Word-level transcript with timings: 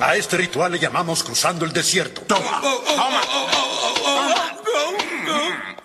A 0.00 0.16
este 0.16 0.36
ritual 0.36 0.72
le 0.72 0.78
llamamos 0.78 1.22
cruzando 1.22 1.64
el 1.64 1.72
desierto. 1.72 2.22
Toma, 2.22 2.60
toma. 2.60 3.20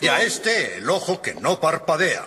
Y 0.02 0.08
a 0.08 0.22
este, 0.22 0.78
el 0.78 0.90
ojo 0.90 1.22
que 1.22 1.36
no 1.36 1.60
parpadea. 1.60 2.26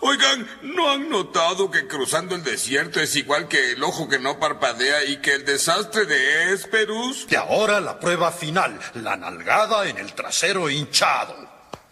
Oigan, 0.00 0.48
¿no 0.62 0.90
han 0.90 1.08
notado 1.08 1.70
que 1.70 1.86
cruzando 1.86 2.34
el 2.34 2.44
desierto 2.44 3.00
es 3.00 3.16
igual 3.16 3.48
que 3.48 3.72
el 3.72 3.82
ojo 3.82 4.08
que 4.08 4.18
no 4.18 4.38
parpadea 4.38 5.04
y 5.04 5.18
que 5.18 5.32
el 5.32 5.44
desastre 5.44 6.04
de 6.06 6.52
Esperus? 6.52 7.26
Y 7.30 7.36
ahora 7.36 7.80
la 7.80 7.98
prueba 7.98 8.30
final, 8.32 8.78
la 8.94 9.16
nalgada 9.16 9.88
en 9.88 9.98
el 9.98 10.12
trasero 10.12 10.68
hinchado, 10.68 11.34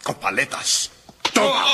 con 0.03 0.15
paletas. 0.15 0.91
¡Toma! 1.33 1.65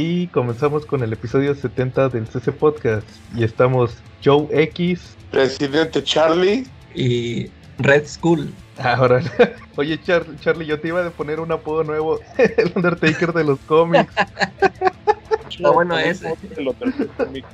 Y 0.00 0.28
comenzamos 0.28 0.86
con 0.86 1.02
el 1.02 1.12
episodio 1.12 1.56
70 1.56 2.10
del 2.10 2.28
CC 2.28 2.52
Podcast. 2.52 3.04
Y 3.34 3.42
estamos 3.42 3.96
Joe 4.24 4.46
X. 4.52 5.16
Presidente 5.32 6.04
Charlie. 6.04 6.68
y 6.94 7.50
Red 7.80 8.06
Skull. 8.06 8.54
Ahora, 8.78 9.20
oye 9.76 10.00
Char- 10.00 10.38
Charlie, 10.38 10.66
yo 10.66 10.78
te 10.78 10.86
iba 10.86 11.04
a 11.04 11.10
poner 11.10 11.40
un 11.40 11.50
apodo 11.50 11.82
nuevo, 11.82 12.20
el 12.38 12.72
Undertaker 12.76 13.32
de 13.32 13.42
los 13.42 13.58
cómics. 13.66 14.14
Está 15.48 15.70
bueno 15.70 15.98
ese. 15.98 16.34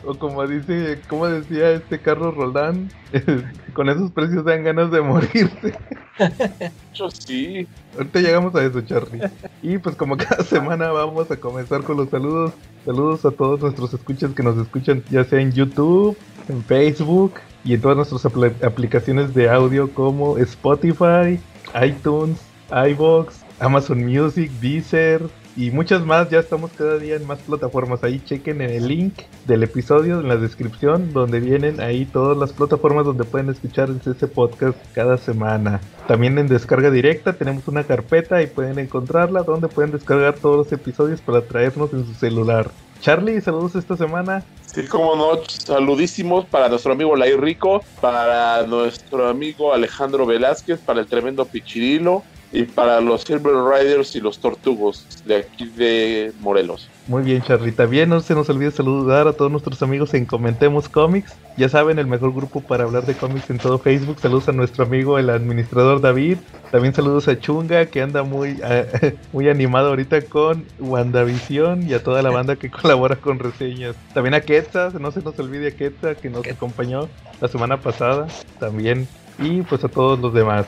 O 0.05 0.15
como 0.19 0.47
dice, 0.47 0.99
como 1.09 1.27
decía 1.27 1.71
este 1.73 1.99
Carlos 2.01 2.35
Roldán, 2.35 2.91
con 3.73 3.89
esos 3.89 4.11
precios 4.11 4.45
dan 4.45 4.65
ganas 4.65 4.91
de 4.91 5.01
morirse. 5.01 5.75
Yo 6.95 7.11
sí. 7.11 7.67
Ahorita 7.97 8.21
llegamos 8.21 8.55
a 8.55 8.65
eso, 8.65 8.81
Charlie. 8.83 9.21
Y 9.63 9.79
pues 9.79 9.97
como 9.97 10.17
cada 10.17 10.45
semana 10.45 10.91
vamos 10.91 11.31
a 11.31 11.37
comenzar 11.37 11.83
con 11.83 11.97
los 11.97 12.09
saludos. 12.11 12.53
Saludos 12.85 13.25
a 13.25 13.31
todos 13.31 13.61
nuestros 13.61 13.95
escuchas 13.95 14.33
que 14.33 14.43
nos 14.43 14.59
escuchan 14.59 15.03
ya 15.11 15.25
sea 15.25 15.41
en 15.41 15.53
YouTube, 15.53 16.17
en 16.49 16.63
Facebook 16.65 17.35
y 17.65 17.75
en 17.75 17.81
todas 17.81 17.97
nuestras 17.97 18.25
apl- 18.27 18.63
aplicaciones 18.63 19.33
de 19.35 19.49
audio 19.49 19.91
como 19.95 20.37
Spotify, 20.39 21.41
iTunes, 21.83 22.39
iVoox, 22.71 23.35
Amazon 23.61 24.05
Music, 24.05 24.51
Deezer 24.61 25.23
y 25.57 25.71
muchas 25.71 26.05
más. 26.05 26.31
Ya 26.31 26.41
estamos 26.41 26.71
cada 26.77 26.99
día 26.99 27.17
en 27.17 27.27
más 27.27 27.39
plataformas. 27.41 28.03
Ahí 28.03 28.21
chequen 28.25 28.61
en 28.61 28.71
el 28.71 28.89
link 28.89 29.15
del 29.47 29.63
episodio 29.63 30.21
en 30.21 30.29
la 30.29 30.37
descripción 30.37 31.13
donde 31.13 31.41
vienen 31.41 31.81
ahí 31.81 32.05
todas 32.05 32.37
las 32.37 32.53
plataformas 32.53 33.05
donde 33.05 33.25
pueden 33.25 33.51
escuchar 33.51 33.91
ese 34.05 34.29
podcast 34.29 34.79
cada 34.93 35.17
semana. 35.19 35.81
También 36.07 36.39
en 36.39 36.49
descarga 36.49 36.91
directa 36.91 37.35
tenemos 37.35 37.69
una 37.69 37.85
carpeta 37.85 38.43
y 38.43 38.47
pueden 38.47 38.79
encontrarla 38.79 39.43
donde 39.43 39.69
pueden 39.69 39.93
descargar 39.93 40.35
todos 40.35 40.57
los 40.57 40.73
episodios 40.73 41.21
para 41.21 41.43
traernos 41.43 41.93
en 41.93 42.07
su 42.07 42.15
celular. 42.15 42.71
Charlie, 43.01 43.41
saludos 43.41 43.75
esta 43.75 43.97
semana. 43.97 44.43
Sí, 44.65 44.87
como 44.87 45.15
no, 45.15 45.39
saludísimos 45.47 46.47
para 46.47 46.69
nuestro 46.69 46.93
amigo 46.93 47.15
Lai 47.15 47.37
Rico, 47.37 47.83
para 48.01 48.67
nuestro 48.67 49.29
amigo 49.29 49.73
Alejandro 49.73 50.27
Velázquez, 50.27 50.81
para 50.81 51.01
el 51.01 51.07
tremendo 51.07 51.45
Pichirilo 51.45 52.23
y 52.55 52.63
para 52.63 53.01
los 53.01 53.23
Silver 53.23 53.53
Riders 53.53 54.15
y 54.15 54.21
los 54.21 54.39
Tortugos 54.39 55.05
de 55.27 55.39
aquí 55.39 55.67
de 55.67 56.33
Morelos. 56.41 56.89
Muy 57.09 57.23
bien, 57.25 57.43
Charlie. 57.43 57.73
También 57.73 58.09
no 58.09 58.21
se 58.21 58.35
nos 58.35 58.49
olvide 58.49 58.71
saludar 58.71 59.27
a 59.27 59.33
todos 59.33 59.51
nuestros 59.51 59.83
amigos 59.83 60.15
en 60.15 60.25
Comentemos 60.25 60.89
Comics. 60.89 61.35
Ya 61.57 61.69
saben, 61.69 61.99
el 61.99 62.07
mejor 62.07 62.33
grupo 62.33 62.61
para 62.61 62.85
hablar 62.85 63.07
de 63.07 63.15
cómics 63.15 63.51
en 63.51 63.59
todo 63.59 63.79
Facebook. 63.79 64.21
Saludos 64.21 64.49
a 64.49 64.53
nuestro 64.53 64.85
amigo, 64.85 65.19
el 65.19 65.31
administrador 65.31 66.01
David. 66.01 66.39
También 66.71 66.95
saludos 66.95 67.27
a 67.27 67.39
Chunga, 67.39 67.87
que 67.87 68.01
anda 68.01 68.23
muy, 68.23 68.57
eh, 68.65 69.17
muy 69.33 69.49
animado 69.49 69.89
ahorita 69.89 70.23
con 70.23 70.65
WandaVision 70.79 71.91
y 71.91 71.95
a 71.95 72.05
toda 72.05 72.23
la 72.23 72.31
banda 72.31 72.55
que 72.55 72.71
colabora 72.83 73.17
con 73.17 73.41
reseñas. 73.41 73.97
También 74.15 74.35
a 74.35 74.41
Quetza, 74.41 74.91
no 75.01 75.11
se 75.11 75.23
nos 75.23 75.37
olvide 75.41 75.69
a 75.69 75.77
Quetza, 75.77 76.15
que 76.15 76.31
nos 76.31 76.47
acompañó 76.47 77.09
la 77.41 77.49
semana 77.49 77.81
pasada. 77.81 78.29
También. 78.61 79.09
Y 79.41 79.63
pues 79.63 79.83
a 79.83 79.89
todos 79.89 80.21
los 80.21 80.33
demás 80.33 80.67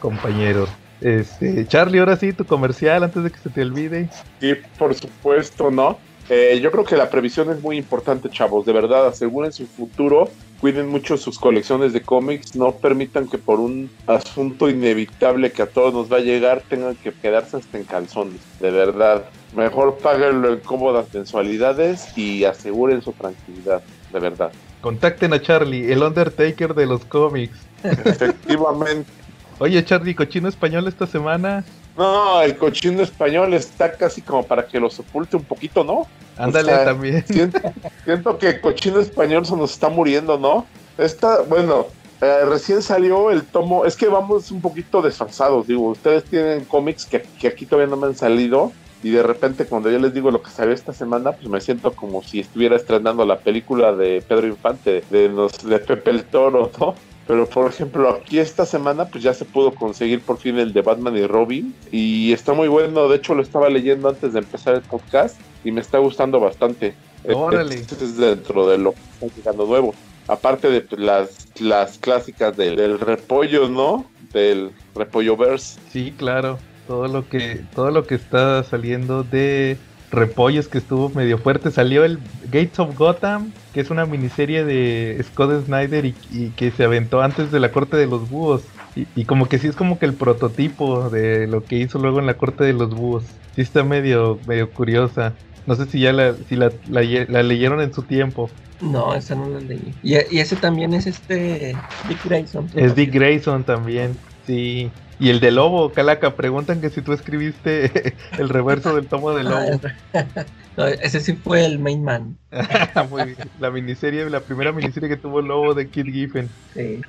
compañeros. 0.00 0.70
Este, 1.00 1.66
Charlie, 1.66 1.98
ahora 1.98 2.16
sí, 2.16 2.32
tu 2.32 2.44
comercial 2.44 3.02
antes 3.02 3.22
de 3.24 3.30
que 3.30 3.38
se 3.38 3.50
te 3.50 3.62
olvide. 3.62 4.08
Sí, 4.40 4.54
por 4.78 4.94
supuesto, 4.94 5.70
¿no? 5.70 5.98
Eh, 6.28 6.60
yo 6.62 6.70
creo 6.70 6.84
que 6.84 6.96
la 6.96 7.10
previsión 7.10 7.50
es 7.50 7.60
muy 7.60 7.76
importante, 7.76 8.30
chavos. 8.30 8.64
De 8.64 8.72
verdad, 8.72 9.08
aseguren 9.08 9.52
su 9.52 9.66
futuro. 9.66 10.30
Cuiden 10.60 10.88
mucho 10.88 11.16
sus 11.16 11.38
colecciones 11.40 11.92
de 11.92 12.02
cómics. 12.02 12.54
No 12.54 12.72
permitan 12.72 13.26
que 13.28 13.36
por 13.36 13.58
un 13.58 13.90
asunto 14.06 14.70
inevitable 14.70 15.50
que 15.50 15.62
a 15.62 15.66
todos 15.66 15.92
nos 15.92 16.12
va 16.12 16.18
a 16.18 16.20
llegar 16.20 16.62
tengan 16.68 16.94
que 16.94 17.12
quedarse 17.12 17.56
hasta 17.56 17.78
en 17.78 17.84
calzones. 17.84 18.40
De 18.60 18.70
verdad. 18.70 19.24
Mejor 19.56 19.98
páguenlo 19.98 20.52
en 20.52 20.60
cómodas 20.60 21.12
mensualidades 21.12 22.16
y 22.16 22.44
aseguren 22.44 23.02
su 23.02 23.10
tranquilidad. 23.12 23.82
De 24.12 24.20
verdad. 24.20 24.52
Contacten 24.82 25.32
a 25.32 25.42
Charlie, 25.42 25.90
el 25.90 26.02
Undertaker 26.02 26.74
de 26.74 26.86
los 26.86 27.04
cómics. 27.06 27.58
Efectivamente. 27.82 29.10
Oye, 29.60 29.84
Charlie, 29.84 30.14
cochino 30.14 30.48
español 30.48 30.88
esta 30.88 31.06
semana. 31.06 31.62
No, 31.96 32.40
el 32.40 32.56
cochino 32.56 33.02
español 33.02 33.52
está 33.52 33.92
casi 33.92 34.22
como 34.22 34.42
para 34.42 34.66
que 34.66 34.80
lo 34.80 34.88
sepulte 34.88 35.36
un 35.36 35.44
poquito, 35.44 35.84
¿no? 35.84 36.06
Ándale 36.38 36.72
O 36.72 36.76
sea, 36.76 36.84
también. 36.86 37.24
Siento, 37.26 37.60
siento 38.04 38.38
que 38.38 38.48
el 38.48 38.60
cochino 38.62 39.00
español 39.00 39.44
se 39.44 39.54
nos 39.54 39.72
está 39.72 39.90
muriendo, 39.90 40.38
¿no? 40.38 40.66
Está, 40.96 41.42
bueno, 41.42 41.88
eh, 42.22 42.44
recién 42.46 42.80
salió 42.80 43.30
el 43.30 43.44
tomo, 43.44 43.84
es 43.84 43.96
que 43.96 44.08
vamos 44.08 44.50
un 44.50 44.62
poquito 44.62 45.02
desfasados, 45.02 45.66
digo, 45.66 45.90
ustedes 45.90 46.24
tienen 46.24 46.64
cómics 46.64 47.04
que, 47.04 47.22
que 47.38 47.48
aquí 47.48 47.66
todavía 47.66 47.90
no 47.90 48.00
me 48.00 48.06
han 48.06 48.16
salido 48.16 48.72
y 49.02 49.10
de 49.10 49.22
repente 49.22 49.66
cuando 49.66 49.90
yo 49.90 49.98
les 49.98 50.12
digo 50.12 50.30
lo 50.30 50.42
que 50.42 50.50
salió 50.50 50.72
esta 50.72 50.94
semana, 50.94 51.32
pues 51.32 51.48
me 51.48 51.60
siento 51.60 51.92
como 51.92 52.22
si 52.22 52.40
estuviera 52.40 52.76
estrenando 52.76 53.26
la 53.26 53.38
película 53.38 53.94
de 53.94 54.22
Pedro 54.26 54.46
Infante, 54.46 55.02
de, 55.10 55.28
los, 55.28 55.62
de 55.64 55.78
Pepe 55.78 56.10
el 56.10 56.24
Toro, 56.24 56.70
¿no? 56.78 56.94
Pero 57.30 57.46
por 57.46 57.70
ejemplo, 57.70 58.10
aquí 58.10 58.40
esta 58.40 58.66
semana 58.66 59.04
pues 59.04 59.22
ya 59.22 59.32
se 59.32 59.44
pudo 59.44 59.72
conseguir 59.72 60.20
por 60.20 60.38
fin 60.38 60.58
el 60.58 60.72
de 60.72 60.82
Batman 60.82 61.16
y 61.16 61.28
Robin 61.28 61.72
y 61.92 62.32
está 62.32 62.54
muy 62.54 62.66
bueno, 62.66 63.08
de 63.08 63.18
hecho 63.18 63.36
lo 63.36 63.42
estaba 63.42 63.68
leyendo 63.68 64.08
antes 64.08 64.32
de 64.32 64.40
empezar 64.40 64.74
el 64.74 64.80
podcast 64.80 65.40
y 65.62 65.70
me 65.70 65.80
está 65.80 65.98
gustando 65.98 66.40
bastante. 66.40 66.92
Órale. 67.32 67.76
Este 67.76 68.04
es 68.04 68.16
dentro 68.16 68.68
de 68.68 68.78
lo 68.78 68.94
que 68.94 69.26
está 69.26 69.36
llegando 69.36 69.64
nuevo. 69.64 69.94
Aparte 70.26 70.70
de 70.70 70.84
las, 70.98 71.46
las 71.60 71.98
clásicas 71.98 72.56
del, 72.56 72.74
del 72.74 72.98
repollo, 72.98 73.68
¿no? 73.68 74.06
Del 74.32 74.72
repollo 74.96 75.36
verse. 75.36 75.78
Sí, 75.92 76.12
claro. 76.18 76.58
Todo 76.88 77.06
lo 77.06 77.28
que, 77.28 77.60
todo 77.76 77.92
lo 77.92 78.08
que 78.08 78.16
está 78.16 78.64
saliendo 78.64 79.22
de 79.22 79.78
repollos 80.10 80.68
que 80.68 80.78
estuvo 80.78 81.10
medio 81.10 81.38
fuerte. 81.38 81.70
Salió 81.70 82.04
el 82.04 82.18
Gates 82.44 82.78
of 82.78 82.96
Gotham, 82.96 83.52
que 83.72 83.80
es 83.80 83.90
una 83.90 84.06
miniserie 84.06 84.64
de 84.64 85.22
Scott 85.24 85.66
Snyder 85.66 86.04
y, 86.04 86.14
y 86.32 86.50
que 86.50 86.70
se 86.70 86.84
aventó 86.84 87.22
antes 87.22 87.52
de 87.52 87.60
la 87.60 87.72
corte 87.72 87.96
de 87.96 88.06
los 88.06 88.28
búhos. 88.28 88.62
Y, 88.96 89.06
y 89.14 89.24
como 89.24 89.48
que 89.48 89.58
sí 89.58 89.68
es 89.68 89.76
como 89.76 89.98
que 89.98 90.06
el 90.06 90.14
prototipo 90.14 91.10
de 91.10 91.46
lo 91.46 91.64
que 91.64 91.76
hizo 91.76 91.98
luego 91.98 92.18
en 92.18 92.26
la 92.26 92.34
corte 92.34 92.64
de 92.64 92.72
los 92.72 92.90
búhos. 92.90 93.24
Sí 93.54 93.62
está 93.62 93.84
medio, 93.84 94.38
medio 94.46 94.70
curiosa. 94.70 95.34
No 95.66 95.74
sé 95.74 95.86
si 95.86 96.00
ya 96.00 96.12
la, 96.12 96.34
si 96.48 96.56
la, 96.56 96.72
la, 96.88 97.02
la 97.28 97.42
leyeron 97.42 97.80
en 97.80 97.92
su 97.92 98.02
tiempo. 98.02 98.50
No, 98.80 99.14
esa 99.14 99.34
no 99.34 99.48
la 99.48 99.60
leí. 99.60 99.94
Y, 100.02 100.14
y 100.34 100.40
ese 100.40 100.56
también 100.56 100.94
es 100.94 101.06
este 101.06 101.76
Dick 102.08 102.24
Grayson. 102.24 102.68
Es 102.74 102.94
Dick 102.94 103.12
Grayson 103.12 103.62
también, 103.62 104.16
sí. 104.46 104.90
Y 105.20 105.28
el 105.28 105.40
de 105.40 105.50
Lobo, 105.50 105.92
Calaca, 105.92 106.34
preguntan 106.34 106.80
que 106.80 106.88
si 106.88 107.02
tú 107.02 107.12
escribiste 107.12 108.16
el 108.38 108.48
reverso 108.48 108.94
del 108.96 109.06
tomo 109.06 109.32
de 109.32 109.44
Lobo. 109.44 109.80
No, 110.76 110.86
ese 110.86 111.20
sí 111.20 111.34
fue 111.34 111.64
el 111.64 111.78
main 111.78 112.02
man. 112.04 112.38
Muy 113.10 113.24
bien. 113.24 113.36
La 113.58 113.70
miniserie, 113.70 114.30
la 114.30 114.40
primera 114.40 114.72
miniserie 114.72 115.08
que 115.08 115.16
tuvo 115.16 115.42
Lobo 115.42 115.74
de 115.74 115.90
Kid 115.90 116.06
Giffen. 116.06 116.48
Sí. 116.72 117.00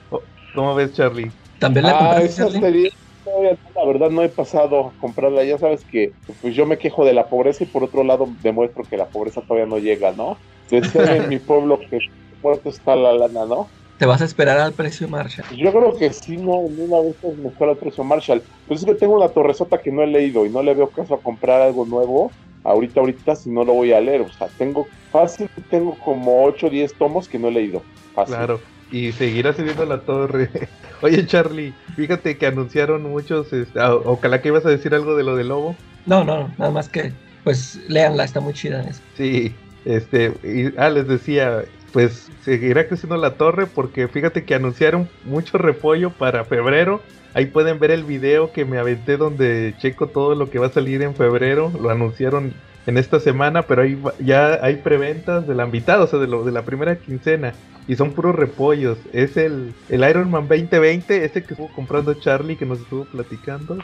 ¿Cómo 0.56 0.76
ves, 0.76 0.94
Charlie? 0.94 1.32
¿También 1.60 1.86
la 1.86 2.16
Ah, 2.16 2.22
esa 2.22 2.50
serie, 2.50 2.92
todavía 3.24 3.52
no, 3.52 3.82
la 3.82 3.88
verdad 3.88 4.10
no 4.10 4.24
he 4.24 4.30
pasado 4.30 4.88
a 4.88 4.94
comprarla. 5.00 5.44
Ya 5.44 5.58
sabes 5.60 5.86
que 5.86 6.12
pues 6.42 6.56
yo 6.56 6.66
me 6.66 6.80
quejo 6.80 7.06
de 7.06 7.14
la 7.14 7.30
pobreza 7.30 7.64
y 7.64 7.68
por 7.68 7.84
otro 7.84 8.04
lado 8.04 8.28
demuestro 8.42 8.84
que 8.84 8.98
la 8.98 9.08
pobreza 9.08 9.42
todavía 9.42 9.68
no 9.68 9.78
llega, 9.78 10.12
¿no? 10.12 10.38
Decían 10.70 11.08
en 11.10 11.30
mi 11.30 11.38
pueblo 11.38 11.80
que 11.80 12.00
muerto 12.42 12.70
está 12.70 12.96
la 12.96 13.14
lana, 13.14 13.46
¿no? 13.46 13.70
Te 14.02 14.08
vas 14.08 14.20
a 14.20 14.26
esperar 14.26 14.58
al 14.58 14.74
precio 14.74 15.08
Marshall. 15.08 15.46
Yo 15.56 15.72
creo 15.72 15.96
que 15.96 16.12
sí, 16.12 16.36
no, 16.36 16.66
en 16.66 16.90
una 16.90 17.02
vez 17.02 17.16
es 17.22 17.38
mejor 17.38 17.70
al 17.70 17.78
precio 17.78 18.04
Marshall. 18.04 18.42
Pues 18.68 18.80
es 18.80 18.86
que 18.88 18.96
tengo 18.96 19.16
una 19.16 19.30
torresota 19.30 19.80
que 19.80 19.92
no 19.92 20.02
he 20.02 20.08
leído 20.08 20.44
y 20.44 20.50
no 20.50 20.64
le 20.64 20.74
veo 20.74 20.90
caso 20.90 21.14
a 21.14 21.20
comprar 21.20 21.62
algo 21.62 21.86
nuevo 21.86 22.32
ahorita, 22.64 23.00
ahorita, 23.00 23.36
si 23.36 23.52
no 23.52 23.64
lo 23.64 23.74
voy 23.74 23.94
a 23.94 24.02
leer. 24.02 24.22
O 24.22 24.30
sea, 24.34 24.48
tengo 24.58 24.88
fácil, 25.12 25.48
tengo 25.70 25.96
como 26.04 26.44
8 26.46 26.66
o 26.66 26.70
10 26.72 26.96
tomos 26.96 27.30
que 27.30 27.38
no 27.38 27.50
he 27.50 27.52
leído. 27.52 27.84
Fácil. 28.16 28.38
Claro. 28.38 28.60
Y 28.92 29.12
seguirá 29.12 29.54
subiendo 29.54 29.86
la 29.86 30.02
torre. 30.02 30.50
Oye, 31.04 31.28
Charlie, 31.28 31.72
fíjate 31.96 32.40
que 32.40 32.48
anunciaron 32.48 33.04
muchos. 33.04 33.54
este, 33.54 33.80
ah, 33.80 33.94
ojalá 33.94 34.42
que 34.42 34.48
ibas 34.48 34.66
a 34.66 34.70
decir 34.70 34.96
algo 34.96 35.16
de 35.16 35.26
lo 35.26 35.36
de 35.36 35.44
Lobo. 35.44 35.76
No, 36.08 36.24
no, 36.24 36.52
nada 36.58 36.72
más 36.72 36.90
que, 36.90 37.14
pues, 37.44 37.80
léanla, 37.88 38.24
está 38.24 38.40
muy 38.40 38.54
chida 38.54 38.82
esa. 38.82 39.00
Sí, 39.16 39.54
este, 39.86 40.34
y, 40.44 40.74
ah, 40.80 40.90
les 40.90 41.08
decía, 41.08 41.66
pues 41.92 42.30
seguirá 42.44 42.88
creciendo 42.88 43.18
la 43.18 43.36
torre 43.36 43.66
porque 43.66 44.08
fíjate 44.08 44.44
que 44.44 44.56
anunciaron 44.56 45.10
mucho 45.26 45.58
repollo 45.58 46.12
para 46.12 46.46
febrero. 46.46 47.02
Ahí 47.34 47.46
pueden 47.46 47.80
ver 47.80 47.92
el 47.92 48.04
video 48.04 48.52
que 48.52 48.66
me 48.66 48.78
aventé 48.78 49.18
donde 49.18 49.74
checo 49.80 50.08
todo 50.08 50.36
lo 50.36 50.50
que 50.50 50.60
va 50.60 50.68
a 50.68 50.72
salir 50.72 51.02
en 51.02 51.16
febrero. 51.16 51.72
Lo 51.82 51.90
anunciaron 51.90 52.54
en 52.88 52.98
esta 52.98 53.20
semana, 53.20 53.64
pero 53.64 53.84
hay, 53.84 53.98
ya 54.20 54.60
hay 54.62 54.78
preventas 54.78 55.48
de 55.48 55.56
la 55.56 55.66
mitad, 55.66 56.02
o 56.02 56.08
sea, 56.08 56.20
de, 56.20 56.28
de 56.28 56.52
la 56.52 56.64
primera 56.64 56.96
quincena. 56.98 57.54
Y 57.88 57.96
son 57.96 58.12
puros 58.12 58.36
repollos. 58.36 58.98
Es 59.14 59.38
el, 59.38 59.74
el 59.90 60.10
Iron 60.10 60.30
Man 60.30 60.48
2020, 60.48 61.26
ese 61.26 61.44
que 61.44 61.54
estuvo 61.54 61.72
comprando 61.74 62.14
Charlie, 62.16 62.56
que 62.56 62.66
nos 62.66 62.80
estuvo 62.80 63.06
platicando. 63.06 63.78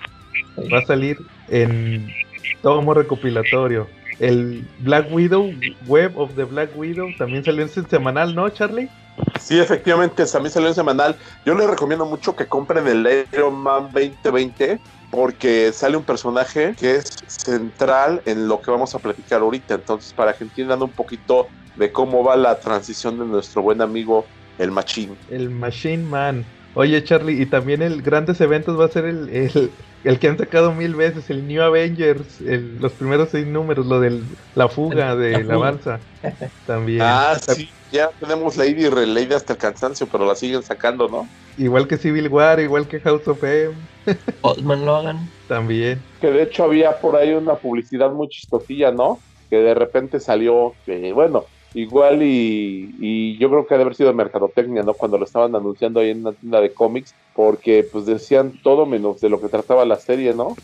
Va 0.71 0.79
a 0.79 0.85
salir 0.85 1.17
en 1.49 2.07
tomo 2.61 2.93
recopilatorio. 2.93 3.87
El 4.19 4.67
Black 4.79 5.07
Widow, 5.11 5.53
Web 5.85 6.17
of 6.17 6.33
the 6.35 6.43
Black 6.43 6.71
Widow, 6.75 7.09
también 7.17 7.43
salió 7.43 7.63
en 7.63 7.89
semanal, 7.89 8.33
¿no, 8.33 8.49
Charlie? 8.49 8.89
Sí, 9.39 9.59
efectivamente, 9.59 10.25
también 10.25 10.51
salió 10.51 10.69
en 10.69 10.75
semanal. 10.75 11.15
Yo 11.45 11.55
les 11.55 11.69
recomiendo 11.69 12.05
mucho 12.05 12.35
que 12.35 12.47
compren 12.47 12.87
el 12.87 13.25
Iron 13.31 13.55
Man 13.55 13.89
2020 13.93 14.79
porque 15.11 15.71
sale 15.71 15.97
un 15.97 16.03
personaje 16.03 16.75
que 16.77 16.95
es 16.95 17.05
central 17.27 18.21
en 18.25 18.47
lo 18.47 18.61
que 18.61 18.71
vamos 18.71 18.93
a 18.93 18.99
platicar 18.99 19.41
ahorita. 19.41 19.75
Entonces, 19.75 20.13
para 20.13 20.33
que 20.33 20.43
entiendan 20.43 20.81
un 20.81 20.91
poquito 20.91 21.47
de 21.75 21.91
cómo 21.91 22.23
va 22.23 22.35
la 22.35 22.59
transición 22.59 23.19
de 23.19 23.25
nuestro 23.25 23.61
buen 23.61 23.81
amigo 23.81 24.25
el 24.57 24.71
Machine. 24.71 25.15
El 25.29 25.49
Machine 25.49 26.03
Man. 26.03 26.45
Oye, 26.77 27.03
Charlie, 27.03 27.41
y 27.41 27.47
también 27.47 27.81
el 27.81 28.03
grandes 28.03 28.39
eventos 28.39 28.79
va 28.79 28.85
a 28.85 28.89
ser 28.89 29.05
el, 29.05 29.29
el, 29.29 29.71
el 30.03 30.19
que 30.19 30.27
han 30.27 30.37
sacado 30.37 30.71
mil 30.75 30.93
veces, 30.93 31.27
el 31.31 31.47
New 31.47 31.63
Avengers, 31.63 32.39
el, 32.41 32.77
los 32.77 32.91
primeros 32.91 33.29
seis 33.29 33.47
números, 33.47 33.87
lo 33.87 33.99
de 33.99 34.21
la 34.53 34.69
fuga 34.69 35.15
de 35.15 35.43
la, 35.43 35.57
balsa. 35.57 35.99
También. 36.67 37.01
Ah, 37.01 37.35
sí, 37.41 37.71
ya 37.91 38.11
tenemos 38.19 38.57
Lady 38.57 38.85
y 38.85 38.89
Lady 39.07 39.33
hasta 39.33 39.53
el 39.53 39.59
cansancio, 39.59 40.05
pero 40.05 40.27
la 40.27 40.35
siguen 40.35 40.61
sacando, 40.61 41.07
¿no? 41.07 41.27
Igual 41.57 41.87
que 41.87 41.97
Civil 41.97 42.27
War, 42.27 42.59
igual 42.59 42.87
que 42.87 42.99
House 42.99 43.27
of 43.27 43.43
M. 43.43 43.73
Osman 44.41 44.85
Logan. 44.85 45.27
También. 45.47 45.99
Que 46.21 46.29
de 46.29 46.43
hecho 46.43 46.65
había 46.65 46.99
por 46.99 47.15
ahí 47.15 47.33
una 47.33 47.55
publicidad 47.55 48.11
muy 48.11 48.29
chistosilla, 48.29 48.91
¿no? 48.91 49.17
Que 49.49 49.55
de 49.57 49.73
repente 49.73 50.19
salió, 50.19 50.75
que 50.85 51.11
bueno, 51.11 51.45
igual 51.73 52.23
y, 52.23 52.95
y, 52.99 53.37
yo 53.37 53.49
creo 53.49 53.67
que 53.67 53.73
ha 53.73 53.77
de 53.77 53.83
haber 53.83 53.95
sido 53.95 54.13
mercadotecnia, 54.13 54.83
¿no? 54.83 54.93
Cuando 54.93 55.17
lo 55.17 55.25
estaban 55.25 55.55
anunciando 55.55 55.99
ahí 55.99 56.11
en 56.11 56.21
una 56.21 56.33
tienda 56.33 56.61
de 56.61 56.73
cómics, 56.73 57.13
porque 57.35 57.87
pues 57.91 58.05
decían 58.05 58.53
todo 58.63 58.85
menos 58.85 59.21
de 59.21 59.29
lo 59.29 59.39
que 59.41 59.49
trataba 59.49 59.85
la 59.85 59.97
serie, 59.97 60.33
¿no? 60.33 60.55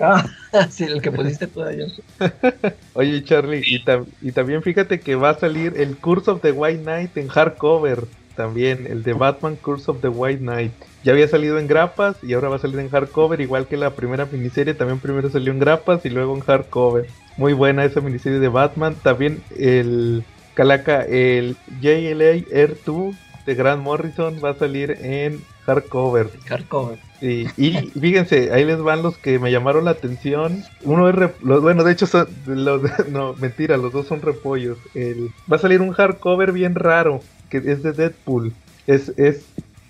Ah, 0.00 0.24
sí, 0.70 0.84
el 0.84 1.00
que 1.00 1.12
pusiste 1.12 1.46
tú 1.46 1.62
ayer. 1.62 1.88
Oye, 2.94 3.22
Charlie, 3.24 3.62
y, 3.64 3.84
tam 3.84 4.06
y 4.20 4.32
también 4.32 4.62
fíjate 4.62 5.00
que 5.00 5.14
va 5.14 5.30
a 5.30 5.38
salir 5.38 5.74
el 5.76 5.96
Curse 5.96 6.30
of 6.30 6.42
the 6.42 6.52
White 6.52 6.82
Knight 6.82 7.16
en 7.16 7.28
hardcover. 7.28 8.04
También, 8.36 8.86
el 8.88 9.02
de 9.02 9.12
Batman 9.12 9.56
Curse 9.56 9.90
of 9.90 10.00
the 10.00 10.08
White 10.08 10.40
Knight. 10.40 10.72
Ya 11.04 11.12
había 11.12 11.28
salido 11.28 11.58
en 11.58 11.66
grapas 11.66 12.16
y 12.22 12.32
ahora 12.32 12.48
va 12.48 12.56
a 12.56 12.60
salir 12.60 12.78
en 12.78 12.88
hardcover, 12.88 13.40
igual 13.40 13.66
que 13.66 13.76
la 13.76 13.90
primera 13.90 14.26
miniserie. 14.26 14.72
También 14.72 15.00
primero 15.00 15.28
salió 15.28 15.52
en 15.52 15.58
grapas 15.58 16.04
y 16.06 16.08
luego 16.08 16.34
en 16.34 16.40
hardcover. 16.40 17.06
Muy 17.36 17.52
buena 17.52 17.84
esa 17.84 18.00
miniserie 18.00 18.38
de 18.38 18.48
Batman. 18.48 18.96
También 19.02 19.42
el 19.58 20.24
Calaca, 20.54 21.02
el 21.02 21.56
JLA 21.80 22.44
Air 22.50 22.76
2 22.84 23.14
de 23.46 23.54
Grant 23.54 23.82
Morrison 23.82 24.36
va 24.42 24.50
a 24.50 24.54
salir 24.54 24.96
en 25.00 25.42
hardcover. 25.66 26.30
Hardcover. 26.46 26.98
Sí, 27.20 27.46
y 27.56 27.72
fíjense, 27.98 28.52
ahí 28.52 28.64
les 28.64 28.80
van 28.80 29.02
los 29.02 29.16
que 29.16 29.38
me 29.38 29.50
llamaron 29.50 29.84
la 29.84 29.92
atención. 29.92 30.64
Uno 30.82 31.08
es, 31.08 31.14
los, 31.40 31.62
bueno, 31.62 31.84
de 31.84 31.92
hecho, 31.92 32.06
son, 32.06 32.28
los, 32.46 32.82
no, 33.08 33.34
mentira, 33.34 33.76
los 33.76 33.92
dos 33.92 34.06
son 34.06 34.20
repollos. 34.22 34.78
El, 34.94 35.30
va 35.50 35.56
a 35.56 35.60
salir 35.60 35.80
un 35.80 35.92
hardcover 35.92 36.52
bien 36.52 36.74
raro, 36.74 37.20
que 37.48 37.58
es 37.58 37.82
de 37.82 37.92
Deadpool. 37.92 38.52
Es, 38.86 39.12
es 39.16 39.46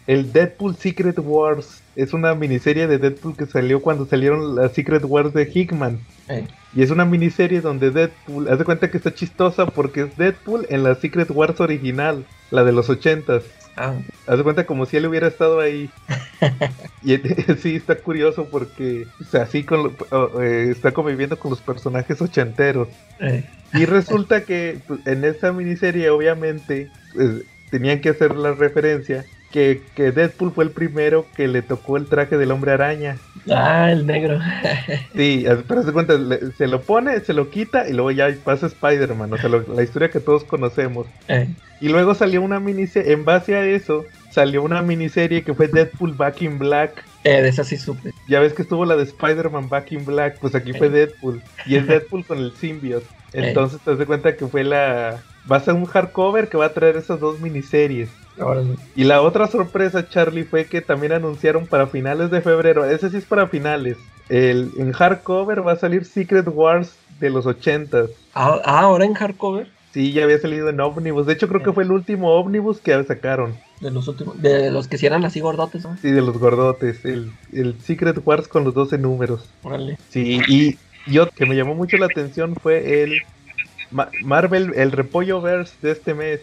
el 0.06 0.32
Deadpool 0.32 0.76
Secret 0.76 1.18
Wars. 1.18 1.81
Es 1.94 2.12
una 2.12 2.34
miniserie 2.34 2.86
de 2.86 2.98
Deadpool 2.98 3.36
que 3.36 3.46
salió 3.46 3.82
cuando 3.82 4.06
salieron 4.06 4.54
las 4.54 4.72
Secret 4.72 5.04
Wars 5.04 5.34
de 5.34 5.50
Hickman. 5.52 6.00
Eh. 6.28 6.46
Y 6.74 6.82
es 6.82 6.90
una 6.90 7.04
miniserie 7.04 7.60
donde 7.60 7.90
Deadpool, 7.90 8.48
haz 8.48 8.58
de 8.58 8.64
cuenta 8.64 8.90
que 8.90 8.96
está 8.96 9.12
chistosa 9.12 9.66
porque 9.66 10.02
es 10.02 10.16
Deadpool 10.16 10.66
en 10.70 10.82
la 10.84 10.94
Secret 10.94 11.30
Wars 11.30 11.60
original, 11.60 12.24
la 12.50 12.64
de 12.64 12.72
los 12.72 12.88
ochentas. 12.88 13.44
Ah. 13.76 13.94
Haz 14.26 14.36
de 14.36 14.42
cuenta 14.42 14.66
como 14.66 14.86
si 14.86 14.96
él 14.96 15.06
hubiera 15.06 15.28
estado 15.28 15.60
ahí. 15.60 15.90
y 17.02 17.16
sí, 17.58 17.76
está 17.76 17.96
curioso 17.96 18.48
porque, 18.50 19.06
o 19.20 19.24
sea, 19.24 19.42
así 19.42 19.64
con, 19.64 19.96
eh, 20.40 20.68
está 20.70 20.92
conviviendo 20.92 21.38
con 21.38 21.50
los 21.50 21.60
personajes 21.60 22.20
ochenteros. 22.20 22.88
Eh. 23.20 23.44
Y 23.74 23.86
resulta 23.86 24.44
que 24.44 24.78
pues, 24.86 25.06
en 25.06 25.24
esa 25.24 25.52
miniserie, 25.52 26.10
obviamente, 26.10 26.90
pues, 27.14 27.44
tenían 27.70 28.00
que 28.00 28.10
hacer 28.10 28.36
la 28.36 28.52
referencia 28.52 29.24
que, 29.52 29.82
que, 29.94 30.10
Deadpool 30.10 30.52
fue 30.52 30.64
el 30.64 30.70
primero 30.70 31.26
que 31.36 31.46
le 31.46 31.62
tocó 31.62 31.96
el 31.96 32.06
traje 32.06 32.38
del 32.38 32.50
hombre 32.50 32.72
araña. 32.72 33.18
Ah, 33.50 33.90
el 33.92 34.06
negro. 34.06 34.40
sí, 35.14 35.44
pero 35.68 35.82
se 35.82 35.92
cuenta, 35.92 36.14
se 36.56 36.66
lo 36.66 36.80
pone, 36.80 37.20
se 37.20 37.34
lo 37.34 37.50
quita 37.50 37.88
y 37.88 37.92
luego 37.92 38.10
ya 38.10 38.34
pasa 38.42 38.66
Spider-Man, 38.66 39.32
o 39.32 39.36
sea, 39.36 39.48
lo, 39.48 39.64
la 39.74 39.82
historia 39.82 40.10
que 40.10 40.20
todos 40.20 40.42
conocemos. 40.44 41.06
Eh. 41.28 41.48
Y 41.80 41.88
luego 41.88 42.14
salió 42.14 42.42
una 42.42 42.60
miniserie, 42.60 43.12
en 43.12 43.24
base 43.24 43.54
a 43.54 43.64
eso, 43.64 44.04
salió 44.30 44.62
una 44.62 44.82
miniserie 44.82 45.42
que 45.42 45.54
fue 45.54 45.68
Deadpool 45.68 46.14
Back 46.14 46.42
in 46.42 46.58
Black. 46.58 47.04
Eh, 47.24 47.42
de 47.42 47.48
esa 47.48 47.64
sí 47.64 47.76
supe. 47.76 48.12
Ya 48.28 48.40
ves 48.40 48.52
que 48.52 48.62
estuvo 48.62 48.84
la 48.84 48.96
de 48.96 49.04
Spider-Man 49.04 49.68
Back 49.68 49.92
in 49.92 50.04
Black, 50.04 50.38
pues 50.40 50.54
aquí 50.54 50.70
eh. 50.70 50.74
fue 50.78 50.88
Deadpool. 50.90 51.42
Y 51.66 51.76
es 51.76 51.86
Deadpool 51.88 52.24
con 52.24 52.38
el 52.38 52.52
symbiote. 52.52 53.06
Entonces 53.32 53.80
te 53.80 53.94
das 53.94 54.06
cuenta 54.06 54.36
que 54.36 54.46
fue 54.46 54.64
la... 54.64 55.22
Va 55.50 55.56
a 55.56 55.60
ser 55.60 55.74
un 55.74 55.86
hardcover 55.86 56.48
que 56.48 56.56
va 56.56 56.66
a 56.66 56.72
traer 56.72 56.96
esas 56.96 57.18
dos 57.18 57.40
miniseries. 57.40 58.08
Sí. 58.36 58.42
Y 58.96 59.04
la 59.04 59.22
otra 59.22 59.46
sorpresa, 59.46 60.08
Charlie, 60.08 60.44
fue 60.44 60.66
que 60.66 60.80
también 60.80 61.12
anunciaron 61.12 61.66
para 61.66 61.86
finales 61.86 62.30
de 62.30 62.40
febrero, 62.40 62.84
ese 62.84 63.10
sí 63.10 63.18
es 63.18 63.24
para 63.24 63.46
finales, 63.46 63.98
el, 64.28 64.70
en 64.78 64.92
hardcover 64.92 65.66
va 65.66 65.72
a 65.72 65.76
salir 65.76 66.04
Secret 66.04 66.46
Wars 66.48 66.96
de 67.20 67.30
los 67.30 67.46
80. 67.46 68.06
Ah, 68.34 68.60
ahora 68.64 69.04
en 69.04 69.14
hardcover. 69.14 69.68
Sí, 69.92 70.12
ya 70.12 70.24
había 70.24 70.38
salido 70.38 70.70
en 70.70 70.80
Omnibus. 70.80 71.26
De 71.26 71.34
hecho, 71.34 71.48
creo 71.48 71.62
que 71.62 71.72
fue 71.72 71.84
el 71.84 71.92
último 71.92 72.34
Omnibus 72.34 72.80
que 72.80 73.04
sacaron. 73.04 73.58
De 73.82 73.90
los 73.90 74.06
últimos, 74.06 74.40
de 74.40 74.70
los 74.70 74.86
que 74.86 75.08
así 75.08 75.40
gordotes, 75.40 75.82
¿no? 75.82 75.96
Sí, 75.96 76.12
de 76.12 76.22
los 76.22 76.38
gordotes. 76.38 77.04
El, 77.04 77.32
el 77.52 77.80
Secret 77.80 78.16
Wars 78.24 78.46
con 78.46 78.62
los 78.62 78.74
12 78.74 78.96
números. 78.96 79.50
Órale. 79.64 79.98
Sí, 80.08 80.40
y 80.46 80.78
yo 81.10 81.28
que 81.28 81.46
me 81.46 81.56
llamó 81.56 81.74
mucho 81.74 81.96
la 81.96 82.06
atención 82.06 82.54
fue 82.54 83.02
el 83.02 83.22
Ma 83.90 84.08
Marvel, 84.22 84.72
el 84.76 84.92
Repollo 84.92 85.40
Verse 85.40 85.74
de 85.82 85.90
este 85.90 86.14
mes. 86.14 86.40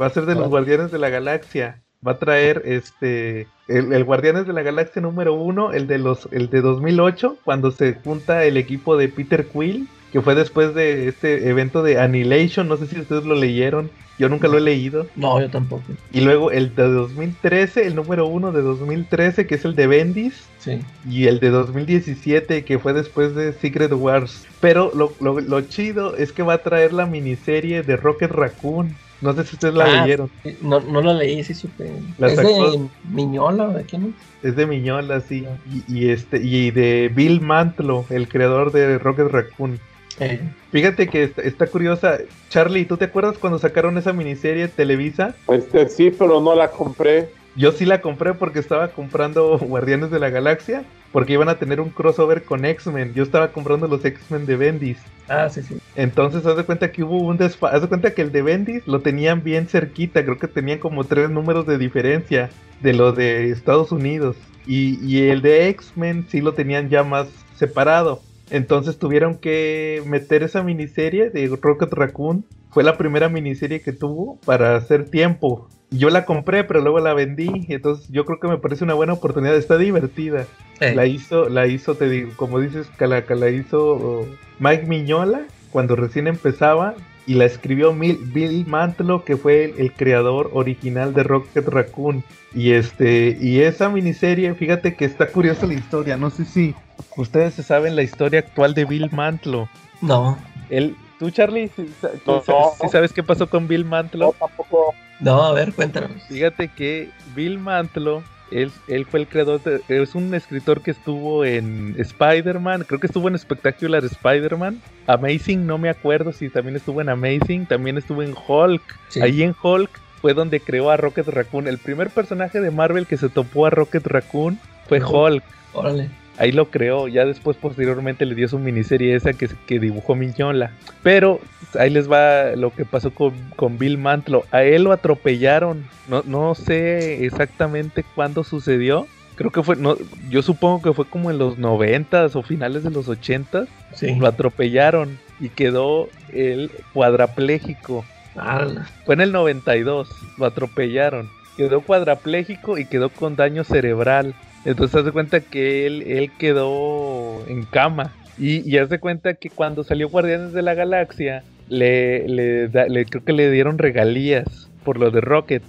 Va 0.00 0.06
a 0.06 0.10
ser 0.10 0.26
de 0.26 0.34
los 0.34 0.48
Guardianes 0.48 0.90
de 0.90 0.98
la 0.98 1.08
Galaxia. 1.08 1.82
Va 2.04 2.12
a 2.12 2.18
traer 2.18 2.62
este 2.64 3.46
el, 3.68 3.92
el, 3.92 4.02
Guardianes 4.02 4.48
de 4.48 4.52
la 4.52 4.62
Galaxia 4.62 5.00
número 5.00 5.34
uno, 5.34 5.72
el 5.72 5.86
de 5.86 5.98
los 5.98 6.28
el 6.32 6.50
de 6.50 6.62
2008, 6.62 7.38
cuando 7.44 7.70
se 7.70 7.94
junta 7.94 8.44
el 8.44 8.56
equipo 8.56 8.96
de 8.96 9.08
Peter 9.08 9.46
Quill, 9.46 9.88
que 10.16 10.22
fue 10.22 10.34
después 10.34 10.74
de 10.74 11.08
este 11.08 11.46
evento 11.50 11.82
de 11.82 11.98
Annihilation. 12.00 12.66
No 12.68 12.78
sé 12.78 12.86
si 12.86 12.98
ustedes 12.98 13.26
lo 13.26 13.34
leyeron. 13.34 13.90
Yo 14.18 14.30
nunca 14.30 14.48
lo 14.48 14.56
he 14.56 14.62
leído. 14.62 15.06
No, 15.14 15.38
yo 15.42 15.50
tampoco. 15.50 15.82
Y 16.10 16.22
luego 16.22 16.50
el 16.50 16.74
de 16.74 16.84
2013, 16.88 17.86
el 17.86 17.94
número 17.94 18.26
uno 18.26 18.50
de 18.50 18.62
2013, 18.62 19.46
que 19.46 19.56
es 19.56 19.66
el 19.66 19.76
de 19.76 19.86
Bendis. 19.86 20.46
Sí. 20.58 20.80
Y 21.06 21.26
el 21.26 21.38
de 21.38 21.50
2017, 21.50 22.64
que 22.64 22.78
fue 22.78 22.94
después 22.94 23.34
de 23.34 23.52
Secret 23.52 23.92
Wars. 23.92 24.46
Pero 24.62 24.90
lo, 24.94 25.12
lo, 25.20 25.38
lo 25.40 25.60
chido 25.60 26.16
es 26.16 26.32
que 26.32 26.42
va 26.42 26.54
a 26.54 26.58
traer 26.62 26.94
la 26.94 27.04
miniserie 27.04 27.82
de 27.82 27.98
Rocket 27.98 28.30
Raccoon. 28.30 28.94
No 29.20 29.34
sé 29.34 29.44
si 29.44 29.56
ustedes 29.56 29.74
la 29.74 29.84
Ah, 29.84 30.02
leyeron. 30.06 30.30
No, 30.62 30.80
no 30.80 31.02
la 31.02 31.12
leí, 31.12 31.44
sí 31.44 31.52
supe. 31.52 31.90
La 32.16 32.28
¿Es 32.28 32.36
sacó- 32.36 32.70
de 32.72 32.88
Miñola 33.12 33.64
o 33.68 33.72
de 33.74 33.84
quién 33.84 34.14
es? 34.42 34.48
Es 34.50 34.56
de 34.56 34.64
Miñola, 34.66 35.20
sí. 35.20 35.44
Y, 35.88 35.94
y 35.94 36.08
este 36.10 36.38
y 36.42 36.70
de 36.70 37.10
Bill 37.14 37.42
Mantlo, 37.42 38.06
el 38.08 38.28
creador 38.28 38.72
de 38.72 38.96
Rocket 38.98 39.28
Raccoon. 39.28 39.78
Eh, 40.18 40.40
Fíjate 40.72 41.08
que 41.08 41.24
está, 41.24 41.42
está 41.42 41.66
curiosa. 41.66 42.18
Charlie, 42.48 42.84
¿tú 42.86 42.96
te 42.96 43.06
acuerdas 43.06 43.38
cuando 43.38 43.58
sacaron 43.58 43.98
esa 43.98 44.12
miniserie 44.12 44.68
Televisa? 44.68 45.34
Este 45.48 45.88
sí, 45.88 46.10
pero 46.10 46.40
no 46.40 46.54
la 46.54 46.70
compré. 46.70 47.28
Yo 47.54 47.72
sí 47.72 47.86
la 47.86 48.02
compré 48.02 48.34
porque 48.34 48.58
estaba 48.58 48.88
comprando 48.88 49.58
Guardianes 49.60 50.10
de 50.10 50.18
la 50.18 50.28
Galaxia, 50.28 50.84
porque 51.10 51.32
iban 51.32 51.48
a 51.48 51.58
tener 51.58 51.80
un 51.80 51.88
crossover 51.88 52.44
con 52.44 52.66
X-Men. 52.66 53.14
Yo 53.14 53.22
estaba 53.22 53.52
comprando 53.52 53.88
los 53.88 54.04
X-Men 54.04 54.44
de 54.44 54.56
Bendis. 54.56 54.98
ah, 55.28 55.48
sí, 55.48 55.62
sí. 55.62 55.78
Entonces, 55.94 56.44
haz 56.44 56.56
de 56.56 56.64
cuenta 56.64 56.92
que 56.92 57.02
hubo 57.02 57.18
un 57.18 57.38
desfase. 57.38 57.76
Haz 57.76 57.82
de 57.82 57.88
cuenta 57.88 58.12
que 58.12 58.22
el 58.22 58.32
de 58.32 58.42
Bendis 58.42 58.86
lo 58.86 59.00
tenían 59.00 59.42
bien 59.42 59.66
cerquita. 59.68 60.22
Creo 60.22 60.38
que 60.38 60.48
tenían 60.48 60.78
como 60.78 61.04
tres 61.04 61.30
números 61.30 61.66
de 61.66 61.78
diferencia 61.78 62.50
de 62.80 62.92
lo 62.92 63.12
de 63.12 63.50
Estados 63.50 63.90
Unidos. 63.90 64.36
Y, 64.66 64.98
y 65.02 65.28
el 65.28 65.40
de 65.40 65.68
X-Men 65.68 66.26
sí 66.28 66.42
lo 66.42 66.52
tenían 66.52 66.90
ya 66.90 67.04
más 67.04 67.28
separado. 67.54 68.20
Entonces 68.50 68.98
tuvieron 68.98 69.38
que 69.38 70.02
meter 70.06 70.42
esa 70.42 70.62
miniserie 70.62 71.30
de 71.30 71.48
Rocket 71.60 71.92
Raccoon. 71.92 72.44
Fue 72.70 72.84
la 72.84 72.96
primera 72.96 73.28
miniserie 73.28 73.80
que 73.80 73.92
tuvo 73.92 74.38
para 74.44 74.76
hacer 74.76 75.08
tiempo. 75.08 75.68
Yo 75.90 76.10
la 76.10 76.24
compré, 76.24 76.64
pero 76.64 76.80
luego 76.80 77.00
la 77.00 77.14
vendí. 77.14 77.66
Entonces 77.68 78.08
yo 78.08 78.24
creo 78.24 78.38
que 78.38 78.48
me 78.48 78.58
parece 78.58 78.84
una 78.84 78.94
buena 78.94 79.14
oportunidad. 79.14 79.56
Está 79.56 79.78
divertida. 79.78 80.46
Eh, 80.80 80.94
La 80.94 81.06
hizo, 81.06 81.48
la 81.48 81.66
hizo, 81.66 81.94
te 81.94 82.08
digo, 82.08 82.32
como 82.36 82.60
dices, 82.60 82.88
Calaca, 82.96 83.34
la 83.34 83.50
hizo 83.50 84.26
Mike 84.58 84.86
Miñola 84.86 85.46
cuando 85.70 85.96
recién 85.96 86.26
empezaba 86.26 86.94
y 87.26 87.34
la 87.34 87.44
escribió 87.44 87.92
Mil- 87.92 88.18
Bill 88.32 88.64
Mantlo, 88.66 89.24
que 89.24 89.36
fue 89.36 89.64
el, 89.64 89.74
el 89.78 89.92
creador 89.92 90.50
original 90.52 91.12
de 91.12 91.22
Rocket 91.24 91.66
Raccoon. 91.66 92.22
Y 92.54 92.72
este, 92.72 93.36
y 93.40 93.60
esa 93.60 93.88
miniserie, 93.88 94.54
fíjate 94.54 94.94
que 94.94 95.04
está 95.04 95.26
curiosa 95.28 95.66
la 95.66 95.74
historia. 95.74 96.16
No 96.16 96.30
sé 96.30 96.44
si 96.44 96.74
ustedes 97.16 97.54
se 97.54 97.62
saben 97.62 97.96
la 97.96 98.02
historia 98.02 98.40
actual 98.40 98.74
de 98.74 98.84
Bill 98.84 99.10
Mantlo. 99.12 99.68
no. 100.00 100.38
Él, 100.70 100.96
¿Tú, 101.18 101.30
Charlie, 101.30 101.70
si, 101.74 101.82
No, 102.26 102.42
sabes, 102.42 102.46
no. 102.48 102.72
si 102.80 102.88
sabes 102.88 103.12
qué 103.12 103.22
pasó 103.22 103.48
con 103.48 103.66
Bill 103.68 103.84
No, 103.84 103.90
Mantlo? 103.90 104.34
tampoco. 104.38 104.94
No, 105.20 105.42
a 105.44 105.52
ver, 105.52 105.72
cuéntanos. 105.72 106.22
Fíjate 106.28 106.68
que 106.68 107.08
Bill 107.34 107.58
Mantlo, 107.58 108.22
él, 108.50 108.70
él 108.88 109.06
fue 109.06 109.20
el 109.20 109.26
creador, 109.28 109.60
de- 109.62 109.80
es 109.88 110.14
un 110.14 110.34
escritor 110.34 110.80
que 110.80 110.90
estuvo 110.92 111.44
en 111.44 111.94
Spider-Man, 111.98 112.84
creo 112.86 113.00
que 113.00 113.06
estuvo 113.06 113.28
en 113.28 113.38
Spectacular 113.38 114.04
Spider-Man, 114.04 114.80
Amazing, 115.06 115.66
no 115.66 115.78
me 115.78 115.88
acuerdo 115.88 116.32
si 116.32 116.48
también 116.48 116.76
estuvo 116.76 117.00
en 117.00 117.08
Amazing, 117.08 117.66
también 117.66 117.98
estuvo 117.98 118.22
en 118.22 118.34
Hulk, 118.46 118.82
Sí. 119.08 119.20
ahí 119.22 119.42
en 119.42 119.54
Hulk 119.60 119.90
fue 120.20 120.34
donde 120.34 120.60
creó 120.60 120.90
a 120.90 120.96
Rocket 120.96 121.28
Raccoon, 121.28 121.68
el 121.68 121.78
primer 121.78 122.10
personaje 122.10 122.60
de 122.60 122.70
Marvel 122.70 123.06
que 123.06 123.16
se 123.16 123.28
topó 123.28 123.66
a 123.66 123.70
Rocket 123.70 124.06
Raccoon 124.06 124.58
fue. 124.88 125.00
Hulk. 125.02 125.42
Órale. 125.72 126.08
Ahí 126.38 126.52
lo 126.52 126.70
creó, 126.70 127.08
ya 127.08 127.24
después 127.24 127.56
posteriormente 127.56 128.26
le 128.26 128.34
dio 128.34 128.48
su 128.48 128.58
miniserie 128.58 129.14
esa 129.14 129.32
que, 129.32 129.48
que 129.66 129.78
dibujó 129.78 130.14
Miñola. 130.14 130.72
Pero 131.02 131.40
ahí 131.78 131.90
les 131.90 132.10
va 132.10 132.56
lo 132.56 132.74
que 132.74 132.84
pasó 132.84 133.10
con, 133.10 133.32
con 133.56 133.78
Bill 133.78 133.98
Mantlo. 133.98 134.44
A 134.50 134.62
él 134.62 134.84
lo 134.84 134.92
atropellaron. 134.92 135.84
No, 136.08 136.22
no 136.26 136.54
sé 136.54 137.24
exactamente 137.24 138.04
cuándo 138.14 138.44
sucedió. 138.44 139.06
Creo 139.36 139.50
que 139.50 139.62
fue, 139.62 139.76
no, 139.76 139.96
yo 140.30 140.42
supongo 140.42 140.82
que 140.82 140.92
fue 140.92 141.04
como 141.06 141.30
en 141.30 141.38
los 141.38 141.58
noventas 141.58 142.36
o 142.36 142.42
finales 142.42 142.82
de 142.82 142.90
los 142.90 143.08
ochentas. 143.08 143.68
Sí. 143.94 144.14
Lo 144.14 144.26
atropellaron 144.26 145.18
y 145.40 145.50
quedó 145.50 146.08
él 146.32 146.70
cuadrapléjico. 146.92 148.04
Árale. 148.34 148.80
Fue 149.04 149.14
en 149.14 149.22
el 149.22 149.32
92, 149.32 150.08
lo 150.38 150.46
atropellaron. 150.46 151.30
Quedó 151.56 151.80
cuadrapléjico 151.80 152.76
y 152.76 152.84
quedó 152.84 153.08
con 153.08 153.36
daño 153.36 153.64
cerebral. 153.64 154.34
Entonces 154.66 154.96
haz 154.96 155.04
de 155.04 155.12
cuenta 155.12 155.40
que 155.40 155.86
él, 155.86 156.02
él 156.02 156.30
quedó 156.38 157.46
en 157.48 157.64
cama. 157.64 158.12
Y, 158.38 158.68
y 158.70 158.76
haz 158.78 158.90
de 158.90 158.98
cuenta 158.98 159.34
que 159.34 159.48
cuando 159.48 159.82
salió 159.84 160.08
Guardianes 160.10 160.52
de 160.52 160.60
la 160.62 160.74
Galaxia, 160.74 161.42
le, 161.68 162.28
le, 162.28 162.68
da- 162.68 162.86
le- 162.86 163.06
creo 163.06 163.24
que 163.24 163.32
le 163.32 163.50
dieron 163.50 163.78
regalías 163.78 164.68
por 164.84 164.98
lo 164.98 165.10
de 165.10 165.20
Rocket. 165.22 165.62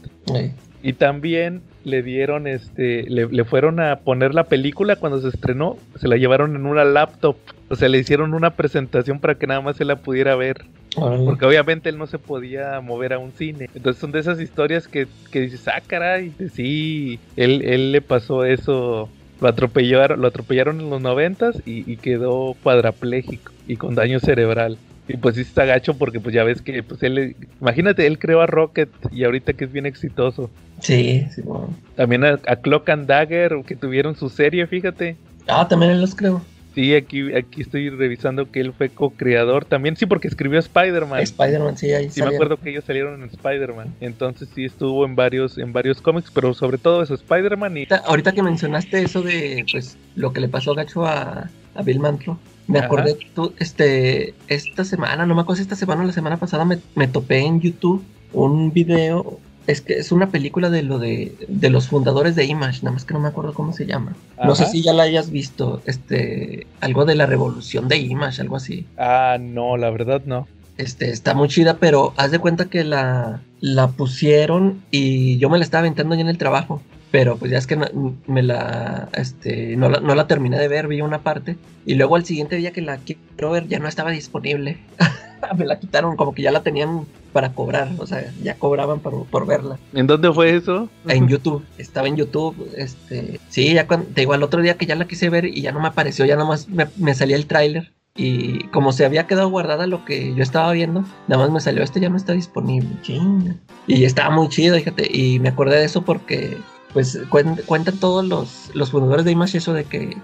Y 0.83 0.93
también 0.93 1.61
le 1.83 2.03
dieron, 2.03 2.45
este, 2.47 3.03
le, 3.09 3.27
le 3.27 3.43
fueron 3.45 3.79
a 3.79 3.97
poner 3.99 4.33
la 4.33 4.43
película 4.43 4.95
cuando 4.97 5.21
se 5.21 5.29
estrenó, 5.29 5.77
se 5.99 6.07
la 6.07 6.17
llevaron 6.17 6.55
en 6.55 6.65
una 6.65 6.83
laptop. 6.83 7.37
O 7.69 7.75
sea, 7.75 7.87
le 7.89 7.97
hicieron 7.99 8.33
una 8.33 8.51
presentación 8.51 9.19
para 9.19 9.35
que 9.35 9.47
nada 9.47 9.61
más 9.61 9.77
se 9.77 9.85
la 9.85 9.95
pudiera 9.95 10.35
ver. 10.35 10.65
Porque 10.97 11.45
obviamente 11.45 11.89
él 11.89 11.97
no 11.97 12.07
se 12.07 12.19
podía 12.19 12.79
mover 12.81 13.13
a 13.13 13.19
un 13.19 13.31
cine. 13.31 13.69
Entonces 13.75 13.99
son 13.99 14.11
de 14.11 14.19
esas 14.19 14.39
historias 14.39 14.87
que, 14.87 15.07
que 15.31 15.41
dices, 15.41 15.67
ah, 15.67 15.81
caray, 15.85 16.31
sí, 16.53 17.19
él, 17.35 17.61
él 17.63 17.91
le 17.91 18.01
pasó 18.01 18.45
eso. 18.45 19.09
Lo 19.39 19.47
atropellaron, 19.47 20.19
lo 20.19 20.27
atropellaron 20.27 20.81
en 20.81 20.89
los 20.89 20.99
noventas 20.99 21.61
y, 21.65 21.89
y 21.91 21.97
quedó 21.97 22.55
cuadrapléjico 22.63 23.51
y 23.67 23.75
con 23.75 23.93
daño 23.93 24.19
cerebral. 24.19 24.77
Y 25.07 25.17
pues 25.17 25.35
sí 25.35 25.41
está 25.41 25.63
gacho 25.65 25.93
porque 25.93 26.19
pues 26.19 26.33
ya 26.33 26.43
ves 26.43 26.61
que 26.61 26.83
pues 26.83 27.01
él, 27.03 27.35
imagínate, 27.61 28.07
él 28.07 28.19
creó 28.19 28.41
a 28.41 28.47
Rocket 28.47 28.89
y 29.11 29.23
ahorita 29.23 29.53
que 29.53 29.65
es 29.65 29.71
bien 29.71 29.85
exitoso. 29.85 30.49
Sí, 30.81 31.27
sí, 31.33 31.41
bueno. 31.43 31.69
También 31.95 32.25
a, 32.25 32.39
a 32.45 32.55
Clock 32.57 32.89
and 32.89 33.07
Dagger 33.07 33.61
que 33.65 33.75
tuvieron 33.75 34.15
su 34.15 34.29
serie, 34.29 34.67
fíjate. 34.67 35.15
Ah, 35.47 35.67
también 35.67 35.91
él 35.91 36.01
los 36.01 36.13
creo. 36.15 36.41
Sí, 36.77 36.93
aquí, 36.93 37.33
aquí 37.33 37.61
estoy 37.61 37.89
revisando 37.89 38.51
que 38.51 38.59
él 38.59 38.71
fue 38.71 38.89
co-creador 38.89 39.65
también, 39.65 39.97
sí, 39.97 40.05
porque 40.05 40.27
escribió 40.27 40.59
Spider-Man. 40.59 41.21
Spider-Man, 41.21 41.75
sí, 41.75 41.91
ahí 41.91 42.11
Sí, 42.11 42.21
me 42.21 42.27
acuerdo 42.27 42.57
que 42.57 42.69
ellos 42.69 42.83
salieron 42.85 43.19
en 43.23 43.29
Spider-Man. 43.29 43.95
Entonces 43.99 44.47
sí 44.53 44.65
estuvo 44.65 45.03
en 45.03 45.15
varios, 45.15 45.57
en 45.57 45.73
varios 45.73 46.03
cómics, 46.03 46.29
pero 46.31 46.53
sobre 46.53 46.77
todo 46.77 47.01
eso, 47.01 47.15
Spider-Man 47.15 47.77
y. 47.77 47.79
Ahorita, 47.79 47.95
ahorita 48.05 48.31
que 48.33 48.43
mencionaste 48.43 49.01
eso 49.01 49.23
de 49.23 49.65
pues 49.71 49.97
lo 50.13 50.33
que 50.33 50.39
le 50.39 50.49
pasó 50.49 50.75
gacho 50.75 51.03
a, 51.07 51.49
a 51.73 51.81
Bill 51.81 51.99
Mantlo, 51.99 52.37
me 52.67 52.77
Ajá. 52.77 52.85
acordé 52.85 53.17
tú, 53.33 53.55
este, 53.57 54.35
esta 54.47 54.83
semana, 54.83 55.25
no 55.25 55.33
me 55.33 55.41
acuerdo 55.41 55.55
si 55.55 55.63
esta 55.63 55.75
semana 55.75 56.03
o 56.03 56.05
la 56.05 56.13
semana 56.13 56.37
pasada 56.37 56.63
me, 56.63 56.77
me 56.93 57.07
topé 57.07 57.39
en 57.39 57.59
YouTube 57.59 58.05
un 58.33 58.71
video, 58.71 59.39
es 59.67 59.81
que 59.81 59.95
es 59.95 60.11
una 60.11 60.29
película 60.29 60.69
de 60.69 60.81
lo 60.81 60.97
de, 60.97 61.35
de 61.47 61.69
los 61.69 61.89
fundadores 61.89 62.35
de 62.35 62.45
Image, 62.45 62.79
nada 62.83 62.93
más 62.93 63.05
que 63.05 63.13
no 63.13 63.19
me 63.19 63.27
acuerdo 63.27 63.53
cómo 63.53 63.73
se 63.73 63.85
llama. 63.85 64.15
No 64.43 64.55
sé 64.55 64.65
si 64.65 64.81
ya 64.81 64.93
la 64.93 65.03
hayas 65.03 65.29
visto, 65.29 65.81
este, 65.85 66.65
algo 66.79 67.05
de 67.05 67.15
la 67.15 67.25
revolución 67.25 67.87
de 67.87 67.97
Image, 67.97 68.41
algo 68.41 68.55
así. 68.55 68.85
Ah, 68.97 69.37
no, 69.39 69.75
la 69.75 69.89
verdad 69.89 70.21
no. 70.25 70.47
Este, 70.77 71.09
está 71.09 71.33
muy 71.33 71.49
chida, 71.49 71.77
pero 71.77 72.13
haz 72.17 72.31
de 72.31 72.39
cuenta 72.39 72.65
que 72.65 72.83
la, 72.83 73.41
la 73.59 73.89
pusieron 73.89 74.81
y 74.89 75.37
yo 75.37 75.49
me 75.49 75.57
la 75.57 75.63
estaba 75.63 75.79
aventando 75.79 76.15
ya 76.15 76.21
en 76.21 76.29
el 76.29 76.37
trabajo. 76.37 76.81
Pero 77.11 77.37
pues 77.37 77.51
ya 77.51 77.57
es 77.57 77.67
que 77.67 77.75
no- 77.77 77.87
me 78.27 78.43
la, 78.43 79.09
este, 79.13 79.75
no 79.77 79.89
la, 79.89 79.99
no 79.99 80.13
la 80.15 80.27
terminé 80.27 80.57
de 80.59 80.67
ver, 80.67 80.87
vi 80.87 81.01
una 81.01 81.19
parte. 81.23 81.55
Y 81.85 81.95
luego 81.95 82.15
al 82.15 82.25
siguiente 82.25 82.57
día 82.57 82.71
que 82.71 82.81
la 82.81 82.97
quiero 82.97 83.51
ver 83.51 83.67
ya 83.67 83.79
no 83.79 83.87
estaba 83.87 84.11
disponible. 84.11 84.77
me 85.57 85.65
la 85.65 85.79
quitaron, 85.79 86.15
como 86.17 86.33
que 86.33 86.41
ya 86.41 86.51
la 86.51 86.63
tenían 86.63 87.05
para 87.31 87.53
cobrar, 87.53 87.89
o 87.99 88.07
sea, 88.07 88.33
ya 88.43 88.55
cobraban 88.55 88.99
por, 88.99 89.25
por 89.27 89.45
verla. 89.45 89.77
¿En 89.93 90.07
dónde 90.07 90.31
fue 90.33 90.55
eso? 90.55 90.89
En 91.07 91.27
YouTube, 91.27 91.63
estaba 91.77 92.07
en 92.07 92.15
YouTube, 92.17 92.55
este, 92.75 93.39
sí, 93.49 93.73
ya 93.73 93.85
cuando, 93.87 94.07
te 94.07 94.21
digo, 94.21 94.33
al 94.33 94.41
otro 94.43 94.61
día 94.61 94.73
que 94.75 94.87
ya 94.87 94.95
la 94.95 95.05
quise 95.07 95.29
ver 95.29 95.45
y 95.45 95.61
ya 95.61 95.71
no 95.71 95.79
me 95.79 95.87
apareció, 95.89 96.25
ya 96.25 96.35
nomás 96.35 96.67
me, 96.67 96.87
me 96.97 97.13
salía 97.13 97.35
el 97.35 97.45
tráiler 97.45 97.91
y 98.15 98.63
como 98.69 98.91
se 98.91 99.05
había 99.05 99.27
quedado 99.27 99.49
guardada 99.49 99.85
lo 99.85 100.03
que 100.03 100.33
yo 100.33 100.41
estaba 100.41 100.71
viendo, 100.71 101.03
nada 101.27 101.43
más 101.43 101.51
me 101.51 101.59
salió, 101.59 101.83
este 101.83 101.99
ya 101.99 102.09
no 102.09 102.17
está 102.17 102.33
disponible, 102.33 102.89
chinga. 103.03 103.55
Y 103.85 104.03
estaba 104.05 104.31
muy 104.35 104.49
chido, 104.49 104.75
fíjate, 104.75 105.07
y 105.15 105.39
me 105.39 105.49
acordé 105.49 105.77
de 105.77 105.85
eso 105.85 106.01
porque, 106.01 106.57
pues, 106.97 107.19
cuen- 107.29 107.63
cuentan 107.67 107.99
todos 107.99 108.25
los, 108.25 108.71
los 108.73 108.89
fundadores 108.89 109.23
de 109.23 109.31
Image 109.31 109.59
eso 109.59 109.71
de 109.71 109.83
que, 109.83 110.17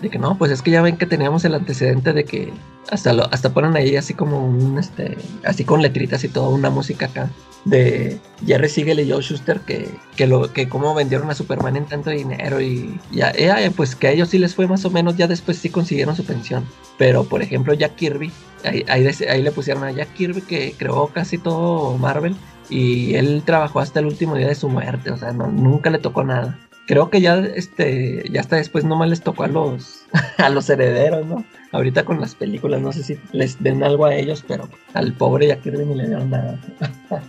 de 0.00 0.08
que 0.08 0.20
no, 0.20 0.38
pues 0.38 0.52
es 0.52 0.62
que 0.62 0.70
ya 0.70 0.80
ven 0.80 0.96
que 0.96 1.04
teníamos 1.04 1.44
el 1.44 1.52
antecedente 1.52 2.12
de 2.12 2.22
que 2.24 2.52
hasta 2.92 3.12
lo, 3.12 3.24
hasta 3.34 3.52
ponen 3.52 3.74
ahí 3.74 3.96
así 3.96 4.14
como 4.14 4.46
un, 4.46 4.78
este, 4.78 5.18
así 5.44 5.64
con 5.64 5.82
letritas 5.82 6.22
y 6.22 6.28
todo, 6.28 6.50
una 6.50 6.70
música 6.70 7.06
acá 7.06 7.28
de 7.64 8.20
Jerry 8.46 8.68
Siegel 8.68 9.00
y 9.00 9.10
Joe 9.10 9.20
Schuster 9.20 9.58
que, 9.62 9.88
que 10.14 10.28
lo 10.28 10.52
que 10.52 10.68
cómo 10.68 10.94
vendieron 10.94 11.28
a 11.28 11.34
Superman 11.34 11.74
en 11.74 11.86
tanto 11.86 12.10
dinero 12.10 12.60
y 12.60 13.00
ya, 13.10 13.32
pues 13.74 13.96
que 13.96 14.06
a 14.06 14.12
ellos 14.12 14.28
sí 14.28 14.38
les 14.38 14.54
fue 14.54 14.68
más 14.68 14.84
o 14.84 14.90
menos 14.90 15.16
ya 15.16 15.26
después 15.26 15.58
sí 15.58 15.70
consiguieron 15.70 16.14
su 16.14 16.24
pensión. 16.24 16.64
Pero 16.98 17.24
por 17.24 17.42
ejemplo 17.42 17.74
Jack 17.74 17.96
Kirby 17.96 18.30
ahí, 18.64 18.84
ahí 18.88 19.42
le 19.42 19.50
pusieron 19.50 19.82
a 19.82 19.90
Jack 19.90 20.12
Kirby 20.14 20.42
que 20.42 20.76
creó 20.78 21.08
casi 21.08 21.38
todo 21.38 21.98
Marvel 21.98 22.36
y 22.68 23.14
él 23.14 23.42
trabajó 23.44 23.80
hasta 23.80 24.00
el 24.00 24.06
último 24.06 24.36
día 24.36 24.48
de 24.48 24.54
su 24.54 24.68
muerte 24.68 25.10
o 25.10 25.16
sea 25.16 25.32
no, 25.32 25.48
nunca 25.50 25.90
le 25.90 25.98
tocó 25.98 26.24
nada. 26.24 26.58
Creo 26.86 27.10
que 27.10 27.20
ya 27.20 27.38
este 27.38 28.28
ya 28.30 28.40
hasta 28.40 28.56
después 28.56 28.84
nomás 28.84 29.08
les 29.08 29.22
tocó 29.22 29.44
a 29.44 29.48
los 29.48 30.04
a 30.38 30.48
los 30.50 30.68
herederos 30.68 31.26
no 31.26 31.44
ahorita 31.70 32.04
con 32.04 32.20
las 32.20 32.34
películas 32.34 32.80
no 32.82 32.92
sé 32.92 33.02
si 33.04 33.18
les 33.32 33.62
den 33.62 33.82
algo 33.84 34.04
a 34.06 34.14
ellos 34.14 34.44
pero 34.46 34.68
al 34.92 35.12
pobre 35.12 35.46
Jack 35.46 35.62
Kirby 35.62 35.84
ni 35.84 35.94
le 35.94 36.06
dieron 36.08 36.30
nada. 36.30 36.58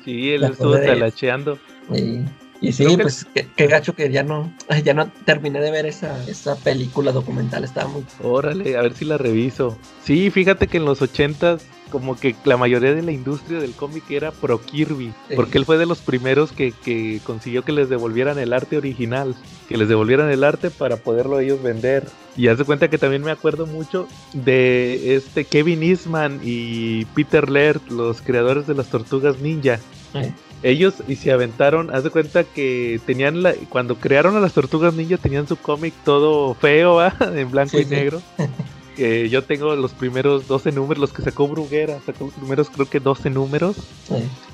Sí, 0.04 0.32
él 0.32 0.44
estuvo 0.44 0.78
talacheando. 0.78 1.60
y, 1.94 2.22
y 2.62 2.72
sí, 2.72 2.86
que- 2.86 2.98
pues 3.04 3.26
qué, 3.34 3.48
qué 3.56 3.68
gacho 3.68 3.94
que 3.96 4.10
ya 4.12 4.24
no, 4.24 4.52
ya 4.84 4.94
no 4.94 5.10
terminé 5.26 5.60
de 5.62 5.70
ver 5.72 5.86
esa, 5.86 6.24
esa 6.28 6.56
película 6.56 7.12
documental, 7.12 7.64
estaba 7.64 7.90
muy... 7.90 8.06
Órale, 8.24 8.78
a 8.78 8.82
ver 8.82 8.94
si 8.96 9.04
la 9.06 9.18
reviso. 9.18 9.78
Sí, 10.04 10.30
fíjate 10.32 10.68
que 10.68 10.78
en 10.78 10.86
los 10.86 11.02
ochentas 11.02 11.66
como 11.94 12.20
que 12.20 12.36
la 12.44 12.58
mayoría 12.58 12.96
de 12.96 13.04
la 13.04 13.12
industria 13.12 13.60
del 13.60 13.74
cómic 13.74 14.10
era 14.10 14.32
pro 14.32 14.60
Kirby, 14.60 15.14
porque 15.36 15.60
él 15.60 15.66
fue 15.66 15.78
de 15.78 15.86
los 15.86 16.00
primeros 16.02 16.52
que, 16.52 16.72
que 16.84 17.22
consiguió 17.24 17.62
que 17.64 17.72
les 17.72 17.88
devolvieran 17.88 18.40
el 18.40 18.52
arte 18.52 18.78
original, 18.78 19.36
que 19.70 19.78
les 19.78 19.88
devolvieran 19.88 20.32
el 20.32 20.44
arte 20.44 20.72
para 20.72 20.98
poderlo 20.98 21.40
ellos 21.40 21.62
vender. 21.62 22.10
Y 22.36 22.48
haz 22.48 22.58
de 22.58 22.66
cuenta 22.66 22.90
que 22.90 22.98
también 22.98 23.22
me 23.22 23.30
acuerdo 23.30 23.68
mucho 23.68 24.08
de 24.34 25.16
este 25.16 25.46
Kevin 25.46 25.84
Eastman 25.84 26.40
y 26.44 27.06
Peter 27.14 27.48
Laird, 27.48 27.82
los 27.92 28.24
creadores 28.24 28.66
de 28.66 28.74
las 28.74 28.88
Tortugas 28.88 29.40
Ninja. 29.40 29.80
eh, 30.16 30.34
Ellos 30.64 30.96
y 31.08 31.16
se 31.18 31.32
aventaron, 31.32 31.94
haz 31.94 32.04
de 32.04 32.10
cuenta 32.10 32.44
que 32.44 33.00
tenían 33.06 33.44
la, 33.44 33.54
cuando 33.70 33.98
crearon 33.98 34.36
a 34.36 34.40
las 34.40 34.54
tortugas 34.54 34.94
ninja 34.96 35.18
tenían 35.18 35.48
su 35.48 35.58
cómic 35.58 35.94
todo 36.04 36.56
feo, 36.56 36.96
¿va? 36.96 37.14
en 37.36 37.52
blanco 37.52 37.78
Sí, 37.78 37.84
y 37.84 37.86
sí. 37.86 37.92
negro. 37.92 38.22
Yo 38.96 39.44
tengo 39.44 39.76
los 39.76 39.94
primeros 39.94 40.48
12 40.48 40.72
números, 40.72 41.00
los 41.02 41.14
que 41.14 41.22
sacó 41.22 41.48
Bruguera, 41.48 42.00
sacó 42.06 42.26
los 42.26 42.34
primeros 42.34 42.70
creo 42.70 42.90
que 42.90 43.00
12 43.00 43.30
números, 43.30 43.78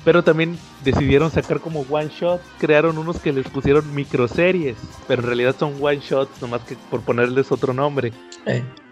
pero 0.04 0.24
también 0.24 0.58
decidieron 0.84 1.30
sacar 1.30 1.60
como 1.60 1.84
one 1.90 2.08
shot, 2.08 2.40
crearon 2.58 2.96
unos 2.98 3.18
que 3.18 3.32
les 3.32 3.48
pusieron 3.48 3.94
microseries, 3.94 4.76
pero 5.06 5.22
en 5.22 5.26
realidad 5.26 5.54
son 5.58 5.74
one 5.80 6.00
shots, 6.00 6.40
nomás 6.40 6.62
que 6.62 6.76
por 6.90 7.02
ponerles 7.02 7.52
otro 7.52 7.74
nombre. 7.74 8.12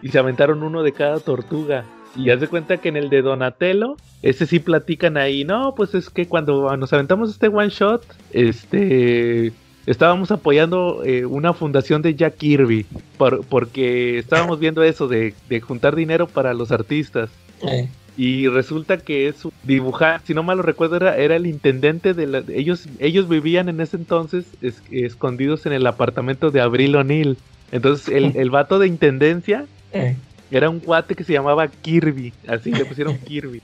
Y 0.03 0.09
se 0.11 0.19
aventaron 0.19 0.63
uno 0.63 0.83
de 0.83 0.93
cada 0.93 1.19
tortuga. 1.21 1.85
Y 2.17 2.31
haz 2.31 2.41
de 2.41 2.49
cuenta 2.49 2.79
que 2.79 2.89
en 2.89 2.97
el 2.97 3.11
de 3.11 3.23
Donatello, 3.23 3.97
ese 4.23 4.47
sí 4.47 4.59
platican 4.59 5.17
ahí, 5.17 5.45
no, 5.45 5.75
pues 5.75 5.95
es 5.95 6.11
que 6.11 6.27
cuando 6.27 6.77
nos 6.77 6.93
aventamos 6.93 7.31
este 7.31 7.49
one 7.49 7.69
shot, 7.69 8.05
este 8.33 9.53
estábamos 9.91 10.31
apoyando 10.31 11.03
eh, 11.05 11.25
una 11.27 11.53
fundación 11.55 12.03
de 12.03 12.15
Jack 12.15 12.37
Kirby, 12.37 12.87
por- 13.17 13.45
porque 13.47 14.19
estábamos 14.19 14.61
viendo 14.61 14.83
eso 14.83 15.09
de, 15.09 15.35
de 15.49 15.61
juntar 15.61 15.97
dinero 15.97 16.27
para 16.27 16.55
los 16.55 16.71
artistas. 16.73 17.31
eh, 17.67 17.89
Y 18.17 18.49
resulta 18.49 18.99
que 18.99 19.29
es 19.29 19.37
dibujar, 19.63 20.21
si 20.25 20.35
no 20.35 20.43
mal 20.43 20.57
lo 20.57 20.63
recuerdo, 20.65 20.97
era, 20.97 21.17
era 21.17 21.37
el 21.37 21.47
intendente 21.47 22.15
de 22.15 22.27
la, 22.27 22.43
ellos, 22.53 22.87
ellos 22.99 23.29
vivían 23.29 23.69
en 23.69 23.81
ese 23.81 23.97
entonces 23.97 24.45
es- 24.61 24.83
escondidos 24.91 25.67
en 25.67 25.73
el 25.73 25.87
apartamento 25.87 26.51
de 26.51 26.61
Abril 26.61 26.97
O'Neill. 26.97 27.37
Entonces 27.73 28.09
el, 28.09 28.37
el 28.37 28.51
vato 28.51 28.79
de 28.79 28.87
intendencia 28.89 29.67
eh, 29.93 30.17
era 30.51 30.71
un 30.71 30.81
cuate 30.81 31.15
que 31.15 31.25
se 31.25 31.33
llamaba 31.33 31.69
Kirby, 31.69 32.33
así 32.47 32.73
le 32.73 32.85
pusieron 32.85 33.19
Kirby. 33.25 33.63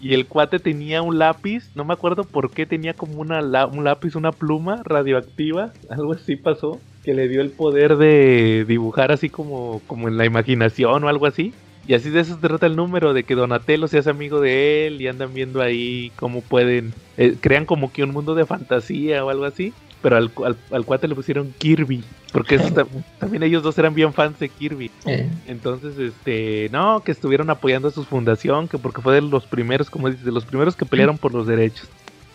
Y 0.00 0.14
el 0.14 0.26
cuate 0.26 0.58
tenía 0.58 1.02
un 1.02 1.18
lápiz, 1.18 1.70
no 1.74 1.84
me 1.84 1.92
acuerdo 1.92 2.24
por 2.24 2.50
qué 2.50 2.66
tenía 2.66 2.94
como 2.94 3.20
una 3.20 3.40
un 3.66 3.84
lápiz, 3.84 4.14
una 4.14 4.32
pluma 4.32 4.82
radioactiva, 4.84 5.72
algo 5.90 6.12
así 6.12 6.36
pasó, 6.36 6.80
que 7.04 7.14
le 7.14 7.28
dio 7.28 7.40
el 7.40 7.50
poder 7.50 7.96
de 7.96 8.64
dibujar 8.66 9.12
así 9.12 9.28
como, 9.28 9.80
como 9.86 10.08
en 10.08 10.16
la 10.16 10.24
imaginación 10.24 11.04
o 11.04 11.08
algo 11.08 11.26
así. 11.26 11.52
Y 11.86 11.94
así 11.94 12.10
de 12.10 12.20
eso 12.20 12.36
se 12.36 12.40
trata 12.40 12.66
el 12.66 12.76
número, 12.76 13.12
de 13.12 13.24
que 13.24 13.34
Donatello 13.34 13.88
se 13.88 13.98
hace 13.98 14.08
amigo 14.08 14.40
de 14.40 14.86
él 14.86 15.00
y 15.00 15.08
andan 15.08 15.34
viendo 15.34 15.60
ahí 15.60 16.12
cómo 16.14 16.40
pueden, 16.40 16.94
eh, 17.18 17.34
crean 17.40 17.66
como 17.66 17.92
que 17.92 18.04
un 18.04 18.12
mundo 18.12 18.36
de 18.36 18.46
fantasía 18.46 19.24
o 19.24 19.30
algo 19.30 19.44
así 19.44 19.72
pero 20.02 20.16
al, 20.16 20.30
al, 20.72 20.84
cuate 20.84 21.08
le 21.08 21.14
pusieron 21.14 21.54
Kirby, 21.58 22.02
porque 22.32 22.58
también 23.18 23.42
ellos 23.44 23.62
dos 23.62 23.78
eran 23.78 23.94
bien 23.94 24.12
fans 24.12 24.38
de 24.38 24.48
Kirby. 24.48 24.90
Eh. 25.06 25.30
Entonces, 25.46 25.98
este, 25.98 26.68
no, 26.72 27.02
que 27.04 27.12
estuvieron 27.12 27.48
apoyando 27.50 27.88
a 27.88 27.90
su 27.92 28.04
fundación, 28.04 28.68
que 28.68 28.78
porque 28.78 29.00
fue 29.00 29.14
de 29.14 29.22
los 29.22 29.46
primeros, 29.46 29.88
como 29.88 30.10
dices, 30.10 30.24
de 30.24 30.32
los 30.32 30.44
primeros 30.44 30.76
que 30.76 30.84
pelearon 30.84 31.16
por 31.16 31.32
los 31.32 31.46
derechos. 31.46 31.88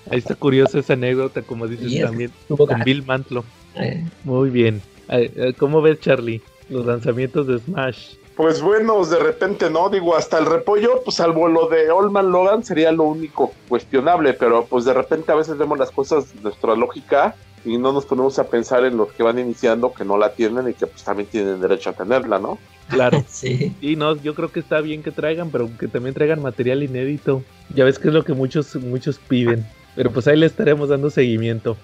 Ahí 0.09 0.19
está 0.19 0.35
curiosa 0.35 0.79
esa 0.79 0.93
anécdota, 0.93 1.41
como 1.41 1.67
dices 1.67 2.01
también, 2.01 2.31
con 2.47 2.81
Bill 2.85 3.03
Mantlo. 3.05 3.43
Eh. 3.75 4.05
Muy 4.23 4.49
bien. 4.49 4.81
Eh, 5.09 5.53
¿Cómo 5.57 5.81
ves, 5.81 5.99
Charlie, 5.99 6.41
los 6.69 6.85
lanzamientos 6.85 7.47
de 7.47 7.59
Smash? 7.59 8.15
Pues 8.37 8.61
buenos, 8.61 9.09
de 9.09 9.17
repente 9.17 9.67
no, 9.67 9.89
digo, 9.89 10.15
hasta 10.15 10.37
el 10.37 10.45
repollo, 10.45 11.01
pues 11.03 11.17
salvo 11.17 11.47
lo 11.47 11.67
de 11.69 11.89
Olman 11.89 12.31
Logan 12.31 12.63
sería 12.63 12.91
lo 12.91 13.05
único 13.05 13.51
cuestionable, 13.67 14.33
pero 14.33 14.63
pues 14.65 14.85
de 14.85 14.93
repente 14.93 15.31
a 15.31 15.35
veces 15.35 15.57
vemos 15.57 15.79
las 15.79 15.89
cosas 15.89 16.35
de 16.35 16.41
nuestra 16.41 16.75
lógica 16.75 17.35
y 17.65 17.77
no 17.77 17.91
nos 17.91 18.05
ponemos 18.05 18.39
a 18.39 18.47
pensar 18.47 18.85
en 18.85 18.97
los 18.97 19.11
que 19.11 19.23
van 19.23 19.39
iniciando 19.39 19.93
que 19.93 20.05
no 20.05 20.17
la 20.17 20.33
tienen 20.33 20.69
y 20.69 20.73
que 20.73 20.87
pues 20.87 21.03
también 21.03 21.27
tienen 21.29 21.59
derecho 21.59 21.89
a 21.89 21.93
tenerla, 21.93 22.39
¿no? 22.39 22.57
Claro. 22.89 23.23
sí. 23.27 23.75
Y 23.81 23.95
no, 23.95 24.15
yo 24.15 24.35
creo 24.35 24.51
que 24.51 24.59
está 24.59 24.81
bien 24.81 25.03
que 25.03 25.11
traigan, 25.11 25.49
pero 25.49 25.69
que 25.77 25.87
también 25.87 26.13
traigan 26.13 26.41
material 26.41 26.83
inédito. 26.83 27.43
Ya 27.73 27.83
ves 27.83 27.99
que 27.99 28.07
es 28.07 28.13
lo 28.13 28.23
que 28.23 28.33
muchos 28.33 28.75
muchos 28.75 29.19
piden. 29.19 29.65
Pero 29.95 30.11
pues 30.11 30.27
ahí 30.27 30.37
le 30.37 30.45
estaremos 30.45 30.89
dando 30.89 31.09
seguimiento. 31.09 31.75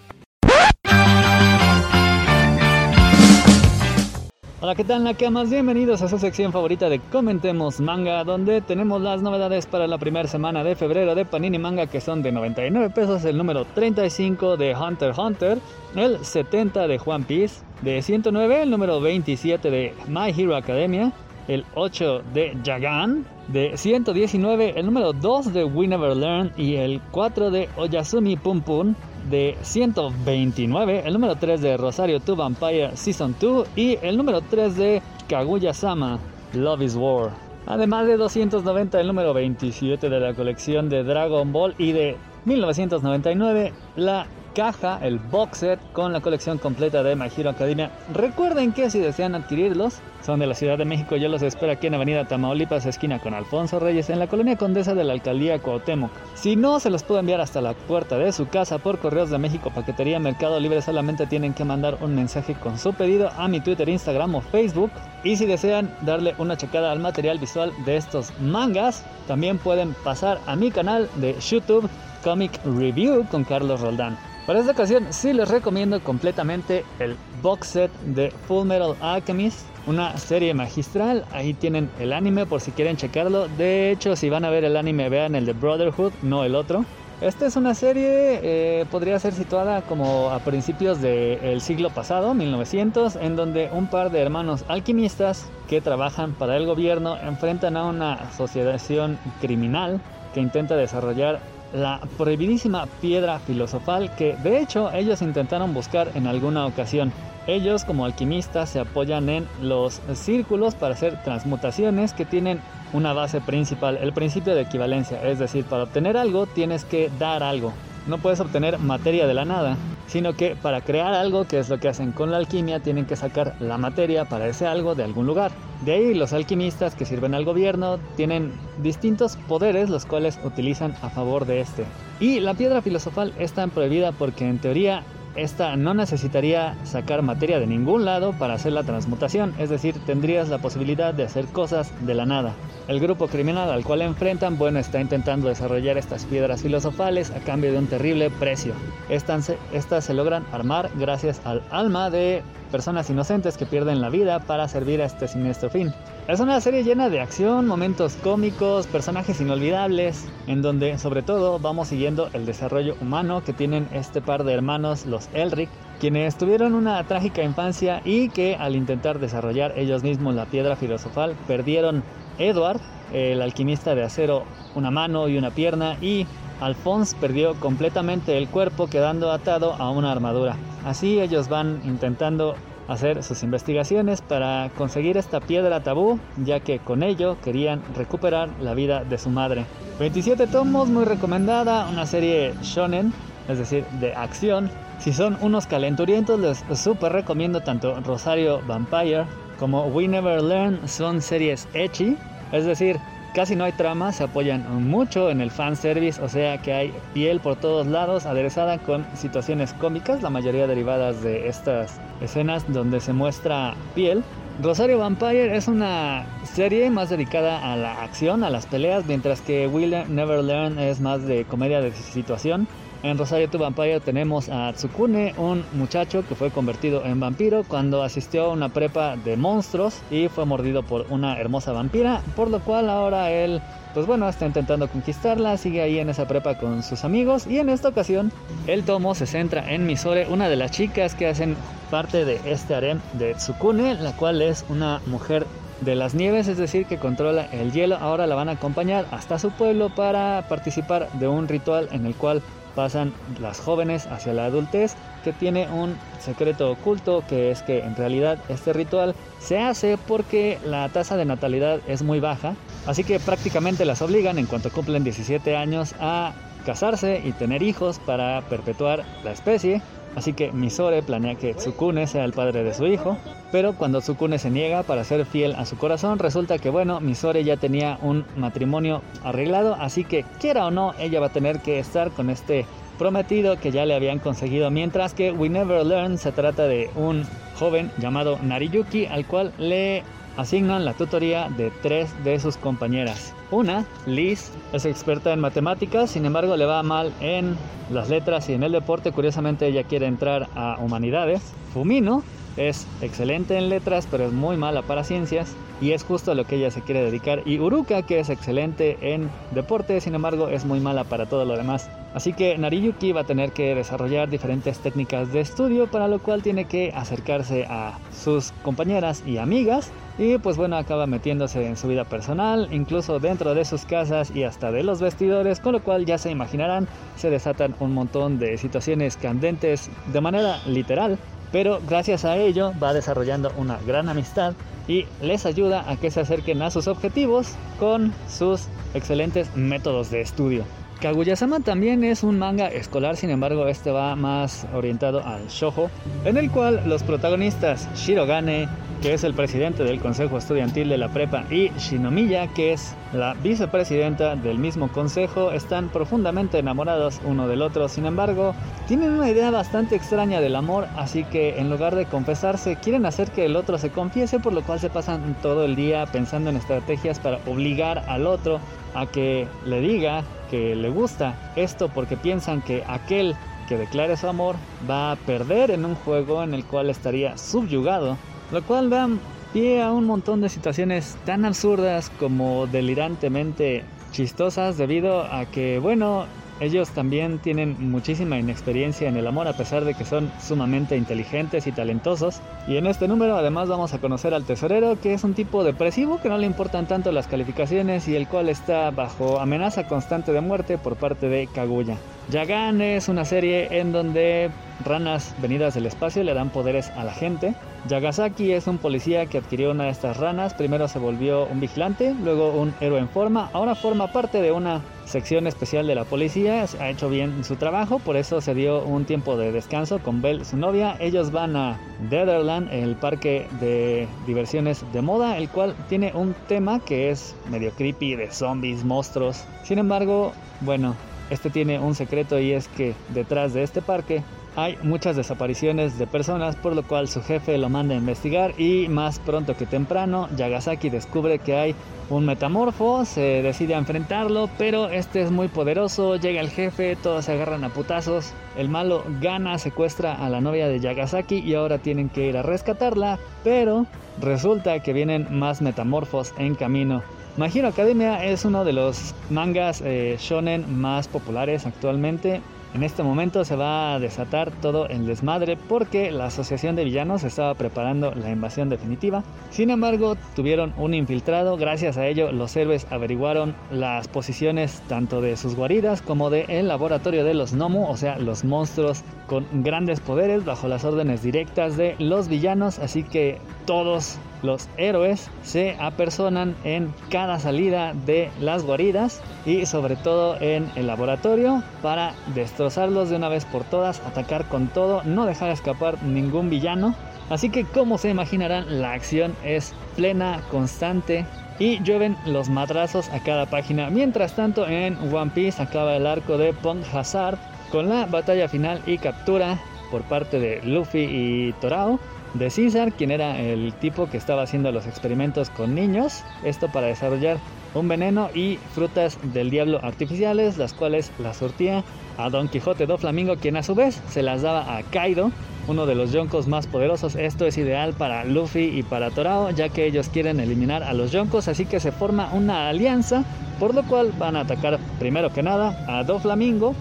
Hola, 4.64 4.76
¿qué 4.76 4.86
tal 4.86 5.04
Nakamas? 5.04 5.50
Bienvenidos 5.50 6.02
a 6.04 6.08
su 6.08 6.18
sección 6.18 6.54
favorita 6.54 6.88
de 6.88 7.02
Comentemos 7.02 7.82
Manga, 7.82 8.24
donde 8.24 8.62
tenemos 8.62 9.02
las 9.02 9.22
novedades 9.22 9.66
para 9.66 9.88
la 9.88 9.98
primera 9.98 10.26
semana 10.30 10.64
de 10.64 10.78
febrero 10.78 11.16
de 11.16 11.26
Panini 11.26 11.60
Manga, 11.60 11.88
que 11.88 12.00
son 12.00 12.24
de 12.24 12.32
99 12.32 12.90
pesos 12.92 13.26
el 13.26 13.38
número 13.38 13.66
35 13.66 14.56
de 14.56 14.74
Hunter 14.74 15.10
x 15.10 15.20
Hunter, 15.20 15.58
el 15.98 16.24
70 16.24 16.88
de 16.88 17.02
One 17.06 17.26
Piece, 17.26 17.62
de 17.82 18.02
109 18.02 18.62
el 18.62 18.70
número 18.70 19.02
27 19.02 19.70
de 19.70 19.94
My 20.08 20.30
Hero 20.30 20.56
Academia, 20.56 21.12
el 21.50 21.66
8 21.76 22.22
de 22.34 22.58
Jagan, 22.64 23.26
de 23.50 23.76
119 23.76 24.80
el 24.80 24.86
número 24.86 25.12
2 25.12 25.52
de 25.52 25.66
We 25.66 25.90
Never 25.90 26.16
Learn 26.16 26.54
y 26.56 26.76
el 26.76 27.02
4 27.12 27.52
de 27.52 27.68
Oyasumi 27.76 28.38
Pum 28.38 28.62
Pum 28.62 28.96
de 29.30 29.58
129, 29.62 31.04
el 31.06 31.14
número 31.14 31.36
3 31.36 31.62
de 31.62 31.78
Rosario 31.78 32.20
2 32.20 32.38
Vampire 32.38 32.96
Season 32.96 33.36
2 33.40 33.68
y 33.76 33.98
el 34.02 34.18
número 34.18 34.42
3 34.42 34.76
de 34.76 35.02
Kaguya-sama 35.28 36.20
Love 36.54 36.82
is 36.82 36.96
War. 36.96 37.32
Además 37.66 38.08
de 38.08 38.18
290 38.18 39.00
el 39.00 39.08
número 39.08 39.34
27 39.34 40.10
de 40.10 40.20
la 40.20 40.34
colección 40.34 40.90
de 40.90 41.04
Dragon 41.04 41.52
Ball 41.54 41.74
y 41.78 41.94
de 41.94 42.18
1999 42.46 43.74
la 43.96 44.28
caja, 44.54 45.00
el 45.02 45.18
box 45.20 45.60
set 45.60 45.80
con 45.94 46.14
la 46.14 46.22
colección 46.22 46.58
completa 46.58 47.04
de 47.04 47.16
My 47.16 47.28
Hero 47.36 47.50
Academia. 47.50 47.92
Recuerden 48.14 48.72
que 48.72 48.90
si 48.90 49.00
desean 49.00 49.36
adquirirlos, 49.36 50.00
son 50.24 50.40
de 50.40 50.48
la 50.48 50.56
Ciudad 50.56 50.78
de 50.78 50.86
México. 50.86 51.16
Yo 51.16 51.28
los 51.28 51.42
espero 51.42 51.72
aquí 51.72 51.88
en 51.88 51.96
Avenida 51.96 52.28
Tamaulipas, 52.28 52.86
esquina 52.86 53.20
con 53.20 53.34
Alfonso 53.34 53.80
Reyes, 53.80 54.10
en 54.10 54.20
la 54.20 54.28
colonia 54.28 54.56
Condesa 54.56 54.94
de 54.94 55.04
la 55.04 55.14
Alcaldía 55.14 55.60
Cuauhtémoc. 55.60 56.12
Si 56.36 56.56
no, 56.56 56.80
se 56.80 56.90
los 56.90 57.04
puedo 57.04 57.20
enviar 57.20 57.42
hasta 57.42 57.62
la 57.62 57.74
puerta 57.74 58.18
de 58.18 58.32
su 58.32 58.48
casa 58.48 58.78
por 58.78 59.00
Correos 59.00 59.32
de 59.32 59.38
México, 59.38 59.72
Paquetería 59.74 60.20
Mercado 60.20 60.60
Libre. 60.60 60.82
Solamente 60.82 61.26
tienen 61.26 61.54
que 61.54 61.66
mandar 61.66 61.98
un 62.02 62.16
mensaje 62.16 62.54
con 62.54 62.78
su 62.78 62.94
pedido 62.94 63.32
a 63.38 63.48
mi 63.48 63.60
Twitter, 63.60 63.90
Instagram 63.90 64.36
o 64.36 64.42
Facebook. 64.42 64.92
Y 65.24 65.36
si 65.36 65.46
desean 65.46 65.94
darle 66.02 66.36
una 66.38 66.58
checada 66.58 66.92
al 66.92 67.00
material 67.00 67.40
visual 67.40 67.74
de 67.86 67.98
estos 67.98 68.32
mangas, 68.40 69.04
también 69.28 69.58
pueden 69.58 69.94
pasar 70.04 70.40
a 70.46 70.56
mi 70.56 70.72
canal 70.72 71.10
de 71.16 71.36
YouTube 71.40 71.90
Comic 72.24 72.60
Review 72.64 73.26
con 73.30 73.44
Carlos 73.44 73.82
Roldán. 73.82 74.18
Para 74.46 74.60
esta 74.60 74.74
ocasión 74.74 75.08
sí 75.12 75.32
les 75.32 75.48
recomiendo 75.48 76.02
completamente 76.02 76.84
el 77.00 77.16
box 77.42 77.68
set 77.68 77.92
de 78.06 78.30
Full 78.48 78.68
Metal 78.68 78.96
Alchemist, 79.00 79.60
una 79.88 80.18
serie 80.18 80.54
magistral. 80.54 81.26
Ahí 81.32 81.54
tienen 81.54 81.90
el 82.00 82.12
anime 82.12 82.46
por 82.46 82.60
si 82.60 82.72
quieren 82.72 82.98
checarlo. 82.98 83.48
De 83.48 83.92
hecho, 83.92 84.16
si 84.16 84.30
van 84.30 84.44
a 84.44 84.50
ver 84.50 84.66
el 84.66 84.76
anime, 84.76 85.10
vean 85.10 85.36
el 85.36 85.46
de 85.46 85.54
Brotherhood, 85.54 86.12
no 86.22 86.44
el 86.44 86.56
otro. 86.56 86.86
Esta 87.22 87.46
es 87.46 87.56
una 87.56 87.74
serie, 87.74 88.40
eh, 88.44 88.86
podría 88.92 89.18
ser 89.18 89.32
situada 89.32 89.82
como 89.84 90.30
a 90.32 90.40
principios 90.40 91.00
del 91.00 91.62
siglo 91.62 91.90
pasado, 91.90 92.34
1900, 92.34 93.16
en 93.16 93.38
donde 93.38 93.70
un 93.72 93.88
par 93.88 94.12
de 94.12 94.20
hermanos 94.20 94.66
alquimistas 94.68 95.50
que 95.70 95.80
trabajan 95.80 96.34
para 96.34 96.58
el 96.58 96.66
gobierno 96.66 97.16
enfrentan 97.18 97.78
a 97.78 97.86
una 97.86 98.16
asociación 98.16 99.18
criminal 99.40 100.02
que 100.34 100.42
intenta 100.42 100.76
desarrollar 100.76 101.40
la 101.74 102.00
prohibidísima 102.18 102.86
piedra 103.02 103.40
filosofal 103.40 104.14
que 104.16 104.36
de 104.38 104.60
hecho 104.60 104.94
ellos 104.94 105.22
intentaron 105.22 105.74
buscar 105.74 106.12
en 106.14 106.28
alguna 106.28 106.66
ocasión. 106.66 107.12
Ellos 107.48 107.84
como 107.84 108.06
alquimistas 108.06 108.70
se 108.70 108.80
apoyan 108.80 109.28
en 109.28 109.48
los 109.62 110.02
círculos 110.14 110.76
para 110.76 110.94
hacer 110.94 111.22
transmutaciones 111.24 112.14
que 112.14 112.26
tienen 112.26 112.62
una 112.94 113.12
base 113.12 113.42
principal, 113.42 113.98
el 113.98 114.14
principio 114.14 114.56
de 114.56 114.62
equivalencia, 114.62 115.22
es 115.28 115.40
decir, 115.40 115.66
para 115.66 115.84
obtener 115.84 116.16
algo 116.16 116.46
tienes 116.46 116.86
que 116.86 117.10
dar 117.20 117.44
algo. 117.44 117.74
No 118.06 118.18
puedes 118.18 118.40
obtener 118.40 118.80
materia 118.80 119.28
de 119.28 119.34
la 119.34 119.46
nada, 119.46 119.78
sino 120.08 120.34
que 120.34 120.56
para 120.56 120.82
crear 120.82 121.14
algo, 121.14 121.46
que 121.46 121.60
es 121.60 121.70
lo 121.70 121.80
que 121.80 121.88
hacen 121.88 122.12
con 122.12 122.32
la 122.32 122.38
alquimia, 122.38 122.82
tienen 122.82 123.06
que 123.06 123.16
sacar 123.16 123.56
la 123.60 123.78
materia 123.78 124.26
para 124.26 124.48
ese 124.48 124.68
algo 124.68 124.94
de 124.94 125.04
algún 125.04 125.26
lugar. 125.26 125.52
De 125.86 125.94
ahí 125.94 126.14
los 126.14 126.34
alquimistas 126.34 126.96
que 126.96 127.06
sirven 127.06 127.34
al 127.34 127.46
gobierno 127.46 128.00
tienen 128.16 128.52
distintos 128.82 129.38
poderes 129.48 129.90
los 129.90 130.06
cuales 130.06 130.40
utilizan 130.44 130.96
a 131.02 131.10
favor 131.10 131.46
de 131.46 131.62
este. 131.62 131.86
Y 132.20 132.40
la 132.42 132.54
piedra 132.54 132.82
filosofal 132.82 133.34
es 133.40 133.54
tan 133.54 133.70
prohibida 133.70 134.12
porque 134.12 134.48
en 134.48 134.60
teoría 134.60 135.04
esta 135.36 135.76
no 135.76 135.94
necesitaría 135.94 136.76
sacar 136.84 137.22
materia 137.22 137.60
de 137.60 137.68
ningún 137.68 138.06
lado 138.06 138.34
para 138.34 138.54
hacer 138.54 138.74
la 138.74 138.84
transmutación, 138.84 139.54
es 139.58 139.70
decir, 139.70 139.96
tendrías 140.06 140.50
la 140.50 140.60
posibilidad 140.60 141.14
de 141.14 141.24
hacer 141.24 141.46
cosas 141.46 141.92
de 142.06 142.14
la 142.14 142.26
nada. 142.26 142.54
El 142.88 143.00
grupo 143.00 143.28
criminal 143.28 143.72
al 143.72 143.84
cual 143.84 144.02
enfrentan, 144.02 144.58
bueno, 144.58 144.80
está 144.80 145.00
intentando 145.00 145.48
desarrollar 145.48 145.98
estas 145.98 146.26
piedras 146.26 146.62
filosofales 146.62 147.32
a 147.32 147.40
cambio 147.40 147.72
de 147.72 147.80
un 147.80 147.88
terrible 147.88 148.30
precio. 148.30 148.74
Estas, 149.10 149.54
se 150.00 150.14
logran 150.14 150.46
armar 150.52 150.90
gracias 150.96 151.42
al 151.46 151.64
alma 151.72 152.10
de 152.10 152.44
personas 152.72 153.10
inocentes 153.10 153.58
que 153.58 153.66
pierden 153.66 154.02
la 154.02 154.10
vida 154.10 154.40
para 154.40 154.68
servir 154.68 155.02
a 155.02 155.06
este 155.06 155.28
siniestro 155.28 155.70
fin. 155.70 155.94
Es 156.26 156.40
una 156.40 156.62
serie 156.62 156.86
llena 156.86 157.10
de 157.10 157.20
acción, 157.20 157.68
momentos 157.68 158.16
cómicos, 158.16 158.88
personajes 158.88 159.42
inolvidables, 159.42 160.26
en 160.48 160.62
donde 160.62 160.98
sobre 160.98 161.22
todo 161.22 161.60
vamos 161.60 161.90
siguiendo 161.90 162.30
el 162.32 162.46
desarrollo 162.46 162.96
humano 163.02 163.44
que 163.44 163.52
tienen 163.52 163.90
este 163.92 164.22
par 164.22 164.46
de 164.46 164.54
hermanos, 164.54 165.06
los 165.06 165.28
Elric, 165.34 165.70
quienes 166.00 166.38
tuvieron 166.38 166.76
una 166.76 167.04
trágica 167.04 167.44
infancia 167.44 168.02
y 168.06 168.30
que 168.30 168.56
al 168.56 168.78
intentar 168.78 169.20
desarrollar 169.20 169.78
ellos 169.78 170.02
mismos 170.02 170.34
la 170.34 170.46
piedra 170.46 170.78
filosofal 170.78 171.36
perdieron 171.46 172.06
Edward, 172.40 172.80
el 173.12 173.42
alquimista 173.42 173.94
de 173.94 174.04
acero, 174.04 174.46
una 174.76 174.92
mano 174.92 175.28
y 175.28 175.38
una 175.38 175.52
pierna 175.52 175.98
y 176.02 176.26
Alphonse 176.62 177.18
perdió 177.20 177.56
completamente 177.56 178.38
el 178.38 178.48
cuerpo 178.48 178.88
quedando 178.88 179.30
atado 179.30 179.74
a 179.74 179.92
una 179.92 180.14
armadura. 180.14 180.56
Así 180.86 181.20
ellos 181.20 181.50
van 181.50 181.82
intentando 181.84 182.56
hacer 182.88 183.24
sus 183.24 183.44
investigaciones 183.44 184.22
para 184.22 184.70
conseguir 184.78 185.18
esta 185.18 185.40
piedra 185.40 185.84
tabú, 185.84 186.20
ya 186.38 186.60
que 186.60 186.80
con 186.80 187.04
ello 187.04 187.38
querían 187.44 187.82
recuperar 187.96 188.50
la 188.62 188.74
vida 188.74 189.04
de 189.04 189.18
su 189.18 189.30
madre. 189.30 189.66
27 190.00 190.48
tomos, 190.48 190.90
muy 190.90 191.06
recomendada, 191.06 191.88
una 191.88 192.06
serie 192.06 192.54
shonen, 192.62 193.14
es 193.48 193.58
decir, 193.58 193.86
de 194.00 194.14
acción. 194.14 194.70
Si 195.00 195.14
son 195.14 195.38
unos 195.42 195.68
calenturientos, 195.68 196.40
les 196.40 196.64
super 196.80 197.12
recomiendo 197.12 197.62
tanto 197.62 198.00
Rosario 198.02 198.62
Vampire 198.68 199.26
como 199.60 199.86
We 199.88 200.08
Never 200.08 200.42
Learn, 200.42 200.88
son 200.88 201.22
series 201.22 201.68
ecchi, 201.74 202.18
es 202.52 202.66
decir, 202.66 203.00
Casi 203.34 203.56
no 203.56 203.64
hay 203.64 203.72
trama, 203.72 204.12
se 204.12 204.26
apoyan 204.26 204.88
mucho 204.88 205.32
en 205.32 205.42
el 205.42 205.50
fanservice, 205.50 206.22
o 206.22 206.30
sea 206.30 206.60
que 206.60 206.72
hay 206.72 206.94
piel 207.16 207.40
por 207.40 207.56
todos 207.56 207.88
lados, 207.88 208.28
aderezada 208.28 208.78
con 208.78 209.08
situaciones 209.16 209.74
cómicas, 209.74 210.22
la 210.22 210.30
mayoría 210.30 210.68
derivadas 210.68 211.24
de 211.24 211.48
estas 211.48 212.00
escenas 212.22 212.72
donde 212.72 213.00
se 213.00 213.12
muestra 213.12 213.74
piel. 213.96 214.24
Rosario 214.62 215.00
Vampire 215.00 215.58
es 215.58 215.68
una 215.68 216.28
serie 216.44 216.92
más 216.92 217.10
dedicada 217.10 217.74
a 217.74 217.76
la 217.76 218.04
acción, 218.04 218.44
a 218.44 218.52
las 218.52 218.68
peleas, 218.68 219.08
mientras 219.08 219.42
que 219.42 219.66
Will 219.66 219.96
Never 220.10 220.44
Learn 220.44 220.78
es 220.78 221.00
más 221.00 221.26
de 221.26 221.46
comedia 221.46 221.82
de 221.82 221.92
situación. 221.92 222.68
En 223.04 223.18
Rosario 223.18 223.50
to 223.50 223.60
Vampire 223.60 224.00
tenemos 224.00 224.48
a 224.48 224.72
Tsukune, 224.72 225.34
un 225.38 225.66
muchacho 225.74 226.26
que 226.26 226.36
fue 226.36 226.52
convertido 226.52 227.06
en 227.06 227.20
vampiro 227.20 227.66
cuando 227.68 228.02
asistió 228.02 228.46
a 228.46 228.50
una 228.54 228.70
prepa 228.70 229.18
de 229.18 229.36
monstruos 229.36 230.00
y 230.10 230.30
fue 230.30 230.46
mordido 230.46 230.84
por 230.84 231.06
una 231.10 231.38
hermosa 231.38 231.74
vampira, 231.74 232.22
por 232.38 232.50
lo 232.50 232.62
cual 232.62 232.90
ahora 232.90 233.30
él 233.30 233.62
pues 233.94 234.06
bueno, 234.06 234.30
está 234.30 234.46
intentando 234.46 234.88
conquistarla, 234.88 235.58
sigue 235.58 235.82
ahí 235.82 236.00
en 236.00 236.10
esa 236.10 236.30
prepa 236.30 236.58
con 236.58 236.82
sus 236.82 237.04
amigos 237.04 237.46
y 237.46 237.60
en 237.60 237.68
esta 237.68 237.90
ocasión 237.90 238.32
el 238.68 238.84
tomo 238.84 239.16
se 239.16 239.28
centra 239.28 239.70
en 239.70 239.86
Misore, 239.86 240.28
una 240.30 240.48
de 240.48 240.56
las 240.56 240.72
chicas 240.72 241.14
que 241.14 241.28
hacen 241.28 241.58
parte 241.92 242.24
de 242.24 242.40
este 242.46 242.74
harem 242.74 243.02
de 243.20 243.34
Tsukune, 243.34 243.96
la 243.96 244.14
cual 244.14 244.42
es 244.42 244.64
una 244.70 245.02
mujer 245.08 245.46
de 245.82 245.96
las 245.96 246.16
nieves, 246.16 246.48
es 246.48 246.58
decir, 246.58 246.86
que 246.86 246.98
controla 246.98 247.48
el 247.52 247.74
hielo. 247.74 247.98
Ahora 247.98 248.28
la 248.28 248.36
van 248.36 248.48
a 248.48 248.54
acompañar 248.54 249.06
hasta 249.12 249.38
su 249.38 249.52
pueblo 249.52 249.90
para 249.90 250.46
participar 250.48 251.12
de 251.14 251.28
un 251.28 251.50
ritual 251.50 251.90
en 251.92 252.06
el 252.06 252.16
cual 252.16 252.42
pasan 252.76 253.14
las 253.40 253.60
jóvenes 253.60 254.08
hacia 254.08 254.34
la 254.34 254.46
adultez, 254.46 254.96
que 255.24 255.34
tiene 255.34 255.70
un 255.70 255.96
secreto 256.20 256.72
oculto, 256.72 257.24
que 257.28 257.52
es 257.52 257.62
que 257.62 257.80
en 257.80 257.96
realidad 257.96 258.40
este 258.50 258.74
ritual 258.74 259.16
se 259.40 259.60
hace 259.60 259.98
porque 259.98 260.60
la 260.66 260.90
tasa 260.90 261.18
de 261.18 261.26
natalidad 261.26 261.80
es 261.88 262.04
muy 262.04 262.20
baja, 262.20 262.56
así 262.86 263.04
que 263.04 263.20
prácticamente 263.20 263.86
las 263.86 264.02
obligan 264.02 264.38
en 264.38 264.46
cuanto 264.46 264.72
cumplen 264.72 265.04
17 265.04 265.56
años 265.56 265.96
a 266.00 266.34
casarse 266.66 267.22
y 267.24 267.32
tener 267.34 267.62
hijos 267.62 268.00
para 268.00 268.42
perpetuar 268.42 269.04
la 269.24 269.32
especie. 269.32 269.82
Así 270.16 270.34
que 270.34 270.52
Misore 270.52 271.02
planea 271.02 271.36
que 271.36 271.54
Tsukune 271.56 272.08
sea 272.08 272.24
el 272.26 272.34
padre 272.34 272.64
de 272.64 272.74
su 272.74 272.86
hijo, 272.86 273.18
pero 273.52 273.74
cuando 273.74 274.00
Tsukune 274.00 274.38
se 274.38 274.52
niega 274.52 274.84
para 274.84 275.04
ser 275.04 275.26
fiel 275.26 275.56
a 275.56 275.66
su 275.66 275.78
corazón, 275.78 276.20
resulta 276.20 276.60
que 276.60 276.70
bueno, 276.70 277.00
Misore 277.00 277.44
ya 277.44 277.58
tenía 277.58 277.98
un 278.02 278.26
matrimonio 278.36 279.02
arreglado, 279.24 279.76
así 279.80 280.04
que 280.04 280.24
quiera 280.40 280.68
o 280.68 280.72
no, 280.72 280.94
ella 281.00 281.20
va 281.20 281.28
a 281.28 281.34
tener 281.34 281.60
que 281.60 281.80
estar 281.80 282.12
con 282.12 282.30
este 282.30 282.66
prometido 282.98 283.58
que 283.60 283.72
ya 283.72 283.86
le 283.86 283.96
habían 283.96 284.20
conseguido, 284.20 284.70
mientras 284.70 285.14
que 285.14 285.32
We 285.32 285.50
Never 285.50 285.86
Learn 285.86 286.18
se 286.18 286.32
trata 286.32 286.68
de 286.68 286.90
un 286.96 287.24
joven 287.58 287.92
llamado 287.98 288.38
Nariyuki 288.42 289.08
al 289.08 289.26
cual 289.26 289.52
le 289.58 290.04
asignan 290.38 290.86
la 290.86 290.94
tutoría 290.94 291.50
de 291.50 291.72
tres 291.82 292.12
de 292.24 292.40
sus 292.40 292.58
compañeras. 292.58 293.34
Una, 293.52 293.86
Liz, 294.06 294.52
es 294.72 294.86
experta 294.86 295.32
en 295.34 295.40
matemáticas, 295.40 296.12
sin 296.12 296.26
embargo 296.26 296.58
le 296.58 296.66
va 296.66 296.82
mal 296.84 297.14
en 297.20 297.56
las 297.92 298.10
letras 298.10 298.50
y 298.50 298.54
en 298.54 298.64
el 298.64 298.72
deporte. 298.72 299.12
Curiosamente 299.12 299.68
ella 299.68 299.84
quiere 299.84 300.08
entrar 300.08 300.50
a 300.56 300.78
humanidades. 300.80 301.42
Fumino 301.74 302.24
es 302.58 302.88
excelente 303.02 303.58
en 303.58 303.70
letras, 303.70 304.08
pero 304.10 304.26
es 304.26 304.32
muy 304.32 304.58
mala 304.58 304.82
para 304.82 305.04
ciencias 305.04 305.56
y 305.82 305.92
es 305.92 306.04
justo 306.04 306.32
a 306.32 306.36
lo 306.36 306.46
que 306.46 306.56
ella 306.56 306.72
se 306.72 306.82
quiere 306.82 307.04
dedicar. 307.04 307.42
Y 307.46 307.60
Uruka, 307.60 308.04
que 308.04 308.20
es 308.20 308.30
excelente 308.30 308.98
en 309.02 309.30
deporte, 309.52 310.00
sin 310.02 310.16
embargo 310.16 310.48
es 310.48 310.66
muy 310.66 310.80
mala 310.80 311.04
para 311.04 311.26
todo 311.26 311.46
lo 311.46 311.58
demás. 311.58 311.90
Así 312.14 312.32
que 312.32 312.58
Nariyuki 312.58 313.12
va 313.12 313.22
a 313.22 313.26
tener 313.26 313.52
que 313.52 313.74
desarrollar 313.74 314.30
diferentes 314.30 314.80
técnicas 314.80 315.34
de 315.34 315.40
estudio, 315.42 315.88
para 315.88 316.08
lo 316.08 316.20
cual 316.20 316.44
tiene 316.44 316.66
que 316.66 316.92
acercarse 316.96 317.66
a 317.66 317.98
sus 318.16 318.52
compañeras 318.62 319.24
y 319.26 319.38
amigas. 319.38 319.92
Y 320.20 320.38
pues 320.38 320.58
bueno, 320.58 320.78
acaba 320.78 321.08
metiéndose 321.08 321.66
en 321.66 321.76
su 321.76 321.88
vida 321.88 322.06
personal, 322.06 322.68
incluso 322.72 323.20
dentro 323.20 323.56
de 323.56 323.66
sus 323.66 323.84
casas 323.84 324.32
y 324.36 324.44
hasta 324.44 324.72
de 324.72 324.84
los 324.84 325.02
vestidores, 325.02 325.60
con 325.60 325.74
lo 325.74 325.82
cual 325.82 326.06
ya 326.06 326.20
se 326.20 326.30
imaginarán, 326.30 326.88
se 327.16 327.32
desatan 327.32 327.74
un 327.80 327.96
montón 327.96 328.38
de 328.38 328.60
situaciones 328.60 329.18
candentes 329.18 329.90
de 330.14 330.22
manera 330.22 330.60
literal 330.68 331.18
pero 331.54 331.80
gracias 331.88 332.26
a 332.26 332.36
ello 332.36 332.74
va 332.82 332.94
desarrollando 332.94 333.54
una 333.58 333.78
gran 333.86 334.10
amistad 334.10 334.56
y 334.88 335.06
les 335.22 335.46
ayuda 335.46 335.90
a 335.90 335.96
que 335.96 336.12
se 336.12 336.20
acerquen 336.20 336.62
a 336.64 336.72
sus 336.72 336.88
objetivos 336.88 337.54
con 337.80 338.12
sus 338.28 338.68
excelentes 338.94 339.56
métodos 339.56 340.10
de 340.10 340.20
estudio. 340.20 340.66
Kaguya-sama 341.00 341.60
también 341.60 342.04
es 342.04 342.24
un 342.24 342.40
manga 342.40 342.68
escolar, 342.70 343.18
sin 343.18 343.30
embargo 343.30 343.68
este 343.68 343.92
va 343.92 344.16
más 344.16 344.66
orientado 344.74 345.24
al 345.24 345.48
shojo, 345.48 345.90
en 346.26 346.38
el 346.38 346.50
cual 346.50 346.82
los 346.88 347.04
protagonistas 347.04 347.88
Shirogane, 347.96 348.68
que 349.02 349.14
es 349.14 349.24
el 349.24 349.34
presidente 349.34 349.84
del 349.84 350.00
consejo 350.00 350.38
estudiantil 350.38 350.90
de 350.90 350.98
la 350.98 351.10
prepa, 351.10 351.44
y 351.52 351.70
Shinomiya, 351.78 352.48
que 352.54 352.74
es 352.74 352.96
la 353.14 353.36
vicepresidenta 353.36 354.36
del 354.36 354.58
mismo 354.58 354.92
consejo, 354.92 355.52
están 355.52 355.90
profundamente 355.90 356.58
enamorados 356.60 357.22
uno 357.24 357.48
del 357.48 357.62
otro, 357.62 357.88
sin 357.88 358.06
embargo, 358.06 358.56
tienen 358.88 359.12
una 359.12 359.30
idea 359.30 359.52
bastante 359.52 359.96
extraña 359.96 360.42
del 360.42 360.56
amor, 360.56 360.88
así 360.98 361.24
que 361.24 361.60
en 361.60 361.70
lugar 361.70 361.96
de 361.96 362.06
confesarse, 362.06 362.76
quieren 362.78 363.06
hacer 363.06 363.32
que 363.32 363.46
el 363.46 363.56
otro 363.56 363.78
se 363.78 363.92
confiese, 363.92 364.40
por 364.40 364.54
lo 364.54 364.64
cual 364.64 364.80
se 364.80 364.90
pasan 364.90 365.36
todo 365.42 365.64
el 365.66 365.76
día 365.76 366.06
pensando 366.08 366.50
en 366.50 366.58
estrategias 366.58 367.20
para 367.20 367.40
obligar 367.46 368.04
al 368.08 368.26
otro 368.26 368.60
a 368.96 369.06
que 369.06 369.48
le 369.66 369.80
diga 369.80 370.24
que 370.50 370.76
le 370.76 370.90
gusta 370.90 371.52
esto 371.56 371.90
porque 371.90 372.18
piensan 372.18 372.62
que 372.62 372.84
aquel 372.88 373.36
que 373.68 373.78
declare 373.78 374.18
su 374.18 374.28
amor 374.28 374.56
va 374.90 375.12
a 375.12 375.16
perder 375.16 375.72
en 375.72 375.86
un 375.86 375.96
juego 375.96 376.44
en 376.44 376.54
el 376.54 376.66
cual 376.66 376.90
estaría 376.90 377.38
subyugado, 377.38 378.18
lo 378.52 378.62
cual 378.64 378.90
da 378.90 379.08
pie 379.54 379.84
a 379.84 379.94
un 379.94 380.06
montón 380.06 380.42
de 380.42 380.50
situaciones 380.50 381.16
tan 381.24 381.46
absurdas 381.46 382.10
como 382.10 382.66
delirantemente 382.66 383.86
chistosas 384.10 384.78
debido 384.78 385.32
a 385.32 385.46
que, 385.46 385.78
bueno, 385.78 386.28
ellos 386.60 386.90
también 386.90 387.40
tienen 387.40 387.76
muchísima 387.92 388.38
inexperiencia 388.38 389.10
en 389.10 389.18
el 389.18 389.28
amor 389.28 389.48
a 389.48 389.54
pesar 389.54 389.86
de 389.86 389.94
que 389.94 390.06
son 390.06 390.32
sumamente 390.42 390.96
inteligentes 390.96 391.68
y 391.68 391.72
talentosos. 391.72 392.42
Y 392.68 392.78
en 392.78 392.88
este 392.88 393.08
número 393.08 393.36
además 393.36 393.70
vamos 393.70 393.94
a 393.94 394.00
conocer 394.00 394.34
al 394.34 394.46
tesorero 394.46 395.00
que 395.00 395.14
es 395.14 395.24
un 395.24 395.34
tipo 395.34 395.64
depresivo 395.64 396.22
que 396.22 396.30
no 396.30 396.38
le 396.38 396.46
importan 396.46 396.88
tanto 396.88 397.12
las 397.12 397.28
calificaciones 397.28 398.08
y 398.08 398.16
el 398.16 398.28
cual 398.28 398.50
está 398.50 398.92
bajo 398.92 399.40
amenaza 399.40 399.88
constante 399.88 400.32
de 400.32 400.42
muerte 400.42 400.78
por 400.78 400.96
parte 400.96 401.28
de 401.28 401.48
Kaguya. 401.48 401.98
Yagan 402.30 402.82
es 402.82 403.10
una 403.10 403.26
serie 403.26 403.80
en 403.80 403.92
donde 403.92 404.50
ranas 404.86 405.36
venidas 405.42 405.74
del 405.74 405.86
espacio 405.86 406.24
le 406.24 406.34
dan 406.34 406.50
poderes 406.50 406.90
a 406.92 407.04
la 407.04 407.14
gente. 407.14 407.54
Yagasaki 407.88 408.54
es 408.54 408.68
un 408.68 408.78
policía 408.78 409.26
que 409.26 409.40
adquirió 409.40 409.72
una 409.72 409.86
de 409.86 409.90
estas 409.90 410.16
ranas, 410.18 410.54
primero 410.54 410.88
se 410.88 411.00
volvió 411.00 411.46
un 411.46 411.60
vigilante, 411.60 412.16
luego 412.24 412.54
un 412.54 412.74
héroe 412.80 413.00
en 413.00 413.10
forma, 413.10 413.50
ahora 413.52 413.76
forma 413.76 414.08
parte 414.14 414.42
de 414.42 414.54
una 414.54 414.82
sección 415.14 415.46
especial 415.46 415.86
de 415.86 415.94
la 415.94 416.06
policía, 416.06 416.66
ha 416.80 416.90
hecho 416.90 417.08
bien 417.08 417.44
su 417.44 417.56
trabajo, 417.56 418.00
por 418.00 418.18
eso 418.18 418.42
se 418.42 418.56
dio 418.56 418.84
un 418.84 419.06
tiempo 419.06 419.38
de 419.38 419.52
descanso 419.52 420.00
con 420.00 420.24
Belle, 420.24 420.44
su 420.44 420.58
novia. 420.58 420.98
Ellos 421.00 421.32
van 421.32 421.56
a 421.56 421.80
Netherland, 422.10 422.68
el 422.74 422.96
parque 422.96 423.48
de 423.60 424.08
diversiones 424.26 424.84
de 424.92 425.04
moda, 425.04 425.38
el 425.38 425.50
cual 425.50 425.76
tiene 425.88 426.12
un 426.16 426.34
tema 426.48 426.80
que 426.80 427.12
es 427.12 427.36
medio 427.52 427.72
creepy 427.74 428.16
de 428.16 428.32
zombies, 428.32 428.84
monstruos. 428.84 429.46
Sin 429.64 429.78
embargo, 429.78 430.34
bueno, 430.62 430.96
este 431.30 431.52
tiene 431.52 431.80
un 431.80 431.94
secreto 431.94 432.40
y 432.40 432.52
es 432.52 432.68
que 432.70 432.96
detrás 433.10 433.54
de 433.54 433.62
este 433.62 433.84
parque 433.84 434.24
hay 434.56 434.78
muchas 434.84 435.16
desapariciones 435.16 435.98
de 435.98 436.08
personas, 436.08 436.56
por 436.56 436.76
lo 436.76 436.84
cual 436.84 437.08
su 437.08 437.22
jefe 437.22 437.58
lo 437.58 437.70
manda 437.70 437.96
a 437.96 437.98
investigar 437.98 438.60
y 438.60 438.88
más 438.88 439.20
pronto 439.20 439.56
que 439.58 439.66
temprano 439.66 440.30
Yagasaki 440.36 440.90
descubre 440.90 441.40
que 441.40 441.56
hay 441.56 441.76
un 442.10 442.26
metamorfo, 442.26 443.06
se 443.06 443.42
decide 443.42 443.76
a 443.76 443.80
enfrentarlo, 443.80 444.50
pero 444.58 444.90
este 444.90 445.22
es 445.22 445.32
muy 445.32 445.48
poderoso, 445.48 446.18
llega 446.18 446.42
el 446.42 446.50
jefe, 446.50 446.96
todos 446.96 447.26
se 447.26 447.32
agarran 447.32 447.64
a 447.64 447.70
putazos, 447.70 448.34
el 448.58 448.70
malo 448.70 449.04
gana, 449.22 449.58
secuestra 449.58 450.14
a 450.14 450.30
la 450.30 450.42
novia 450.42 450.68
de 450.68 450.80
Yagasaki 450.80 451.40
y 451.40 451.56
ahora 451.56 451.80
tienen 451.80 452.10
que 452.10 452.28
ir 452.28 452.38
a 452.38 452.44
rescatarla, 452.44 453.18
pero 453.44 453.88
resulta 454.22 454.80
que 454.82 454.94
vienen 454.94 455.28
más 455.32 455.62
metamorfos 455.62 456.34
en 456.38 456.56
camino. 456.56 457.02
My 457.36 457.48
Hero 457.52 457.70
Academia 457.70 458.24
es 458.24 458.46
uno 458.46 458.64
de 458.64 458.74
los 458.74 459.16
mangas 459.32 459.82
eh, 459.84 460.18
shonen 460.20 460.80
más 460.80 461.08
populares 461.08 461.66
actualmente. 461.66 462.42
En 462.74 462.82
este 462.82 463.04
momento 463.04 463.46
se 463.46 463.56
va 463.56 463.94
a 463.94 464.00
desatar 464.00 464.50
todo 464.50 464.88
el 464.88 465.06
desmadre 465.06 465.58
porque 465.58 466.12
la 466.12 466.26
Asociación 466.26 466.76
de 466.76 466.84
Villanos 466.84 467.24
estaba 467.24 467.54
preparando 467.54 468.16
la 468.16 468.32
invasión 468.32 468.68
definitiva. 468.70 469.24
Sin 469.52 469.70
embargo, 469.70 470.18
tuvieron 470.36 470.74
un 470.78 470.96
infiltrado. 470.96 471.56
Gracias 471.56 471.98
a 471.98 472.08
ello, 472.08 472.32
los 472.32 472.56
héroes 472.56 472.88
averiguaron 472.90 473.56
las 473.72 474.08
posiciones 474.08 474.82
tanto 474.88 475.22
de 475.22 475.38
sus 475.38 475.56
guaridas 475.56 476.02
como 476.02 476.32
del 476.32 476.50
el 476.50 476.68
laboratorio 476.68 477.24
de 477.24 477.36
los 477.36 477.54
Nomu, 477.54 477.88
o 477.88 477.96
sea, 477.96 478.18
los 478.18 478.44
monstruos 478.44 479.04
con 479.28 479.46
grandes 479.64 480.00
poderes 480.00 480.44
bajo 480.44 480.68
las 480.68 480.84
órdenes 480.84 481.22
directas 481.22 481.78
de 481.78 481.96
los 482.00 482.28
villanos. 482.28 482.80
Así 482.80 483.04
que 483.04 483.40
todos 483.68 484.18
los 484.44 484.70
héroes 484.78 485.32
se 485.42 485.76
apersonan 485.80 486.56
en 486.64 486.94
cada 487.10 487.40
salida 487.40 487.94
de 487.94 488.30
las 488.40 488.64
guaridas 488.64 489.22
y 489.46 489.66
sobre 489.66 489.96
todo 489.96 490.40
en 490.40 490.70
el 490.76 490.88
laboratorio 490.88 491.64
para 491.82 492.14
destrozarlos 492.36 493.10
de 493.10 493.16
una 493.16 493.30
vez 493.30 493.46
por 493.46 493.64
todas, 493.64 494.02
atacar 494.02 494.46
con 494.50 494.68
todo, 494.68 495.02
no 495.04 495.26
dejar 495.26 495.50
escapar 495.50 496.04
ningún 496.04 496.50
villano. 496.50 496.94
Así 497.30 497.50
que 497.50 497.64
como 497.64 497.98
se 497.98 498.10
imaginarán, 498.10 498.82
la 498.82 498.92
acción 498.92 499.34
es 499.44 499.74
plena, 499.96 500.42
constante 500.52 501.26
y 501.58 501.82
llueven 501.84 502.18
los 502.26 502.50
madrazos 502.50 503.10
a 503.10 503.24
cada 503.24 503.46
página. 503.46 503.90
Mientras 503.90 504.36
tanto, 504.36 504.68
en 504.68 504.98
One 505.14 505.32
Piece 505.34 505.62
acaba 505.62 505.96
el 505.96 506.06
arco 506.06 506.38
de 506.38 506.54
Pong 506.54 506.84
Hazard 506.94 507.38
con 507.72 507.90
la 507.90 508.06
batalla 508.06 508.48
final 508.50 508.82
y 508.86 508.98
captura 508.98 509.58
por 509.90 510.02
parte 510.04 510.40
de 510.40 510.62
Luffy 510.64 511.04
y 511.04 511.54
Torao 511.54 512.00
de 512.34 512.50
César, 512.50 512.94
quien 512.94 513.12
era 513.12 513.40
el 513.40 513.74
tipo 513.74 514.10
que 514.10 514.18
estaba 514.18 514.44
haciendo 514.44 514.72
los 514.72 514.88
experimentos 514.88 515.50
con 515.50 515.76
niños, 515.76 516.24
esto 516.44 516.68
para 516.72 516.88
desarrollar 516.88 517.38
un 517.76 517.88
veneno 517.88 518.30
y 518.34 518.58
frutas 518.74 519.18
del 519.34 519.50
diablo 519.50 519.80
artificiales, 519.84 520.58
las 520.58 520.74
cuales 520.74 521.12
las 521.20 521.38
surtía 521.38 521.84
a 522.18 522.30
Don 522.30 522.48
Quijote 522.48 522.86
do 522.86 522.98
Flamingo, 522.98 523.38
quien 523.38 523.58
a 523.58 523.64
su 523.64 523.76
vez 523.76 524.02
se 524.10 524.22
las 524.22 524.42
daba 524.42 524.78
a 524.78 524.84
Kaido, 524.84 525.32
uno 525.68 525.86
de 525.86 525.96
los 525.96 526.12
yonkos 526.12 526.48
más 526.48 526.68
poderosos. 526.68 527.16
Esto 527.16 527.46
es 527.46 527.58
ideal 527.58 527.94
para 527.94 528.26
Luffy 528.26 528.66
y 528.66 528.84
para 528.84 529.10
Torao, 529.10 529.50
ya 529.52 529.70
que 529.70 529.86
ellos 529.86 530.10
quieren 530.10 530.40
eliminar 530.40 530.84
a 530.84 530.94
los 530.94 531.12
yonkos, 531.12 531.48
así 531.48 531.66
que 531.66 531.80
se 531.80 531.92
forma 531.92 532.32
una 532.34 532.70
alianza, 532.70 533.24
por 533.60 533.74
lo 533.74 533.84
cual 533.84 534.12
van 534.18 534.36
a 534.36 534.42
atacar 534.42 534.80
primero 535.00 535.32
que 535.32 535.42
nada 535.42 535.86
a 535.88 536.04
Do 536.04 536.20
Flamingo 536.20 536.76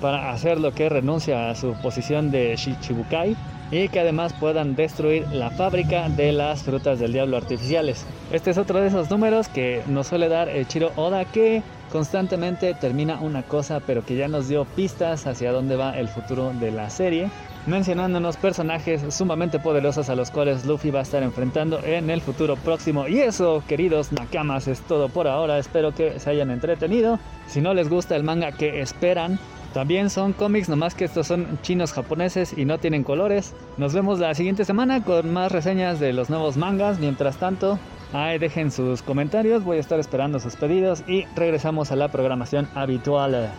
para 0.00 0.30
hacer 0.30 0.60
lo 0.60 0.72
que 0.72 0.88
renuncia 0.88 1.50
a 1.50 1.54
su 1.54 1.72
posición 1.82 2.30
de 2.30 2.54
Shichibukai 2.56 3.36
y 3.70 3.88
que 3.88 4.00
además 4.00 4.34
puedan 4.34 4.74
destruir 4.74 5.26
la 5.28 5.50
fábrica 5.50 6.08
de 6.08 6.32
las 6.32 6.62
frutas 6.62 6.98
del 6.98 7.12
diablo 7.12 7.36
artificiales. 7.36 8.06
Este 8.32 8.50
es 8.50 8.58
otro 8.58 8.80
de 8.80 8.88
esos 8.88 9.10
números 9.10 9.48
que 9.48 9.82
nos 9.86 10.06
suele 10.06 10.28
dar 10.28 10.48
el 10.48 10.66
Chiro 10.66 10.92
Oda 10.96 11.24
que 11.24 11.62
constantemente 11.90 12.74
termina 12.74 13.20
una 13.20 13.42
cosa 13.42 13.80
pero 13.80 14.04
que 14.04 14.16
ya 14.16 14.28
nos 14.28 14.48
dio 14.48 14.64
pistas 14.64 15.26
hacia 15.26 15.52
dónde 15.52 15.76
va 15.76 15.98
el 15.98 16.08
futuro 16.08 16.52
de 16.52 16.70
la 16.70 16.90
serie 16.90 17.30
mencionándonos 17.68 18.36
personajes 18.36 19.14
sumamente 19.14 19.58
poderosos 19.58 20.08
a 20.08 20.14
los 20.14 20.30
cuales 20.30 20.64
Luffy 20.64 20.90
va 20.90 21.00
a 21.00 21.02
estar 21.02 21.22
enfrentando 21.22 21.80
en 21.84 22.10
el 22.10 22.20
futuro 22.20 22.56
próximo. 22.56 23.06
Y 23.08 23.20
eso, 23.20 23.62
queridos 23.68 24.10
Nakamas, 24.10 24.68
es 24.68 24.80
todo 24.80 25.08
por 25.08 25.28
ahora. 25.28 25.58
Espero 25.58 25.94
que 25.94 26.18
se 26.18 26.30
hayan 26.30 26.50
entretenido. 26.50 27.18
Si 27.46 27.60
no 27.60 27.74
les 27.74 27.88
gusta 27.88 28.16
el 28.16 28.24
manga 28.24 28.52
que 28.52 28.80
esperan, 28.80 29.38
también 29.78 30.10
son 30.10 30.32
cómics, 30.32 30.68
nomás 30.68 30.96
que 30.96 31.04
estos 31.04 31.28
son 31.28 31.56
chinos 31.62 31.92
japoneses 31.92 32.52
y 32.58 32.64
no 32.64 32.78
tienen 32.78 33.04
colores. 33.04 33.54
Nos 33.76 33.94
vemos 33.94 34.18
la 34.18 34.34
siguiente 34.34 34.64
semana 34.64 35.04
con 35.04 35.32
más 35.32 35.52
reseñas 35.52 36.00
de 36.00 36.12
los 36.12 36.28
nuevos 36.30 36.56
mangas. 36.56 36.98
Mientras 36.98 37.36
tanto, 37.36 37.78
ahí 38.12 38.40
dejen 38.40 38.72
sus 38.72 39.02
comentarios, 39.02 39.62
voy 39.62 39.76
a 39.76 39.80
estar 39.80 40.00
esperando 40.00 40.40
sus 40.40 40.56
pedidos 40.56 41.04
y 41.06 41.26
regresamos 41.36 41.92
a 41.92 41.96
la 41.96 42.08
programación 42.08 42.68
habitual. 42.74 43.52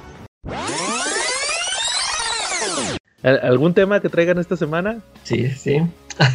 ¿Algún 3.23 3.73
tema 3.73 3.99
que 3.99 4.10
traigan 4.10 4.38
esta 4.38 4.55
semana? 4.55 4.99
Sí, 5.23 5.49
sí. 5.49 5.82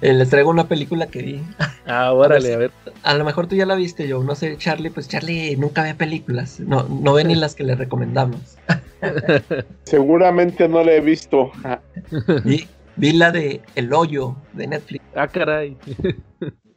Eh, 0.00 0.14
les 0.14 0.30
traigo 0.30 0.48
una 0.48 0.66
película 0.66 1.08
que 1.08 1.20
vi. 1.20 1.42
Ah, 1.86 2.14
órale, 2.14 2.54
a 2.54 2.56
ver. 2.56 2.70
A 3.02 3.14
lo 3.14 3.24
mejor 3.24 3.46
tú 3.46 3.54
ya 3.54 3.66
la 3.66 3.74
viste, 3.74 4.08
yo 4.08 4.24
no 4.24 4.34
sé, 4.34 4.56
Charlie, 4.56 4.88
pues 4.88 5.08
Charlie 5.08 5.56
nunca 5.56 5.82
ve 5.82 5.94
películas, 5.94 6.58
no, 6.60 6.84
no 6.84 7.12
ve 7.12 7.24
ni 7.24 7.34
las 7.34 7.54
que 7.54 7.64
le 7.64 7.74
recomendamos. 7.74 8.56
Seguramente 9.84 10.68
no 10.68 10.82
la 10.82 10.92
he 10.92 11.00
visto. 11.00 11.52
vi, 12.44 12.66
vi 12.96 13.12
la 13.12 13.30
de 13.30 13.60
El 13.74 13.92
Hoyo 13.92 14.36
de 14.54 14.68
Netflix. 14.68 15.04
Ah, 15.14 15.28
caray. 15.28 15.76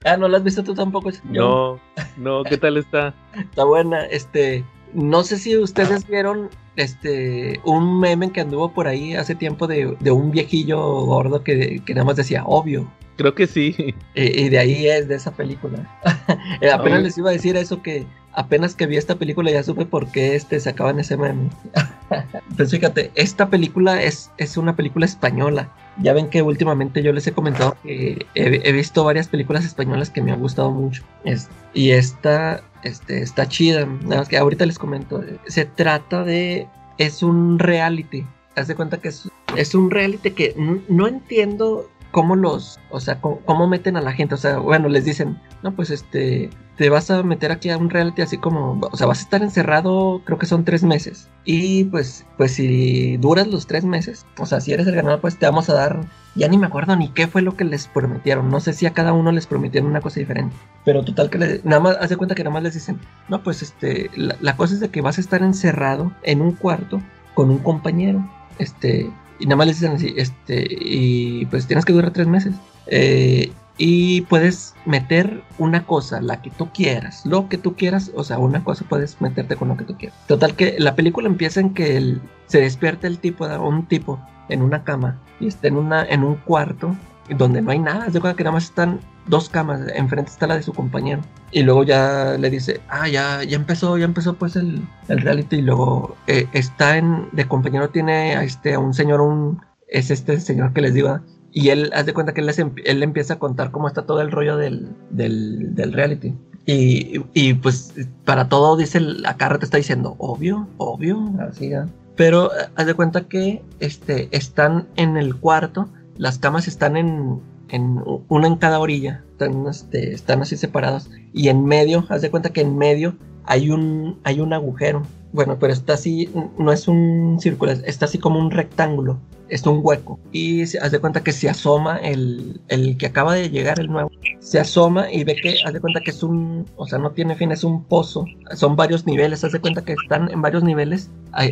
Ah, 0.04 0.18
¿no 0.18 0.28
la 0.28 0.38
has 0.38 0.44
visto 0.44 0.64
tú 0.64 0.74
tampoco? 0.74 1.10
No, 1.24 1.80
no, 2.18 2.44
¿qué 2.44 2.58
tal 2.58 2.76
está? 2.76 3.14
Está 3.40 3.64
buena, 3.64 4.06
este, 4.06 4.66
no 4.94 5.24
sé 5.24 5.38
si 5.38 5.58
ustedes 5.58 6.06
vieron 6.08 6.50
este 6.78 7.60
un 7.66 8.00
meme 8.00 8.32
que 8.32 8.42
anduvo 8.42 8.72
por 8.72 8.88
ahí 8.88 9.16
hace 9.16 9.36
tiempo 9.36 9.68
de, 9.68 9.98
un 10.10 10.32
viejillo 10.32 10.80
gordo 11.06 11.44
que, 11.44 11.82
que, 11.86 11.94
nada 11.94 12.06
más 12.06 12.16
decía 12.16 12.44
obvio. 12.46 12.90
Creo 13.18 13.34
que 13.34 13.48
sí. 13.48 13.96
Y, 14.14 14.50
de 14.50 14.60
ahí 14.60 14.88
es 14.88 15.08
de 15.08 15.16
esa 15.16 15.32
película. 15.32 16.00
Eh, 16.62 16.72
apenas 16.72 17.04
les 17.04 17.18
iba 17.18 17.30
a 17.30 17.34
decir 17.34 17.56
eso 17.56 17.82
que 17.82 18.06
apenas 18.34 18.76
que 18.76 18.86
vi 18.86 18.98
esta 18.98 19.16
película 19.16 19.52
ya 19.52 19.64
supe 19.64 19.86
por 19.86 20.12
qué 20.12 20.36
este 20.36 20.60
sacaban 20.60 21.00
ese 21.00 21.18
meme. 21.18 21.50
pues 22.58 22.72
fíjate, 22.72 23.12
esta 23.16 23.50
película 23.50 24.02
es, 24.02 24.32
es 24.38 24.58
una 24.58 24.76
película 24.76 25.06
española. 25.06 25.72
Ya 26.02 26.14
ven 26.14 26.30
que 26.30 26.42
últimamente 26.42 27.02
yo 27.02 27.12
les 27.12 27.26
he 27.28 27.32
comentado 27.32 27.76
que 27.84 28.26
he, 28.36 28.72
visto 28.72 29.04
varias 29.04 29.28
películas 29.28 29.66
españolas 29.66 30.10
que 30.10 30.22
me 30.22 30.32
han 30.32 30.40
gustado 30.40 30.72
mucho. 30.72 31.04
Es, 31.24 31.50
y 31.74 31.92
esta 31.92 32.62
este, 32.84 33.22
está 33.22 33.48
chida. 33.48 33.86
Nada 33.86 34.18
más 34.18 34.30
que 34.30 34.38
ahorita 34.38 34.66
les 34.66 34.78
comento. 34.78 35.24
Se 35.48 35.66
trata 35.66 36.24
de. 36.24 36.68
Es 36.98 37.24
un 37.24 37.60
reality. 37.60 38.26
Haz 38.56 38.68
de 38.68 38.76
cuenta 38.76 38.98
que 38.98 39.10
es, 39.10 39.30
es 39.56 39.76
un 39.76 39.92
reality 39.92 40.32
que 40.32 40.56
no 40.88 41.08
entiendo 41.08 41.90
cómo 42.12 42.36
los, 42.36 42.80
o 42.90 43.00
sea, 43.00 43.22
cómo, 43.22 43.68
meten 43.68 43.98
a 43.98 44.02
la 44.02 44.12
gente, 44.12 44.36
o 44.36 44.38
sea, 44.38 44.58
bueno, 44.58 44.90
les 44.90 45.06
dicen, 45.06 45.40
no, 45.62 45.76
pues 45.76 45.92
este, 45.92 46.50
te 46.78 46.90
vas 46.90 47.10
a 47.10 47.24
meter 47.24 47.52
aquí 47.52 47.70
a 47.70 47.78
un 47.78 47.90
reality 47.90 48.22
así 48.22 48.38
como, 48.38 48.80
o 48.80 48.96
sea, 48.96 49.08
vas 49.08 49.20
a 49.20 49.24
estar 49.24 49.42
encerrado, 49.42 50.22
creo 50.24 50.38
que 50.38 50.46
son 50.46 50.64
tres 50.64 50.84
meses, 50.84 51.28
y 51.44 51.86
pues, 51.86 52.26
pues 52.38 52.54
si 52.54 53.18
duras 53.18 53.48
los 53.48 53.66
tres 53.66 53.84
meses, 53.84 54.26
o 54.38 54.46
sea, 54.46 54.62
si 54.62 54.74
eres 54.74 54.86
el 54.88 54.96
ganador, 54.96 55.20
pues 55.20 55.38
te 55.38 55.48
vamos 55.48 55.70
a 55.70 55.74
dar, 55.74 56.02
ya 56.36 56.48
ni 56.48 56.58
me 56.58 56.68
acuerdo 56.68 56.96
ni 56.96 57.10
qué 57.10 57.28
fue 57.28 57.42
lo 57.42 57.58
que 57.58 57.66
les 57.66 57.88
prometieron, 57.88 58.50
no 58.50 58.60
sé 58.60 58.74
si 58.74 58.86
a 58.86 58.94
cada 58.94 59.14
uno 59.14 59.32
les 59.32 59.48
prometieron 59.48 59.90
una 59.90 60.02
cosa 60.02 60.20
diferente, 60.20 60.56
pero 60.86 61.04
total 61.04 61.30
que 61.32 61.40
le, 61.40 61.62
nada 61.64 61.82
más, 61.82 61.98
haz 62.00 62.16
cuenta 62.16 62.36
que 62.36 62.44
nada 62.44 62.54
más 62.54 62.64
les 62.64 62.76
dicen, 62.76 63.00
no, 63.28 63.42
pues 63.42 63.64
este, 63.64 64.12
la, 64.16 64.38
la 64.40 64.56
cosa 64.56 64.76
es 64.76 64.80
de 64.80 64.90
que 64.90 65.02
vas 65.02 65.18
a 65.18 65.22
estar 65.22 65.42
encerrado 65.42 66.12
en 66.22 66.42
un 66.42 66.52
cuarto 66.52 67.02
con 67.34 67.50
un 67.50 67.58
compañero, 67.58 68.24
este, 68.60 69.10
y 69.40 69.46
nada 69.46 69.58
más 69.58 69.68
les 69.68 69.80
dicen 69.80 69.96
así, 69.96 70.14
este, 70.16 70.68
y 70.70 71.46
pues 71.48 71.66
tienes 71.66 71.86
que 71.86 71.94
durar 71.94 72.12
tres 72.12 72.28
meses. 72.28 72.54
Eh, 72.88 73.52
y 73.78 74.22
puedes 74.22 74.76
meter 74.86 75.44
una 75.58 75.86
cosa, 75.86 76.22
la 76.22 76.42
que 76.42 76.50
tú 76.50 76.70
quieras, 76.74 77.26
lo 77.26 77.48
que 77.48 77.58
tú 77.58 77.76
quieras, 77.76 78.12
o 78.16 78.24
sea, 78.24 78.40
una 78.40 78.64
cosa 78.64 78.86
puedes 78.88 79.22
meterte 79.22 79.56
con 79.56 79.68
lo 79.70 79.78
que 79.78 79.86
tú 79.86 79.96
quieras. 79.98 80.18
Total 80.28 80.56
que 80.56 80.76
la 80.80 80.96
película 80.96 81.28
empieza 81.28 81.60
en 81.60 81.74
que 81.74 82.18
se 82.48 82.62
despierta 82.62 83.08
el 83.08 83.20
tipo, 83.20 83.46
un 83.46 83.86
tipo 83.88 84.20
en 84.50 84.62
una 84.62 84.84
cama 84.84 85.20
y 85.40 85.48
está 85.48 85.68
en, 85.68 85.78
una, 85.78 86.04
en 86.06 86.24
un 86.24 86.36
cuarto 86.36 86.96
donde 87.36 87.62
no 87.62 87.72
hay 87.72 87.80
nada, 87.80 88.08
de 88.08 88.20
que 88.22 88.44
nada 88.44 88.54
más 88.54 88.66
están 88.66 89.00
dos 89.28 89.50
camas, 89.50 89.82
enfrente 89.94 90.32
está 90.32 90.48
la 90.48 90.56
de 90.56 90.64
su 90.64 90.74
compañero. 90.74 91.22
Y 91.52 91.64
luego 91.64 91.84
ya 91.84 92.38
le 92.40 92.50
dice, 92.50 92.80
ah, 92.90 93.08
ya, 93.08 93.44
ya 93.44 93.58
empezó, 93.58 93.98
ya 93.98 94.06
empezó 94.06 94.36
pues 94.36 94.56
el, 94.56 94.88
el 95.10 95.22
reality. 95.22 95.58
Y 95.58 95.62
luego 95.62 96.16
eh, 96.28 96.48
está 96.54 96.98
en, 96.98 97.28
de 97.34 97.48
compañero 97.48 97.90
tiene 97.90 98.36
a 98.36 98.44
este, 98.44 98.76
a 98.76 98.80
un 98.80 98.94
señor, 98.94 99.22
un, 99.22 99.62
es 99.90 100.10
este 100.10 100.40
señor 100.40 100.74
que 100.74 100.82
les 100.82 100.94
digo, 100.94 101.20
y 101.58 101.72
él 101.72 101.90
hace 101.96 102.04
de 102.04 102.14
cuenta 102.14 102.36
que 102.36 102.42
él, 102.42 102.46
les, 102.46 102.60
él 102.60 103.02
empieza 103.02 103.34
a 103.34 103.40
contar 103.40 103.72
cómo 103.72 103.88
está 103.88 104.04
todo 104.04 104.22
el 104.22 104.30
rollo 104.30 104.58
del, 104.58 104.90
del, 105.10 105.74
del 105.74 105.92
reality. 105.92 106.36
Y, 106.68 107.20
y, 107.34 107.56
pues 107.56 107.96
para 108.26 108.48
todo 108.48 108.78
dice, 108.78 109.00
la 109.00 109.38
carta 109.38 109.58
te 109.58 109.66
está 109.66 109.78
diciendo, 109.78 110.14
obvio, 110.20 110.68
obvio, 110.78 111.34
así 111.50 111.70
ya. 111.70 111.88
Pero 112.16 112.52
haz 112.76 112.86
de 112.86 112.94
cuenta 112.94 113.28
que 113.28 113.64
este, 113.80 114.28
están 114.30 114.88
en 114.98 115.18
el 115.18 115.36
cuarto, 115.36 115.90
las 116.16 116.38
camas 116.38 116.68
están 116.68 116.96
en, 116.96 117.40
en 117.70 118.04
una 118.28 118.46
en 118.46 118.58
cada 118.58 118.78
orilla, 118.80 119.24
están, 119.32 119.66
este, 119.66 120.14
están 120.14 120.44
así 120.44 120.58
separados. 120.58 121.10
Y 121.34 121.48
en 121.48 121.66
medio, 121.66 122.06
haz 122.10 122.22
de 122.22 122.30
cuenta 122.30 122.52
que 122.52 122.62
en 122.62 122.78
medio 122.78 123.16
hay 123.46 123.72
un, 123.72 124.20
hay 124.24 124.42
un 124.42 124.54
agujero. 124.54 125.02
Bueno, 125.34 125.58
pero 125.60 125.74
está 125.74 125.94
así, 125.94 126.30
no 126.58 126.72
es 126.72 126.88
un 126.88 127.38
círculo, 127.40 127.72
está 127.72 128.06
así 128.06 128.18
como 128.18 128.40
un 128.40 128.52
rectángulo 128.52 129.20
es 129.50 129.66
un 129.66 129.80
hueco. 129.84 130.20
Y 130.32 130.66
se 130.66 130.80
hace 130.80 131.00
cuenta 131.00 131.24
que 131.24 131.32
se 131.32 131.50
asoma 131.50 131.98
el, 131.98 132.62
el, 132.68 132.98
que 132.98 133.08
acaba 133.08 133.34
de 133.34 133.50
llegar, 133.50 133.80
el 133.80 133.88
nuevo, 133.88 134.12
se 134.40 134.60
asoma 134.60 135.12
y 135.12 135.24
ve 135.24 135.36
que 135.36 135.58
hace 135.66 135.80
cuenta 135.80 136.02
que 136.02 136.12
es 136.12 136.24
un, 136.24 136.66
o 136.76 136.88
sea, 136.88 137.00
no 137.00 137.12
tiene 137.12 137.36
fin, 137.36 137.52
es 137.52 137.64
un 137.64 137.84
pozo. 137.84 138.26
Son 138.56 138.76
varios 138.76 139.06
niveles, 139.06 139.44
hace 139.44 139.60
cuenta 139.60 139.84
que 139.84 139.94
están 139.94 140.30
en 140.32 140.42
varios 140.42 140.64
niveles. 140.64 141.10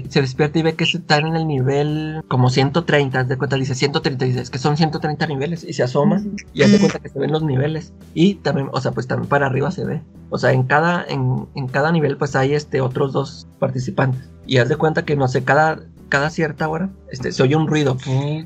se 0.09 0.21
despierta 0.21 0.59
y 0.59 0.63
ve 0.63 0.75
que 0.75 0.83
están 0.83 1.27
en 1.27 1.35
el 1.35 1.47
nivel 1.47 2.21
como 2.27 2.49
130, 2.49 3.19
hace 3.19 3.37
cuenta, 3.37 3.55
dice 3.55 3.75
130, 3.75 4.25
dice, 4.25 4.41
es 4.41 4.49
que 4.49 4.57
son 4.57 4.77
130 4.77 5.27
niveles. 5.27 5.63
Y 5.63 5.73
se 5.73 5.83
asoma 5.83 6.21
y 6.53 6.63
hace 6.63 6.79
cuenta 6.79 6.99
que 6.99 7.09
se 7.09 7.19
ven 7.19 7.31
los 7.31 7.43
niveles. 7.43 7.93
Y 8.13 8.35
también, 8.35 8.69
o 8.71 8.81
sea, 8.81 8.91
pues 8.91 9.07
también 9.07 9.29
para 9.29 9.47
arriba 9.47 9.71
se 9.71 9.85
ve. 9.85 10.01
O 10.29 10.37
sea, 10.37 10.51
en 10.51 10.63
cada, 10.63 11.05
en, 11.07 11.47
en 11.55 11.67
cada 11.67 11.91
nivel 11.91 12.17
pues 12.17 12.35
hay 12.35 12.53
este 12.53 12.81
otros 12.81 13.13
dos 13.13 13.47
participantes. 13.65 14.29
Y 14.45 14.57
haz 14.57 14.69
de 14.69 14.75
cuenta 14.75 15.05
que 15.05 15.15
no 15.15 15.27
sé, 15.27 15.43
cada 15.43 15.79
cada 16.09 16.29
cierta 16.29 16.69
hora 16.69 16.89
este, 17.11 17.31
se 17.31 17.43
oye 17.43 17.55
un 17.55 17.67
ruido 17.67 17.97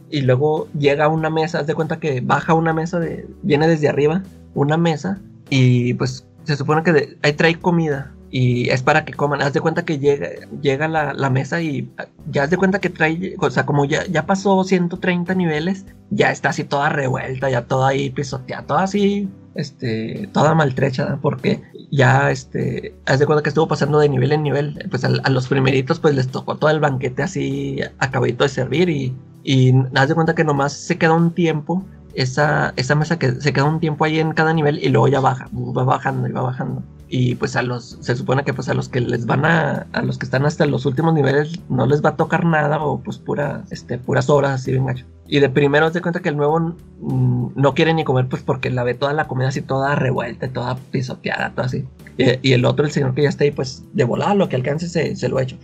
y 0.09 0.21
luego 0.21 0.67
llega 0.77 1.05
a 1.05 1.07
una 1.09 1.29
mesa, 1.29 1.59
haz 1.59 1.67
de 1.67 1.75
cuenta 1.75 1.99
que 1.99 2.21
baja 2.21 2.53
una 2.53 2.73
mesa, 2.73 2.99
de, 2.99 3.27
viene 3.43 3.67
desde 3.67 3.89
arriba, 3.89 4.23
una 4.53 4.77
mesa 4.77 5.19
y 5.49 5.93
pues 5.95 6.25
se 6.45 6.55
supone 6.55 6.83
que 6.83 7.17
ahí 7.21 7.33
trae 7.33 7.59
comida 7.59 8.13
y 8.31 8.69
es 8.69 8.83
para 8.83 9.05
que 9.05 9.13
coman. 9.13 9.41
Haz 9.41 9.53
de 9.53 9.61
cuenta 9.61 9.85
que 9.85 9.99
llega, 9.99 10.29
llega 10.61 10.87
la, 10.87 11.13
la, 11.13 11.29
mesa 11.29 11.61
y 11.61 11.91
ya 12.29 12.43
haz 12.43 12.49
de 12.49 12.57
cuenta 12.57 12.79
que 12.79 12.89
trae, 12.89 13.35
o 13.39 13.49
sea, 13.49 13.65
como 13.65 13.85
ya, 13.85 14.05
ya 14.05 14.25
pasó 14.25 14.63
130 14.63 15.33
niveles, 15.35 15.85
ya 16.11 16.31
está 16.31 16.49
así 16.49 16.63
toda 16.63 16.89
revuelta, 16.89 17.49
ya 17.49 17.65
toda 17.65 17.89
ahí 17.89 18.09
pisoteada, 18.09 18.65
toda 18.65 18.83
así, 18.83 19.29
este, 19.59 20.29
toda 20.33 20.55
maltrecha, 20.55 21.19
porque 21.21 21.61
ya, 21.91 22.31
este, 22.31 22.95
haz 23.05 23.19
de 23.19 23.25
cuenta 23.25 23.43
que 23.43 23.49
estuvo 23.49 23.67
pasando 23.67 23.99
de 23.99 24.09
nivel 24.09 24.31
en 24.31 24.43
nivel, 24.43 24.87
pues 24.89 25.03
a, 25.03 25.09
los 25.09 25.47
primeritos 25.47 25.99
pues 25.99 26.15
les 26.15 26.27
tocó 26.27 26.57
todo 26.57 26.69
el 26.69 26.79
banquete 26.79 27.23
así 27.23 27.79
acabadito 27.99 28.43
de 28.43 28.49
servir 28.49 28.89
y, 28.89 29.15
y 29.43 29.73
haz 29.95 30.09
de 30.09 30.15
cuenta 30.15 30.35
que 30.35 30.43
nomás 30.43 30.73
se 30.73 30.97
queda 30.97 31.13
un 31.13 31.31
tiempo 31.31 31.85
esa, 32.13 32.73
esa 32.75 32.95
mesa 32.95 33.19
que 33.19 33.33
se 33.33 33.53
queda 33.53 33.65
un 33.65 33.79
tiempo 33.79 34.05
ahí 34.05 34.19
en 34.19 34.33
cada 34.33 34.53
nivel 34.53 34.79
y 34.83 34.89
luego 34.89 35.07
ya 35.07 35.19
baja, 35.19 35.47
va 35.53 35.83
bajando 35.83 36.27
y 36.27 36.31
va 36.31 36.41
bajando. 36.41 36.83
Y 37.11 37.35
pues 37.35 37.55
a 37.55 37.63
los, 37.63 37.97
se 38.01 38.15
supone 38.15 38.43
que 38.43 38.53
pues 38.53 38.69
a 38.69 38.75
los 38.75 38.87
que 38.87 39.01
les 39.01 39.25
van 39.25 39.43
a, 39.43 39.87
a 39.93 40.01
los 40.03 40.19
que 40.19 40.25
están 40.25 40.45
hasta 40.45 40.67
los 40.67 40.85
últimos 40.85 41.13
niveles 41.13 41.59
no 41.67 41.87
les 41.87 42.05
va 42.05 42.09
a 42.09 42.15
tocar 42.15 42.45
nada 42.45 42.79
o 42.79 42.99
pues 43.01 43.17
pura, 43.17 43.63
este, 43.71 43.97
puras 43.97 44.29
horas 44.29 44.61
así 44.61 44.71
bien 44.71 44.85
gacho. 44.85 45.05
Y 45.27 45.39
de 45.39 45.49
primero 45.49 45.91
te 45.91 46.01
cuenta 46.01 46.21
que 46.21 46.29
el 46.29 46.37
nuevo 46.37 46.59
mm, 46.59 47.49
no 47.55 47.73
quiere 47.73 47.93
ni 47.93 48.03
comer, 48.03 48.27
pues 48.27 48.43
porque 48.43 48.69
la 48.69 48.83
ve 48.83 48.93
toda 48.93 49.13
la 49.13 49.27
comida 49.27 49.47
así, 49.47 49.61
toda 49.61 49.95
revuelta, 49.95 50.49
toda 50.49 50.75
pisoteada, 50.91 51.51
todo 51.51 51.65
así. 51.65 51.85
Y, 52.17 52.51
el 52.51 52.65
otro, 52.65 52.85
el 52.85 52.91
señor 52.91 53.13
que 53.15 53.23
ya 53.23 53.29
está 53.29 53.45
ahí, 53.45 53.51
pues 53.51 53.85
de 53.93 54.03
volada, 54.03 54.35
lo 54.35 54.49
que 54.49 54.57
alcance 54.57 54.89
se, 54.89 55.15
se 55.15 55.29
lo 55.29 55.39
echo. 55.39 55.57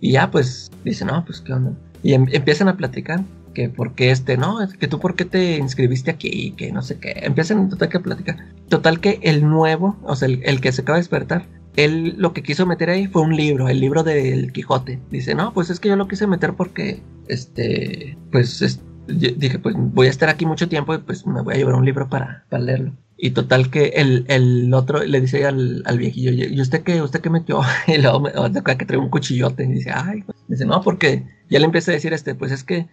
Y 0.00 0.12
ya, 0.12 0.30
pues 0.30 0.70
dice, 0.84 1.04
no, 1.04 1.24
pues 1.24 1.40
qué 1.40 1.52
onda. 1.52 1.72
Y 2.02 2.14
em, 2.14 2.26
empiezan 2.32 2.68
a 2.68 2.76
platicar 2.76 3.20
que 3.52 3.68
por 3.68 3.94
qué 3.94 4.10
este, 4.10 4.36
no, 4.36 4.62
es 4.62 4.76
que 4.76 4.88
tú 4.88 4.98
por 4.98 5.14
qué 5.14 5.24
te 5.24 5.56
inscribiste 5.56 6.10
aquí, 6.10 6.52
que 6.52 6.72
no 6.72 6.82
sé 6.82 6.98
qué. 6.98 7.12
Empiezan 7.22 7.68
total 7.68 7.88
que 7.88 8.00
platicar. 8.00 8.36
Total 8.68 9.00
que 9.00 9.20
el 9.22 9.48
nuevo, 9.48 9.96
o 10.02 10.16
sea, 10.16 10.28
el, 10.28 10.60
que 10.60 10.72
se 10.72 10.82
acaba 10.82 10.96
de 10.96 11.02
despertar, 11.02 11.46
él 11.76 12.14
lo 12.18 12.32
que 12.32 12.42
quiso 12.42 12.66
meter 12.66 12.90
ahí 12.90 13.06
fue 13.06 13.22
un 13.22 13.36
libro, 13.36 13.68
el 13.68 13.80
libro 13.80 14.02
del 14.02 14.52
Quijote. 14.52 15.00
Dice, 15.10 15.34
no, 15.34 15.52
pues 15.52 15.70
es 15.70 15.80
que 15.80 15.88
yo 15.88 15.96
lo 15.96 16.08
quise 16.08 16.26
meter 16.26 16.54
porque, 16.54 17.02
este, 17.28 18.16
pues 18.30 18.80
dije, 19.06 19.58
pues 19.58 19.74
voy 19.76 20.06
a 20.06 20.10
estar 20.10 20.28
aquí 20.28 20.46
mucho 20.46 20.68
tiempo 20.68 20.94
y 20.94 20.98
pues 20.98 21.26
me 21.26 21.42
voy 21.42 21.54
a 21.54 21.56
llevar 21.58 21.74
un 21.74 21.84
libro 21.84 22.08
para, 22.08 22.44
para 22.48 22.62
leerlo. 22.62 22.92
Y 23.24 23.30
total 23.30 23.70
que 23.70 23.92
el, 23.94 24.24
el 24.26 24.74
otro 24.74 25.04
le 25.04 25.20
dice 25.20 25.46
al, 25.46 25.84
al 25.86 25.96
viejillo, 25.96 26.32
¿y 26.32 26.60
usted 26.60 26.82
qué, 26.82 27.00
usted 27.00 27.20
qué 27.20 27.30
metió? 27.30 27.60
Y 27.86 27.98
luego 27.98 28.18
me, 28.18 28.32
que 28.32 28.84
trae 28.84 28.98
un 28.98 29.10
cuchillote 29.10 29.62
y 29.62 29.68
dice, 29.68 29.92
ay, 29.94 30.24
dice, 30.48 30.66
no, 30.66 30.82
porque 30.82 31.24
ya 31.48 31.60
le 31.60 31.66
empieza 31.66 31.92
a 31.92 31.94
decir 31.94 32.12
este, 32.12 32.34
pues 32.34 32.50
es 32.50 32.64
que 32.64 32.88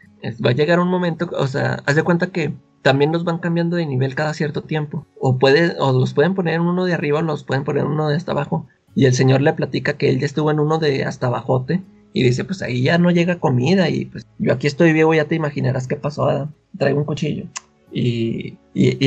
va 0.45 0.51
a 0.51 0.53
llegar 0.53 0.79
un 0.79 0.87
momento, 0.87 1.27
o 1.35 1.47
sea, 1.47 1.81
haz 1.83 1.95
de 1.95 2.03
cuenta 2.03 2.27
que 2.27 2.53
también 2.83 3.11
los 3.11 3.23
van 3.23 3.39
cambiando 3.39 3.75
de 3.75 3.87
nivel 3.87 4.13
cada 4.13 4.35
cierto 4.35 4.61
tiempo. 4.61 5.07
O 5.19 5.39
puede, 5.39 5.75
o 5.79 5.93
los 5.93 6.13
pueden 6.13 6.35
poner 6.35 6.61
uno 6.61 6.85
de 6.85 6.93
arriba 6.93 7.17
o 7.17 7.23
los 7.23 7.43
pueden 7.43 7.63
poner 7.63 7.85
uno 7.85 8.07
de 8.07 8.15
hasta 8.15 8.33
abajo. 8.33 8.67
Y 8.93 9.05
el 9.07 9.15
señor 9.15 9.41
le 9.41 9.53
platica 9.53 9.93
que 9.93 10.09
él 10.09 10.19
ya 10.19 10.27
estuvo 10.27 10.51
en 10.51 10.59
uno 10.59 10.77
de 10.77 11.05
hasta 11.05 11.25
abajote. 11.25 11.81
Y 12.13 12.21
dice, 12.21 12.43
pues 12.43 12.61
ahí 12.61 12.83
ya 12.83 12.99
no 12.99 13.09
llega 13.09 13.39
comida. 13.39 13.89
Y 13.89 14.05
pues 14.05 14.27
yo 14.37 14.53
aquí 14.53 14.67
estoy 14.67 14.93
vivo, 14.93 15.11
ya 15.11 15.25
te 15.25 15.33
imaginarás 15.33 15.87
qué 15.87 15.95
pasó. 15.95 16.49
Traigo 16.77 16.99
un 16.99 17.05
cuchillo. 17.05 17.47
Y, 17.91 18.57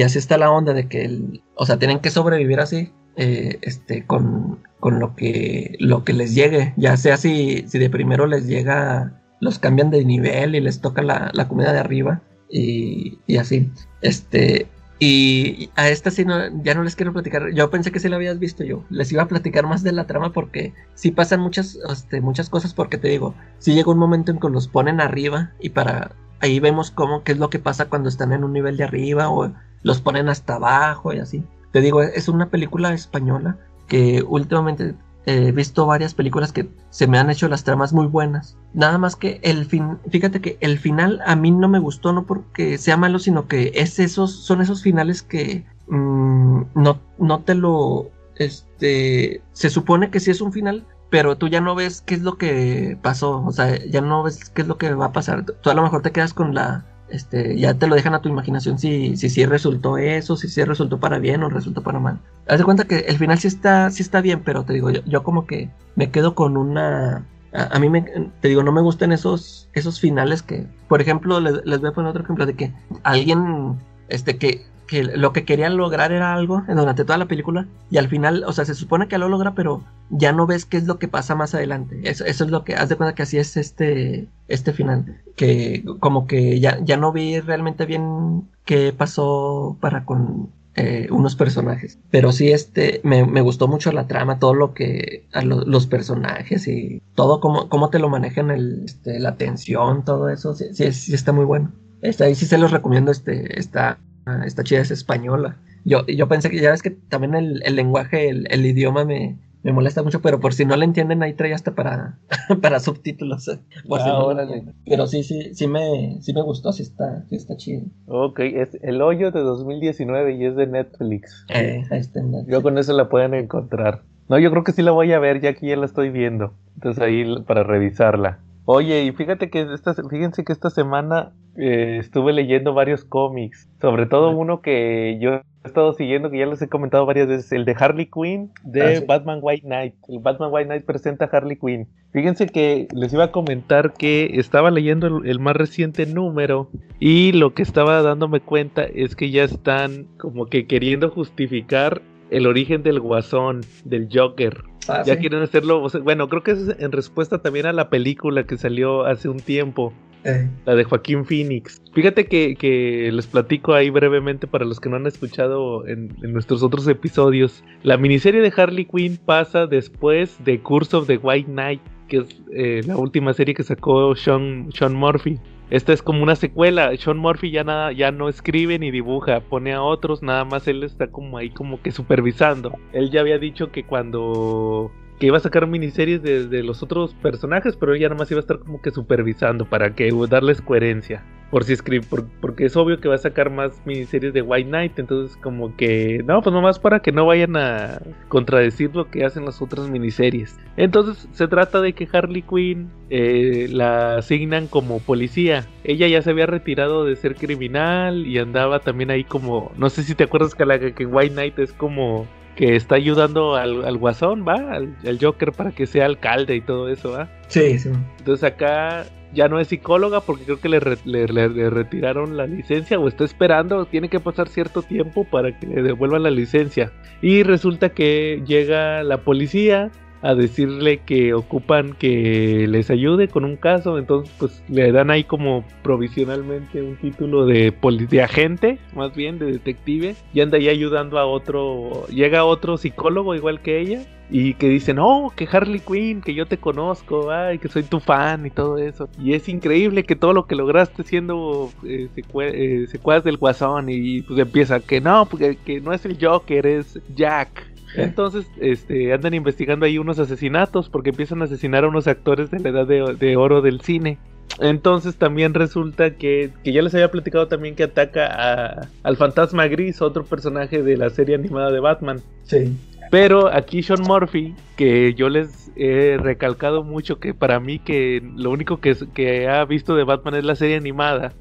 así 0.03 0.19
está 0.19 0.39
la 0.39 0.51
onda 0.51 0.73
de 0.75 0.89
que, 0.89 1.05
el, 1.05 1.43
o 1.55 1.67
sea, 1.67 1.79
tienen 1.79 2.01
que 2.01 2.11
sobrevivir 2.11 2.61
así, 2.61 2.93
eh, 3.17 3.59
este, 3.63 4.07
con, 4.07 4.61
con, 4.81 4.99
lo 4.99 5.15
que 5.15 5.77
lo 5.79 6.05
que 6.05 6.13
les 6.13 6.35
llegue, 6.35 6.73
ya 6.77 6.97
sea 6.97 7.17
si, 7.17 7.65
si 7.69 7.79
de 7.79 7.91
primero 7.91 8.27
les 8.27 8.47
llega, 8.47 9.21
los 9.41 9.59
cambian 9.59 9.91
de 9.91 10.05
nivel 10.05 10.55
y 10.55 10.61
les 10.61 10.81
toca 10.81 11.03
la, 11.03 11.31
la 11.35 11.49
comida 11.49 11.73
de 11.73 11.79
arriba 11.79 12.23
y, 12.49 13.19
y, 13.27 13.37
así. 13.37 13.71
Este, 14.01 14.69
y 15.05 15.69
a 15.75 15.89
esta 15.89 16.13
sí 16.13 16.25
no, 16.25 16.63
ya 16.63 16.75
no 16.75 16.85
les 16.85 16.95
quiero 16.95 17.13
platicar. 17.13 17.53
Yo 17.53 17.71
pensé 17.71 17.91
que 17.91 17.99
sí 17.99 18.09
la 18.09 18.15
habías 18.15 18.39
visto 18.39 18.63
yo. 18.63 18.85
Les 18.89 19.11
iba 19.11 19.25
a 19.25 19.29
platicar 19.29 19.67
más 19.67 19.83
de 19.83 19.91
la 19.91 20.07
trama 20.07 20.33
porque 20.33 20.75
sí 20.95 21.11
pasan 21.11 21.41
muchas, 21.41 21.77
este, 21.91 22.21
muchas 22.21 22.49
cosas 22.49 22.73
porque 22.73 22.99
te 22.99 23.09
digo, 23.09 23.35
sí 23.59 23.75
llega 23.75 23.91
un 23.91 23.99
momento 23.99 24.31
en 24.31 24.39
que 24.39 24.49
los 24.49 24.69
ponen 24.69 25.01
arriba 25.01 25.51
y 25.59 25.71
para 25.71 26.13
ahí 26.43 26.61
vemos 26.61 26.91
cómo, 26.91 27.23
qué 27.23 27.33
es 27.33 27.39
lo 27.39 27.49
que 27.49 27.59
pasa 27.59 27.89
cuando 27.89 28.09
están 28.09 28.33
en 28.33 28.45
un 28.45 28.53
nivel 28.53 28.77
de 28.77 28.85
arriba 28.85 29.31
o 29.31 29.51
los 29.83 30.01
ponen 30.01 30.29
hasta 30.29 30.57
abajo 30.57 31.15
y 31.15 31.21
así. 31.21 31.45
Te 31.71 31.81
digo, 31.81 32.03
es 32.03 32.29
una 32.29 32.51
película 32.51 32.93
española 32.93 33.57
que 33.87 34.23
últimamente 34.27 34.95
he 35.25 35.53
visto 35.53 35.87
varias 35.87 36.15
películas 36.15 36.53
que 36.53 36.69
se 36.91 37.07
me 37.07 37.19
han 37.19 37.31
hecho 37.31 37.49
las 37.49 37.63
tramas 37.63 37.93
muy 37.93 38.07
buenas. 38.07 38.57
Nada 38.75 38.99
más 38.99 39.15
que 39.15 39.41
el 39.43 39.67
fin, 39.67 39.99
fíjate 40.11 40.41
que 40.41 40.59
el 40.61 40.79
final 40.79 41.21
a 41.25 41.37
mí 41.37 41.53
no 41.53 41.69
me 41.69 41.79
gustó, 41.79 42.13
no 42.13 42.25
porque 42.25 42.77
sea 42.77 42.97
malo, 42.97 43.21
sino 43.21 43.47
que 43.47 43.73
es 43.75 43.99
esos, 44.01 44.33
son 44.33 44.61
esos 44.61 44.83
finales 44.83 45.23
que 45.23 45.65
mm, 45.87 46.63
no, 46.75 47.01
no 47.19 47.41
te 47.41 47.55
lo, 47.55 48.11
este, 48.37 49.43
se 49.53 49.71
supone 49.71 50.11
que 50.11 50.21
sí 50.21 50.33
es 50.33 50.41
un 50.41 50.53
final, 50.53 50.85
pero 51.13 51.37
tú 51.37 51.49
ya 51.49 51.61
no 51.61 51.75
ves 51.75 52.01
qué 52.01 52.15
es 52.15 52.23
lo 52.23 52.39
que 52.39 52.97
pasó, 53.03 53.45
o 53.45 53.53
sea, 53.53 53.77
ya 53.85 54.01
no 54.01 54.23
ves 54.23 54.49
qué 54.49 54.63
es 54.63 54.67
lo 54.67 54.79
que 54.79 54.95
va 54.95 55.05
a 55.05 55.13
pasar. 55.13 55.45
Tú 55.45 55.69
a 55.69 55.75
lo 55.75 55.83
mejor 55.83 56.01
te 56.01 56.11
quedas 56.11 56.33
con 56.33 56.55
la, 56.55 56.87
este, 57.11 57.59
ya 57.59 57.75
te 57.75 57.87
lo 57.87 57.95
dejan 57.95 58.15
a 58.15 58.23
tu 58.23 58.31
imaginación 58.31 58.79
si 58.79 59.15
sí 59.19 59.29
si, 59.29 59.45
resultó 59.45 59.99
eso, 59.99 60.37
si 60.39 60.49
sí 60.49 60.65
resultó 60.65 61.01
para 61.01 61.19
bien 61.19 61.43
o 61.43 61.51
resultó 61.51 61.83
para 61.83 61.99
mal. 61.99 62.19
Haz 62.49 62.61
de 62.61 62.65
cuenta 62.65 62.85
que 62.85 63.01
el 63.01 63.19
final 63.19 63.39
sí 63.39 63.49
está, 63.49 63.91
sí 63.91 64.03
está 64.03 64.23
bien, 64.23 64.41
pero 64.43 64.65
te 64.65 64.73
digo, 64.73 64.89
yo, 64.89 65.03
yo 65.05 65.23
como 65.23 65.47
que 65.47 65.69
me 65.97 66.11
quedo 66.11 66.35
con 66.35 66.57
una... 66.57 67.27
A, 67.53 67.79
mí 67.79 67.91
me, 67.91 68.01
te 68.41 68.49
digo, 68.49 68.63
no 68.63 68.73
me 68.73 68.81
gustan 68.81 69.13
esos, 69.13 69.69
esos 69.75 70.01
finales 70.01 70.43
que, 70.43 70.67
por 70.89 71.03
ejemplo, 71.03 71.41
les, 71.41 71.63
les 71.67 71.79
voy 71.83 71.91
a 71.91 71.93
poner 71.93 72.09
otro 72.09 72.23
ejemplo 72.23 72.47
de 72.47 72.55
que 72.55 72.73
alguien, 73.03 73.77
este, 74.09 74.39
que 74.39 74.65
que 74.87 75.03
lo 75.05 75.33
que 75.33 75.45
querían 75.45 75.77
lograr 75.77 76.13
era 76.13 76.35
algo 76.35 76.63
durante 76.69 77.05
toda 77.05 77.19
la 77.19 77.27
película 77.27 77.67
y 77.91 77.99
al 77.99 78.09
final, 78.09 78.45
o 78.47 78.53
sea, 78.53 78.65
se 78.65 78.75
supone 78.75 79.09
que 79.09 79.19
lo 79.19 79.29
logra, 79.29 79.55
pero 79.55 79.83
ya 80.11 80.33
no 80.33 80.47
ves 80.47 80.65
qué 80.65 80.77
es 80.77 80.85
lo 80.85 80.99
que 80.99 81.09
pasa 81.09 81.35
más 81.35 81.55
adelante. 81.55 82.01
Eso, 82.05 82.25
es 82.25 82.41
lo 82.41 82.65
que, 82.65 82.75
haz 82.75 82.89
de 82.89 82.97
cuenta 82.97 83.15
que 83.15 83.23
así 83.23 83.39
es 83.39 83.57
este, 83.57 84.29
este 84.49 84.73
final, 84.73 85.21
que 85.37 85.85
como 86.01 86.27
que 86.27 86.61
ya, 86.61 86.79
ya 86.83 86.97
no 86.97 87.13
vi 87.13 87.41
realmente 87.41 87.87
bien 87.87 88.49
qué 88.65 88.93
pasó 88.93 89.77
para 89.81 90.05
con 90.05 90.51
eh, 90.75 91.09
unos 91.11 91.37
personajes. 91.37 91.99
Pero 92.11 92.33
sí, 92.33 92.51
este, 92.51 93.01
me, 93.05 93.27
me, 93.27 93.43
gustó 93.43 93.69
mucho 93.69 93.93
la 93.93 94.07
trama, 94.07 94.39
todo 94.39 94.55
lo 94.55 94.73
que, 94.73 95.27
los 95.45 95.87
personajes 95.87 96.67
y 96.67 97.03
todo 97.15 97.41
cómo, 97.41 97.69
cómo 97.69 97.91
te 97.91 97.99
lo 97.99 98.09
manejan, 98.09 98.51
el, 98.51 98.83
este, 98.85 99.21
la 99.21 99.37
tensión, 99.37 100.05
todo 100.05 100.31
eso, 100.31 100.55
sí, 100.55 100.73
sí, 100.73 101.15
está 101.15 101.33
muy 101.33 101.45
bueno. 101.45 101.73
Esta, 102.01 102.25
ahí 102.25 102.35
sí 102.35 102.47
se 102.47 102.57
los 102.57 102.71
recomiendo, 102.71 103.13
este, 103.13 103.59
está 103.59 103.99
Ah, 104.27 104.43
esta 104.47 104.63
chida 104.63 104.81
es 104.81 104.91
española. 104.91 105.57
Yo, 105.85 106.07
yo 106.07 106.29
pensé 106.29 106.51
que 106.51 106.61
ya 106.61 106.71
ves 106.71 106.83
que 106.83 106.91
también 106.91 107.35
el, 107.35 107.77
lenguaje, 107.77 108.29
el, 108.29 108.67
idioma 108.67 109.05
me, 109.05 109.37
me, 109.65 109.73
molesta 109.73 110.03
mucho, 110.03 110.23
pero 110.23 110.39
por 110.39 110.55
si 110.55 110.65
no 110.65 110.77
le 110.77 110.85
entienden, 110.85 111.23
ahí 111.23 111.33
trae 111.33 111.53
hasta 111.53 111.75
para, 111.75 112.19
para 112.63 112.79
subtítulos. 112.81 113.51
Ah, 113.91 114.47
pero 114.87 115.07
sí, 115.07 115.23
sí, 115.23 115.55
sí 115.55 115.67
me, 115.67 116.19
sí 116.21 116.33
me 116.33 116.43
gustó, 116.43 116.73
sí 116.73 116.83
está, 116.83 117.25
sí 117.29 117.37
está 117.37 117.57
chido. 117.57 117.83
Ok, 118.07 118.41
es 118.41 118.79
El 118.83 119.03
Hoyo 119.03 119.31
de 119.33 119.41
2019 119.41 120.37
y 120.37 120.47
es 120.47 120.57
de 120.57 120.67
Netflix. 120.67 121.45
Eh, 121.49 121.85
ahí 121.91 122.01
está 122.01 122.21
Yo 122.47 122.63
con 122.63 122.79
eso 122.79 122.93
la 122.93 123.09
pueden 123.09 123.35
encontrar. 123.35 124.03
No, 124.29 124.39
yo 124.39 124.51
creo 124.51 124.65
que 124.65 124.73
sí 124.73 124.83
la 124.83 124.93
voy 124.93 125.13
a 125.13 125.19
ver, 125.19 125.41
ya 125.41 125.53
que 125.55 125.67
ya 125.67 125.77
la 125.77 125.87
estoy 125.87 126.11
viendo. 126.11 126.55
Entonces 126.75 127.03
ahí 127.03 127.25
para 127.47 127.65
revisarla. 127.65 128.39
Oye, 128.65 129.05
y 129.05 129.13
fíjate 129.13 129.51
que 129.51 129.73
esta, 129.75 129.95
fíjense 129.95 130.45
que 130.45 130.53
esta 130.53 130.71
semana 130.71 131.33
eh, 131.57 131.99
estuve 132.01 132.33
leyendo 132.33 132.75
varios 132.75 133.05
cómics, 133.05 133.69
sobre 133.81 134.07
todo 134.07 134.31
uno 134.31 134.63
que 134.63 135.19
yo 135.21 135.35
he 135.35 135.43
estado 135.65 135.93
siguiendo, 135.93 136.31
que 136.31 136.39
ya 136.39 136.47
les 136.47 136.63
he 136.63 136.69
comentado 136.69 137.05
varias 137.07 137.29
veces, 137.29 137.53
el 137.53 137.65
de 137.65 137.77
Harley 137.79 138.11
Quinn 138.11 138.51
de 138.65 138.97
ah, 138.99 139.05
Batman 139.07 139.39
White 139.43 139.67
Knight. 139.67 139.95
El 140.09 140.21
Batman 140.21 140.51
White 140.53 140.67
Knight 140.67 140.85
presenta 140.85 141.27
a 141.27 141.29
Harley 141.29 141.57
Quinn. 141.57 141.89
Fíjense 142.13 142.47
que 142.47 142.89
les 142.95 143.13
iba 143.13 143.25
a 143.25 143.33
comentar 143.33 143.93
que 143.93 144.33
estaba 144.35 144.71
leyendo 144.71 145.07
el, 145.07 145.29
el 145.29 145.39
más 145.41 145.57
reciente 145.57 146.07
número 146.07 146.69
y 147.01 147.33
lo 147.33 147.55
que 147.55 147.63
estaba 147.63 148.03
dándome 148.03 148.41
cuenta 148.41 148.85
es 148.85 149.17
que 149.17 149.31
ya 149.31 149.45
están 149.45 150.07
como 150.19 150.47
que 150.47 150.67
queriendo 150.67 151.11
justificar 151.11 152.03
el 152.33 152.47
origen 152.47 152.83
del 152.83 152.99
guasón, 152.99 153.61
del 153.85 154.09
Joker. 154.13 154.65
Ah, 154.89 155.03
ya 155.07 155.19
quieren 155.19 155.43
hacerlo, 155.43 155.87
bueno, 156.03 156.29
creo 156.29 156.43
que 156.43 156.53
es 156.53 156.77
en 156.79 156.91
respuesta 156.91 157.41
también 157.41 157.67
a 157.67 157.73
la 157.73 157.89
película 157.89 158.45
que 158.45 158.57
salió 158.57 159.05
hace 159.05 159.29
un 159.29 159.39
tiempo, 159.39 159.93
eh. 160.25 160.49
la 160.65 160.75
de 160.75 160.83
Joaquín 160.83 161.25
Phoenix. 161.25 161.81
Fíjate 161.93 162.27
que, 162.27 163.11
les 163.13 163.27
platico 163.27 163.75
ahí 163.75 163.91
brevemente 163.91 164.47
para 164.47 164.65
los 164.65 164.81
que 164.81 164.89
no 164.89 164.97
han 164.97 165.07
escuchado 165.07 165.87
en, 165.87 166.17
nuestros 166.23 166.63
otros 166.63 166.89
episodios. 166.89 167.63
La 167.83 167.97
miniserie 167.97 168.41
de 168.41 168.53
Harley 168.57 168.87
Quinn 168.87 169.19
pasa 169.25 169.67
después 169.67 170.43
de 170.45 170.61
Curse 170.61 170.97
of 170.97 171.07
the 171.07 171.19
White 171.19 171.51
Knight, 171.51 171.83
que 172.13 172.19
es 172.19 172.43
eh, 172.53 172.83
la 172.87 172.99
última 172.99 173.33
serie 173.33 173.55
que 173.55 173.63
sacó 173.63 174.15
Sean, 174.15 174.69
Sean 174.71 174.95
Murphy. 174.95 175.39
Esta 175.71 175.95
es 175.95 176.03
como 176.03 176.23
una 176.23 176.37
secuela. 176.37 176.95
Sean 176.99 177.17
Murphy 177.17 177.51
ya 177.51 177.65
nada, 177.65 177.91
ya 177.93 178.13
no 178.13 178.29
escribe 178.29 178.79
ni 178.79 178.91
dibuja, 178.91 179.41
pone 179.41 179.73
a 179.73 179.83
otros, 179.83 180.23
nada 180.23 180.45
más 180.45 180.69
él 180.69 180.83
está 180.83 181.07
como 181.07 181.39
ahí 181.39 181.49
como 181.49 181.81
que 181.81 181.91
supervisando. 181.91 182.77
Él 182.93 183.11
ya 183.11 183.21
había 183.21 183.39
dicho 183.39 183.73
que 183.73 183.85
cuando 183.85 184.93
que 185.19 185.27
iba 185.27 185.37
a 185.37 185.41
sacar 185.41 185.67
miniseries 185.67 186.23
de, 186.23 186.63
los 186.63 186.83
otros 186.83 187.15
personajes, 187.15 187.77
pero 187.77 187.95
ella 187.95 188.09
nada 188.09 188.19
más 188.19 188.31
iba 188.31 188.39
a 188.39 188.43
estar 188.43 188.59
como 188.59 188.81
que 188.81 188.91
supervisando 188.91 189.65
para 189.65 189.95
que 189.95 190.11
darles 190.29 190.61
coherencia. 190.61 191.25
Por 191.51 191.65
si 191.65 191.75
escribe, 191.75 192.07
porque 192.41 192.65
es 192.65 192.77
obvio 192.77 192.99
que 192.99 193.09
va 193.09 193.15
a 193.15 193.19
sacar 193.19 193.51
más 193.51 193.83
miniseries 193.85 194.33
de 194.33 194.41
White 194.41 194.71
Knight, 194.71 194.99
entonces 194.99 195.37
como 195.37 195.77
que, 195.77 196.23
no, 196.25 196.41
pues 196.41 196.53
nomás 196.53 196.79
para 196.79 197.01
que 197.01 197.13
no 197.13 197.27
vayan 197.27 197.57
a 197.57 198.01
contradecir 198.29 198.97
lo 198.97 199.11
que 199.11 199.25
hacen 199.25 199.45
las 199.45 199.61
otras 199.61 199.91
miniseries. 199.91 200.59
Entonces 200.79 201.29
se 201.33 201.47
trata 201.47 201.83
de 201.83 201.93
que 201.93 202.09
Harley 202.11 202.43
Quinn 202.43 202.91
eh, 203.11 203.69
la 203.71 204.17
asignan 204.17 204.67
como 204.67 205.01
policía. 205.01 205.69
Ella 205.85 206.09
ya 206.09 206.23
se 206.23 206.31
había 206.31 206.47
retirado 206.47 207.05
de 207.05 207.17
ser 207.17 207.37
criminal 207.37 208.27
y 208.27 208.39
andaba 208.39 208.79
también 208.81 209.11
ahí 209.11 209.25
como, 209.25 209.73
no 209.77 209.91
sé 209.91 210.05
si 210.05 210.15
te 210.15 210.25
acuerdas 210.25 210.55
que, 210.55 210.65
la, 210.65 210.79
que 210.79 211.05
White 211.05 211.35
Knight 211.35 211.59
es 211.59 211.75
como 211.75 212.27
que 212.57 212.77
está 212.77 212.97
ayudando 212.97 213.57
al, 213.57 213.97
guasón, 213.99 214.47
¿va? 214.47 214.73
Al, 214.73 215.19
Joker 215.21 215.53
para 215.53 215.73
que 215.73 215.87
sea 215.87 216.07
alcalde 216.07 216.57
y 216.57 216.61
todo 216.61 216.89
eso, 216.89 217.13
¿va? 217.13 217.29
Sí, 217.49 217.79
sí. 217.79 217.91
Entonces 218.19 218.45
acá 218.45 219.07
ya 219.33 219.49
no 219.49 219.59
es 219.59 219.69
psicóloga 219.69 220.21
porque 220.21 220.45
creo 220.45 220.61
que 220.61 220.69
le, 220.69 220.81
le, 221.05 221.71
retiraron 221.71 222.37
la 222.37 222.47
licencia 222.47 222.99
o 222.99 223.09
está 223.09 223.25
esperando, 223.25 223.87
tiene 223.87 224.09
que 224.09 224.21
pasar 224.21 224.49
cierto 224.49 224.83
tiempo 224.83 225.25
para 225.25 225.59
que 225.59 225.67
le 225.67 225.83
devuelvan 225.83 226.23
la 226.23 226.31
licencia. 226.31 226.93
Y 227.23 227.43
resulta 227.43 227.91
que 227.91 228.43
llega 228.47 229.03
la 229.03 229.19
policía 229.19 229.91
a 230.23 230.35
decirle 230.35 230.99
que 230.99 231.35
ocupan 231.35 231.95
que 231.95 232.67
les 232.69 232.91
ayude 232.91 233.29
con 233.29 233.45
un 233.45 233.57
caso, 233.57 233.99
entonces 233.99 234.33
pues 234.39 234.63
le 234.69 234.93
dan 234.93 235.11
ahí 235.11 235.25
como 235.25 235.65
provisionalmente 235.83 236.81
un 236.81 236.97
título 236.97 237.45
de, 237.45 237.75
de 238.09 238.23
agente, 238.23 238.79
más 238.95 239.15
bien 239.15 239.39
de 239.39 239.47
detective, 239.47 240.15
y 240.33 240.41
anda 240.41 240.59
ahí 240.59 240.69
ayudando 240.69 241.19
a 241.19 241.27
otro, 241.27 242.07
llega 242.07 242.45
otro 242.45 242.77
psicólogo 242.79 243.35
igual 243.35 243.61
que 243.61 243.81
ella, 243.81 244.03
y 244.33 244.55
que 244.55 244.69
dicen, 244.69 244.99
oh, 244.99 245.31
que 245.37 245.47
Harley 245.51 245.81
Quinn, 245.81 246.23
que 246.23 246.33
yo 246.33 246.47
te 246.47 246.57
conozco, 246.57 247.31
ay, 247.31 247.59
que 247.59 247.69
soy 247.69 247.83
tu 247.83 248.01
fan 248.01 248.47
y 248.47 248.51
todo 248.51 248.79
eso. 248.79 249.11
Y 249.23 249.35
es 249.35 249.47
increíble 249.49 250.05
que 250.05 250.17
todo 250.17 250.33
lo 250.33 250.47
que 250.47 250.57
lograste 250.57 251.03
siendo 251.03 251.71
eh, 251.85 252.09
eh, 252.17 252.87
secuaz 252.89 253.25
del 253.25 253.37
guasón 253.37 253.91
y 253.91 254.23
pues 254.23 254.39
empieza 254.39 254.81
que 254.81 255.03
no, 255.03 255.27
porque 255.27 255.57
que 255.57 255.83
no 255.83 255.93
es 255.93 256.07
el 256.07 256.17
Joker, 256.19 256.67
es 256.67 256.99
Jack. 257.15 257.72
Entonces, 257.97 258.47
este, 258.61 259.13
andan 259.13 259.35
investigando 259.35 259.87
ahí 259.87 259.99
unos 259.99 260.19
asesinatos 260.19 260.89
porque 260.89 261.11
empiezan 261.11 261.43
a 261.43 261.45
asesinar 261.45 261.85
a 261.85 261.89
unos 261.89 262.07
actores 262.07 262.51
de 262.51 262.61
la 262.61 262.69
edad 262.71 262.87
de, 262.87 263.37
oro 263.37 263.61
del 263.61 263.81
cine. 263.81 264.19
Entonces 264.61 265.17
también 265.17 265.55
resulta 265.55 266.11
que, 266.11 266.51
que, 266.63 266.73
ya 266.73 266.83
les 266.83 266.95
había 266.95 267.11
platicado 267.11 267.49
también 267.49 267.75
que 267.75 267.85
ataca 267.85 268.27
a, 268.27 268.89
al 269.03 269.17
fantasma 269.17 269.67
gris, 269.67 270.03
otro 270.03 270.25
personaje 270.25 270.83
de 270.83 270.97
la 270.97 271.09
serie 271.11 271.35
animada 271.35 271.71
de 271.71 271.81
Batman. 271.81 272.21
Sí. 272.45 272.77
Pero 273.11 273.49
aquí 273.53 273.83
Sean 273.83 274.03
Murphy, 274.03 274.55
que 274.77 275.15
yo 275.15 275.29
les 275.29 275.71
he 275.77 276.17
recalcado 276.19 276.83
mucho 276.83 277.19
que 277.19 277.35
para 277.35 277.61
mí 277.61 277.79
que 277.79 278.23
lo 278.37 278.51
único 278.51 278.79
que, 278.79 278.97
que 279.15 279.49
ha 279.49 279.65
visto 279.65 279.95
de 279.95 280.05
Batman 280.05 280.35
es 280.37 280.45
la 280.45 280.57
serie 280.57 280.77
animada. 280.77 281.33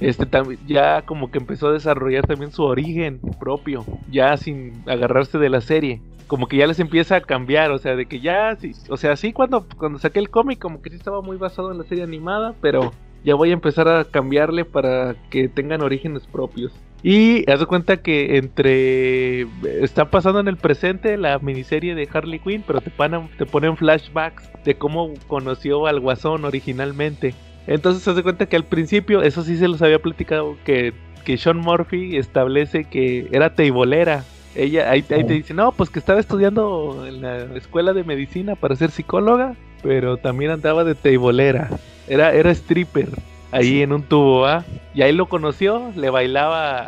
Este 0.00 0.26
ya 0.66 1.02
como 1.02 1.30
que 1.30 1.38
empezó 1.38 1.68
a 1.68 1.72
desarrollar 1.72 2.26
también 2.26 2.52
su 2.52 2.62
origen 2.62 3.20
propio, 3.38 3.84
ya 4.10 4.36
sin 4.36 4.82
agarrarse 4.86 5.38
de 5.38 5.48
la 5.48 5.60
serie. 5.60 6.02
Como 6.26 6.46
que 6.46 6.58
ya 6.58 6.66
les 6.66 6.78
empieza 6.78 7.16
a 7.16 7.20
cambiar, 7.20 7.72
o 7.72 7.78
sea, 7.78 7.96
de 7.96 8.06
que 8.06 8.20
ya, 8.20 8.54
sí, 8.56 8.72
o 8.88 8.96
sea, 8.96 9.16
sí 9.16 9.32
cuando, 9.32 9.66
cuando 9.76 9.98
saqué 9.98 10.20
el 10.20 10.30
cómic 10.30 10.60
como 10.60 10.80
que 10.80 10.90
sí 10.90 10.96
estaba 10.96 11.22
muy 11.22 11.36
basado 11.36 11.72
en 11.72 11.78
la 11.78 11.84
serie 11.84 12.04
animada, 12.04 12.54
pero 12.60 12.92
ya 13.24 13.34
voy 13.34 13.50
a 13.50 13.54
empezar 13.54 13.88
a 13.88 14.04
cambiarle 14.04 14.64
para 14.64 15.16
que 15.30 15.48
tengan 15.48 15.82
orígenes 15.82 16.26
propios. 16.26 16.72
Y 17.02 17.50
haz 17.50 17.64
cuenta 17.64 17.98
que 17.98 18.36
entre. 18.36 19.42
Está 19.82 20.10
pasando 20.10 20.40
en 20.40 20.48
el 20.48 20.56
presente 20.56 21.16
la 21.16 21.38
miniserie 21.38 21.94
de 21.94 22.08
Harley 22.12 22.40
Quinn, 22.40 22.62
pero 22.66 22.80
te, 22.80 22.90
te 23.38 23.46
ponen 23.46 23.76
flashbacks 23.76 24.50
de 24.64 24.74
cómo 24.74 25.14
conoció 25.26 25.86
al 25.86 26.00
Guasón 26.00 26.44
originalmente. 26.44 27.34
Entonces 27.66 28.06
haz 28.06 28.16
de 28.16 28.22
cuenta 28.22 28.46
que 28.46 28.56
al 28.56 28.64
principio, 28.64 29.22
eso 29.22 29.42
sí 29.42 29.56
se 29.56 29.68
los 29.68 29.82
había 29.82 29.98
platicado, 29.98 30.56
que, 30.64 30.92
que 31.24 31.36
Sean 31.36 31.58
Murphy 31.58 32.16
establece 32.16 32.84
que 32.84 33.28
era 33.32 33.54
teibolera. 33.54 34.24
Ella 34.54 34.90
ahí, 34.90 35.04
ahí 35.10 35.24
te 35.24 35.34
dice, 35.34 35.54
no, 35.54 35.72
pues 35.72 35.90
que 35.90 35.98
estaba 35.98 36.18
estudiando 36.18 37.06
en 37.06 37.22
la 37.22 37.44
escuela 37.56 37.92
de 37.92 38.02
medicina 38.02 38.56
para 38.56 38.74
ser 38.74 38.90
psicóloga, 38.90 39.54
pero 39.82 40.16
también 40.16 40.50
andaba 40.50 40.84
de 40.84 40.94
teibolera. 40.94 41.70
Era, 42.08 42.32
era 42.32 42.50
stripper 42.50 43.08
ahí 43.52 43.82
en 43.82 43.92
un 43.92 44.02
tubo, 44.02 44.46
¿ah? 44.46 44.64
Y 44.94 45.02
ahí 45.02 45.12
lo 45.12 45.28
conoció, 45.28 45.92
le 45.96 46.10
bailaba 46.10 46.80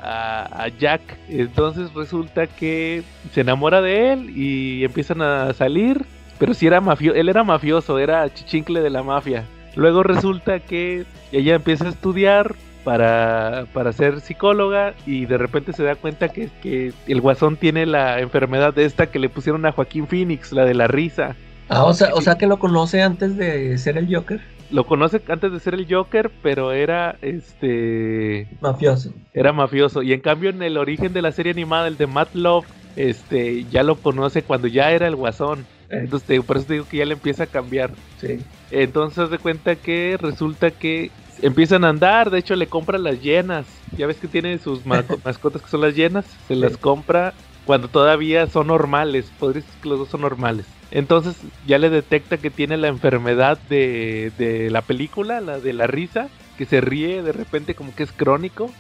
a, 0.65 0.69
Jack. 0.69 1.03
Entonces 1.29 1.93
resulta 1.95 2.47
que 2.47 3.03
se 3.33 3.43
enamora 3.43 3.81
de 3.81 4.13
él 4.13 4.37
y 4.37 4.85
empiezan 4.85 5.23
a 5.23 5.53
salir. 5.53 6.05
Pero 6.39 6.55
si 6.55 6.67
era 6.67 6.81
mafioso, 6.81 7.17
él 7.17 7.29
era 7.29 7.45
mafioso, 7.45 7.99
era 7.99 8.33
chichincle 8.33 8.81
de 8.81 8.91
la 8.91 9.03
mafia. 9.03 9.45
Luego 9.75 10.03
resulta 10.03 10.61
que 10.61 11.05
ella 11.33 11.55
empieza 11.55 11.87
a 11.87 11.91
estudiar 11.91 12.55
para, 12.85 13.67
para 13.73 13.93
ser 13.93 14.21
psicóloga 14.21 14.95
y 15.07 15.27
de 15.27 15.39
repente 15.39 15.73
se 15.73 15.85
da 15.85 15.95
cuenta 15.95 16.29
que, 16.29 16.51
que 16.63 16.93
el 17.07 17.21
guasón 17.21 17.57
tiene 17.57 17.87
la 17.87 18.21
enfermedad 18.21 18.75
de 18.75 18.85
esta 18.85 19.07
que 19.07 19.19
le 19.19 19.29
pusieron 19.29 19.65
a 19.67 19.73
Joaquín 19.73 20.07
Phoenix, 20.07 20.53
la 20.53 20.65
de 20.65 20.75
la 20.75 20.89
risa. 20.89 21.37
Ah, 21.69 21.85
o 21.85 21.95
sea, 21.95 22.15
o 22.15 22.21
sea 22.21 22.37
que 22.37 22.47
lo 22.47 22.59
conoce 22.59 23.03
antes 23.03 23.37
de 23.37 23.79
ser 23.79 23.97
el 23.97 24.15
Joker 24.15 24.41
lo 24.73 24.87
conoce 24.87 25.21
antes 25.29 25.53
de 25.53 25.61
ser 25.61 25.75
el 25.75 25.87
Joker, 25.89 26.31
pero 26.43 26.73
era 26.73 27.17
este 27.21 28.49
mafioso. 28.61 29.13
Era 29.35 29.53
mafioso 29.53 30.03
y 30.03 30.13
en 30.13 30.21
cambio 30.21 30.51
en 30.51 30.63
el 30.63 30.79
origen 30.79 31.13
de 31.13 31.23
la 31.23 31.31
serie 31.31 31.53
animada 31.53 31.87
el 31.87 31.99
de 31.99 32.07
Matt 32.07 32.35
Love, 32.35 32.67
este 32.97 33.65
ya 33.65 33.83
lo 33.83 33.97
conoce 33.97 34.43
cuando 34.43 34.67
ya 34.67 34.91
era 34.91 35.07
el 35.07 35.17
Guasón. 35.17 35.67
Entonces 35.93 36.43
por 36.45 36.57
eso 36.57 36.67
te 36.67 36.73
digo 36.75 36.87
que 36.89 36.99
ya 36.99 37.05
le 37.05 37.15
empieza 37.15 37.45
a 37.45 37.47
cambiar. 37.47 37.93
Sí. 38.19 38.39
Entonces 38.71 39.31
de 39.31 39.39
cuenta 39.39 39.77
que 39.77 40.17
resulta 40.19 40.71
que 40.71 41.11
empiezan 41.43 41.85
a 41.85 41.91
andar, 41.91 42.31
de 42.31 42.39
hecho 42.39 42.57
le 42.57 42.67
compra 42.67 42.99
las 42.99 43.21
llenas. 43.21 43.67
Ya 43.97 44.07
ves 44.07 44.17
que 44.17 44.29
tiene 44.29 44.59
sus 44.59 44.85
mascotas 45.25 45.63
que 45.63 45.69
son 45.69 45.83
las 45.83 45.95
llenas, 45.95 46.25
se 46.49 46.57
las 46.57 46.77
compra 46.79 47.35
cuando 47.65 47.89
todavía 47.89 48.47
son 48.47 48.69
normales. 48.69 49.31
Podrías 49.39 49.67
decir 49.67 49.81
que 49.83 49.89
los 49.89 49.99
dos 49.99 50.09
son 50.09 50.23
normales. 50.23 50.67
Entonces 50.91 51.37
ya 51.67 51.79
le 51.79 51.91
detecta 51.91 52.37
que 52.37 52.51
tiene 52.51 52.77
la 52.77 52.89
enfermedad 52.89 53.59
de, 53.69 54.69
la 54.71 54.83
película, 54.83 55.41
la 55.41 55.59
de 55.59 55.73
la 55.73 55.87
risa, 55.87 56.29
que 56.57 56.67
se 56.67 56.81
ríe 56.81 57.23
de 57.23 57.33
repente 57.33 57.75
como 57.75 57.95
que 57.95 58.03
es 58.03 58.13
crónico. 58.13 58.71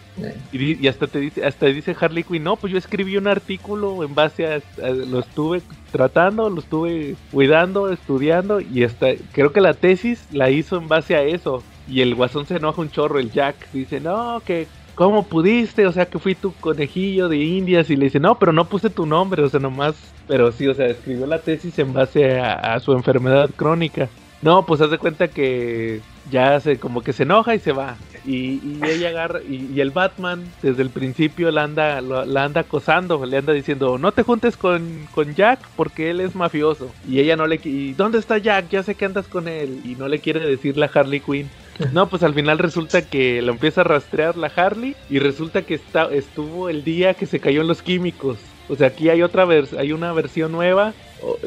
Y, 0.52 0.86
hasta 0.86 1.06
te 1.06 1.20
dice, 1.20 1.44
hasta 1.44 1.66
dice 1.66 1.96
Harley 1.98 2.24
Quinn, 2.24 2.44
no, 2.44 2.56
pues 2.56 2.72
yo 2.72 2.78
escribí 2.78 3.16
un 3.16 3.26
artículo 3.26 4.04
en 4.04 4.14
base 4.14 4.46
a, 4.46 4.60
lo 4.90 5.20
estuve 5.20 5.62
tratando, 5.90 6.50
lo 6.50 6.60
estuve 6.60 7.16
cuidando, 7.30 7.90
estudiando 7.90 8.60
y 8.60 8.84
hasta 8.84 9.08
creo 9.32 9.52
que 9.52 9.60
la 9.60 9.74
tesis 9.74 10.26
la 10.32 10.50
hizo 10.50 10.76
en 10.76 10.88
base 10.88 11.16
a 11.16 11.22
eso. 11.22 11.62
Y 11.88 12.00
el 12.00 12.14
guasón 12.14 12.46
se 12.46 12.56
enoja 12.56 12.80
un 12.80 12.90
chorro, 12.90 13.18
el 13.18 13.32
Jack 13.32 13.70
dice, 13.72 14.00
no, 14.00 14.40
que 14.44 14.68
¿cómo 14.94 15.24
pudiste? 15.24 15.86
O 15.86 15.92
sea, 15.92 16.06
que 16.06 16.18
fui 16.18 16.34
tu 16.34 16.52
conejillo 16.54 17.28
de 17.28 17.38
indias 17.38 17.90
y 17.90 17.96
le 17.96 18.06
dice, 18.06 18.20
no, 18.20 18.38
pero 18.38 18.52
no 18.52 18.66
puse 18.66 18.90
tu 18.90 19.06
nombre, 19.06 19.42
o 19.42 19.48
sea, 19.48 19.60
nomás, 19.60 19.94
pero 20.28 20.52
sí, 20.52 20.66
o 20.68 20.74
sea, 20.74 20.86
escribió 20.86 21.26
la 21.26 21.40
tesis 21.40 21.78
en 21.78 21.92
base 21.92 22.38
a, 22.40 22.78
su 22.80 22.92
enfermedad 22.92 23.50
crónica. 23.54 24.08
No, 24.42 24.66
pues 24.66 24.80
haz 24.80 24.90
de 24.90 24.98
cuenta 24.98 25.28
que 25.28 26.00
ya 26.30 26.58
se 26.60 26.78
como 26.78 27.02
que 27.02 27.12
se 27.12 27.22
enoja 27.22 27.54
y 27.54 27.60
se 27.60 27.72
va. 27.72 27.96
Y, 28.24 28.60
ella 28.84 29.08
agarra, 29.08 29.40
y, 29.42 29.80
el 29.80 29.90
Batman 29.90 30.44
desde 30.62 30.82
el 30.82 30.90
principio 30.90 31.50
la 31.50 31.64
anda, 31.64 32.00
la 32.00 32.44
anda 32.44 32.60
acosando, 32.60 33.24
le 33.24 33.36
anda 33.36 33.52
diciendo, 33.52 33.98
no 33.98 34.12
te 34.12 34.22
juntes 34.22 34.56
con, 34.56 35.06
con 35.12 35.34
Jack 35.34 35.60
porque 35.76 36.10
él 36.10 36.20
es 36.20 36.34
mafioso. 36.34 36.92
Y 37.08 37.20
ella 37.20 37.36
no 37.36 37.46
le 37.46 37.60
y 37.64 37.92
¿dónde 37.94 38.18
está 38.18 38.38
Jack? 38.38 38.68
Ya 38.68 38.82
sé 38.82 38.94
que 38.94 39.04
andas 39.04 39.26
con 39.26 39.48
él. 39.48 39.80
Y 39.84 39.94
no 39.94 40.08
le 40.08 40.18
quiere 40.20 40.40
decir 40.40 40.76
la 40.76 40.90
Harley 40.92 41.20
Quinn. 41.20 41.48
No, 41.92 42.08
pues 42.08 42.22
al 42.22 42.34
final 42.34 42.58
resulta 42.58 43.02
que 43.02 43.42
lo 43.42 43.52
empieza 43.52 43.80
a 43.80 43.84
rastrear 43.84 44.36
la 44.36 44.48
Harley 44.54 44.94
y 45.08 45.18
resulta 45.18 45.62
que 45.62 45.74
está, 45.74 46.04
estuvo 46.12 46.68
el 46.68 46.84
día 46.84 47.14
que 47.14 47.26
se 47.26 47.40
cayó 47.40 47.62
en 47.62 47.68
los 47.68 47.82
químicos. 47.82 48.38
O 48.68 48.76
sea, 48.76 48.88
aquí 48.88 49.08
hay 49.08 49.22
otra 49.22 49.46
hay 49.78 49.92
una 49.92 50.12
versión 50.12 50.52
nueva 50.52 50.92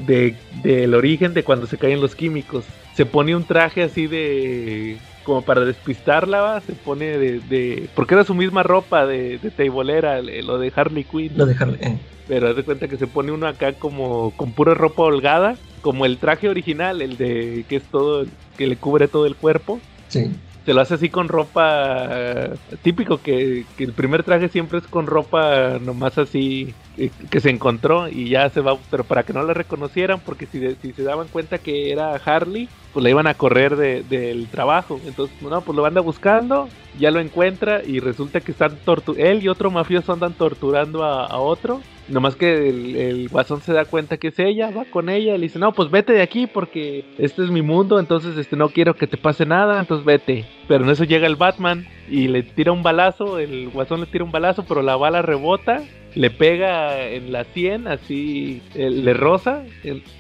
de 0.01 0.35
del 0.63 0.93
origen 0.93 1.33
de 1.33 1.43
cuando 1.43 1.67
se 1.67 1.77
caen 1.77 2.01
los 2.01 2.15
químicos. 2.15 2.63
Se 2.93 3.05
pone 3.05 3.35
un 3.35 3.43
traje 3.43 3.83
así 3.83 4.07
de 4.07 4.97
como 5.23 5.41
para 5.41 5.61
despistarla, 5.61 6.61
se 6.65 6.73
pone 6.73 7.17
de, 7.17 7.89
porque 7.95 8.13
era 8.13 8.23
su 8.23 8.35
misma 8.35 8.61
ropa 8.61 9.07
de, 9.07 9.39
de 9.39 9.51
teibolera, 9.51 10.21
lo 10.21 10.59
de 10.59 10.71
Harley 10.75 11.03
Quinn. 11.03 11.33
Lo 11.35 11.45
de 11.47 11.55
Harley. 11.59 11.79
Eh. 11.81 11.97
Pero 12.27 12.49
haz 12.49 12.55
de 12.55 12.63
cuenta 12.63 12.87
que 12.87 12.97
se 12.97 13.07
pone 13.07 13.31
uno 13.31 13.47
acá 13.47 13.73
como 13.73 14.31
con 14.37 14.51
pura 14.51 14.75
ropa 14.75 15.03
holgada, 15.03 15.57
como 15.81 16.05
el 16.05 16.17
traje 16.17 16.47
original, 16.47 17.01
el 17.01 17.17
de 17.17 17.65
que 17.67 17.77
es 17.77 17.83
todo 17.83 18.25
que 18.57 18.67
le 18.67 18.77
cubre 18.77 19.07
todo 19.07 19.25
el 19.25 19.35
cuerpo 19.35 19.79
Sí. 20.07 20.31
Se 20.65 20.73
lo 20.73 20.81
hace 20.81 20.95
así 20.95 21.09
con 21.09 21.27
ropa 21.27 22.49
típico, 22.81 23.19
que, 23.19 23.65
el 23.77 23.93
primer 23.93 24.23
traje 24.23 24.49
siempre 24.49 24.79
es 24.79 24.87
con 24.87 25.05
ropa 25.05 25.77
nomás 25.79 26.17
así 26.17 26.73
eh, 26.97 27.11
que 27.29 27.39
se 27.39 27.51
encontró 27.51 28.07
y 28.09 28.29
ya 28.29 28.49
se 28.49 28.61
va, 28.61 28.75
pero 28.89 29.03
para 29.03 29.21
que 29.23 29.33
no 29.33 29.43
la 29.43 29.53
reconocieran, 29.53 30.19
porque 30.25 30.47
si, 30.47 30.75
si 30.81 30.93
se 30.93 31.03
daban 31.03 31.27
cuenta 31.27 31.59
que 31.59 31.91
era 31.91 32.15
Harley, 32.15 32.67
pues 32.93 33.03
la 33.03 33.11
iban 33.11 33.27
a 33.27 33.35
correr 33.35 33.75
del 33.75 34.47
trabajo. 34.47 34.99
Entonces, 35.05 35.39
no, 35.41 35.61
pues 35.61 35.75
lo 35.75 35.85
anda 35.85 36.01
buscando, 36.01 36.67
ya 36.97 37.11
lo 37.11 37.19
encuentra 37.19 37.83
y 37.83 37.99
resulta 37.99 38.41
que 38.41 38.51
están 38.51 38.79
él 39.17 39.43
y 39.43 39.49
otro 39.49 39.69
mafioso 39.69 40.13
andan 40.13 40.33
torturando 40.33 41.03
a 41.03 41.37
otro 41.37 41.81
Nomás 42.07 42.35
que 42.35 42.69
el, 42.69 43.29
guasón 43.29 43.61
se 43.61 43.73
da 43.73 43.85
cuenta 43.85 44.17
que 44.17 44.27
es 44.27 44.39
ella, 44.39 44.69
va 44.69 44.85
con 44.85 45.09
ella, 45.09 45.33
le 45.37 45.47
dice, 45.47 45.59
no, 45.59 45.73
pues 45.73 45.89
vete 45.89 46.13
de 46.13 46.21
aquí 46.21 46.45
porque 46.47 47.05
este 47.17 47.43
es 47.43 47.49
mi 47.49 47.61
mundo, 47.61 47.99
entonces 47.99 48.37
este 48.37 48.55
no 48.55 48.69
quiero 48.69 48.95
que 48.95 49.07
te 49.07 49.17
pase 49.17 49.45
nada, 49.45 49.79
entonces 49.79 50.05
vete. 50.05 50.45
Pero 50.67 50.83
en 50.83 50.91
eso 50.91 51.03
llega 51.03 51.27
el 51.27 51.35
Batman 51.35 51.87
y 52.09 52.27
le 52.27 52.43
tira 52.43 52.71
un 52.71 52.83
balazo, 52.83 53.39
el 53.39 53.69
guasón 53.69 54.01
le 54.01 54.05
tira 54.05 54.23
un 54.23 54.31
balazo, 54.31 54.65
pero 54.67 54.81
la 54.81 54.95
bala 54.95 55.21
rebota, 55.21 55.83
le 56.15 56.29
pega 56.29 57.07
en 57.07 57.31
la 57.31 57.43
sien, 57.43 57.87
así 57.87 58.61
le 58.73 59.13
roza, 59.13 59.63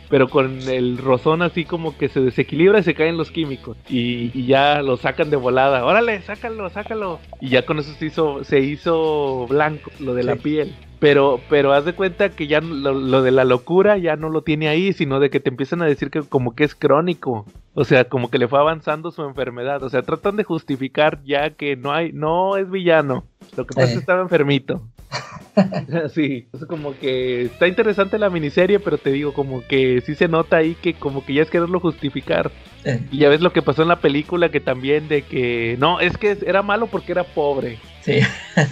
pero 0.09 0.29
con 0.29 0.61
el 0.67 0.97
rozón 0.97 1.41
así 1.41 1.65
como 1.65 1.97
que 1.97 2.09
se 2.09 2.19
desequilibra 2.19 2.79
y 2.79 2.83
se 2.83 2.93
caen 2.93 3.17
los 3.17 3.31
químicos. 3.31 3.77
Y, 3.89 4.45
ya 4.45 4.81
lo 4.81 4.97
sacan 4.97 5.29
de 5.29 5.37
volada, 5.37 5.85
órale, 5.85 6.21
sácalo, 6.21 6.69
sácalo. 6.69 7.19
Y 7.41 7.49
ya 7.49 7.65
con 7.65 7.79
eso 7.79 7.93
se 7.93 8.05
hizo, 8.05 8.43
se 8.43 8.59
hizo 8.59 9.47
blanco, 9.47 9.91
lo 9.99 10.13
de 10.13 10.23
la 10.23 10.35
piel. 10.35 10.73
Pero, 10.99 11.39
pero 11.49 11.73
haz 11.73 11.85
de 11.85 11.93
cuenta 11.93 12.29
que 12.29 12.47
ya 12.47 12.61
lo, 12.61 13.21
de 13.21 13.31
la 13.31 13.43
locura 13.43 13.97
ya 13.97 14.15
no 14.15 14.29
lo 14.29 14.41
tiene 14.43 14.67
ahí, 14.69 14.93
sino 14.93 15.19
de 15.19 15.29
que 15.29 15.39
te 15.39 15.49
empiezan 15.49 15.81
a 15.81 15.85
decir 15.85 16.09
que 16.09 16.21
como 16.21 16.55
que 16.55 16.63
es 16.63 16.73
crónico. 16.75 17.45
O 17.73 17.83
sea, 17.83 18.05
como 18.05 18.29
que 18.29 18.37
le 18.39 18.47
fue 18.47 18.59
avanzando 18.59 19.11
su 19.11 19.21
enfermedad. 19.23 19.83
O 19.83 19.89
sea, 19.89 20.01
tratan 20.03 20.37
de 20.37 20.43
justificar 20.45 21.21
ya 21.25 21.51
que 21.51 21.75
no 21.75 21.91
hay, 21.91 22.11
no 22.13 22.55
es 22.57 22.69
villano. 22.71 23.25
Lo 23.57 23.65
que 23.67 23.73
pasa 23.75 23.87
es 23.87 23.91
que 23.91 23.97
eh. 23.97 23.99
estaba 23.99 24.21
enfermito. 24.21 24.81
sí, 26.13 26.47
es 26.53 26.65
como 26.65 26.97
que 26.97 27.43
está 27.43 27.67
interesante 27.67 28.17
la 28.17 28.29
miniserie, 28.29 28.79
pero 28.79 28.97
te 28.97 29.11
digo, 29.11 29.33
como 29.33 29.65
que 29.65 30.01
sí 30.05 30.15
se 30.15 30.27
nota 30.27 30.57
ahí 30.57 30.75
que 30.75 30.93
como 30.93 31.25
que 31.25 31.33
ya 31.33 31.41
es 31.43 31.49
quererlo 31.49 31.79
justificar. 31.79 32.51
Eh, 32.83 32.99
Y 33.11 33.19
ya 33.19 33.29
ves 33.29 33.41
lo 33.41 33.53
que 33.53 33.61
pasó 33.61 33.81
en 33.81 33.87
la 33.87 33.99
película, 34.01 34.49
que 34.49 34.59
también 34.59 35.07
de 35.07 35.21
que 35.23 35.75
no, 35.79 35.99
es 35.99 36.17
que 36.17 36.37
era 36.45 36.61
malo 36.61 36.87
porque 36.87 37.11
era 37.11 37.23
pobre. 37.23 37.79
sí, 38.01 38.19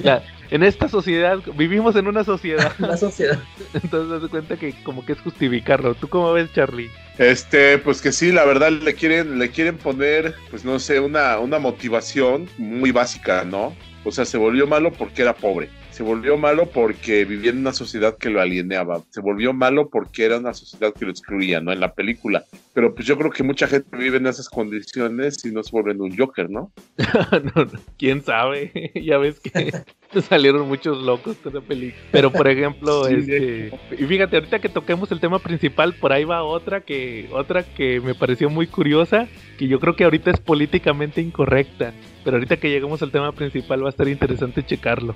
La- 0.04 0.24
en 0.54 0.62
esta 0.62 0.88
sociedad, 0.88 1.40
vivimos 1.58 1.96
en 1.96 2.08
una 2.08 2.24
sociedad, 2.24 2.72
la 2.78 2.96
sociedad. 2.96 3.40
entonces 3.74 4.22
das 4.22 4.30
cuenta 4.30 4.56
que 4.56 4.72
como 4.84 5.04
que 5.04 5.14
es 5.14 5.20
justificarlo. 5.20 5.96
¿Tú 5.96 6.08
cómo 6.08 6.32
ves, 6.32 6.54
Charlie? 6.54 6.92
Este, 7.18 7.80
pues 7.80 8.04
que 8.04 8.12
sí, 8.12 8.32
la 8.32 8.46
verdad 8.46 8.72
le 8.72 8.94
quieren, 8.94 9.40
le 9.40 9.50
quieren 9.50 9.78
poner, 9.78 10.36
pues 10.52 10.64
no 10.64 10.78
sé, 10.78 11.00
una, 11.00 11.40
una 11.40 11.58
motivación 11.58 12.48
muy 12.60 12.92
básica, 12.92 13.44
¿no? 13.44 13.74
O 14.04 14.12
sea, 14.12 14.26
se 14.26 14.38
volvió 14.38 14.68
malo 14.68 14.94
porque 14.94 15.24
era 15.24 15.34
pobre. 15.34 15.70
Se 15.90 16.04
volvió 16.04 16.38
malo 16.38 16.70
porque 16.70 17.26
vivía 17.26 17.50
en 17.50 17.58
una 17.58 17.74
sociedad 17.74 18.16
que 18.20 18.30
lo 18.30 18.40
alienaba. 18.40 19.02
Se 19.10 19.22
volvió 19.22 19.54
malo 19.54 19.90
porque 19.90 20.26
era 20.26 20.38
una 20.38 20.54
sociedad 20.54 20.94
que 20.94 21.06
lo 21.06 21.12
excluía, 21.12 21.62
¿no? 21.62 21.72
En 21.72 21.80
la 21.80 21.94
película. 21.94 22.46
Pero 22.74 22.96
pues 22.96 23.08
yo 23.08 23.18
creo 23.18 23.30
que 23.30 23.44
mucha 23.44 23.68
gente 23.68 23.96
vive 23.96 24.18
en 24.18 24.26
esas 24.26 24.50
condiciones 24.50 25.46
y 25.46 25.52
no 25.52 25.62
se 25.62 25.72
vuelven 25.72 26.02
un 26.02 26.18
Joker, 26.18 26.50
¿no? 26.50 26.72
No, 27.56 27.66
no, 27.66 27.72
¿Quién 27.98 28.24
sabe? 28.24 28.92
ya 28.96 29.18
ves 29.18 29.40
que 29.40 29.72
salieron 30.22 30.68
muchos 30.68 31.02
locos 31.04 31.44
de 31.44 31.52
la 31.52 31.62
película. 31.62 32.04
Pero 32.12 32.32
por 32.32 32.48
ejemplo, 32.48 33.06
Sí, 33.06 33.16
este, 33.16 33.72
y 33.92 34.06
fíjate, 34.06 34.38
ahorita 34.38 34.60
que 34.60 34.70
toquemos 34.70 35.12
el 35.12 35.20
tema 35.20 35.40
principal, 35.40 35.94
por 35.94 36.14
ahí 36.14 36.24
va 36.24 36.44
otra 36.44 36.82
que, 36.82 37.30
otra 37.32 37.64
que 37.64 38.00
me 38.02 38.16
pareció 38.16 38.50
muy 38.50 38.66
curiosa, 38.66 39.28
que 39.58 39.68
yo 39.68 39.80
creo 39.80 39.96
que 39.96 40.04
ahorita 40.04 40.32
es 40.32 40.40
políticamente 40.40 41.22
incorrecta. 41.22 41.94
Pero 42.24 42.38
ahorita 42.38 42.58
que 42.58 42.70
lleguemos 42.70 43.02
al 43.02 43.12
tema 43.12 43.34
principal 43.34 43.84
va 43.84 43.88
a 43.88 43.90
estar 43.90 44.08
interesante 44.08 44.64
checarlo. 44.64 45.14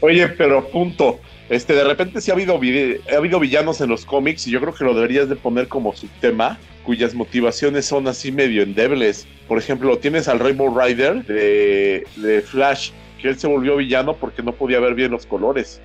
Oye, 0.00 0.28
pero 0.28 0.68
punto. 0.68 1.20
Este, 1.50 1.74
de 1.74 1.82
repente 1.82 2.20
sí 2.20 2.30
ha 2.30 2.34
habido, 2.34 2.54
ha 2.54 3.16
habido 3.16 3.40
villanos 3.40 3.80
en 3.80 3.90
los 3.90 4.06
cómics 4.06 4.46
y 4.46 4.52
yo 4.52 4.60
creo 4.60 4.72
que 4.72 4.84
lo 4.84 4.94
deberías 4.94 5.28
de 5.28 5.34
poner 5.34 5.66
como 5.66 5.94
su 5.94 6.06
tema, 6.20 6.58
cuyas 6.84 7.12
motivaciones 7.12 7.84
son 7.86 8.06
así 8.06 8.30
medio 8.30 8.62
endebles. 8.62 9.26
Por 9.48 9.58
ejemplo, 9.58 9.98
tienes 9.98 10.28
al 10.28 10.38
Rainbow 10.38 10.72
Rider 10.72 11.24
de, 11.26 12.06
de 12.16 12.40
Flash, 12.40 12.92
que 13.20 13.30
él 13.30 13.38
se 13.38 13.48
volvió 13.48 13.76
villano 13.76 14.14
porque 14.14 14.44
no 14.44 14.52
podía 14.52 14.78
ver 14.78 14.94
bien 14.94 15.10
los 15.10 15.26
colores. 15.26 15.82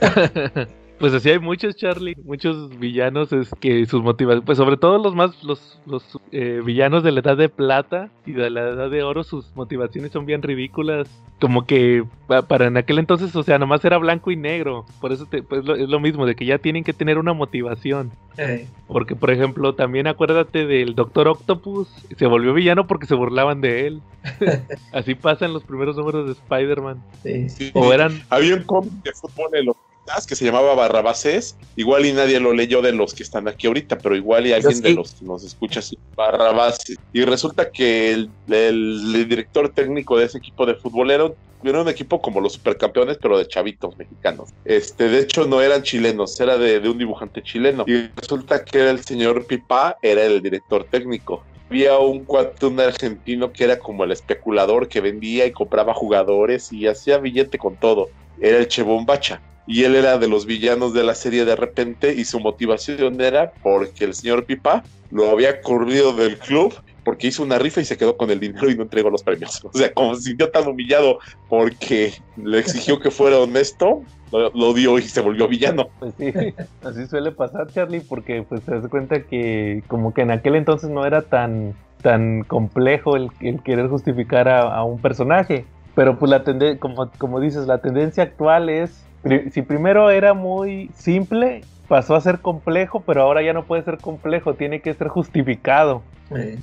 Pues 1.02 1.14
así 1.14 1.30
hay 1.30 1.40
muchos, 1.40 1.74
Charlie, 1.74 2.14
muchos 2.24 2.78
villanos 2.78 3.32
es 3.32 3.50
que 3.58 3.84
sus 3.86 4.04
motivaciones, 4.04 4.46
pues 4.46 4.56
sobre 4.56 4.76
todo 4.76 4.98
los 4.98 5.16
más, 5.16 5.42
los, 5.42 5.80
los 5.84 6.04
eh, 6.30 6.60
villanos 6.64 7.02
de 7.02 7.10
la 7.10 7.18
edad 7.18 7.36
de 7.36 7.48
plata 7.48 8.08
y 8.24 8.30
de 8.30 8.48
la 8.50 8.68
edad 8.68 8.88
de 8.88 9.02
oro, 9.02 9.24
sus 9.24 9.50
motivaciones 9.56 10.12
son 10.12 10.26
bien 10.26 10.42
ridículas. 10.42 11.08
Como 11.40 11.66
que 11.66 12.04
pa- 12.28 12.42
para 12.42 12.66
en 12.68 12.76
aquel 12.76 13.00
entonces, 13.00 13.34
o 13.34 13.42
sea, 13.42 13.58
nomás 13.58 13.84
era 13.84 13.98
blanco 13.98 14.30
y 14.30 14.36
negro. 14.36 14.86
Por 15.00 15.10
eso 15.10 15.26
te- 15.26 15.42
pues, 15.42 15.64
lo- 15.64 15.74
es 15.74 15.88
lo 15.88 15.98
mismo, 15.98 16.24
de 16.24 16.36
que 16.36 16.46
ya 16.46 16.58
tienen 16.58 16.84
que 16.84 16.92
tener 16.92 17.18
una 17.18 17.32
motivación. 17.32 18.12
Eh, 18.38 18.68
Porque, 18.86 19.16
por 19.16 19.32
ejemplo, 19.32 19.74
también 19.74 20.06
acuérdate 20.06 20.66
del 20.66 20.94
Doctor 20.94 21.26
Octopus, 21.26 21.88
se 22.16 22.26
volvió 22.26 22.54
villano 22.54 22.86
porque 22.86 23.06
se 23.06 23.16
burlaban 23.16 23.60
de 23.60 23.88
él. 23.88 24.02
así 24.92 25.16
pasa 25.16 25.46
en 25.46 25.52
los 25.52 25.64
primeros 25.64 25.96
números 25.96 26.26
de 26.26 26.32
Spider-Man. 26.34 27.02
sí. 27.24 27.48
Sí. 27.48 27.70
O 27.74 27.92
eran 27.92 28.22
Había 28.30 28.54
un 28.54 28.62
cómic 28.62 28.92
de 29.02 29.10
fútbol 29.20 29.48
en 29.54 29.66
los 29.66 29.76
80s 30.12 30.26
que 30.26 30.36
se 30.36 30.44
llamaba 30.44 30.74
Barrabases. 30.74 31.56
Igual 31.76 32.06
y 32.06 32.12
nadie 32.12 32.40
lo 32.40 32.52
leyó 32.52 32.82
de 32.82 32.92
los 32.92 33.14
que 33.14 33.22
están 33.22 33.48
aquí 33.48 33.66
ahorita, 33.66 33.98
pero 33.98 34.16
igual 34.16 34.46
y 34.46 34.52
alguien 34.52 34.76
sí. 34.76 34.82
de 34.82 34.94
los 34.94 35.14
que 35.14 35.24
nos 35.24 35.44
escucha 35.44 35.80
así, 35.80 35.96
Barrabases. 36.16 36.96
Y 37.12 37.24
resulta 37.24 37.70
que 37.70 38.12
el, 38.12 38.30
el- 38.48 39.14
el 39.14 39.28
director 39.28 39.68
técnico 39.72 40.18
de 40.18 40.26
ese 40.26 40.38
equipo 40.38 40.66
de 40.66 40.74
fútbol 40.74 41.10
era 41.10 41.24
un, 41.24 41.34
era 41.64 41.80
un 41.82 41.88
equipo 41.88 42.20
como 42.20 42.40
los 42.40 42.54
supercampeones, 42.54 43.18
pero 43.20 43.38
de 43.38 43.46
chavitos 43.46 43.96
mexicanos. 43.96 44.50
Este, 44.64 45.08
de 45.08 45.20
hecho, 45.20 45.46
no 45.46 45.62
eran 45.62 45.82
chilenos, 45.82 46.38
era 46.40 46.58
de, 46.58 46.80
de 46.80 46.88
un 46.88 46.98
dibujante 46.98 47.42
chileno. 47.42 47.84
Y 47.86 48.08
resulta 48.16 48.64
que 48.64 48.78
era 48.80 48.90
el 48.90 49.04
señor 49.04 49.46
Pipa, 49.46 49.96
era 50.02 50.24
el 50.24 50.42
director 50.42 50.84
técnico 50.90 51.44
había 51.70 51.96
un 51.98 52.26
cuate, 52.26 52.66
un 52.66 52.78
argentino 52.80 53.50
que 53.50 53.64
era 53.64 53.78
como 53.78 54.04
el 54.04 54.12
especulador 54.12 54.88
que 54.88 55.00
vendía 55.00 55.46
y 55.46 55.52
compraba 55.52 55.94
jugadores 55.94 56.70
y 56.70 56.86
hacía 56.86 57.16
billete 57.16 57.56
con 57.56 57.78
todo. 57.78 58.08
Era 58.38 58.58
el 58.58 58.68
Che 58.68 58.82
Bombacha. 58.82 59.40
Y 59.66 59.84
él 59.84 59.94
era 59.94 60.18
de 60.18 60.28
los 60.28 60.46
villanos 60.46 60.92
de 60.92 61.04
la 61.04 61.14
serie 61.14 61.44
de 61.44 61.56
repente 61.56 62.14
y 62.14 62.24
su 62.24 62.40
motivación 62.40 63.20
era 63.20 63.52
porque 63.62 64.04
el 64.04 64.14
señor 64.14 64.44
Pipa 64.44 64.82
lo 65.10 65.30
había 65.30 65.60
corrido 65.60 66.12
del 66.12 66.38
club 66.38 66.74
porque 67.04 67.28
hizo 67.28 67.42
una 67.42 67.58
rifa 67.58 67.80
y 67.80 67.84
se 67.84 67.96
quedó 67.96 68.16
con 68.16 68.30
el 68.30 68.40
dinero 68.40 68.70
y 68.70 68.76
no 68.76 68.82
entregó 68.82 69.10
los 69.10 69.22
premios. 69.22 69.62
O 69.72 69.72
sea, 69.72 69.92
como 69.92 70.14
se 70.14 70.22
sintió 70.22 70.50
tan 70.50 70.66
humillado 70.66 71.18
porque 71.48 72.12
le 72.36 72.58
exigió 72.58 73.00
que 73.00 73.10
fuera 73.10 73.38
honesto, 73.38 74.02
lo, 74.32 74.72
dio 74.72 74.98
y 74.98 75.02
se 75.02 75.20
volvió 75.20 75.48
villano. 75.48 75.88
Pues 75.98 76.14
sí, 76.18 76.32
así 76.82 77.06
suele 77.06 77.32
pasar, 77.32 77.68
Charlie, 77.68 78.00
porque 78.00 78.44
pues 78.48 78.62
te 78.62 78.72
das 78.72 78.88
cuenta 78.88 79.22
que 79.22 79.82
como 79.88 80.14
que 80.14 80.22
en 80.22 80.30
aquel 80.30 80.56
entonces 80.56 80.90
no 80.90 81.04
era 81.04 81.22
tan, 81.22 81.74
tan 82.02 82.44
complejo 82.44 83.16
el, 83.16 83.30
querer 83.62 83.88
justificar 83.88 84.48
a, 84.48 84.82
un 84.84 85.00
personaje. 85.00 85.64
Pero 85.94 86.18
pues 86.18 86.30
la 86.30 86.42
como, 86.78 87.10
como 87.18 87.40
dices, 87.40 87.66
la 87.66 87.78
tendencia 87.78 88.22
actual 88.22 88.70
es, 88.70 89.04
si 89.50 89.62
primero 89.62 90.10
era 90.10 90.34
muy 90.34 90.90
simple, 90.94 91.62
pasó 91.88 92.14
a 92.14 92.20
ser 92.20 92.40
complejo, 92.40 93.02
pero 93.06 93.22
ahora 93.22 93.42
ya 93.42 93.52
no 93.52 93.64
puede 93.64 93.82
ser 93.82 93.98
complejo, 93.98 94.54
tiene 94.54 94.80
que 94.80 94.94
ser 94.94 95.08
justificado. 95.08 96.02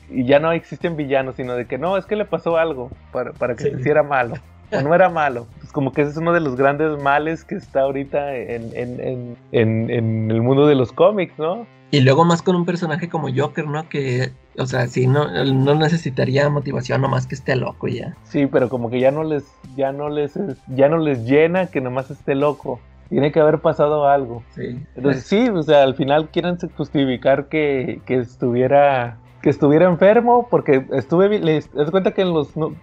Y 0.10 0.26
ya 0.26 0.40
no 0.40 0.52
existen 0.52 0.96
villanos, 0.96 1.36
sino 1.36 1.56
de 1.56 1.66
que 1.66 1.78
no, 1.78 1.96
es 1.98 2.06
que 2.08 2.16
le 2.16 2.26
pasó 2.26 2.58
algo 2.58 2.90
para, 3.12 3.34
para 3.34 3.56
que 3.56 3.64
Sí. 3.66 3.70
se 3.72 3.80
hiciera 3.80 4.02
malo. 4.04 4.34
O 4.72 4.82
no 4.82 4.94
era 4.96 5.10
malo. 5.10 5.48
Pues 5.60 5.72
como 5.72 5.92
que 5.94 6.02
ese 6.02 6.12
es 6.12 6.18
uno 6.18 6.34
de 6.34 6.40
los 6.40 6.56
grandes 6.56 6.98
males 7.02 7.44
que 7.44 7.56
está 7.56 7.82
ahorita 7.82 8.36
en, 8.36 8.72
en, 8.76 9.00
en, 9.00 9.38
en, 9.52 9.90
en 9.92 10.32
el 10.32 10.42
mundo 10.42 10.68
de 10.68 10.76
los 10.76 10.92
cómics, 10.92 11.38
¿no? 11.38 11.66
Y 11.92 12.02
luego 12.02 12.24
más 12.24 12.42
con 12.42 12.56
un 12.56 12.66
personaje 12.66 13.10
como 13.10 13.30
Joker, 13.36 13.66
¿no? 13.66 13.90
Que, 13.90 14.32
o 14.58 14.66
sea, 14.66 14.86
sí, 14.88 15.08
no, 15.08 15.28
no 15.46 15.76
necesitaría 15.76 16.48
motivación, 16.50 17.02
nomás 17.02 17.26
que 17.26 17.36
esté 17.36 17.56
loco 17.56 17.88
y 17.88 18.00
ya. 18.00 18.16
Sí, 18.24 18.46
pero 18.46 18.70
como 18.70 18.92
que 18.92 19.00
ya 19.00 19.12
no 19.12 19.24
les, 19.24 19.46
ya 19.76 19.92
no 19.92 20.10
les, 20.10 20.34
ya 20.68 20.88
no 20.88 20.98
les 20.98 21.26
llena 21.26 21.68
que 21.68 21.82
nomás 21.82 22.12
esté 22.12 22.36
loco. 22.36 22.80
Tiene 23.10 23.32
que 23.32 23.40
haber 23.40 23.60
pasado 23.60 24.08
algo. 24.08 24.44
Sí. 24.54 24.80
Entonces 24.96 25.24
sí, 25.24 25.50
o 25.50 25.64
sea, 25.64 25.82
al 25.82 25.96
final 25.96 26.30
quieren 26.30 26.58
justificar 26.78 27.48
que, 27.48 28.02
que 28.06 28.20
estuviera 28.20 29.18
que 29.42 29.50
estuviera 29.50 29.86
enfermo 29.86 30.48
porque 30.50 30.86
estuve 30.92 31.40
les 31.40 31.72
das 31.74 31.92
cuenta 31.92 32.12
que 32.12 32.22
en 32.22 32.34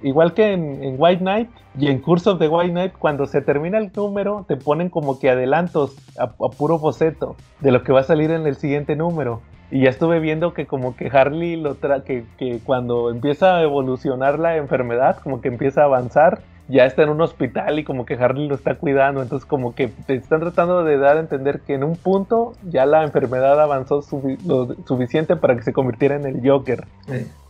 igual 0.02 0.34
que 0.34 0.52
en, 0.52 0.96
White 0.98 1.20
Knight 1.20 1.50
y 1.78 1.88
en 1.88 2.00
Curse 2.00 2.30
of 2.30 2.38
the 2.38 2.48
White 2.48 2.72
Knight 2.72 2.92
cuando 2.98 3.26
se 3.26 3.42
termina 3.42 3.78
el 3.78 3.92
número 3.94 4.44
te 4.48 4.57
ponen 4.57 4.88
como 4.88 5.18
que 5.18 5.30
adelantos 5.30 5.96
a, 6.18 6.28
puro 6.50 6.78
boceto 6.78 7.36
de 7.61 7.72
lo 7.72 7.82
que 7.82 7.92
va 7.92 8.00
a 8.00 8.04
salir 8.04 8.30
en 8.30 8.46
el 8.46 8.57
siguiente 8.57 8.96
número. 8.96 9.42
Y 9.70 9.82
ya 9.82 9.90
estuve 9.90 10.20
viendo 10.20 10.54
que 10.54 10.66
como 10.66 10.94
que 10.94 11.09
Harley 11.09 11.57
lo 11.57 11.74
tra 11.74 12.04
que 12.04 12.24
cuando 12.64 13.11
empieza 13.11 13.57
a 13.57 13.62
evolucionar 13.62 14.38
la 14.38 14.57
enfermedad 14.57 15.18
como 15.18 15.40
que 15.40 15.48
empieza 15.48 15.82
a 15.82 15.86
avanzar 15.86 16.40
ya 16.68 16.84
está 16.84 17.02
en 17.04 17.10
un 17.10 17.20
hospital 17.20 17.78
y 17.78 17.84
como 17.84 18.04
que 18.06 18.14
Harley 18.14 18.48
lo 18.48 18.54
está 18.56 18.74
cuidando, 18.74 19.22
entonces 19.22 19.46
como 19.46 19.74
que 19.74 19.88
te 19.88 20.14
están 20.14 20.40
tratando 20.40 20.82
de 20.84 20.98
dar 20.98 21.16
a 21.16 21.20
entender 21.20 21.60
que 21.60 21.74
en 21.74 21.84
un 21.84 21.96
punto 21.96 22.54
ya 22.64 22.86
la 22.86 23.04
enfermedad 23.04 23.60
avanzó 23.60 24.02
sufi- 24.02 24.38
lo 24.44 24.74
suficiente 24.86 25.36
para 25.36 25.54
que 25.56 25.62
se 25.62 25.72
convirtiera 25.72 26.16
en 26.16 26.26
el 26.26 26.40
Joker. 26.48 26.84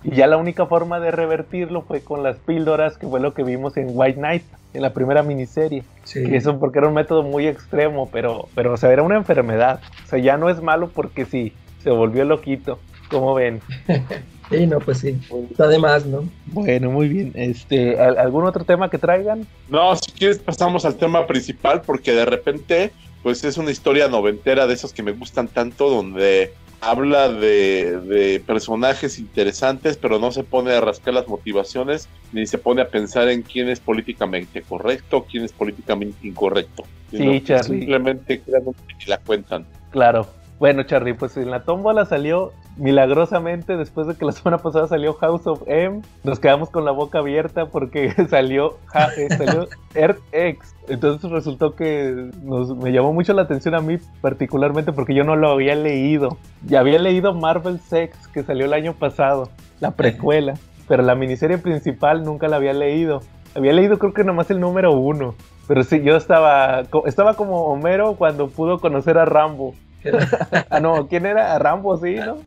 Y 0.04 0.10
ya 0.14 0.26
la 0.26 0.36
única 0.36 0.66
forma 0.66 1.00
de 1.00 1.10
revertirlo 1.10 1.82
fue 1.82 2.00
con 2.02 2.22
las 2.22 2.36
píldoras, 2.36 2.98
que 2.98 3.06
fue 3.06 3.18
lo 3.20 3.32
que 3.34 3.42
vimos 3.42 3.76
en 3.76 3.88
White 3.92 4.18
Knight, 4.18 4.42
en 4.74 4.82
la 4.82 4.90
primera 4.92 5.22
miniserie. 5.22 5.82
sí. 6.04 6.22
Que 6.24 6.36
eso 6.36 6.58
porque 6.60 6.78
era 6.78 6.88
un 6.88 6.94
método 6.94 7.22
muy 7.22 7.46
extremo, 7.46 8.08
pero, 8.12 8.48
pero 8.54 8.74
o 8.74 8.76
sea, 8.76 8.92
era 8.92 9.02
una 9.02 9.16
enfermedad. 9.16 9.80
O 10.04 10.06
sea, 10.08 10.18
ya 10.18 10.36
no 10.36 10.50
es 10.50 10.60
malo 10.62 10.90
porque 10.94 11.24
sí, 11.24 11.54
se 11.82 11.90
volvió 11.90 12.24
loquito. 12.24 12.78
Como 13.10 13.34
ven? 13.34 13.60
Sí, 14.50 14.66
no, 14.66 14.78
pues 14.78 14.98
sí. 14.98 15.16
Está 15.50 15.66
de 15.68 15.78
más, 15.78 16.06
¿no? 16.06 16.28
Bueno, 16.46 16.90
muy 16.90 17.08
bien. 17.08 17.32
Este, 17.34 17.98
¿al- 17.98 18.18
¿Algún 18.18 18.44
otro 18.46 18.64
tema 18.64 18.88
que 18.88 18.98
traigan? 18.98 19.46
No, 19.68 19.96
si 19.96 20.12
quieres 20.12 20.38
pasamos 20.38 20.84
al 20.84 20.96
tema 20.96 21.26
principal 21.26 21.82
porque 21.82 22.12
de 22.12 22.24
repente 22.24 22.92
pues 23.22 23.42
es 23.42 23.58
una 23.58 23.72
historia 23.72 24.06
noventera 24.06 24.68
de 24.68 24.74
esos 24.74 24.92
que 24.92 25.02
me 25.02 25.10
gustan 25.10 25.48
tanto 25.48 25.90
donde 25.90 26.52
habla 26.80 27.28
de, 27.28 27.98
de 28.02 28.38
personajes 28.46 29.18
interesantes 29.18 29.96
pero 29.96 30.20
no 30.20 30.30
se 30.30 30.44
pone 30.44 30.72
a 30.72 30.80
rascar 30.80 31.14
las 31.14 31.26
motivaciones 31.26 32.08
ni 32.32 32.46
se 32.46 32.58
pone 32.58 32.82
a 32.82 32.88
pensar 32.88 33.28
en 33.28 33.42
quién 33.42 33.68
es 33.68 33.80
políticamente 33.80 34.62
correcto, 34.62 35.26
quién 35.28 35.42
es 35.44 35.52
políticamente 35.52 36.28
incorrecto. 36.28 36.84
Sí, 37.10 37.40
Charlie. 37.44 37.78
Simplemente 37.80 38.40
crean 38.42 38.62
una 38.66 38.76
y 39.04 39.10
la 39.10 39.18
cuentan. 39.18 39.66
Claro. 39.90 40.28
Bueno, 40.58 40.84
Charlie, 40.84 41.12
pues 41.12 41.36
en 41.36 41.50
la 41.50 41.64
tómbola 41.64 42.06
salió 42.06 42.52
milagrosamente 42.78 43.76
después 43.76 44.06
de 44.06 44.14
que 44.16 44.24
la 44.24 44.32
semana 44.32 44.58
pasada 44.58 44.86
salió 44.88 45.12
House 45.14 45.46
of 45.46 45.62
M. 45.66 46.00
Nos 46.24 46.40
quedamos 46.40 46.70
con 46.70 46.84
la 46.84 46.92
boca 46.92 47.18
abierta 47.18 47.66
porque 47.66 48.10
salió, 48.30 48.78
ja- 48.86 49.10
eh, 49.16 49.28
salió 49.36 49.68
Earth 49.94 50.20
X. 50.32 50.74
Entonces 50.88 51.30
resultó 51.30 51.74
que 51.74 52.30
nos, 52.42 52.74
me 52.76 52.90
llamó 52.92 53.12
mucho 53.12 53.32
la 53.34 53.42
atención 53.42 53.74
a 53.74 53.80
mí 53.80 53.98
particularmente 54.20 54.92
porque 54.92 55.14
yo 55.14 55.24
no 55.24 55.36
lo 55.36 55.50
había 55.50 55.74
leído. 55.74 56.38
Ya 56.64 56.80
había 56.80 56.98
leído 56.98 57.34
Marvel 57.34 57.78
Sex 57.80 58.28
que 58.28 58.42
salió 58.42 58.64
el 58.64 58.72
año 58.72 58.94
pasado, 58.94 59.50
la 59.80 59.90
precuela, 59.90 60.54
pero 60.88 61.02
la 61.02 61.14
miniserie 61.14 61.58
principal 61.58 62.22
nunca 62.24 62.48
la 62.48 62.56
había 62.56 62.72
leído. 62.72 63.20
Había 63.54 63.72
leído 63.72 63.98
creo 63.98 64.12
que 64.14 64.24
nomás 64.24 64.50
el 64.50 64.60
número 64.60 64.92
uno. 64.92 65.34
Pero 65.68 65.82
sí, 65.82 66.00
yo 66.02 66.16
estaba, 66.16 66.84
estaba 67.06 67.34
como 67.34 67.64
Homero 67.66 68.14
cuando 68.14 68.48
pudo 68.48 68.78
conocer 68.78 69.18
a 69.18 69.24
Rambo. 69.24 69.74
ah, 70.70 70.80
no, 70.80 71.08
¿quién 71.08 71.26
era? 71.26 71.54
A 71.54 71.58
Rambo, 71.58 71.98
sí, 71.98 72.14
¿no? 72.14 72.46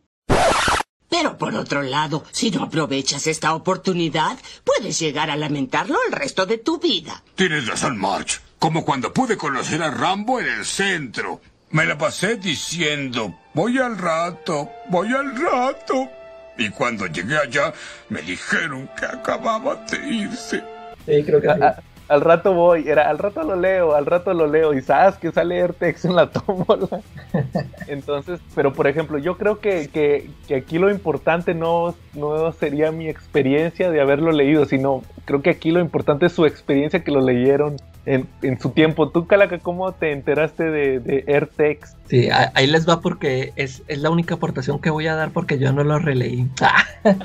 Pero 1.08 1.36
por 1.36 1.54
otro 1.54 1.82
lado, 1.82 2.24
si 2.30 2.50
no 2.50 2.62
aprovechas 2.62 3.26
esta 3.26 3.54
oportunidad, 3.54 4.38
puedes 4.64 4.98
llegar 4.98 5.28
a 5.28 5.36
lamentarlo 5.36 5.98
el 6.06 6.12
resto 6.12 6.46
de 6.46 6.58
tu 6.58 6.78
vida. 6.78 7.22
Tienes 7.34 7.66
razón, 7.66 7.98
March. 7.98 8.40
Como 8.58 8.84
cuando 8.84 9.12
pude 9.12 9.36
conocer 9.36 9.82
a 9.82 9.90
Rambo 9.90 10.40
en 10.40 10.46
el 10.46 10.64
centro. 10.64 11.40
Me 11.72 11.84
la 11.84 11.98
pasé 11.98 12.36
diciendo, 12.36 13.34
voy 13.54 13.78
al 13.78 13.98
rato, 13.98 14.70
voy 14.88 15.08
al 15.08 15.36
rato. 15.36 16.08
Y 16.58 16.68
cuando 16.70 17.06
llegué 17.06 17.38
allá, 17.38 17.72
me 18.08 18.22
dijeron 18.22 18.88
que 18.98 19.06
acababa 19.06 19.76
de 19.90 20.08
irse. 20.08 20.62
Sí, 21.06 21.22
creo 21.24 21.40
que 21.40 21.48
sí. 21.48 21.60
Al 22.10 22.22
rato 22.22 22.52
voy, 22.54 22.88
era 22.88 23.08
al 23.08 23.18
rato 23.18 23.44
lo 23.44 23.54
leo, 23.54 23.94
al 23.94 24.04
rato 24.04 24.34
lo 24.34 24.48
leo, 24.48 24.74
y 24.74 24.82
sabes 24.82 25.16
que 25.16 25.30
sale 25.30 25.58
Ertex 25.58 26.04
en 26.04 26.16
la 26.16 26.28
tómbola. 26.30 27.00
Entonces, 27.86 28.40
pero 28.56 28.72
por 28.72 28.88
ejemplo, 28.88 29.16
yo 29.18 29.38
creo 29.38 29.60
que, 29.60 29.88
que, 29.92 30.28
que, 30.48 30.56
aquí 30.56 30.78
lo 30.78 30.90
importante 30.90 31.54
no, 31.54 31.94
no 32.14 32.50
sería 32.50 32.90
mi 32.90 33.08
experiencia 33.08 33.92
de 33.92 34.00
haberlo 34.00 34.32
leído, 34.32 34.64
sino 34.64 35.04
creo 35.24 35.40
que 35.40 35.50
aquí 35.50 35.70
lo 35.70 35.78
importante 35.78 36.26
es 36.26 36.32
su 36.32 36.46
experiencia 36.46 37.04
que 37.04 37.12
lo 37.12 37.20
leyeron 37.20 37.76
en, 38.06 38.26
en 38.42 38.58
su 38.60 38.70
tiempo. 38.70 39.10
Tú, 39.10 39.28
Calaca, 39.28 39.60
¿cómo 39.60 39.92
te 39.92 40.10
enteraste 40.10 40.64
de, 40.64 40.98
de 40.98 41.24
Airtex? 41.28 41.96
Sí, 42.08 42.28
ahí 42.54 42.66
les 42.66 42.88
va 42.88 43.00
porque 43.00 43.52
es, 43.54 43.84
es, 43.86 44.00
la 44.00 44.10
única 44.10 44.34
aportación 44.34 44.80
que 44.80 44.90
voy 44.90 45.06
a 45.06 45.14
dar 45.14 45.30
porque 45.30 45.60
yo 45.60 45.72
no 45.72 45.84
lo 45.84 46.00
releí. 46.00 46.48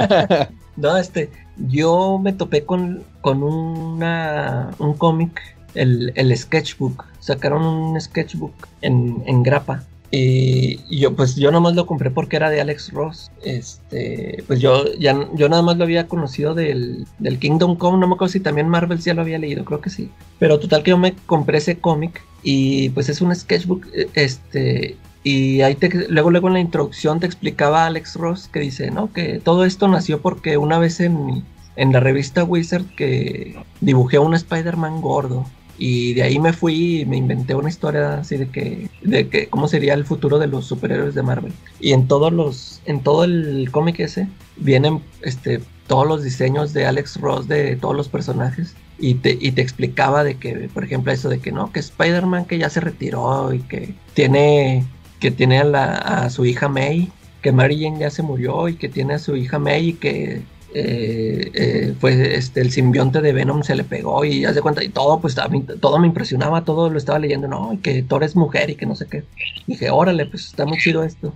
no, 0.78 0.96
este, 0.96 1.32
yo 1.58 2.20
me 2.22 2.34
topé 2.34 2.66
con, 2.66 3.04
con 3.22 3.44
una, 3.44 4.72
un 4.80 4.94
cómic, 4.94 5.42
el, 5.74 6.12
el 6.16 6.36
sketchbook. 6.38 7.06
Sacaron 7.20 7.66
un 7.66 8.00
sketchbook 8.00 8.54
en, 8.82 9.24
en 9.26 9.44
grapa. 9.44 9.84
Y 10.12 10.78
yo, 10.98 11.16
pues 11.16 11.36
yo 11.36 11.52
nomás 11.52 11.76
lo 11.76 11.86
compré 11.86 12.10
porque 12.10 12.38
era 12.38 12.50
de 12.50 12.62
Alex 12.62 12.94
Ross. 12.94 13.32
Este, 13.44 14.44
pues 14.48 14.62
yo 14.62 14.94
ya 14.94 15.28
yo 15.34 15.50
nada 15.50 15.62
más 15.62 15.78
lo 15.78 15.84
había 15.84 16.08
conocido 16.08 16.54
del, 16.54 17.06
del 17.20 17.40
Kingdom 17.40 17.76
Come, 17.76 17.98
no 17.98 18.08
me 18.08 18.14
acuerdo 18.14 18.32
si 18.32 18.40
también 18.40 18.70
Marvel 18.70 19.00
ya 19.00 19.14
lo 19.14 19.22
había 19.22 19.40
leído, 19.40 19.66
creo 19.66 19.82
que 19.82 19.90
sí. 19.90 20.10
Pero 20.40 20.60
total 20.60 20.84
que 20.84 20.92
yo 20.92 20.98
me 20.98 21.16
compré 21.26 21.58
ese 21.58 21.80
cómic 21.80 22.24
y 22.44 22.90
pues 22.90 23.10
es 23.10 23.20
un 23.20 23.36
sketchbook, 23.36 23.88
este, 24.14 24.96
y 25.26 25.64
ahí 25.64 25.74
te, 25.74 25.90
luego, 26.08 26.30
luego 26.30 26.50
en 26.50 26.54
la 26.54 26.60
introducción 26.60 27.20
te 27.20 27.26
explicaba 27.26 27.88
Alex 27.88 28.16
Ross 28.16 28.48
que 28.48 28.60
dice, 28.60 28.92
no, 28.92 29.12
que 29.12 29.42
todo 29.44 29.66
esto 29.66 29.88
nació 29.88 30.22
porque 30.22 30.58
una 30.58 30.78
vez 30.78 31.00
en, 31.00 31.44
la 31.76 32.00
revista 32.00 32.44
Wizard 32.44 32.86
que 32.96 33.60
dibujé 33.82 34.18
a 34.18 34.22
un 34.22 34.36
Spider-Man 34.36 35.02
gordo. 35.02 35.48
Y 35.80 36.14
de 36.14 36.22
ahí 36.22 36.38
me 36.38 36.54
fui 36.54 37.02
y 37.02 37.06
me 37.08 37.18
inventé 37.18 37.56
una 37.56 37.70
historia 37.70 38.20
así 38.20 38.38
de 38.38 38.50
que, 38.50 38.88
de 39.02 39.28
que 39.28 39.48
cómo 39.48 39.68
sería 39.68 39.96
el 39.96 40.06
futuro 40.06 40.38
de 40.38 40.46
los 40.46 40.68
superhéroes 40.68 41.16
de 41.16 41.24
Marvel. 41.24 41.54
Y 41.80 41.94
en 41.94 42.08
todos 42.08 42.32
los, 42.32 42.84
en 42.86 43.02
todo 43.02 43.24
el 43.24 43.70
cómic 43.72 44.00
ese, 44.02 44.28
vienen 44.58 45.02
este, 45.24 45.60
todos 45.88 46.08
los 46.08 46.24
diseños 46.24 46.72
de 46.72 46.86
Alex 46.86 47.20
Ross 47.20 47.48
de 47.48 47.76
todos 47.78 47.96
los 47.96 48.10
personajes. 48.10 48.76
Y 49.00 49.16
te, 49.16 49.38
y 49.42 49.52
te 49.52 49.62
explicaba 49.62 50.24
de 50.24 50.36
que, 50.36 50.70
por 50.72 50.84
ejemplo, 50.84 51.12
eso 51.12 51.30
de 51.30 51.40
que 51.40 51.52
no, 51.52 51.72
que 51.72 51.80
Spider-Man 51.80 52.46
que 52.46 52.60
ya 52.60 52.70
se 52.70 52.80
retiró 52.80 53.52
y 53.54 53.60
que 53.60 53.96
tiene, 54.14 54.86
que 55.20 55.32
tiene 55.32 55.60
a, 55.60 55.64
la, 55.64 55.94
a 55.96 56.30
su 56.30 56.46
hija 56.46 56.68
May, 56.70 57.12
que 57.42 57.52
Mary 57.52 57.82
Jane 57.82 58.00
ya 58.00 58.10
se 58.10 58.24
murió 58.24 58.68
y 58.70 58.76
que 58.76 58.90
tiene 58.90 59.16
a 59.16 59.20
su 59.20 59.36
hija 59.36 59.60
May 59.60 59.90
y 59.90 59.94
que 59.94 60.42
eh, 60.74 61.52
eh, 61.54 61.94
pues 62.02 62.16
este 62.16 62.60
el 62.60 62.72
simbionte 62.72 63.22
de 63.22 63.32
Venom 63.32 63.64
se 63.64 63.76
le 63.76 63.86
pegó 63.86 64.26
y 64.26 64.42
ya 64.42 64.54
se 64.54 64.62
cuenta 64.62 64.84
y 64.84 64.90
todo 64.90 65.22
pues 65.22 65.38
a 65.38 65.50
todo 65.80 66.00
me 66.00 66.08
impresionaba 66.08 66.66
todo 66.66 66.90
lo 66.90 66.98
estaba 66.98 67.18
leyendo 67.18 67.48
no 67.48 67.72
y 67.74 67.78
que 67.78 68.04
Thor 68.04 68.26
es 68.26 68.36
mujer 68.36 68.70
y 68.70 68.76
que 68.76 68.86
no 68.86 68.96
sé 68.96 69.06
qué. 69.08 69.24
Dije 69.68 69.90
órale 69.90 70.26
pues 70.26 70.48
está 70.48 70.66
muy 70.66 70.78
chido 70.78 71.04
esto 71.04 71.34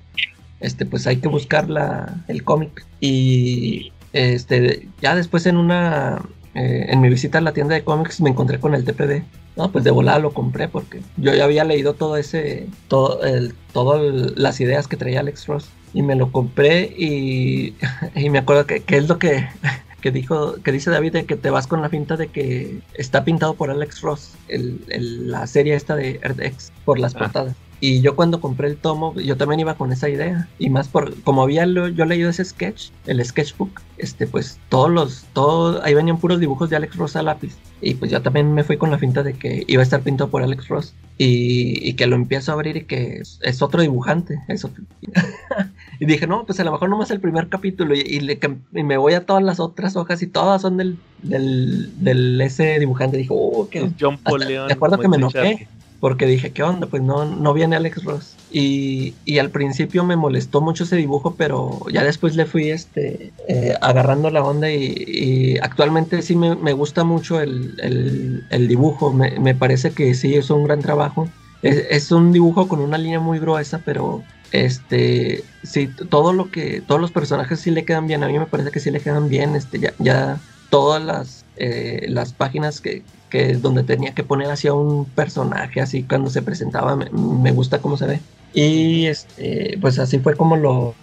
este 0.59 0.85
pues 0.85 1.07
hay 1.07 1.17
que 1.17 1.27
buscar 1.27 1.69
la, 1.69 2.23
el 2.27 2.43
cómic. 2.43 2.85
Y 2.99 3.91
este 4.13 4.89
ya 5.01 5.15
después 5.15 5.45
en 5.45 5.57
una 5.57 6.21
eh, 6.59 6.87
en 6.89 6.99
mi 6.99 7.07
visita 7.07 7.37
a 7.37 7.41
la 7.41 7.53
tienda 7.53 7.73
de 7.73 7.85
cómics 7.85 8.19
me 8.19 8.29
encontré 8.29 8.59
con 8.59 8.75
el 8.75 8.83
TPB 8.83 9.23
no 9.55 9.71
pues 9.71 9.85
de 9.85 9.91
volada 9.91 10.19
lo 10.19 10.33
compré 10.33 10.67
porque 10.67 10.99
yo 11.15 11.33
ya 11.33 11.45
había 11.45 11.63
leído 11.63 11.93
todo 11.93 12.17
ese 12.17 12.67
todo 12.89 13.23
el 13.23 13.53
todas 13.71 14.01
las 14.35 14.59
ideas 14.59 14.89
que 14.89 14.97
traía 14.97 15.21
Alex 15.21 15.47
Ross 15.47 15.69
y 15.93 16.01
me 16.01 16.15
lo 16.15 16.33
compré 16.33 16.93
y, 16.97 17.75
y 18.15 18.29
me 18.29 18.39
acuerdo 18.39 18.65
que, 18.65 18.81
que, 18.81 18.97
es 18.97 19.07
lo 19.07 19.17
que, 19.19 19.47
que 20.01 20.11
dijo 20.11 20.55
que 20.61 20.73
dice 20.73 20.91
David 20.91 21.13
de 21.13 21.25
que 21.25 21.37
te 21.37 21.49
vas 21.49 21.65
con 21.65 21.81
la 21.81 21.87
finta 21.87 22.17
de 22.17 22.27
que 22.27 22.81
está 22.93 23.23
pintado 23.23 23.53
por 23.53 23.71
Alex 23.71 24.01
Ross 24.01 24.33
el, 24.49 24.83
el, 24.89 25.31
la 25.31 25.47
serie 25.47 25.75
esta 25.75 25.95
de 25.95 26.19
Earth 26.21 26.41
por 26.83 26.99
las 26.99 27.15
ah. 27.15 27.19
portadas 27.19 27.55
y 27.81 28.01
yo 28.01 28.15
cuando 28.15 28.41
compré 28.41 28.67
el 28.67 28.77
tomo 28.77 29.13
yo 29.15 29.37
también 29.37 29.61
iba 29.61 29.75
con 29.75 29.91
esa 29.91 30.09
idea 30.09 30.47
y 30.59 30.69
más 30.69 30.87
por 30.87 31.13
como 31.21 31.43
había 31.43 31.65
lo, 31.65 31.87
yo 31.87 32.05
leído 32.05 32.29
ese 32.29 32.43
sketch 32.43 32.89
el 33.05 33.23
sketchbook 33.23 33.81
este 33.97 34.27
pues 34.27 34.59
todos 34.69 34.89
los 34.89 35.25
todos 35.33 35.81
ahí 35.83 35.93
venían 35.93 36.19
puros 36.19 36.39
dibujos 36.39 36.69
de 36.69 36.75
Alex 36.75 36.95
Ross 36.97 37.15
a 37.15 37.23
lápiz 37.23 37.55
y 37.81 37.93
pues 37.93 38.11
yo 38.11 38.21
también 38.21 38.53
me 38.53 38.63
fui 38.63 38.77
con 38.77 38.91
la 38.91 38.97
finta 38.97 39.23
de 39.23 39.33
que 39.33 39.63
iba 39.67 39.81
a 39.81 39.83
estar 39.83 40.01
pintado 40.01 40.29
por 40.29 40.43
Alex 40.43 40.67
Ross 40.67 40.93
y, 41.17 41.87
y 41.87 41.93
que 41.93 42.07
lo 42.07 42.15
empiezo 42.15 42.51
a 42.51 42.55
abrir 42.55 42.75
y 42.77 42.83
que 42.83 43.17
es, 43.17 43.39
es 43.43 43.61
otro 43.61 43.81
dibujante 43.81 44.39
es 44.49 44.65
otro. 44.65 44.83
y 45.99 46.05
dije 46.05 46.27
no 46.27 46.45
pues 46.45 46.59
a 46.59 46.65
lo 46.65 46.73
mejor 46.73 46.89
nomás 46.89 47.11
el 47.11 47.21
primer 47.21 47.47
capítulo 47.47 47.95
y, 47.95 48.01
y, 48.01 48.19
le, 48.19 48.39
y, 48.73 48.83
me 48.83 48.97
voy 48.97 49.13
a 49.13 49.25
todas 49.25 49.43
las 49.43 49.61
otras 49.61 49.95
hojas 49.95 50.21
y 50.21 50.27
todas 50.27 50.61
son 50.61 50.75
del 50.75 50.97
del, 51.23 51.91
del 52.03 52.41
ese 52.41 52.77
dibujante 52.79 53.17
dije 53.17 53.29
oh 53.31 53.69
que 53.69 53.89
John 53.99 54.17
Paul 54.17 54.41
Leon, 54.41 54.67
de 54.67 54.73
acuerdo 54.73 54.97
que 54.97 55.07
me 55.07 55.17
enojé 55.17 55.67
porque 55.99 56.25
dije, 56.25 56.51
¿qué 56.51 56.63
onda? 56.63 56.87
Pues 56.87 57.03
no, 57.03 57.25
no 57.25 57.53
viene 57.53 57.75
Alex 57.75 58.03
Ross. 58.03 58.35
Y, 58.51 59.13
y, 59.25 59.39
al 59.39 59.49
principio 59.49 60.03
me 60.03 60.15
molestó 60.15 60.61
mucho 60.61 60.85
ese 60.85 60.95
dibujo, 60.95 61.35
pero 61.37 61.79
ya 61.91 62.03
después 62.03 62.35
le 62.35 62.45
fui 62.45 62.71
este, 62.71 63.31
eh, 63.47 63.73
agarrando 63.81 64.29
la 64.31 64.43
onda 64.43 64.71
y, 64.71 65.57
actualmente 65.61 66.21
sí 66.21 66.35
me, 66.35 66.55
me, 66.55 66.73
gusta 66.73 67.03
mucho 67.03 67.41
el, 67.41 67.75
el, 67.81 68.45
el 68.49 68.67
dibujo. 68.67 69.13
Me, 69.13 69.39
me, 69.39 69.55
parece 69.55 69.91
que 69.91 70.13
sí 70.13 70.35
es 70.35 70.49
un 70.49 70.63
gran 70.63 70.81
trabajo. 70.81 71.29
Es, 71.61 71.85
es, 71.89 72.11
un 72.11 72.31
dibujo 72.31 72.67
con 72.67 72.79
una 72.79 72.97
línea 72.97 73.19
muy 73.19 73.39
gruesa, 73.39 73.81
pero 73.83 74.23
este 74.51 75.43
sí, 75.63 75.87
todo 76.09 76.33
lo 76.33 76.49
que, 76.49 76.81
todos 76.81 77.01
los 77.01 77.11
personajes 77.11 77.59
sí 77.59 77.71
le 77.71 77.85
quedan 77.85 78.07
bien. 78.07 78.23
A 78.23 78.27
mí 78.27 78.39
me 78.39 78.45
parece 78.45 78.71
que 78.71 78.79
sí 78.79 78.89
le 78.89 79.01
quedan 79.01 79.27
bien. 79.29 79.55
Este, 79.55 79.79
ya, 79.79 79.93
ya 79.99 80.39
todas 80.69 81.03
las, 81.03 81.45
eh, 81.57 82.05
las 82.09 82.33
páginas 82.33 82.81
que, 82.81 83.03
que 83.29 83.51
es 83.51 83.61
donde 83.61 83.83
tenía 83.83 84.13
que 84.13 84.23
poner 84.23 84.49
hacia 84.49 84.73
un 84.73 85.05
personaje 85.05 85.81
así 85.81 86.03
cuando 86.03 86.29
se 86.29 86.41
presentaba 86.41 86.95
me, 86.95 87.09
me, 87.09 87.51
gusta 87.51 87.79
cómo 87.79 87.97
se 87.97 88.05
ve. 88.05 88.19
Y 88.53 89.05
este 89.05 89.77
pues 89.81 89.99
así 89.99 90.19
fue 90.19 90.35
como 90.35 90.55
lo 90.57 90.95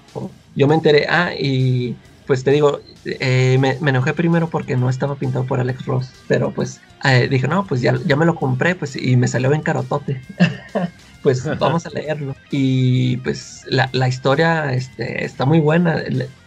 yo 0.54 0.66
me 0.66 0.74
enteré. 0.74 1.06
Ah 1.08 1.32
y 1.38 1.96
pues 2.26 2.42
te 2.42 2.50
digo 2.50 2.80
eh, 3.04 3.56
me, 3.60 3.76
me, 3.80 3.90
enojé 3.90 4.12
primero 4.12 4.48
porque 4.48 4.76
no 4.76 4.90
estaba 4.90 5.14
pintado 5.14 5.44
por 5.44 5.60
Alex 5.60 5.86
Ross 5.86 6.10
pero 6.26 6.50
pues 6.50 6.80
eh, 7.04 7.28
dije 7.30 7.46
no 7.46 7.64
pues 7.64 7.80
ya, 7.82 7.94
ya 8.04 8.16
me 8.16 8.26
lo 8.26 8.34
compré 8.34 8.74
pues 8.74 8.96
y 8.96 9.16
me 9.16 9.28
salió 9.28 9.52
en 9.52 9.62
carotote 9.62 10.20
pues 11.26 11.44
vamos 11.58 11.84
a 11.86 11.90
leerlo. 11.90 12.36
Y 12.52 13.16
pues 13.16 13.64
la, 13.66 13.88
la 13.90 14.06
historia 14.06 14.72
este, 14.72 15.24
está 15.24 15.44
muy 15.44 15.58
buena. 15.58 16.00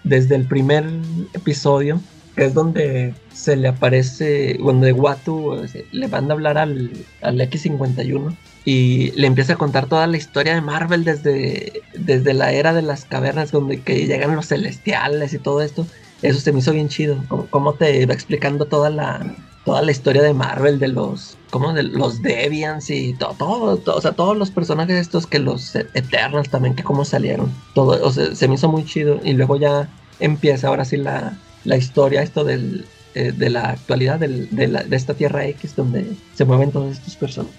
Desde 0.06 0.36
el 0.36 0.46
primer 0.46 0.86
episodio 1.34 2.00
es 2.46 2.54
donde 2.54 3.14
se 3.34 3.56
le 3.56 3.68
aparece, 3.68 4.58
donde 4.60 4.92
Watu 4.94 5.62
le 5.92 6.08
van 6.08 6.30
a 6.30 6.34
hablar 6.34 6.58
al, 6.58 6.92
al 7.22 7.40
X51 7.40 8.36
y 8.66 9.12
le 9.12 9.28
empieza 9.28 9.54
a 9.54 9.58
contar 9.58 9.88
toda 9.88 10.06
la 10.08 10.18
historia 10.18 10.54
de 10.54 10.62
Marvel 10.62 11.04
desde, 11.04 11.82
desde 11.96 12.34
la 12.34 12.52
era 12.52 12.74
de 12.74 12.82
las 12.82 13.06
cavernas, 13.06 13.52
donde 13.52 13.82
que 13.82 14.06
llegan 14.06 14.36
los 14.36 14.48
celestiales 14.48 15.34
y 15.34 15.40
todo 15.40 15.62
esto. 15.62 15.88
Eso 16.22 16.40
se 16.40 16.52
me 16.52 16.60
hizo 16.60 16.74
bien 16.74 16.90
chido, 16.90 17.18
como, 17.50 17.74
te 17.74 18.06
va 18.06 18.14
explicando 18.14 18.66
toda 18.66 18.90
la, 18.90 19.36
toda 19.64 19.82
la 19.82 19.92
historia 19.92 20.22
de 20.22 20.34
Marvel, 20.34 20.78
de 20.78 20.90
los, 20.90 21.38
como 21.50 21.74
de 21.74 21.84
los 21.84 22.22
Deviants 22.22 22.90
y 22.90 23.14
todo, 23.14 23.78
todo, 23.78 23.96
o 23.96 24.02
sea, 24.02 24.12
todos 24.12 24.38
los 24.38 24.52
personajes 24.52 24.98
estos 24.98 25.26
que 25.26 25.40
los 25.40 25.76
Eternals 25.76 26.50
también, 26.50 26.76
que 26.76 26.84
cómo 26.84 27.06
salieron, 27.06 27.50
todo, 27.74 28.06
o 28.06 28.12
sea, 28.12 28.36
se 28.36 28.48
me 28.50 28.56
hizo 28.56 28.68
muy 28.68 28.84
chido 28.84 29.22
y 29.24 29.32
luego 29.32 29.56
ya 29.56 29.90
empieza 30.20 30.68
ahora 30.68 30.84
sí 30.84 30.98
la, 30.98 31.40
la 31.64 31.78
historia, 31.78 32.22
esto 32.22 32.43
del, 32.43 32.86
eh, 33.16 33.32
de 33.36 33.49
la 33.49 33.72
actualidad 33.72 34.20
del, 34.20 34.49
de, 34.55 34.68
la, 34.68 34.84
de, 34.84 34.95
esta 34.95 35.14
Tierra 35.14 35.45
X 35.47 35.76
donde 35.76 36.05
se 36.36 36.45
mueven 36.45 36.72
todas 36.72 36.97
estas 36.97 37.16
personas. 37.16 37.51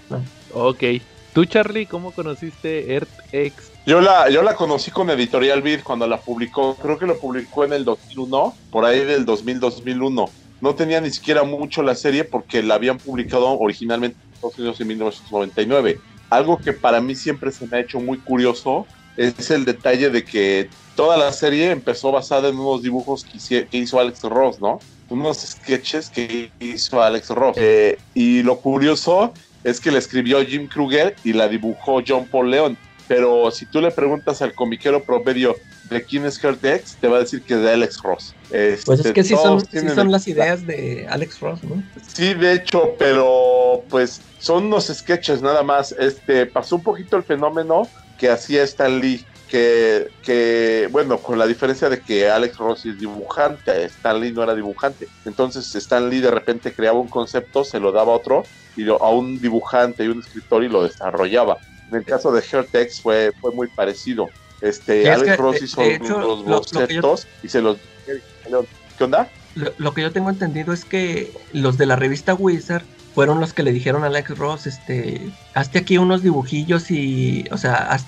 Ok. 0.53 0.84
¿Tú, 1.32 1.44
Charlie, 1.44 1.86
cómo 1.86 2.12
conociste 2.12 2.92
Earth 2.92 3.09
X? 3.32 3.70
Yo 3.86 4.01
la, 4.01 4.28
yo 4.30 4.42
la 4.42 4.55
conocí 4.55 4.90
con 4.90 5.11
Editorial 5.11 5.62
Beat 5.62 5.82
cuando 5.82 6.07
la 6.07 6.20
publicó. 6.20 6.74
Creo 6.76 6.98
que 6.98 7.07
lo 7.07 7.18
publicó 7.18 7.64
en 7.64 7.72
el 7.72 7.84
2001, 7.84 8.55
por 8.70 8.84
ahí 8.84 9.05
del 9.05 9.24
2000-2001. 9.26 10.28
No 10.61 10.74
tenía 10.74 11.01
ni 11.01 11.11
siquiera 11.11 11.42
mucho 11.44 11.82
la 11.82 11.94
serie 11.94 12.24
porque 12.24 12.62
la 12.62 12.74
habían 12.74 12.98
publicado 12.98 13.59
originalmente 13.59 14.18
en 14.22 14.34
Estados 14.34 14.59
Unidos 14.59 14.80
en 14.80 14.88
1999. 14.88 16.01
Algo 16.28 16.59
que 16.59 16.72
para 16.72 17.01
mí 17.01 17.14
siempre 17.14 17.51
se 17.51 17.66
me 17.66 17.78
ha 17.78 17.80
hecho 17.80 17.98
muy 18.01 18.18
curioso 18.18 18.86
es 19.16 19.51
el 19.51 19.64
detalle 19.64 20.11
de 20.11 20.24
que 20.24 20.68
toda 21.01 21.16
la 21.16 21.32
serie 21.32 21.70
empezó 21.70 22.12
basada 22.12 22.51
en 22.51 22.59
unos 22.59 22.82
dibujos 22.82 23.24
que, 23.24 23.66
hizo 23.72 23.98
Alex 23.98 24.20
Ross, 24.24 24.61
¿no? 24.61 24.80
Unos 25.09 25.38
sketches 25.38 26.11
que 26.11 26.51
hizo 26.61 27.03
Alex 27.03 27.30
Ross. 27.30 27.57
Eh, 27.59 27.96
y 28.12 28.42
lo 28.42 28.59
curioso 28.59 29.32
es 29.64 29.80
que 29.80 29.90
la 29.90 29.98
escribió 29.98 30.44
Jim 30.44 30.68
Kruger 30.68 31.16
y 31.24 31.32
la 31.32 31.48
dibujó 31.48 32.03
John 32.07 32.26
Paul 32.26 32.51
Leon. 32.51 32.76
Pero 33.09 33.51
si 33.51 33.64
tú 33.64 33.80
le 33.80 33.90
preguntas 33.90 34.42
al 34.42 34.53
comiquero 34.53 35.03
promedio 35.03 35.57
de 35.88 36.05
quién 36.05 36.26
es 36.26 36.38
Kurt 36.38 36.62
X, 36.62 36.98
te 37.01 37.09
va 37.09 37.16
a 37.16 37.20
decir 37.20 37.40
que 37.44 37.55
es 37.55 37.62
de 37.62 37.70
Alex 37.72 38.03
Ross. 38.03 38.34
pues 38.51 38.86
es 38.86 38.88
este, 38.90 39.12
que 39.14 39.24
sí 39.24 39.34
son, 39.36 39.59
sí 39.64 39.88
son 39.94 40.12
las 40.12 40.28
ideas 40.28 40.66
de 40.66 41.07
Alex 41.09 41.40
Ross, 41.40 41.64
¿no? 41.64 41.82
Sí, 42.12 42.34
de 42.34 42.53
hecho, 42.53 42.94
pero 42.98 43.84
pues 43.88 44.20
son 44.38 44.66
unos 44.66 44.88
sketches 44.88 45.40
nada 45.40 45.62
más. 45.62 45.92
Este 45.98 46.44
pasó 46.44 46.76
un 46.76 46.82
poquito 46.82 47.16
el 47.16 47.22
fenómeno 47.22 47.88
que 48.18 48.28
hacía 48.28 48.62
Stan 48.64 49.01
Lee. 49.01 49.24
Que, 49.51 50.09
que, 50.22 50.88
bueno, 50.92 51.18
con 51.18 51.36
la 51.36 51.44
diferencia 51.44 51.88
de 51.88 52.01
que 52.01 52.30
Alex 52.30 52.57
Ross 52.59 52.86
es 52.86 53.01
dibujante, 53.01 53.84
Stan 53.86 54.20
Lee 54.20 54.30
no 54.30 54.44
era 54.44 54.55
dibujante. 54.55 55.09
Entonces 55.24 55.74
Stan 55.74 56.09
Lee 56.09 56.20
de 56.20 56.30
repente 56.30 56.72
creaba 56.72 57.01
un 57.01 57.09
concepto, 57.09 57.64
se 57.64 57.80
lo 57.80 57.90
daba 57.90 58.12
a 58.12 58.16
otro, 58.16 58.44
y 58.76 58.88
a 58.88 58.94
un 58.94 59.40
dibujante 59.40 60.05
y 60.05 60.09
un 60.09 60.20
escritor 60.20 60.62
y 60.62 60.68
lo 60.68 60.84
desarrollaba. 60.84 61.59
En 61.90 61.96
el 61.96 62.05
caso 62.05 62.30
de 62.30 62.44
Hertex 62.48 63.01
fue, 63.01 63.32
fue 63.40 63.51
muy 63.53 63.66
parecido. 63.68 64.28
Este, 64.61 65.11
Alex 65.11 65.36
Ross 65.38 65.62
hizo 65.62 65.82
los 65.82 66.44
bocetos 66.44 67.26
y 67.42 67.48
se 67.48 67.61
los... 67.61 67.78
¿Qué 68.96 69.05
onda? 69.05 69.28
Lo, 69.55 69.94
que 69.94 70.03
yo 70.03 70.12
tengo 70.12 70.30
entendido 70.30 70.72
es 70.72 70.84
que 70.84 71.32
los 71.53 71.76
de 71.76 71.86
la 71.86 71.96
revista 71.96 72.34
Wizard 72.34 72.84
fueron 73.14 73.40
los 73.40 73.53
que 73.53 73.64
le 73.64 73.72
dijeron 73.72 74.05
a 74.05 74.07
Alex 74.07 74.38
Ross, 74.38 74.66
este, 74.66 75.28
hazte 75.55 75.80
aquí 75.80 75.98
unos 75.98 76.22
dibujillos 76.22 76.90
y, 76.90 77.44
o 77.51 77.59
sea, 77.59 77.98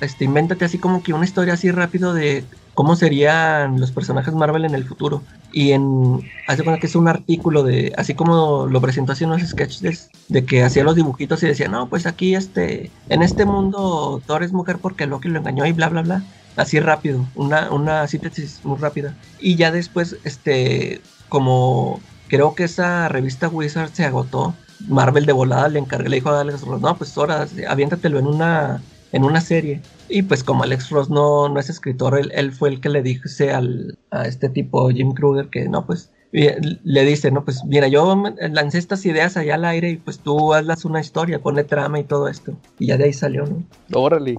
este, 0.00 0.24
invéntate 0.24 0.64
así 0.64 0.78
como 0.78 1.02
que 1.02 1.12
una 1.12 1.24
historia 1.24 1.54
así 1.54 1.70
rápido 1.70 2.14
de 2.14 2.44
cómo 2.74 2.96
serían 2.96 3.80
los 3.80 3.92
personajes 3.92 4.34
Marvel 4.34 4.64
en 4.64 4.74
el 4.74 4.84
futuro. 4.84 5.22
Y 5.52 5.72
en, 5.72 6.20
hace 6.48 6.64
cuenta 6.64 6.80
que 6.80 6.88
es 6.88 6.96
un 6.96 7.08
artículo 7.08 7.62
de, 7.62 7.92
así 7.96 8.14
como 8.14 8.66
lo 8.66 8.80
presentó 8.80 9.12
así 9.12 9.24
unos 9.24 9.42
sketches 9.42 10.10
de, 10.28 10.44
que 10.44 10.64
hacía 10.64 10.84
los 10.84 10.96
dibujitos 10.96 11.42
y 11.42 11.46
decía, 11.46 11.68
no, 11.68 11.88
pues 11.88 12.06
aquí 12.06 12.34
este, 12.34 12.90
en 13.08 13.22
este 13.22 13.44
mundo 13.44 14.20
Thor 14.26 14.42
es 14.42 14.52
mujer 14.52 14.78
porque 14.80 15.06
Loki 15.06 15.28
lo 15.28 15.38
engañó 15.38 15.64
y 15.66 15.72
bla, 15.72 15.88
bla, 15.88 16.02
bla. 16.02 16.22
Así 16.56 16.78
rápido, 16.78 17.24
una, 17.34 17.70
una 17.70 18.06
síntesis 18.06 18.60
muy 18.64 18.78
rápida. 18.78 19.16
Y 19.40 19.56
ya 19.56 19.72
después, 19.72 20.16
este, 20.24 21.00
como 21.28 22.00
creo 22.28 22.54
que 22.54 22.64
esa 22.64 23.08
revista 23.08 23.48
Wizard 23.48 23.90
se 23.92 24.04
agotó, 24.04 24.54
Marvel 24.88 25.26
de 25.26 25.32
volada 25.32 25.68
le 25.68 25.78
encargué, 25.78 26.08
le 26.08 26.16
dijo 26.16 26.30
a 26.30 26.40
Alex 26.40 26.64
no, 26.66 26.96
pues 26.96 27.16
ahora 27.16 27.46
aviéntatelo 27.68 28.18
en 28.18 28.26
una, 28.26 28.82
en 29.14 29.24
una 29.24 29.40
serie. 29.40 29.80
Y 30.08 30.22
pues 30.22 30.42
como 30.42 30.64
Alex 30.64 30.90
Ross 30.90 31.08
no, 31.08 31.48
no 31.48 31.60
es 31.60 31.70
escritor, 31.70 32.18
él, 32.18 32.52
fue 32.52 32.68
el 32.68 32.80
que 32.80 32.88
le 32.88 33.00
dice 33.00 33.52
al, 33.52 33.96
a 34.10 34.26
este 34.26 34.48
tipo 34.48 34.90
Jim 34.90 35.12
Kruger 35.12 35.48
que 35.48 35.68
no, 35.68 35.86
pues 35.86 36.10
le 36.32 37.04
dice, 37.04 37.30
no, 37.30 37.44
pues 37.44 37.64
mira, 37.64 37.86
yo 37.86 38.24
lancé 38.50 38.78
estas 38.78 39.06
ideas 39.06 39.36
allá 39.36 39.54
al 39.54 39.64
aire 39.64 39.90
y 39.90 39.96
pues 39.98 40.18
tú 40.18 40.52
hazlas 40.52 40.84
una 40.84 41.00
historia, 41.00 41.38
ponle 41.38 41.62
trama 41.62 42.00
y 42.00 42.04
todo 42.04 42.26
esto. 42.26 42.56
Y 42.80 42.86
ya 42.86 42.96
de 42.96 43.04
ahí 43.04 43.12
salió, 43.12 43.46
¿no? 43.46 43.62
Órale. 43.92 44.36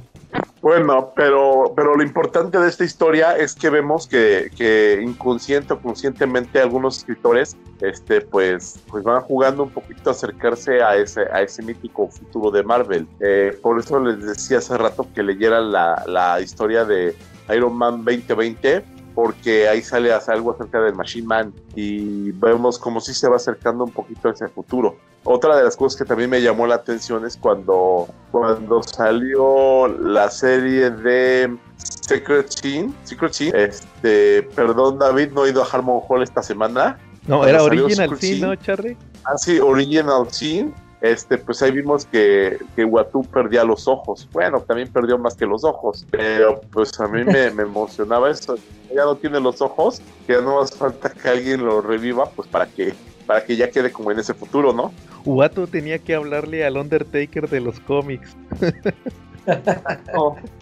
Bueno, 0.66 1.14
pero, 1.16 1.74
pero 1.76 1.96
lo 1.96 2.02
importante 2.02 2.58
de 2.58 2.68
esta 2.68 2.84
historia 2.84 3.38
es 3.38 3.54
que 3.54 3.70
vemos 3.70 4.08
que, 4.08 4.50
que 4.58 5.00
inconsciente 5.00 5.74
o 5.76 5.80
conscientemente 5.80 6.60
algunos 6.60 6.98
escritores 6.98 7.56
este, 7.82 8.22
pues, 8.22 8.80
pues 8.88 9.04
van 9.04 9.22
jugando 9.22 9.62
un 9.62 9.70
poquito 9.70 10.10
a 10.10 10.14
acercarse 10.14 10.82
a 10.82 10.96
ese, 10.96 11.22
a 11.32 11.44
ese 11.44 11.62
mítico 11.62 12.08
futuro 12.08 12.50
de 12.50 12.64
Marvel. 12.64 13.08
Eh, 13.20 13.56
por 13.62 13.80
eso 13.80 14.00
les 14.00 14.26
decía 14.26 14.58
hace 14.58 14.76
rato 14.76 15.08
que 15.14 15.22
leyeran 15.22 15.72
la, 15.72 16.04
la 16.08 16.42
historia 16.42 16.84
de 16.84 17.16
Iron 17.56 17.76
Man 17.76 18.04
2020 18.04 18.84
porque 19.16 19.70
ahí 19.70 19.82
sale 19.82 20.12
algo 20.14 20.52
acerca 20.52 20.82
del 20.82 20.94
Machine 20.94 21.26
Man 21.26 21.54
y 21.74 22.32
vemos 22.34 22.78
como 22.78 23.00
si 23.00 23.14
se 23.14 23.30
va 23.30 23.38
acercando 23.38 23.86
un 23.86 23.92
poquito 23.92 24.28
a 24.28 24.32
ese 24.34 24.50
futuro. 24.50 24.98
Otra 25.24 25.56
de 25.58 25.64
las 25.64 25.76
cosas 25.76 25.98
que 25.98 26.06
también 26.06 26.30
me 26.30 26.42
llamó 26.42 26.68
la 26.68 26.76
atención 26.76 27.26
es 27.26 27.38
cuando, 27.38 28.08
cuando 28.32 28.84
salió 28.84 29.88
la 29.88 30.30
serie 30.30 30.92
de 30.92 31.58
Secret 31.78 32.50
Scene, 32.50 32.94
Secret 33.06 33.34
este, 33.56 34.44
perdón 34.54 35.00
David, 35.00 35.32
no 35.32 35.46
he 35.46 35.50
ido 35.50 35.64
a 35.64 35.68
Harmon 35.68 36.02
Hall 36.08 36.22
esta 36.22 36.44
semana. 36.44 37.00
No, 37.26 37.48
era 37.48 37.64
Original 37.64 38.16
Scene, 38.20 38.46
¿no, 38.46 38.56
Charlie? 38.58 38.98
Ah, 39.24 39.38
sí, 39.38 39.60
Original 39.60 40.28
Scene 40.30 40.72
este, 41.02 41.38
pues 41.38 41.62
ahí 41.62 41.72
vimos 41.72 42.06
que, 42.06 42.58
que 42.76 42.90
perdía 43.32 43.64
los 43.64 43.88
ojos. 43.88 44.28
Bueno, 44.32 44.62
también 44.62 44.92
perdió 44.92 45.18
más 45.18 45.36
que 45.36 45.46
los 45.46 45.64
ojos, 45.64 46.06
pero 46.10 46.62
pues 46.72 47.00
a 47.00 47.08
mí 47.08 47.24
me, 47.24 47.46
emocionaba 47.46 48.30
eso. 48.30 48.56
Ya 48.94 49.04
no 49.04 49.16
tiene 49.16 49.40
los 49.40 49.62
ojos, 49.62 50.02
ya 50.28 50.42
no 50.42 50.62
hace 50.62 50.76
falta 50.76 51.10
que 51.10 51.28
alguien 51.28 51.66
lo 51.66 51.82
reviva, 51.82 52.30
pues 52.30 52.48
para 52.48 52.66
que, 52.68 52.94
para 53.26 53.44
que 53.44 53.56
ya 53.56 53.70
quede 53.70 53.92
como 53.92 54.12
en 54.12 54.20
ese 54.20 54.34
futuro, 54.34 54.74
¿no? 54.74 54.94
Watu 55.26 55.68
tenía 55.68 56.00
que 56.00 56.16
hablarle 56.16 56.66
al 56.66 56.78
Undertaker 56.78 57.50
de 57.50 57.60
los 57.60 57.80
cómics. 57.82 58.36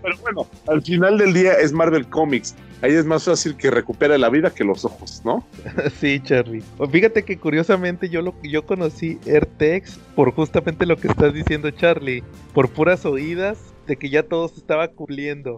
pero 0.02 0.18
bueno, 0.22 0.48
al 0.68 0.82
final 0.82 1.18
del 1.18 1.34
día 1.34 1.54
es 1.54 1.72
Marvel 1.72 2.08
Comics 2.08 2.56
ahí 2.84 2.92
es 2.94 3.06
más 3.06 3.24
fácil 3.24 3.56
que 3.56 3.72
recupere 3.72 4.18
la 4.18 4.30
vida 4.30 4.54
que 4.54 4.64
los 4.66 4.84
ojos, 4.84 5.22
¿no? 5.24 5.48
sí, 6.00 6.20
Charlie. 6.22 6.62
Fíjate 6.92 7.24
que 7.24 7.38
curiosamente 7.38 8.10
yo 8.10 8.22
lo 8.22 8.36
yo 8.44 8.66
conocí 8.66 9.18
AirTex 9.26 9.98
por 10.16 10.34
justamente 10.34 10.86
lo 10.86 10.98
que 10.98 11.08
estás 11.08 11.34
diciendo, 11.34 11.72
Charlie, 11.72 12.24
por 12.54 12.70
puras 12.70 13.06
oídas 13.06 13.74
de 13.88 13.96
que 13.96 14.10
ya 14.10 14.24
todo 14.24 14.50
se 14.50 14.60
estaba 14.60 14.90
cumpliendo. 14.90 15.58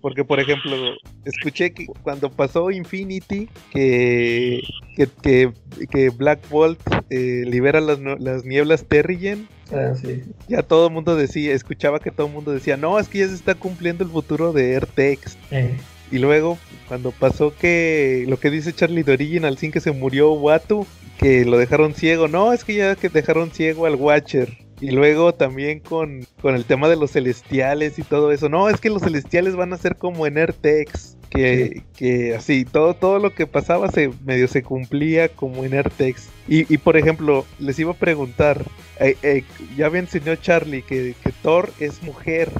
porque, 0.00 0.24
por 0.24 0.40
ejemplo, 0.40 0.74
escuché 1.24 1.72
que 1.72 1.86
cuando 2.02 2.28
pasó 2.30 2.72
Infinity, 2.72 3.48
que, 3.70 4.60
que, 5.22 6.10
Black 6.10 6.48
Bolt 6.50 6.80
eh, 7.10 7.44
libera 7.46 7.80
las, 7.80 8.00
las 8.00 8.44
nieblas 8.44 8.84
Terrigen. 8.86 9.46
Ah, 9.72 9.94
sí. 9.94 10.22
Ya 10.48 10.62
todo 10.62 10.88
el 10.88 10.92
mundo 10.92 11.16
decía, 11.16 11.54
escuchaba 11.54 11.98
que 11.98 12.10
todo 12.10 12.26
el 12.26 12.32
mundo 12.32 12.52
decía, 12.52 12.76
no, 12.76 12.98
es 12.98 13.08
que 13.08 13.18
ya 13.18 13.28
se 13.28 13.34
está 13.34 13.54
cumpliendo 13.54 14.04
el 14.04 14.10
futuro 14.10 14.52
de 14.52 14.74
AirTex. 14.74 15.36
Eh. 15.50 15.76
Y 16.10 16.18
luego, 16.18 16.58
cuando 16.88 17.10
pasó 17.10 17.54
que 17.56 18.26
lo 18.28 18.38
que 18.38 18.50
dice 18.50 18.74
Charlie 18.74 19.02
de 19.02 19.12
Original 19.12 19.56
Sin 19.56 19.72
que 19.72 19.80
se 19.80 19.92
murió 19.92 20.32
Watu, 20.32 20.86
que 21.18 21.44
lo 21.44 21.56
dejaron 21.56 21.94
ciego. 21.94 22.28
No, 22.28 22.52
es 22.52 22.64
que 22.64 22.74
ya 22.74 22.96
que 22.96 23.08
dejaron 23.08 23.50
ciego 23.50 23.86
al 23.86 23.94
Watcher. 23.94 24.58
Y 24.80 24.90
luego 24.90 25.32
también 25.32 25.80
con, 25.80 26.26
con 26.40 26.54
el 26.54 26.64
tema 26.64 26.88
de 26.88 26.96
los 26.96 27.12
celestiales 27.12 27.98
y 27.98 28.02
todo 28.02 28.32
eso. 28.32 28.48
No, 28.48 28.68
es 28.68 28.80
que 28.80 28.90
los 28.90 29.02
celestiales 29.02 29.56
van 29.56 29.72
a 29.72 29.78
ser 29.78 29.96
como 29.96 30.26
en 30.26 30.36
Ertex. 30.36 31.16
Que, 31.32 31.82
que 31.96 32.34
así, 32.34 32.66
todo, 32.66 32.92
todo 32.92 33.18
lo 33.18 33.34
que 33.34 33.46
pasaba 33.46 33.90
se 33.90 34.10
medio 34.26 34.48
se 34.48 34.62
cumplía 34.62 35.30
como 35.30 35.64
en 35.64 35.72
Ertex. 35.72 36.28
Y, 36.46 36.72
y 36.72 36.76
por 36.76 36.98
ejemplo, 36.98 37.46
les 37.58 37.78
iba 37.78 37.92
a 37.92 37.96
preguntar, 37.96 38.62
eh, 39.00 39.16
eh, 39.22 39.44
ya 39.74 39.86
había 39.86 40.00
enseñado 40.00 40.36
Charlie 40.36 40.82
que, 40.82 41.14
que 41.22 41.32
Thor 41.42 41.72
es 41.80 42.02
mujer 42.02 42.50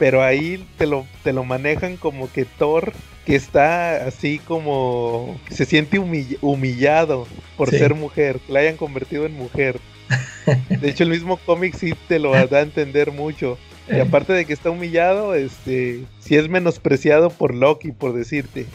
pero 0.00 0.22
ahí 0.22 0.66
te 0.78 0.86
lo, 0.86 1.06
te 1.22 1.34
lo 1.34 1.44
manejan 1.44 1.98
como 1.98 2.32
que 2.32 2.46
Thor, 2.46 2.94
que 3.26 3.36
está 3.36 4.06
así 4.06 4.38
como, 4.38 5.38
se 5.50 5.66
siente 5.66 5.98
humillado 5.98 7.26
por 7.58 7.68
ser 7.68 7.94
mujer, 7.94 8.40
que 8.40 8.50
la 8.50 8.60
hayan 8.60 8.78
convertido 8.78 9.26
en 9.26 9.34
mujer. 9.34 9.78
De 10.80 10.88
hecho, 10.88 11.04
el 11.04 11.10
mismo 11.10 11.36
cómic 11.36 11.76
sí 11.76 11.92
te 12.08 12.18
lo 12.18 12.32
da 12.32 12.58
a 12.58 12.62
entender 12.62 13.12
mucho. 13.12 13.58
Y 13.90 14.00
aparte 14.00 14.32
de 14.32 14.44
que 14.44 14.52
está 14.52 14.70
humillado, 14.70 15.34
este, 15.34 16.04
si 16.20 16.36
es 16.36 16.48
menospreciado 16.48 17.30
por 17.30 17.54
Loki, 17.54 17.92
por 17.92 18.12
decirte. 18.12 18.66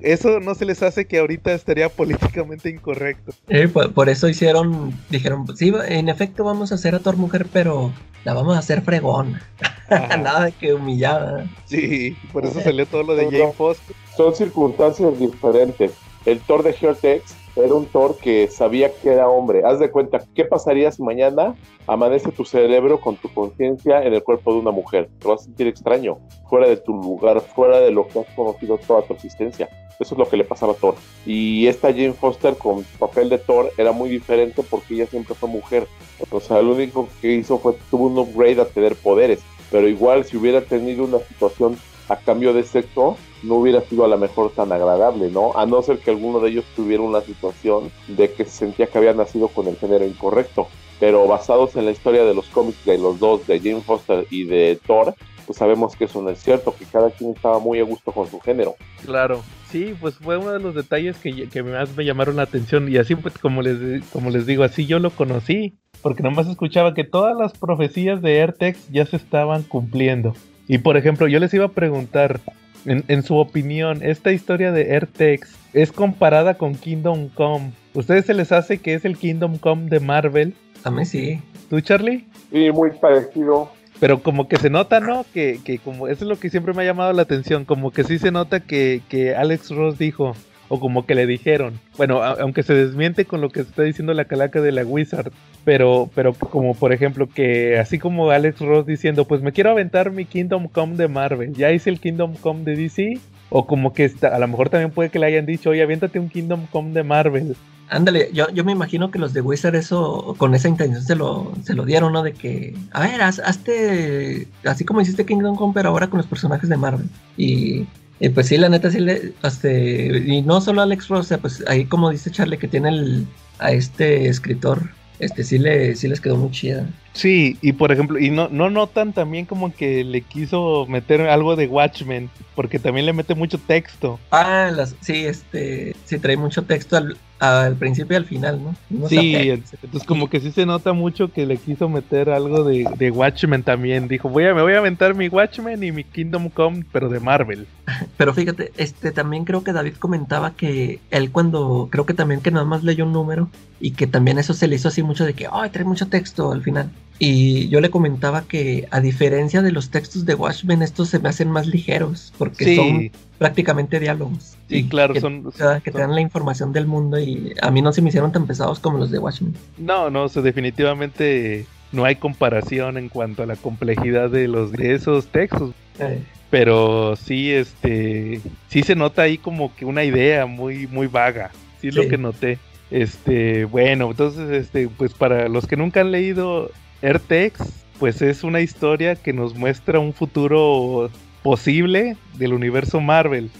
eso 0.00 0.40
no 0.40 0.54
se 0.54 0.64
les 0.64 0.82
hace 0.82 1.06
que 1.06 1.18
ahorita 1.18 1.52
estaría 1.52 1.88
políticamente 1.90 2.70
incorrecto. 2.70 3.32
Eh, 3.48 3.68
por, 3.68 4.08
eso 4.08 4.28
hicieron, 4.28 4.92
dijeron, 5.08 5.46
sí, 5.56 5.72
en 5.88 6.08
efecto 6.08 6.44
vamos 6.44 6.72
a 6.72 6.76
hacer 6.76 6.94
a 6.94 6.98
Thor 7.00 7.16
mujer, 7.16 7.46
pero 7.52 7.92
la 8.24 8.34
vamos 8.34 8.56
a 8.56 8.60
hacer 8.60 8.82
fregón. 8.82 9.38
Nada 9.90 10.46
de 10.46 10.52
que 10.52 10.74
humillada. 10.74 11.46
Sí, 11.66 12.16
por 12.32 12.44
eso 12.44 12.60
salió 12.60 12.86
todo 12.86 13.02
lo 13.02 13.14
de 13.14 13.24
Jane 13.24 13.52
Foster. 13.52 13.94
Son 14.16 14.34
circunstancias 14.34 15.18
diferentes. 15.18 15.92
El 16.26 16.38
Thor 16.40 16.62
de 16.62 16.76
Hertex 16.78 17.34
era 17.56 17.74
un 17.74 17.86
Thor 17.86 18.16
que 18.16 18.48
sabía 18.48 18.92
que 18.92 19.10
era 19.10 19.28
hombre. 19.28 19.62
Haz 19.64 19.78
de 19.78 19.90
cuenta, 19.90 20.22
¿qué 20.34 20.44
pasaría 20.44 20.90
si 20.92 21.02
mañana 21.02 21.54
amanece 21.86 22.30
tu 22.32 22.44
cerebro 22.44 23.00
con 23.00 23.16
tu 23.16 23.32
conciencia 23.32 24.02
en 24.04 24.14
el 24.14 24.22
cuerpo 24.22 24.52
de 24.52 24.60
una 24.60 24.70
mujer? 24.70 25.08
Te 25.18 25.28
vas 25.28 25.42
a 25.42 25.44
sentir 25.44 25.66
extraño, 25.66 26.18
fuera 26.48 26.68
de 26.68 26.76
tu 26.76 26.92
lugar, 26.92 27.40
fuera 27.40 27.80
de 27.80 27.90
lo 27.90 28.06
que 28.06 28.20
has 28.20 28.26
conocido 28.34 28.78
toda 28.78 29.02
tu 29.02 29.14
existencia. 29.14 29.68
Eso 29.98 30.14
es 30.14 30.18
lo 30.18 30.28
que 30.28 30.38
le 30.38 30.44
pasaba 30.44 30.72
a 30.72 30.76
Thor. 30.76 30.94
Y 31.26 31.66
esta 31.66 31.88
Jane 31.88 32.14
Foster 32.14 32.56
con 32.56 32.84
papel 32.98 33.28
de 33.28 33.36
Thor 33.36 33.70
era 33.76 33.92
muy 33.92 34.08
diferente 34.08 34.62
porque 34.62 34.94
ella 34.94 35.06
siempre 35.06 35.34
fue 35.34 35.48
mujer. 35.48 35.86
O 36.30 36.40
sea, 36.40 36.62
lo 36.62 36.72
único 36.72 37.06
que 37.20 37.34
hizo 37.34 37.58
fue 37.58 37.74
tuvo 37.90 38.06
un 38.06 38.18
upgrade 38.18 38.62
a 38.62 38.64
tener 38.64 38.96
poderes. 38.96 39.40
Pero 39.70 39.86
igual 39.86 40.24
si 40.24 40.38
hubiera 40.38 40.62
tenido 40.62 41.04
una 41.04 41.18
situación 41.18 41.76
a 42.10 42.16
cambio 42.16 42.52
de 42.52 42.64
sexo, 42.64 43.16
no 43.44 43.54
hubiera 43.54 43.80
sido 43.82 44.04
a 44.04 44.08
lo 44.08 44.18
mejor 44.18 44.50
tan 44.50 44.72
agradable, 44.72 45.30
¿no? 45.30 45.56
A 45.56 45.64
no 45.64 45.80
ser 45.80 46.00
que 46.00 46.10
alguno 46.10 46.40
de 46.40 46.50
ellos 46.50 46.64
tuviera 46.74 47.04
una 47.04 47.20
situación 47.20 47.92
de 48.08 48.32
que 48.32 48.44
se 48.44 48.50
sentía 48.50 48.88
que 48.88 48.98
había 48.98 49.14
nacido 49.14 49.46
con 49.46 49.68
el 49.68 49.76
género 49.76 50.04
incorrecto. 50.04 50.66
Pero 50.98 51.26
basados 51.28 51.76
en 51.76 51.86
la 51.86 51.92
historia 51.92 52.24
de 52.24 52.34
los 52.34 52.46
cómics 52.48 52.84
de 52.84 52.98
los 52.98 53.20
dos, 53.20 53.46
de 53.46 53.60
Jane 53.60 53.80
Foster 53.80 54.26
y 54.28 54.44
de 54.44 54.78
Thor, 54.84 55.14
pues 55.46 55.56
sabemos 55.56 55.94
que 55.94 56.04
eso 56.04 56.20
no 56.20 56.30
es 56.30 56.42
cierto, 56.42 56.74
que 56.76 56.84
cada 56.84 57.10
quien 57.10 57.30
estaba 57.30 57.60
muy 57.60 57.78
a 57.78 57.84
gusto 57.84 58.10
con 58.10 58.28
su 58.28 58.40
género. 58.40 58.74
Claro, 59.04 59.42
sí, 59.70 59.94
pues 60.00 60.16
fue 60.16 60.36
uno 60.36 60.50
de 60.50 60.60
los 60.60 60.74
detalles 60.74 61.16
que, 61.16 61.62
más 61.62 61.96
me 61.96 62.04
llamaron 62.04 62.36
la 62.36 62.42
atención 62.42 62.88
y 62.88 62.98
así 62.98 63.14
pues 63.14 63.38
como 63.38 63.62
les, 63.62 64.04
como 64.06 64.30
les 64.30 64.46
digo, 64.46 64.64
así 64.64 64.86
yo 64.86 64.98
lo 64.98 65.10
conocí, 65.10 65.78
porque 66.02 66.22
nomás 66.22 66.48
escuchaba 66.48 66.92
que 66.92 67.04
todas 67.04 67.36
las 67.36 67.52
profecías 67.52 68.20
de 68.20 68.40
Airtex 68.40 68.90
ya 68.90 69.06
se 69.06 69.16
estaban 69.16 69.62
cumpliendo. 69.62 70.34
Y 70.72 70.78
por 70.78 70.96
ejemplo, 70.96 71.26
yo 71.26 71.40
les 71.40 71.52
iba 71.52 71.64
a 71.64 71.72
preguntar, 71.72 72.38
en, 72.86 73.02
en 73.08 73.24
su 73.24 73.36
opinión, 73.36 73.98
esta 74.04 74.30
historia 74.30 74.70
de 74.70 74.92
Airtex 74.92 75.56
es 75.72 75.90
comparada 75.90 76.54
con 76.54 76.76
Kingdom 76.76 77.28
Come. 77.30 77.72
¿Ustedes 77.92 78.26
se 78.26 78.34
les 78.34 78.52
hace 78.52 78.78
que 78.78 78.94
es 78.94 79.04
el 79.04 79.16
Kingdom 79.18 79.58
Come 79.58 79.90
de 79.90 79.98
Marvel? 79.98 80.54
A 80.84 80.90
mí 80.92 81.04
sí. 81.04 81.40
¿Tú, 81.68 81.80
Charlie? 81.80 82.24
Sí, 82.52 82.70
muy 82.70 82.92
parecido. 82.92 83.72
Pero 83.98 84.22
como 84.22 84.46
que 84.46 84.58
se 84.58 84.70
nota, 84.70 85.00
¿no? 85.00 85.26
Que, 85.34 85.58
que 85.64 85.78
como 85.78 86.06
eso 86.06 86.24
es 86.24 86.28
lo 86.28 86.38
que 86.38 86.50
siempre 86.50 86.72
me 86.72 86.82
ha 86.82 86.86
llamado 86.86 87.12
la 87.12 87.22
atención, 87.22 87.64
como 87.64 87.90
que 87.90 88.04
sí 88.04 88.20
se 88.20 88.30
nota 88.30 88.60
que, 88.60 89.02
que 89.08 89.34
Alex 89.34 89.70
Ross 89.70 89.98
dijo, 89.98 90.36
o 90.68 90.78
como 90.78 91.04
que 91.04 91.16
le 91.16 91.26
dijeron. 91.26 91.80
Bueno, 91.96 92.22
a- 92.22 92.36
aunque 92.40 92.62
se 92.62 92.74
desmiente 92.74 93.24
con 93.24 93.40
lo 93.40 93.50
que 93.50 93.60
está 93.62 93.82
diciendo 93.82 94.14
la 94.14 94.24
calaca 94.26 94.60
de 94.60 94.70
la 94.70 94.84
Wizard, 94.84 95.32
pero, 95.64 96.10
pero 96.14 96.32
como 96.34 96.74
por 96.74 96.92
ejemplo 96.92 97.28
que 97.28 97.78
así 97.78 97.98
como 97.98 98.30
Alex 98.30 98.60
Ross 98.60 98.86
diciendo, 98.86 99.26
pues 99.26 99.42
me 99.42 99.52
quiero 99.52 99.70
aventar 99.70 100.10
mi 100.10 100.24
Kingdom 100.24 100.68
Come 100.68 100.96
de 100.96 101.08
Marvel, 101.08 101.52
ya 101.54 101.70
hice 101.72 101.90
el 101.90 102.00
Kingdom 102.00 102.34
Come 102.34 102.64
de 102.64 102.76
DC, 102.76 103.18
o 103.50 103.66
como 103.66 103.92
que 103.92 104.04
está- 104.04 104.34
a 104.34 104.38
lo 104.38 104.48
mejor 104.48 104.68
también 104.70 104.90
puede 104.90 105.10
que 105.10 105.18
le 105.18 105.26
hayan 105.26 105.46
dicho, 105.46 105.70
oye, 105.70 105.82
aviéntate 105.82 106.18
un 106.18 106.28
Kingdom 106.28 106.66
Come 106.70 106.92
de 106.92 107.02
Marvel. 107.02 107.56
Ándale, 107.92 108.30
yo, 108.32 108.48
yo 108.50 108.62
me 108.64 108.70
imagino 108.70 109.10
que 109.10 109.18
los 109.18 109.32
de 109.32 109.40
Wizard 109.40 109.74
eso, 109.74 110.36
con 110.38 110.54
esa 110.54 110.68
intención 110.68 111.02
se 111.02 111.16
lo, 111.16 111.52
se 111.64 111.74
lo 111.74 111.84
dieron, 111.84 112.12
¿no? 112.12 112.22
De 112.22 112.32
que, 112.32 112.72
a 112.92 113.00
ver, 113.00 113.20
haz, 113.20 113.40
hazte, 113.40 114.46
así 114.64 114.84
como 114.84 115.00
hiciste 115.00 115.26
Kingdom 115.26 115.56
Come, 115.56 115.72
pero 115.74 115.88
ahora 115.88 116.06
con 116.08 116.18
los 116.18 116.26
personajes 116.28 116.68
de 116.68 116.76
Marvel. 116.76 117.08
Y, 117.36 117.86
pues 118.32 118.46
sí, 118.46 118.58
la 118.58 118.68
neta 118.68 118.90
sí 118.92 119.00
le, 119.00 119.32
este, 119.42 120.18
y 120.24 120.42
no 120.42 120.60
solo 120.60 120.82
Alex 120.82 121.08
Ross, 121.08 121.20
o 121.20 121.28
sea, 121.28 121.38
pues 121.38 121.64
ahí 121.66 121.84
como 121.86 122.10
dice 122.10 122.30
Charlie 122.30 122.58
que 122.58 122.68
tiene 122.68 122.90
el, 122.90 123.26
a 123.58 123.72
este 123.72 124.28
escritor, 124.28 124.90
este 125.20 125.44
sí 125.44 125.58
le, 125.58 125.94
sí 125.96 126.08
les 126.08 126.20
quedó 126.20 126.36
muy 126.36 126.50
chida. 126.50 126.88
Sí, 127.12 127.58
y 127.60 127.72
por 127.72 127.92
ejemplo, 127.92 128.18
y 128.18 128.30
no, 128.30 128.48
no 128.48 128.70
notan 128.70 129.12
también 129.12 129.44
como 129.44 129.74
que 129.74 130.04
le 130.04 130.22
quiso 130.22 130.86
meter 130.88 131.22
algo 131.22 131.56
de 131.56 131.66
Watchmen, 131.66 132.30
porque 132.54 132.78
también 132.78 133.06
le 133.06 133.12
mete 133.12 133.34
mucho 133.34 133.58
texto. 133.58 134.20
Ah, 134.30 134.70
las, 134.74 134.94
sí, 135.00 135.26
este, 135.26 135.96
sí 136.04 136.18
trae 136.18 136.36
mucho 136.36 136.62
texto 136.62 136.96
al, 136.96 137.16
al 137.40 137.74
principio 137.74 138.14
y 138.14 138.16
al 138.18 138.26
final, 138.26 138.60
¿no? 138.62 139.08
Sí, 139.08 139.34
entonces 139.34 140.04
como 140.06 140.28
que 140.28 140.40
sí 140.40 140.52
se 140.52 140.66
nota 140.66 140.92
mucho 140.92 141.32
que 141.32 141.46
le 141.46 141.56
quiso 141.56 141.88
meter 141.88 142.28
algo 142.30 142.64
de, 142.64 142.86
de 142.96 143.10
Watchmen 143.10 143.62
también. 143.62 144.08
Dijo, 144.08 144.28
voy 144.28 144.44
a, 144.44 144.54
me 144.54 144.62
voy 144.62 144.74
a 144.74 144.78
aventar 144.78 145.14
mi 145.14 145.28
Watchmen 145.28 145.82
y 145.82 145.90
mi 145.90 146.04
Kingdom 146.04 146.50
Come, 146.50 146.84
pero 146.92 147.08
de 147.08 147.18
Marvel. 147.18 147.66
Pero 148.16 148.34
fíjate, 148.34 148.72
este 148.76 149.10
también 149.10 149.44
creo 149.44 149.64
que 149.64 149.72
David 149.72 149.94
comentaba 149.98 150.52
que 150.52 151.00
él 151.10 151.32
cuando, 151.32 151.88
creo 151.90 152.06
que 152.06 152.14
también 152.14 152.40
que 152.40 152.50
nada 152.50 152.64
más 152.64 152.84
leyó 152.84 153.04
un 153.04 153.12
número 153.12 153.48
y 153.80 153.92
que 153.92 154.06
también 154.06 154.38
eso 154.38 154.54
se 154.54 154.68
le 154.68 154.76
hizo 154.76 154.88
así 154.88 155.02
mucho 155.02 155.24
de 155.24 155.34
que, 155.34 155.48
ay, 155.50 155.70
trae 155.70 155.84
mucho 155.84 156.06
texto 156.06 156.52
al 156.52 156.62
final. 156.62 156.90
Y 157.22 157.68
yo 157.68 157.82
le 157.82 157.90
comentaba 157.90 158.42
que 158.48 158.88
a 158.90 159.00
diferencia 159.00 159.60
de 159.60 159.72
los 159.72 159.90
textos 159.90 160.24
de 160.24 160.34
Watchmen, 160.34 160.80
estos 160.80 161.10
se 161.10 161.18
me 161.18 161.28
hacen 161.28 161.50
más 161.50 161.66
ligeros 161.66 162.32
porque 162.38 162.64
Sí, 162.64 162.76
son 162.76 163.10
prácticamente 163.36 164.00
diálogos. 164.00 164.56
sí, 164.68 164.78
Y 164.78 164.88
claro, 164.88 165.12
que, 165.12 165.20
son... 165.20 165.44
que 165.84 165.90
te 165.90 165.98
dan 165.98 166.14
la 166.14 166.22
información 166.22 166.72
del 166.72 166.86
mundo 166.86 167.20
y 167.20 167.52
a 167.60 167.70
mí 167.70 167.82
no 167.82 167.92
se 167.92 168.00
me 168.00 168.08
hicieron 168.08 168.32
tan 168.32 168.46
pesados 168.46 168.78
como 168.80 168.96
los 168.96 169.10
de 169.10 169.18
Watchmen. 169.18 169.54
No, 169.76 170.08
no, 170.08 170.24
o 170.24 170.28
sea, 170.30 170.40
definitivamente 170.40 171.66
no 171.92 172.06
hay 172.06 172.16
comparación 172.16 172.96
en 172.96 173.10
cuanto 173.10 173.42
a 173.42 173.46
la 173.46 173.56
complejidad 173.56 174.30
de 174.30 174.48
los 174.48 174.72
de 174.72 174.94
esos 174.94 175.26
textos. 175.26 175.74
Eh, 175.98 176.22
Pero 176.48 177.16
sí, 177.16 177.50
este, 177.52 178.40
sí 178.68 178.82
se 178.82 178.96
nota 178.96 179.22
ahí 179.22 179.36
como 179.36 179.74
que 179.76 179.84
una 179.84 180.04
idea 180.04 180.46
muy, 180.46 180.86
muy 180.86 181.06
vaga. 181.06 181.50
Sí 181.82 181.88
es 181.88 181.94
lo 181.94 182.02
Sí. 182.04 182.08
que 182.08 182.18
noté. 182.18 182.58
Este, 182.90 183.66
bueno, 183.66 184.10
entonces, 184.10 184.50
este, 184.50 184.88
pues 184.88 185.12
para 185.14 185.48
los 185.48 185.66
que 185.66 185.76
nunca 185.76 186.00
han 186.00 186.10
leído 186.10 186.70
Airtex, 187.02 187.60
pues 187.98 188.22
es 188.22 188.44
una 188.44 188.60
historia 188.60 189.14
que 189.16 189.32
nos 189.32 189.54
muestra 189.54 189.98
un 189.98 190.12
futuro 190.12 191.10
posible 191.42 192.16
del 192.34 192.52
universo 192.52 193.00
Marvel. 193.00 193.50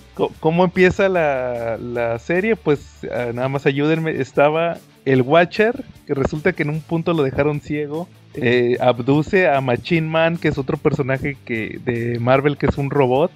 ¿Cómo 0.41 0.64
empieza 0.64 1.09
la, 1.09 1.78
la 1.78 2.18
serie? 2.18 2.55
Pues 2.57 3.07
ah, 3.11 3.30
nada 3.32 3.49
más 3.49 3.64
ayúdenme. 3.66 4.11
Estaba 4.20 4.76
el 5.07 5.22
Watcher, 5.22 5.84
que 6.07 6.14
resulta 6.14 6.53
que 6.53 6.62
en 6.62 6.70
un 6.70 6.80
punto 6.82 7.14
lo 7.14 7.22
dejaron 7.22 7.61
ciego. 7.61 8.07
eh, 8.34 8.76
abduce 8.80 9.49
a 9.49 9.61
Machine 9.61 10.07
Man, 10.09 10.36
que 10.36 10.49
es 10.49 10.59
otro 10.59 10.76
personaje 10.76 11.36
que, 11.45 11.80
de 11.84 12.18
Marvel 12.20 12.57
que 12.57 12.66
es 12.66 12.78
un 12.78 12.91
robot. 12.91 13.32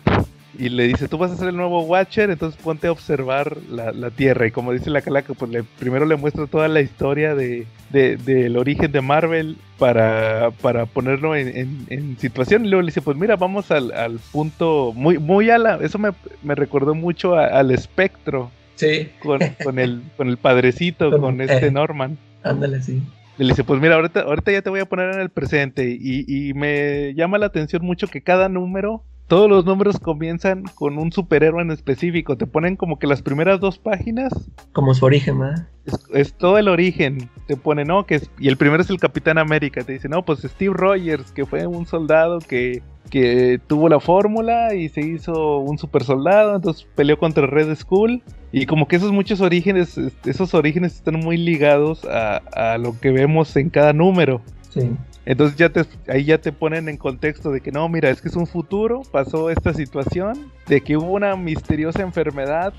Y 0.59 0.69
le 0.69 0.87
dice, 0.87 1.09
tú 1.09 1.19
vas 1.19 1.31
a 1.33 1.37
ser 1.37 1.49
el 1.49 1.57
nuevo 1.57 1.83
Watcher, 1.83 2.31
entonces 2.31 2.61
ponte 2.63 2.87
a 2.87 2.93
observar 2.93 3.57
la, 3.71 3.91
la 3.93 4.11
Tierra. 4.11 4.47
Y 4.47 4.51
como 4.51 4.73
dice 4.73 4.89
la 4.91 5.03
calaca, 5.03 5.35
pues 5.35 5.51
le, 5.51 5.63
primero 5.65 6.07
le 6.07 6.17
muestra 6.17 6.47
toda 6.47 6.69
la 6.69 6.81
historia 6.81 7.35
de, 7.35 7.67
de- 7.91 8.17
del 8.17 8.57
origen 8.57 8.93
de 8.93 9.01
Marvel 9.01 9.57
para, 9.79 10.51
para 10.63 10.87
ponerlo 10.87 11.35
en, 11.35 11.49
en- 11.57 11.87
en 11.89 12.19
situación. 12.19 12.65
Y 12.65 12.69
luego 12.69 12.83
le 12.83 12.87
dice, 12.87 13.03
pues 13.03 13.17
mira, 13.17 13.37
vamos 13.37 13.71
al, 13.71 13.91
al 13.93 14.19
punto 14.33 14.93
muy, 14.95 15.19
muy 15.19 15.51
a 15.51 15.59
la... 15.59 15.77
Eso 15.83 15.99
me, 15.99 16.11
me 16.43 16.55
recordó 16.55 16.95
mucho 16.95 17.35
a- 17.35 17.47
al 17.47 17.71
espectro 17.73 18.51
sí, 18.77 19.09
con, 19.21 19.41
con, 19.63 19.79
el, 19.79 20.03
con 20.17 20.29
el 20.29 20.37
padrecito, 20.37 21.11
Con- 21.11 21.21
con 21.21 21.41
este 21.41 21.67
eh. 21.67 21.71
Norman. 21.71 22.17
ándale, 22.43 22.81
sí. 22.83 23.03
Le 23.37 23.47
dice, 23.49 23.65
pues 23.65 23.81
mira, 23.81 23.97
ahorita, 23.97 24.21
ahorita 24.21 24.53
ya 24.53 24.63
te 24.63 24.71
voy 24.71 24.79
a 24.79 24.85
poner 24.87 25.13
en 25.15 25.21
el 25.21 25.31
presente. 25.31 25.91
Y, 26.01 26.25
y 26.49 26.55
me 26.55 27.13
llama 27.15 27.39
la 27.39 27.47
atención 27.47 27.85
mucho 27.85 28.07
que 28.07 28.21
cada 28.23 28.49
número, 28.49 29.03
todos 29.27 29.49
los 29.49 29.65
números 29.65 29.99
comienzan 29.99 30.65
con 30.75 30.99
un 30.99 31.11
superhéroe 31.13 31.63
en 31.63 31.71
específico. 31.71 32.37
Te 32.37 32.47
ponen 32.47 32.77
como 32.77 32.99
que 32.99 33.07
las 33.07 33.23
primeras 33.23 33.59
dos 33.61 33.79
páginas 33.79 34.33
Como 34.73 34.93
su 34.95 35.05
origen, 35.07 35.39
¿verdad? 35.39 35.67
es, 35.87 35.95
es 36.13 36.35
todo 36.35 36.59
el 36.59 36.69
origen. 36.69 37.31
Te 37.47 37.57
pone, 37.57 37.85
no, 37.85 38.05
que 38.07 38.17
es, 38.17 38.31
y 38.39 38.49
el 38.49 38.57
primero 38.57 38.83
es 38.83 38.91
el 38.91 38.99
Capitán 38.99 39.39
América. 39.39 39.83
Te 39.83 39.93
dice, 39.95 40.09
no, 40.09 40.25
pues 40.25 40.41
Steve 40.43 40.75
Rogers, 40.77 41.33
que 41.33 41.47
fue 41.47 41.67
un 41.67 41.87
soldado 41.87 42.39
que, 42.39 42.83
que 43.11 43.61
tuvo 43.67 43.89
la 43.89 44.01
fórmula 44.01 44.75
y 44.75 44.89
se 44.91 45.01
hizo 45.01 45.59
un 45.59 45.79
super 45.79 46.05
soldado, 46.05 46.57
entonces 46.57 46.87
peleó 46.95 47.19
contra 47.19 47.47
Red 47.47 47.75
Skull. 47.77 48.23
Y 48.53 48.67
como 48.67 48.87
que 48.87 48.97
esos 48.97 49.11
muchos 49.11 49.41
orígenes, 49.41 49.97
es- 49.99 50.13
esos 50.27 50.55
orígenes 50.55 50.95
están 50.97 51.19
muy 51.21 51.37
ligados 51.39 52.05
a, 52.05 52.37
a 52.55 52.79
lo 52.79 52.99
que 53.01 53.11
vemos 53.11 53.57
en 53.57 53.71
cada 53.71 53.93
número. 53.93 54.43
Sí. 54.69 54.91
Entonces 55.27 55.57
ya 55.57 55.71
te, 55.71 55.85
ahí 56.09 56.25
ya 56.25 56.39
te 56.39 56.53
ponen 56.53 56.89
en 56.89 56.97
contexto 56.97 57.51
de 57.51 57.61
que 57.61 57.73
no, 57.73 57.89
mira, 57.89 58.11
es 58.11 58.21
que 58.21 58.29
es 58.29 58.37
un 58.37 58.47
futuro, 58.47 59.03
pasó 59.11 59.51
esta 59.51 59.73
situación, 59.73 60.53
de 60.69 60.81
que 60.83 60.97
hubo 60.97 61.13
una 61.13 61.35
misteriosa 61.37 62.03
enfermedad 62.03 62.75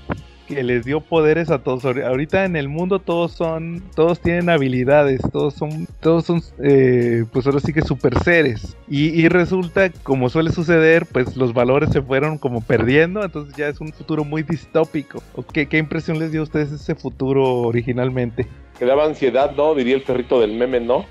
que 0.46 0.62
les 0.62 0.84
dio 0.84 1.00
poderes 1.00 1.50
a 1.50 1.58
todos. 1.58 1.84
Ahori- 1.84 2.04
Ahorita 2.06 2.44
en 2.44 2.54
el 2.54 2.68
mundo 2.68 3.00
todos 3.00 3.32
son, 3.32 3.82
todos 3.96 4.20
tienen 4.20 4.48
habilidades, 4.48 5.20
todos 5.32 5.54
son, 5.54 5.88
todos 5.98 6.24
son, 6.24 6.40
eh, 6.62 7.24
pues 7.32 7.46
ahora 7.46 7.58
sí 7.58 7.72
que 7.72 7.82
super 7.82 8.16
seres. 8.22 8.76
Y, 8.88 9.08
y 9.20 9.28
resulta, 9.28 9.90
como 10.04 10.28
suele 10.28 10.52
suceder, 10.52 11.04
pues 11.06 11.36
los 11.36 11.52
valores 11.52 11.90
se 11.90 12.00
fueron 12.00 12.38
como 12.38 12.60
perdiendo, 12.60 13.24
entonces 13.24 13.56
ya 13.56 13.66
es 13.66 13.80
un 13.80 13.92
futuro 13.92 14.22
muy 14.24 14.44
distópico. 14.44 15.20
¿O 15.34 15.42
¿Qué, 15.42 15.66
qué 15.66 15.78
impresión 15.78 16.20
les 16.20 16.30
dio 16.30 16.42
a 16.42 16.44
ustedes 16.44 16.70
ese 16.70 16.94
futuro 16.94 17.62
originalmente? 17.62 18.46
Que 18.78 18.84
daba 18.84 19.04
ansiedad, 19.04 19.50
¿no? 19.56 19.74
Diría 19.74 19.96
el 19.96 20.02
perrito 20.02 20.40
del 20.40 20.52
meme, 20.52 20.78
¿no? 20.78 21.06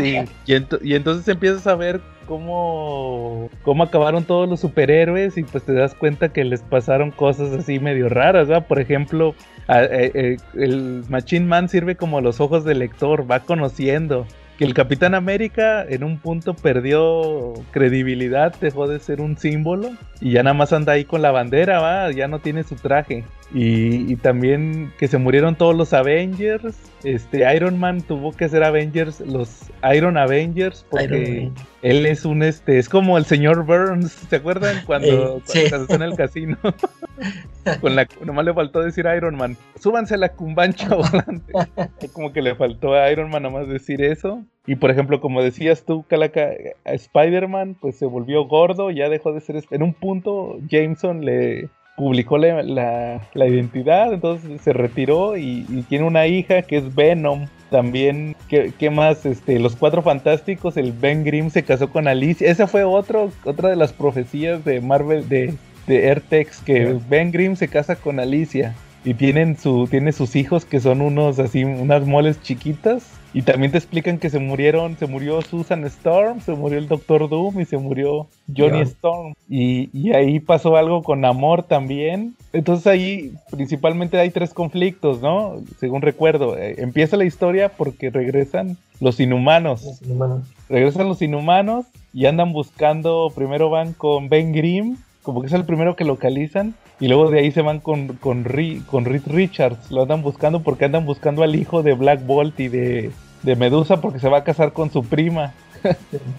Y, 0.00 0.52
ento- 0.52 0.80
y 0.82 0.94
entonces 0.94 1.28
empiezas 1.28 1.66
a 1.66 1.76
ver 1.76 2.00
cómo, 2.26 3.50
cómo 3.62 3.84
acabaron 3.84 4.24
todos 4.24 4.48
los 4.48 4.60
superhéroes 4.60 5.38
y 5.38 5.44
pues 5.44 5.64
te 5.64 5.72
das 5.74 5.94
cuenta 5.94 6.30
que 6.30 6.44
les 6.44 6.62
pasaron 6.62 7.10
cosas 7.10 7.52
así 7.52 7.78
medio 7.78 8.08
raras, 8.08 8.48
¿verdad? 8.48 8.66
Por 8.66 8.80
ejemplo, 8.80 9.34
eh, 9.68 10.10
eh, 10.14 10.36
el 10.54 11.04
Machine 11.08 11.46
Man 11.46 11.68
sirve 11.68 11.96
como 11.96 12.20
los 12.20 12.40
ojos 12.40 12.64
del 12.64 12.80
lector, 12.80 13.30
va 13.30 13.40
conociendo. 13.40 14.26
Que 14.58 14.64
el 14.64 14.72
Capitán 14.72 15.14
América 15.14 15.84
en 15.86 16.02
un 16.02 16.18
punto 16.18 16.54
perdió 16.54 17.52
credibilidad, 17.72 18.54
dejó 18.58 18.88
de 18.88 18.98
ser 19.00 19.20
un 19.20 19.36
símbolo 19.36 19.90
y 20.18 20.30
ya 20.32 20.42
nada 20.42 20.54
más 20.54 20.72
anda 20.72 20.94
ahí 20.94 21.04
con 21.04 21.20
la 21.20 21.30
bandera, 21.30 21.78
va, 21.80 22.10
ya 22.10 22.26
no 22.26 22.38
tiene 22.38 22.62
su 22.62 22.74
traje. 22.74 23.22
Y 23.52 24.16
también 24.16 24.92
que 24.98 25.08
se 25.08 25.18
murieron 25.18 25.56
todos 25.56 25.76
los 25.76 25.92
Avengers. 25.92 26.74
Este 27.04 27.54
Iron 27.54 27.78
Man 27.78 28.00
tuvo 28.02 28.32
que 28.32 28.46
hacer 28.46 28.64
Avengers, 28.64 29.20
los 29.20 29.70
Iron 29.94 30.16
Avengers, 30.16 30.84
porque 30.90 31.16
Iron 31.16 31.54
él 31.82 32.06
es 32.06 32.24
un 32.24 32.42
este, 32.42 32.78
es 32.78 32.88
como 32.88 33.16
el 33.18 33.26
señor 33.26 33.64
Burns, 33.64 34.10
¿se 34.12 34.36
acuerdan 34.36 34.82
cuando, 34.86 35.36
Eh, 35.36 35.42
sí. 35.44 35.60
cuando 35.68 35.82
está 35.82 35.94
en 35.94 36.02
el 36.02 36.16
casino? 36.16 36.56
Con 37.80 37.96
la 37.96 38.06
nomás 38.24 38.44
le 38.44 38.54
faltó 38.54 38.80
decir 38.80 39.06
Iron 39.16 39.36
Man, 39.36 39.56
súbanse 39.78 40.14
a 40.14 40.18
la 40.18 40.30
cumbancha 40.30 40.94
volante. 40.94 41.52
como 42.12 42.32
que 42.32 42.42
le 42.42 42.54
faltó 42.54 42.94
a 42.94 43.10
Iron 43.10 43.30
Man 43.30 43.42
nomás 43.42 43.68
decir 43.68 44.02
eso. 44.02 44.44
Y 44.66 44.76
por 44.76 44.90
ejemplo, 44.90 45.20
como 45.20 45.42
decías 45.42 45.84
tú, 45.84 46.04
Calaca, 46.08 46.50
a 46.84 46.92
Spider-Man 46.92 47.76
pues 47.80 47.96
se 47.96 48.06
volvió 48.06 48.44
gordo, 48.46 48.90
ya 48.90 49.08
dejó 49.08 49.32
de 49.32 49.40
ser... 49.40 49.62
En 49.70 49.82
un 49.82 49.94
punto 49.94 50.58
Jameson 50.68 51.24
le, 51.24 51.68
publicó 51.96 52.38
la, 52.38 52.62
la- 52.62 53.20
la 53.34 53.46
identidad, 53.46 54.12
entonces 54.12 54.60
se 54.60 54.72
retiró 54.72 55.36
y, 55.36 55.64
y 55.68 55.82
tiene 55.88 56.04
una 56.04 56.26
hija 56.26 56.62
que 56.62 56.76
es 56.76 56.94
Venom. 56.94 57.46
También, 57.70 58.36
¿qué, 58.48 58.72
qué 58.78 58.90
más? 58.90 59.26
Este, 59.26 59.58
los 59.58 59.74
cuatro 59.74 60.00
fantásticos, 60.02 60.76
el 60.76 60.92
Ben 60.92 61.24
Grimm 61.24 61.50
se 61.50 61.64
casó 61.64 61.90
con 61.90 62.06
Alicia. 62.06 62.48
Esa 62.48 62.68
fue 62.68 62.84
otro, 62.84 63.30
otra 63.44 63.70
de 63.70 63.76
las 63.76 63.92
profecías 63.92 64.64
de 64.64 64.80
Marvel, 64.80 65.28
de, 65.28 65.54
de 65.88 66.08
Airtex, 66.08 66.60
que 66.60 66.96
Ben 67.08 67.32
Grimm 67.32 67.56
se 67.56 67.66
casa 67.68 67.96
con 67.96 68.20
Alicia. 68.20 68.74
Y 69.04 69.14
tienen 69.14 69.56
su, 69.56 69.86
tiene 69.90 70.12
sus 70.12 70.36
hijos 70.36 70.64
que 70.64 70.80
son 70.80 71.00
unos 71.00 71.38
así, 71.38 71.64
unas 71.64 72.06
moles 72.06 72.40
chiquitas. 72.42 73.08
Y 73.36 73.42
también 73.42 73.70
te 73.70 73.76
explican 73.76 74.18
que 74.18 74.30
se 74.30 74.38
murieron, 74.38 74.96
se 74.96 75.06
murió 75.06 75.42
Susan 75.42 75.84
Storm, 75.84 76.40
se 76.40 76.52
murió 76.54 76.78
el 76.78 76.88
Doctor 76.88 77.28
Doom 77.28 77.60
y 77.60 77.66
se 77.66 77.76
murió 77.76 78.28
Johnny. 78.56 78.80
Storm. 78.80 79.34
Y, 79.46 79.90
y 79.92 80.14
ahí 80.14 80.40
pasó 80.40 80.74
algo 80.76 81.02
con 81.02 81.22
Amor 81.26 81.62
también. 81.62 82.34
Entonces 82.54 82.86
ahí 82.86 83.34
principalmente 83.50 84.18
hay 84.18 84.30
tres 84.30 84.54
conflictos, 84.54 85.20
¿no? 85.20 85.56
Según 85.78 86.00
recuerdo. 86.00 86.56
Eh, 86.56 86.76
empieza 86.78 87.18
la 87.18 87.26
historia 87.26 87.68
porque 87.68 88.08
regresan 88.08 88.78
los 89.00 89.20
inhumanos. 89.20 89.84
Los 89.84 90.00
inhumanos. 90.00 90.40
Regresan 90.70 91.06
los 91.06 91.20
inhumanos 91.20 91.84
y 92.14 92.24
andan 92.24 92.54
buscando, 92.54 93.30
primero 93.34 93.68
van 93.68 93.92
con 93.92 94.30
Ben 94.30 94.52
Grimm, 94.54 94.96
como 95.22 95.42
que 95.42 95.48
es 95.48 95.52
el 95.52 95.66
primero 95.66 95.94
que 95.94 96.04
localizan, 96.04 96.74
y 97.00 97.08
luego 97.08 97.30
de 97.30 97.40
ahí 97.40 97.50
se 97.50 97.60
van 97.60 97.80
con, 97.80 98.16
con, 98.16 98.46
Ri- 98.46 98.82
con 98.86 99.04
Reed 99.04 99.24
Richards, 99.26 99.90
lo 99.90 100.00
andan 100.02 100.22
buscando 100.22 100.62
porque 100.62 100.86
andan 100.86 101.04
buscando 101.04 101.42
al 101.42 101.54
hijo 101.54 101.82
de 101.82 101.92
Black 101.92 102.24
Bolt 102.24 102.58
y 102.58 102.68
de, 102.68 103.10
de 103.42 103.56
Medusa 103.56 104.00
porque 104.00 104.18
se 104.18 104.28
va 104.28 104.38
a 104.38 104.44
casar 104.44 104.72
con 104.72 104.90
su 104.90 105.04
prima, 105.04 105.52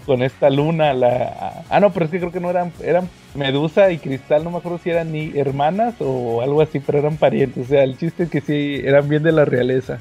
con 0.06 0.22
esta 0.22 0.50
luna, 0.50 0.92
la... 0.92 1.64
Ah, 1.70 1.80
no, 1.80 1.92
pero 1.92 2.04
es 2.04 2.10
que 2.10 2.18
creo 2.18 2.32
que 2.32 2.40
no 2.40 2.50
eran, 2.50 2.72
eran 2.82 3.08
Medusa 3.34 3.90
y 3.90 3.98
Cristal, 3.98 4.44
no 4.44 4.50
me 4.50 4.58
acuerdo 4.58 4.78
si 4.78 4.90
eran 4.90 5.12
ni 5.12 5.32
hermanas 5.38 5.94
o 6.00 6.42
algo 6.42 6.60
así, 6.60 6.80
pero 6.80 6.98
eran 6.98 7.16
parientes, 7.16 7.66
o 7.66 7.68
sea, 7.68 7.82
el 7.84 7.96
chiste 7.96 8.24
es 8.24 8.30
que 8.30 8.40
sí, 8.40 8.80
eran 8.84 9.08
bien 9.08 9.22
de 9.22 9.32
la 9.32 9.44
realeza. 9.44 9.98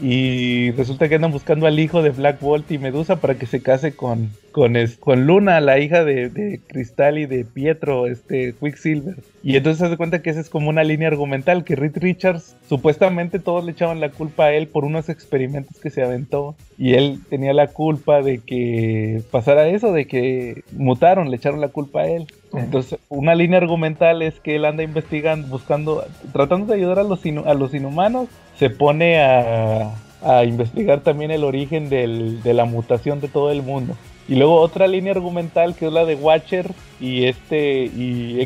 Y 0.00 0.70
resulta 0.72 1.08
que 1.08 1.16
andan 1.16 1.32
buscando 1.32 1.66
al 1.66 1.78
hijo 1.80 2.02
de 2.02 2.10
Black 2.10 2.40
Bolt 2.40 2.70
y 2.70 2.78
Medusa 2.78 3.16
para 3.16 3.34
que 3.34 3.46
se 3.46 3.60
case 3.62 3.96
con, 3.96 4.30
con, 4.52 4.76
es- 4.76 4.96
con 4.96 5.26
Luna, 5.26 5.60
la 5.60 5.80
hija 5.80 6.04
de, 6.04 6.28
de 6.28 6.60
Cristal 6.68 7.18
y 7.18 7.26
de 7.26 7.44
Pietro, 7.44 8.06
este 8.06 8.54
Quicksilver. 8.60 9.16
Y 9.42 9.56
entonces 9.56 9.80
se 9.80 9.88
da 9.88 9.96
cuenta 9.96 10.22
que 10.22 10.30
esa 10.30 10.40
es 10.40 10.50
como 10.50 10.68
una 10.68 10.84
línea 10.84 11.08
argumental, 11.08 11.64
que 11.64 11.74
Reed 11.74 11.96
Richards, 11.96 12.54
supuestamente 12.68 13.40
todos 13.40 13.64
le 13.64 13.72
echaban 13.72 13.98
la 14.00 14.10
culpa 14.10 14.44
a 14.44 14.52
él 14.52 14.68
por 14.68 14.84
unos 14.84 15.08
experimentos 15.08 15.78
que 15.80 15.90
se 15.90 16.02
aventó. 16.02 16.54
Y 16.76 16.94
él 16.94 17.18
tenía 17.28 17.52
la 17.52 17.66
culpa 17.66 18.22
de 18.22 18.38
que 18.38 19.22
pasara 19.32 19.66
eso, 19.68 19.92
de 19.92 20.06
que 20.06 20.62
mutaron, 20.70 21.30
le 21.30 21.36
echaron 21.38 21.60
la 21.60 21.68
culpa 21.68 22.02
a 22.02 22.06
él. 22.08 22.26
Entonces, 22.52 22.98
una 23.08 23.34
línea 23.34 23.58
argumental 23.58 24.22
es 24.22 24.38
que 24.38 24.56
él 24.56 24.64
anda 24.64 24.82
investigando, 24.84 25.48
buscando, 25.48 26.04
tratando 26.32 26.66
de 26.72 26.78
ayudar 26.78 27.00
a 27.00 27.02
los, 27.04 27.24
inu- 27.24 27.46
a 27.46 27.54
los 27.54 27.74
inhumanos, 27.74 28.28
se 28.58 28.70
pone 28.70 29.20
a, 29.20 29.94
a 30.22 30.44
investigar 30.44 31.00
también 31.00 31.30
el 31.30 31.44
origen 31.44 31.88
del- 31.88 32.42
de 32.42 32.54
la 32.54 32.64
mutación 32.64 33.20
de 33.20 33.28
todo 33.28 33.50
el 33.52 33.62
mundo. 33.62 33.96
Y 34.28 34.34
luego 34.34 34.56
otra 34.60 34.86
línea 34.86 35.12
argumental 35.12 35.74
que 35.74 35.86
es 35.86 35.92
la 35.92 36.04
de 36.04 36.14
Watcher 36.16 36.70
y 37.00 37.24
este 37.24 37.84
y 37.84 38.38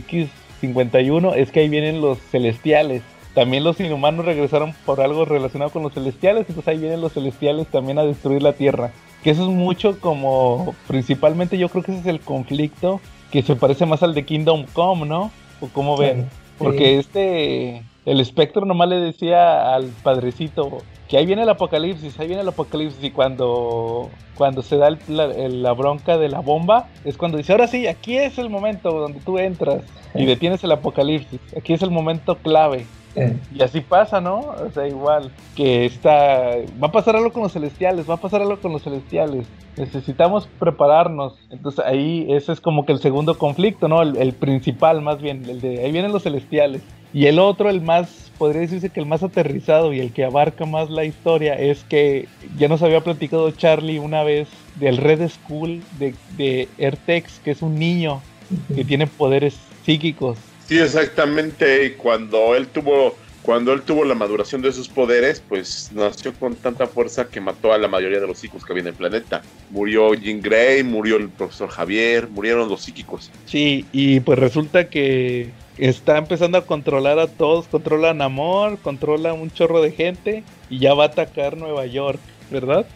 X51 0.62 1.34
es 1.36 1.50
que 1.50 1.60
ahí 1.60 1.68
vienen 1.68 2.00
los 2.00 2.18
celestiales. 2.30 3.02
También 3.34 3.64
los 3.64 3.80
inhumanos 3.80 4.26
regresaron 4.26 4.74
por 4.84 5.00
algo 5.00 5.24
relacionado 5.24 5.70
con 5.70 5.82
los 5.82 5.94
celestiales, 5.94 6.44
entonces 6.48 6.68
ahí 6.68 6.78
vienen 6.78 7.00
los 7.00 7.14
celestiales 7.14 7.66
también 7.68 7.98
a 7.98 8.04
destruir 8.04 8.42
la 8.42 8.52
Tierra. 8.52 8.92
Que 9.24 9.30
eso 9.30 9.42
es 9.42 9.48
mucho 9.48 9.98
como, 10.00 10.74
principalmente 10.86 11.56
yo 11.56 11.68
creo 11.68 11.82
que 11.82 11.92
ese 11.92 12.00
es 12.02 12.06
el 12.06 12.20
conflicto 12.20 13.00
que 13.30 13.42
se 13.42 13.56
parece 13.56 13.86
más 13.86 14.02
al 14.02 14.14
de 14.14 14.24
Kingdom 14.26 14.66
Come, 14.74 15.06
¿no? 15.06 15.30
¿O 15.60 15.68
cómo 15.68 15.96
ven? 15.96 16.28
Porque 16.58 16.98
este, 16.98 17.82
el 18.04 18.20
espectro 18.20 18.64
nomás 18.66 18.88
le 18.88 18.96
decía 19.00 19.74
al 19.74 19.96
padrecito 20.02 20.88
que 21.08 21.18
ahí 21.18 21.26
viene 21.26 21.42
el 21.42 21.48
apocalipsis, 21.50 22.18
ahí 22.18 22.26
viene 22.28 22.42
el 22.42 22.48
apocalipsis 22.48 23.02
y 23.04 23.12
cuando, 23.12 24.18
cuando 24.34 24.62
se 24.62 24.76
da 24.76 24.88
el- 24.88 25.02
la, 25.06 25.24
el- 25.24 25.62
la 25.62 25.72
bronca 25.72 26.16
de 26.18 26.28
la 26.28 26.40
bomba 26.40 26.90
es 27.04 27.16
cuando 27.18 27.38
dice, 27.38 27.52
ahora 27.52 27.66
sí, 27.68 27.86
aquí 27.86 28.16
es 28.16 28.38
el 28.38 28.48
momento 28.50 28.92
donde 28.92 29.20
tú 29.20 29.38
entras 29.38 29.84
y 30.14 30.24
detienes 30.26 30.64
el 30.64 30.72
apocalipsis, 30.72 31.40
aquí 31.56 31.72
es 31.74 31.82
el 31.82 31.90
momento 31.90 32.40
clave. 32.40 32.92
Eh, 33.14 33.36
Y 33.54 33.62
así 33.62 33.80
pasa, 33.80 34.20
¿no? 34.20 34.38
O 34.40 34.70
sea, 34.72 34.88
igual 34.88 35.30
que 35.54 35.84
está, 35.84 36.56
va 36.82 36.88
a 36.88 36.92
pasar 36.92 37.16
algo 37.16 37.32
con 37.32 37.42
los 37.42 37.52
celestiales, 37.52 38.08
va 38.08 38.14
a 38.14 38.20
pasar 38.20 38.40
algo 38.42 38.58
con 38.58 38.72
los 38.72 38.82
celestiales. 38.82 39.46
Necesitamos 39.76 40.48
prepararnos. 40.58 41.34
Entonces 41.50 41.84
ahí 41.84 42.26
ese 42.30 42.52
es 42.52 42.60
como 42.60 42.86
que 42.86 42.92
el 42.92 43.00
segundo 43.00 43.36
conflicto, 43.38 43.88
¿no? 43.88 44.02
El, 44.02 44.16
el 44.16 44.32
principal 44.32 45.02
más 45.02 45.20
bien, 45.20 45.44
el 45.48 45.60
de 45.60 45.84
ahí 45.84 45.92
vienen 45.92 46.12
los 46.12 46.22
celestiales. 46.22 46.82
Y 47.14 47.26
el 47.26 47.38
otro, 47.38 47.68
el 47.68 47.82
más, 47.82 48.32
podría 48.38 48.62
decirse 48.62 48.88
que 48.88 49.00
el 49.00 49.04
más 49.04 49.22
aterrizado 49.22 49.92
y 49.92 50.00
el 50.00 50.12
que 50.14 50.24
abarca 50.24 50.64
más 50.64 50.88
la 50.88 51.04
historia 51.04 51.54
es 51.54 51.84
que 51.84 52.26
ya 52.56 52.68
nos 52.68 52.82
había 52.82 53.02
platicado 53.02 53.50
Charlie 53.50 53.98
una 53.98 54.22
vez 54.22 54.48
del 54.76 54.96
Red 54.96 55.28
School 55.28 55.82
de, 55.98 56.14
de 56.38 56.68
Ertex, 56.78 57.40
que 57.40 57.50
es 57.50 57.60
un 57.60 57.78
niño 57.78 58.22
que 58.74 58.84
tiene 58.84 59.06
poderes 59.06 59.58
psíquicos. 59.84 60.38
Sí, 60.72 60.78
exactamente. 60.78 61.84
Y 61.84 61.90
cuando 61.90 62.54
él 62.54 62.66
tuvo, 62.66 63.14
cuando 63.42 63.74
él 63.74 63.82
tuvo 63.82 64.06
la 64.06 64.14
maduración 64.14 64.62
de 64.62 64.72
sus 64.72 64.88
poderes, 64.88 65.42
pues 65.46 65.90
nació 65.92 66.32
con 66.32 66.54
tanta 66.54 66.86
fuerza 66.86 67.28
que 67.28 67.42
mató 67.42 67.74
a 67.74 67.78
la 67.78 67.88
mayoría 67.88 68.20
de 68.20 68.26
los 68.26 68.38
psíquicos 68.38 68.64
que 68.64 68.72
había 68.72 68.80
en 68.80 68.86
el 68.86 68.94
planeta. 68.94 69.42
Murió 69.68 70.14
Jean 70.14 70.40
Grey, 70.40 70.82
murió 70.82 71.18
el 71.18 71.28
profesor 71.28 71.68
Javier, 71.68 72.26
murieron 72.30 72.70
los 72.70 72.80
psíquicos. 72.80 73.30
Sí, 73.44 73.84
y 73.92 74.20
pues 74.20 74.38
resulta 74.38 74.88
que 74.88 75.50
está 75.76 76.16
empezando 76.16 76.56
a 76.56 76.64
controlar 76.64 77.18
a 77.18 77.26
todos, 77.26 77.68
controla 77.68 78.08
a 78.08 78.14
Namor, 78.14 78.78
controla 78.78 79.34
un 79.34 79.50
chorro 79.50 79.82
de 79.82 79.92
gente 79.92 80.42
y 80.70 80.78
ya 80.78 80.94
va 80.94 81.04
a 81.04 81.08
atacar 81.08 81.58
Nueva 81.58 81.84
York, 81.84 82.18
¿verdad? 82.50 82.86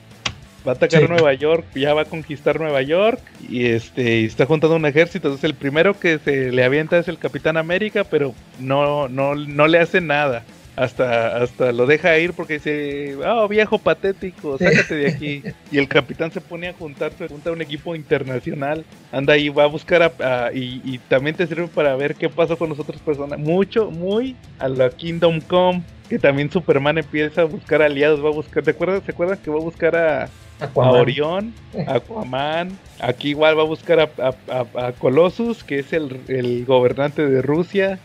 Va 0.67 0.73
a 0.73 0.75
atacar 0.75 1.03
Sí. 1.03 1.09
Nueva 1.09 1.33
York, 1.35 1.65
ya 1.75 1.95
va 1.95 2.03
a 2.03 2.05
conquistar 2.07 2.59
Nueva 2.59 2.83
York 2.83 3.21
y 3.49 3.67
este 3.67 4.21
y 4.21 4.25
está 4.25 4.47
juntando 4.47 4.77
un 4.77 4.87
ejército. 4.87 5.29
Entonces 5.29 5.45
el 5.45 5.55
primero 5.55 5.99
que 5.99 6.19
se 6.19 6.51
le 6.51 6.65
avienta 6.65 6.99
es 6.99 7.09
el 7.09 7.19
Capitán 7.19 7.57
América, 7.57 8.05
pero 8.05 8.35
no, 8.59 9.09
no, 9.09 9.35
no 9.35 9.67
le 9.69 9.79
hace 9.79 10.01
nada. 10.01 10.45
Hasta, 10.75 11.39
hasta 11.39 11.73
lo 11.73 11.87
deja 11.87 12.19
ir 12.19 12.35
porque 12.35 12.55
dice, 12.55 13.17
oh 13.27 13.49
viejo 13.49 13.79
patético, 13.79 14.59
sácate 14.59 14.95
de 14.95 15.09
aquí. 15.09 15.43
Y 15.73 15.79
el 15.79 15.89
capitán 15.89 16.31
se 16.31 16.43
pone 16.43 16.69
a 16.69 16.75
juntarse, 16.75 17.29
junta 17.29 17.51
un 17.51 17.63
equipo 17.63 17.97
internacional, 17.97 18.85
anda 19.11 19.33
ahí, 19.33 19.49
va 19.49 19.65
a 19.65 19.69
buscar 19.69 20.03
a, 20.03 20.13
a- 20.47 20.53
y, 20.53 20.83
y 20.85 20.99
también 20.99 21.35
te 21.35 21.47
sirve 21.47 21.69
para 21.69 21.97
ver 21.97 22.15
qué 22.15 22.29
pasó 22.29 22.59
con 22.59 22.69
las 22.69 22.79
otras 22.79 23.01
personas. 23.01 23.39
Mucho, 23.39 23.91
muy 23.91 24.37
a 24.59 24.69
la 24.69 24.91
Kingdom 24.91 25.41
Come, 25.41 25.83
que 26.11 26.19
también 26.19 26.51
Superman 26.51 26.99
empieza 26.99 27.41
a 27.41 27.45
buscar 27.45 27.81
aliados, 27.81 28.23
va 28.23 28.29
a 28.29 28.33
buscar, 28.33 28.63
¿te 28.63 28.73
acuerdas? 28.73 29.03
¿Se 29.07 29.13
acuerdan 29.13 29.39
que 29.39 29.51
va 29.51 29.57
a 29.57 29.61
buscar 29.61 29.97
a, 29.97 30.29
a. 30.61 30.91
Orión, 30.93 31.53
Aquaman? 31.87 32.79
Aquí 33.01 33.31
igual 33.31 33.59
va 33.59 33.63
a 33.63 33.67
buscar 33.67 34.01
a, 34.01 34.11
a- 34.19 34.35
a- 34.79 34.87
a 34.89 34.93
Colossus, 34.93 35.63
que 35.65 35.81
es 35.81 35.93
el, 35.93 36.21
el 36.29 36.65
gobernante 36.65 37.27
de 37.27 37.43
Rusia. 37.43 37.99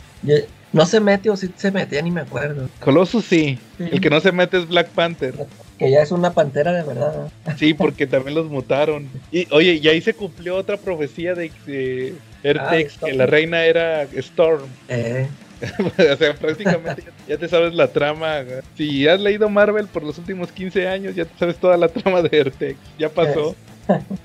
No 0.73 0.85
se 0.85 0.99
mete 1.01 1.29
o 1.29 1.35
sí 1.35 1.49
se 1.55 1.71
mete, 1.71 1.95
ya 1.95 2.01
ni 2.01 2.11
me 2.11 2.21
acuerdo. 2.21 2.69
Colossus 2.79 3.25
sí, 3.25 3.59
el 3.79 3.99
que 3.99 4.09
no 4.09 4.19
se 4.21 4.31
mete 4.31 4.57
es 4.57 4.67
Black 4.67 4.87
Panther. 4.89 5.33
Que 5.77 5.89
ya 5.91 6.01
es 6.01 6.11
una 6.11 6.31
pantera 6.33 6.71
de 6.73 6.83
verdad. 6.83 7.29
¿no? 7.45 7.53
Sí, 7.57 7.73
porque 7.73 8.07
también 8.07 8.35
los 8.35 8.49
mutaron. 8.49 9.09
Y 9.31 9.47
oye, 9.51 9.73
y 9.81 9.87
ahí 9.87 9.99
se 10.01 10.13
cumplió 10.13 10.55
otra 10.55 10.77
profecía 10.77 11.33
de, 11.35 11.51
de 11.65 12.13
Ertex, 12.43 12.97
Ah, 13.01 13.05
que 13.07 13.13
la 13.13 13.25
reina 13.25 13.65
era 13.65 14.03
Storm. 14.03 14.63
Eh, 14.87 15.27
o 16.13 16.15
sea, 16.17 16.33
prácticamente 16.35 17.03
ya, 17.27 17.37
te 17.37 17.47
sabes 17.47 17.73
la 17.73 17.87
trama. 17.87 18.41
güey. 18.41 18.59
Si 18.75 19.07
has 19.07 19.19
leído 19.19 19.49
Marvel 19.49 19.87
por 19.87 20.03
los 20.03 20.17
últimos 20.17 20.51
15 20.51 20.87
años, 20.87 21.15
ya 21.15 21.25
te 21.25 21.37
sabes 21.37 21.57
toda 21.57 21.77
la 21.77 21.87
trama 21.87 22.21
de 22.21 22.37
Ertex. 22.39 22.77
Ya 22.97 23.09
pasó. 23.09 23.55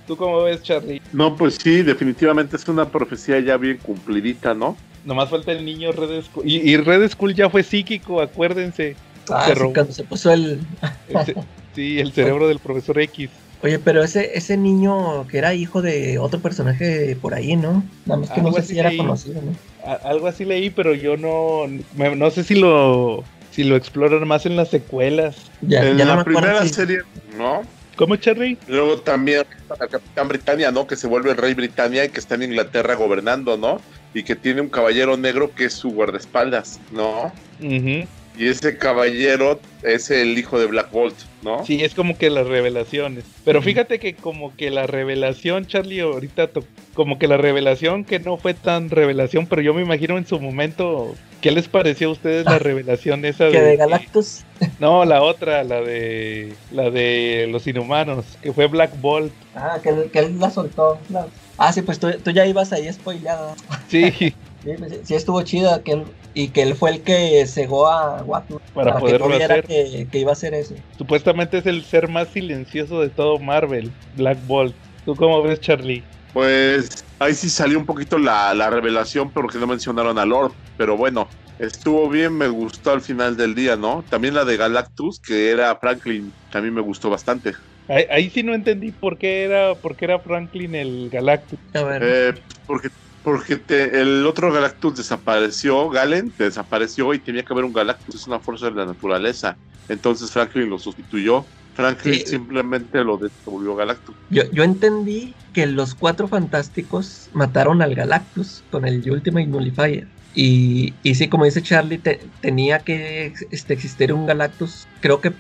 ¿Tú 0.06 0.16
cómo 0.16 0.42
ves, 0.42 0.62
Charlie? 0.62 1.00
No, 1.12 1.34
pues 1.36 1.56
sí, 1.56 1.82
definitivamente 1.82 2.56
es 2.56 2.68
una 2.68 2.88
profecía 2.88 3.40
ya 3.40 3.56
bien 3.56 3.78
cumplidita, 3.78 4.54
¿no? 4.54 4.76
Nomás 5.04 5.28
falta 5.30 5.52
el 5.52 5.64
niño 5.64 5.92
Red 5.92 6.22
Skull. 6.22 6.48
Y, 6.48 6.56
y 6.70 6.76
Red 6.76 7.08
Skull 7.10 7.34
ya 7.34 7.48
fue 7.50 7.62
psíquico, 7.62 8.20
acuérdense. 8.20 8.96
ah, 9.30 9.44
Se 9.46 9.54
robó. 9.54 9.72
cuando 9.72 9.92
se 9.92 10.04
puso 10.04 10.32
el. 10.32 10.60
El 11.08 11.24
ce- 11.24 11.34
sí, 11.74 11.98
el 12.00 12.12
cerebro 12.12 12.48
del 12.48 12.58
profesor 12.58 12.98
X. 13.00 13.30
Oye, 13.66 13.80
pero 13.80 14.04
ese, 14.04 14.30
ese 14.38 14.56
niño 14.56 15.26
que 15.26 15.38
era 15.38 15.52
hijo 15.52 15.82
de 15.82 16.18
otro 16.20 16.38
personaje 16.38 17.16
por 17.20 17.34
ahí, 17.34 17.56
¿no? 17.56 17.82
Nada 18.06 18.20
más 18.20 18.30
que 18.30 18.40
no 18.40 18.46
Algo 18.46 18.58
sé 18.58 18.62
así 18.62 18.72
si 18.74 18.78
era 18.78 18.90
leí. 18.90 18.98
conocido, 18.98 19.42
¿no? 19.42 19.56
A- 19.84 20.08
algo 20.08 20.28
así 20.28 20.44
leí, 20.44 20.70
pero 20.70 20.94
yo 20.94 21.16
no, 21.16 21.66
me- 21.96 22.14
no 22.14 22.30
sé 22.30 22.44
si 22.44 22.54
lo, 22.54 23.24
si 23.50 23.64
lo 23.64 23.74
exploran 23.74 24.26
más 24.28 24.46
en 24.46 24.54
las 24.54 24.68
secuelas. 24.70 25.50
Ya, 25.62 25.84
en 25.84 25.98
ya 25.98 26.04
no 26.04 26.10
me 26.12 26.16
la 26.16 26.20
acuerdo 26.20 26.40
primera 26.42 26.62
si- 26.62 26.68
serie, 26.74 26.98
¿no? 27.36 27.62
¿Cómo, 27.96 28.14
Charlie? 28.14 28.56
Luego 28.68 28.98
también 29.00 29.42
la 29.80 29.88
Capitán 29.88 30.28
Britannia, 30.28 30.70
¿no? 30.70 30.86
Que 30.86 30.94
se 30.94 31.08
vuelve 31.08 31.32
el 31.32 31.36
rey 31.36 31.54
Britannia 31.54 32.04
y 32.04 32.10
que 32.10 32.20
está 32.20 32.36
en 32.36 32.44
Inglaterra 32.44 32.94
gobernando, 32.94 33.56
¿no? 33.56 33.78
Y 34.14 34.22
que 34.22 34.36
tiene 34.36 34.60
un 34.60 34.68
caballero 34.68 35.16
negro 35.16 35.50
que 35.52 35.64
es 35.64 35.72
su 35.72 35.90
guardaespaldas, 35.90 36.78
¿no? 36.92 37.32
Ujú. 37.58 38.06
Y 38.38 38.48
ese 38.48 38.76
caballero 38.76 39.60
es 39.82 40.10
el 40.10 40.36
hijo 40.38 40.58
de 40.58 40.66
Black 40.66 40.90
Bolt, 40.90 41.14
¿no? 41.42 41.64
Sí, 41.64 41.82
es 41.82 41.94
como 41.94 42.18
que 42.18 42.28
las 42.28 42.46
revelaciones. 42.46 43.24
Pero 43.44 43.62
fíjate 43.62 43.98
que 43.98 44.14
como 44.14 44.54
que 44.54 44.70
la 44.70 44.86
revelación, 44.86 45.66
Charlie, 45.66 46.00
ahorita 46.00 46.50
como 46.92 47.18
que 47.18 47.28
la 47.28 47.38
revelación 47.38 48.04
que 48.04 48.18
no 48.18 48.36
fue 48.36 48.52
tan 48.52 48.90
revelación, 48.90 49.46
pero 49.46 49.62
yo 49.62 49.72
me 49.72 49.80
imagino 49.82 50.18
en 50.18 50.26
su 50.26 50.38
momento, 50.38 51.14
¿qué 51.40 51.50
les 51.50 51.66
pareció 51.68 52.08
a 52.08 52.12
ustedes 52.12 52.44
la 52.44 52.58
revelación 52.58 53.24
esa 53.24 53.48
Que 53.50 53.60
de, 53.60 53.66
de 53.70 53.76
Galactus. 53.76 54.42
No, 54.80 55.04
la 55.06 55.22
otra, 55.22 55.64
la 55.64 55.80
de 55.80 56.52
la 56.72 56.90
de 56.90 57.46
los 57.50 57.66
inhumanos, 57.66 58.24
que 58.42 58.52
fue 58.52 58.66
Black 58.66 59.00
Bolt. 59.00 59.32
Ah, 59.54 59.78
que 59.82 59.88
él, 59.90 60.10
que 60.12 60.18
él 60.18 60.38
la 60.38 60.50
soltó. 60.50 60.98
la- 61.08 61.26
Ah, 61.58 61.72
sí, 61.72 61.80
pues 61.80 61.98
tú, 61.98 62.10
tú 62.22 62.32
ya 62.32 62.44
ibas 62.46 62.70
ahí 62.74 62.92
spoileada. 62.92 63.54
Sí, 63.88 64.34
Sí, 64.66 64.72
pues 64.78 64.92
sí, 64.92 64.98
sí 65.04 65.14
estuvo 65.14 65.42
chida 65.42 65.84
que 65.84 65.92
él, 65.92 66.04
y 66.34 66.50
que 66.50 66.62
él 66.62 66.74
fue 66.74 66.90
el 66.90 67.04
que 67.04 67.46
cegó 67.46 67.86
a 67.86 68.24
Watu 68.24 68.58
para, 68.72 68.94
que 68.94 68.98
poderlo 68.98 69.28
no 69.28 69.36
viera 69.36 69.54
hacer. 69.54 69.64
que, 69.64 70.08
que 70.10 70.18
iba 70.18 70.30
a 70.30 70.32
hacer 70.32 70.54
eso. 70.54 70.74
Supuestamente 70.98 71.58
es 71.58 71.66
el 71.66 71.84
ser 71.84 72.08
más 72.08 72.30
silencioso 72.30 73.00
de 73.00 73.10
todo 73.10 73.38
Marvel, 73.38 73.94
Black 74.12 74.40
Bolt. 74.44 74.76
¿Tú 75.04 75.14
cómo 75.14 75.40
ves, 75.42 75.60
Charlie? 75.60 76.10
Pues 76.32 76.88
ahí 77.20 77.32
sí 77.34 77.48
salió 77.48 77.78
un 77.78 77.86
poquito 77.86 78.18
la, 78.18 78.52
la 78.54 78.68
revelación, 78.70 79.32
porque 79.32 79.58
no 79.58 79.68
mencionaron 79.68 80.18
a 80.18 80.26
Lord. 80.26 80.54
Pero 80.76 80.96
bueno, 80.96 81.30
estuvo 81.58 82.08
bien, 82.10 82.36
me 82.36 82.48
gustó 82.48 82.90
al 82.90 83.02
final 83.02 83.36
del 83.36 83.54
día, 83.54 83.76
¿no? 83.76 84.04
También 84.10 84.34
la 84.34 84.44
de 84.44 84.56
Galactus, 84.56 85.20
que 85.20 85.50
era 85.50 85.76
Franklin, 85.76 86.36
también 86.50 86.74
me 86.74 86.80
gustó 86.82 87.08
bastante. 87.08 87.54
Ahí, 87.88 88.04
ahí 88.10 88.30
sí 88.30 88.42
no 88.42 88.52
entendí 88.54 88.92
por 88.92 89.16
qué 89.16 89.44
era, 89.44 89.76
por 89.80 89.96
qué 89.96 90.06
era 90.06 90.20
Franklin 90.20 90.74
el 90.74 91.08
Galactus. 91.10 91.60
A 91.72 91.82
ver, 91.84 92.02
Eh, 92.02 92.34
porque 92.66 92.88
porque 93.26 93.56
te- 93.56 94.00
el 94.00 94.24
otro 94.24 94.52
Galactus 94.52 94.94
desapareció, 94.98 95.88
Galen 95.90 96.32
desapareció 96.38 97.12
y 97.12 97.18
tenía 97.18 97.42
que 97.42 97.52
haber 97.52 97.64
un 97.64 97.72
Galactus, 97.72 98.14
es 98.14 98.26
una 98.28 98.38
fuerza 98.38 98.66
de 98.66 98.76
la 98.76 98.86
naturaleza. 98.86 99.56
Entonces 99.88 100.30
Franklin 100.30 100.70
lo 100.70 100.78
sustituyó. 100.78 101.44
Franklin 101.74 102.20
Sí. 102.20 102.26
simplemente 102.26 103.02
lo 103.02 103.18
devolvió 103.18 103.74
Galactus. 103.74 104.14
yo, 104.30 104.44
yo 104.52 104.62
entendí 104.62 105.34
que 105.52 105.66
los 105.66 105.96
cuatro 105.96 106.28
fantásticos 106.28 107.28
mataron 107.32 107.82
al 107.82 107.96
Galactus 107.96 108.62
con 108.70 108.86
el 108.86 109.02
Ultimate 109.10 109.48
Nullifier. 109.48 110.06
Y, 110.36 110.94
y 111.02 111.16
sí, 111.16 111.26
como 111.28 111.46
dice 111.46 111.62
Charlie, 111.62 111.98
te- 111.98 112.20
tenía 112.40 112.78
que 112.78 113.32
este, 113.50 113.74
existir 113.74 114.12
un 114.12 114.26
Galactus. 114.26 114.86
Creo 115.00 115.20
que 115.20 115.32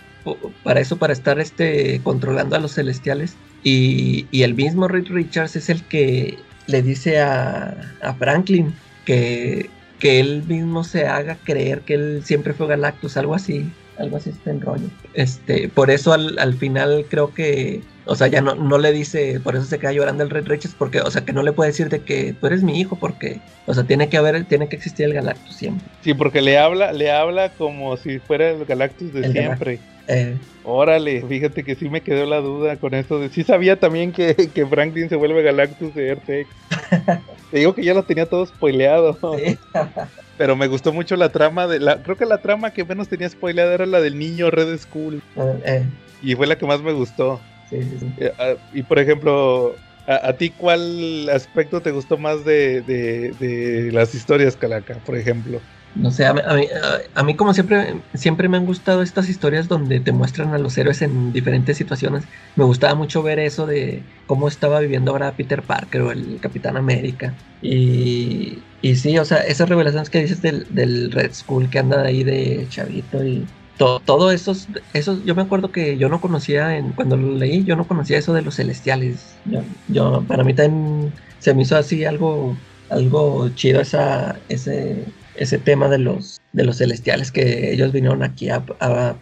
para 0.64 0.80
eso, 0.80 0.96
para 0.96 1.12
estar 1.12 1.38
este, 1.38 2.00
controlando 2.02 2.56
a 2.56 2.58
los 2.58 2.74
celestiales. 2.74 3.36
Y, 3.62 4.26
y 4.32 4.42
el 4.42 4.54
mismo 4.54 4.88
Reed 4.88 5.06
Richards 5.08 5.54
es 5.54 5.68
el 5.70 5.84
que 5.84 6.36
le 6.66 6.82
dice 6.82 7.20
a, 7.20 7.76
a 8.02 8.14
Franklin 8.14 8.74
que, 9.04 9.70
que 9.98 10.20
él 10.20 10.44
mismo 10.46 10.84
se 10.84 11.06
haga 11.06 11.36
creer 11.44 11.80
que 11.80 11.94
él 11.94 12.22
siempre 12.24 12.52
fue 12.52 12.66
Galactus, 12.66 13.16
algo 13.16 13.34
así. 13.34 13.70
Algo 13.98 14.18
así 14.18 14.28
está 14.28 14.50
en 14.50 14.60
rollo. 14.60 14.88
Este, 15.14 15.70
por 15.70 15.90
eso 15.90 16.12
al, 16.12 16.38
al 16.38 16.52
final 16.52 17.06
creo 17.08 17.32
que, 17.32 17.80
o 18.04 18.14
sea, 18.14 18.26
ya 18.26 18.42
no, 18.42 18.54
no 18.54 18.76
le 18.76 18.92
dice, 18.92 19.40
por 19.40 19.56
eso 19.56 19.64
se 19.64 19.78
queda 19.78 19.92
llorando 19.92 20.22
el 20.22 20.28
Red 20.28 20.48
Richards, 20.48 20.76
porque, 20.78 21.00
o 21.00 21.10
sea, 21.10 21.24
que 21.24 21.32
no 21.32 21.42
le 21.42 21.52
puede 21.52 21.70
decir 21.70 21.88
de 21.88 22.00
que 22.00 22.34
tú 22.34 22.46
eres 22.46 22.62
mi 22.62 22.78
hijo, 22.78 22.96
porque, 22.96 23.40
o 23.64 23.72
sea, 23.72 23.84
tiene 23.84 24.10
que 24.10 24.18
haber, 24.18 24.44
tiene 24.44 24.68
que 24.68 24.76
existir 24.76 25.06
el 25.06 25.14
Galactus 25.14 25.56
siempre. 25.56 25.86
Sí, 26.02 26.12
porque 26.12 26.42
le 26.42 26.58
habla, 26.58 26.92
le 26.92 27.10
habla 27.10 27.48
como 27.52 27.96
si 27.96 28.18
fuera 28.18 28.50
el 28.50 28.66
Galactus 28.66 29.14
de 29.14 29.24
El 29.24 29.32
siempre. 29.32 29.78
Eh, 30.08 30.38
Órale, 30.62 31.24
fíjate 31.28 31.62
que 31.62 31.76
sí 31.76 31.88
me 31.88 32.02
quedó 32.02 32.26
la 32.26 32.38
duda 32.40 32.76
con 32.76 32.94
eso. 32.94 33.18
De, 33.20 33.28
sí 33.28 33.44
sabía 33.44 33.78
también 33.78 34.12
que, 34.12 34.34
que 34.54 34.66
Franklin 34.66 35.08
se 35.08 35.16
vuelve 35.16 35.42
Galactus 35.42 35.94
de 35.94 36.08
Earth 36.08 36.24
Te 37.50 37.58
digo 37.58 37.74
que 37.74 37.84
ya 37.84 37.94
lo 37.94 38.02
tenía 38.04 38.26
todo 38.26 38.44
spoileado. 38.46 39.18
sí. 39.38 39.58
Pero 40.38 40.54
me 40.56 40.66
gustó 40.66 40.92
mucho 40.92 41.16
la 41.16 41.30
trama 41.30 41.66
de 41.66 41.80
la. 41.80 42.02
Creo 42.02 42.16
que 42.16 42.26
la 42.26 42.38
trama 42.42 42.72
que 42.72 42.84
menos 42.84 43.08
tenía 43.08 43.28
spoileada 43.28 43.72
era 43.72 43.86
la 43.86 44.00
del 44.00 44.18
niño 44.18 44.50
Red 44.50 44.76
School. 44.78 45.22
Eh, 45.64 45.86
Y 46.20 46.34
fue 46.34 46.46
la 46.46 46.58
que 46.58 46.66
más 46.66 46.82
me 46.82 46.92
gustó. 46.92 47.40
sí, 47.70 47.80
sí, 47.82 47.98
sí. 48.00 48.06
Eh, 48.18 48.32
ah, 48.38 48.54
y 48.74 48.82
por 48.82 48.98
ejemplo, 48.98 49.74
a, 50.06 50.28
a 50.28 50.36
ti 50.36 50.50
cuál 50.50 51.28
aspecto 51.30 51.80
te 51.80 51.90
gustó 51.90 52.18
más 52.18 52.44
de, 52.44 52.82
de, 52.82 53.30
de 53.38 53.92
las 53.92 54.14
historias, 54.14 54.56
Calaca, 54.56 54.98
por 55.00 55.16
ejemplo? 55.16 55.60
No 55.98 56.10
sé, 56.10 56.26
a 56.26 56.34
mí, 56.34 56.40
a 56.44 57.20
a- 57.20 57.22
mí 57.24 57.36
como 57.36 57.54
siempre, 57.54 58.04
siempre 58.12 58.48
me 58.50 58.58
han 58.58 58.66
gustado 58.66 59.00
estas 59.00 59.30
historias 59.30 59.66
donde 59.66 60.00
te 60.00 60.12
muestran 60.12 60.52
a 60.52 60.58
los 60.58 60.76
héroes 60.76 61.00
en 61.00 61.32
diferentes 61.32 61.78
situaciones. 61.78 62.28
Me 62.54 62.64
gustaba 62.64 62.94
mucho 62.94 63.22
ver 63.22 63.38
eso 63.38 63.64
de 63.66 64.06
cómo 64.26 64.46
estaba 64.48 64.80
viviendo 64.80 65.12
ahora 65.12 65.36
Peter 65.36 65.64
Parker 65.64 66.02
o 66.02 66.12
el 66.12 66.38
Capitán 66.40 66.76
América. 66.76 67.38
Y, 67.62 68.68
y 68.82 68.96
sí, 68.96 69.16
o 69.18 69.24
sea, 69.24 69.38
esas 69.38 69.70
revelaciones 69.70 70.10
que 70.10 70.20
dices 70.20 70.42
del, 70.42 70.66
del 70.70 71.10
Red 71.12 71.32
Skull 71.32 71.70
que 71.70 71.78
anda 71.78 72.02
ahí 72.02 72.24
de 72.24 72.66
chavito 72.68 73.24
y 73.24 73.46
to- 73.78 74.00
todo 74.04 74.30
eso, 74.32 74.52
eso, 74.92 75.22
yo 75.24 75.34
me 75.34 75.42
acuerdo 75.42 75.72
que 75.72 75.96
yo 75.98 76.08
no 76.10 76.20
conocía, 76.20 76.76
en, 76.76 76.92
cuando 76.92 77.16
lo 77.16 77.32
leí, 77.36 77.64
yo 77.64 77.74
no 77.76 77.86
conocía 77.86 78.18
eso 78.18 78.34
de 78.34 78.42
los 78.42 78.56
celestiales. 78.56 79.40
Yo, 79.44 79.60
yo 79.86 80.26
para 80.26 80.44
mí 80.44 80.54
también 80.54 81.14
se 81.38 81.54
me 81.54 81.62
hizo 81.62 81.76
así 81.76 82.04
algo, 82.04 82.62
algo 82.88 83.48
chido 83.54 83.80
esa, 83.80 84.42
ese, 84.48 85.14
ese 85.38 85.58
tema 85.58 85.88
de 85.88 85.98
los, 85.98 86.40
de 86.52 86.64
los 86.64 86.78
celestiales 86.78 87.30
que 87.32 87.72
ellos 87.72 87.92
vinieron 87.92 88.22
aquí 88.22 88.48
a, 88.50 88.62
a- 88.80 89.14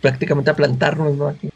prácticamente 0.00 0.50
a 0.50 0.54
plantarnos, 0.56 1.16
¿no? 1.16 1.28
Aquí. 1.28 1.48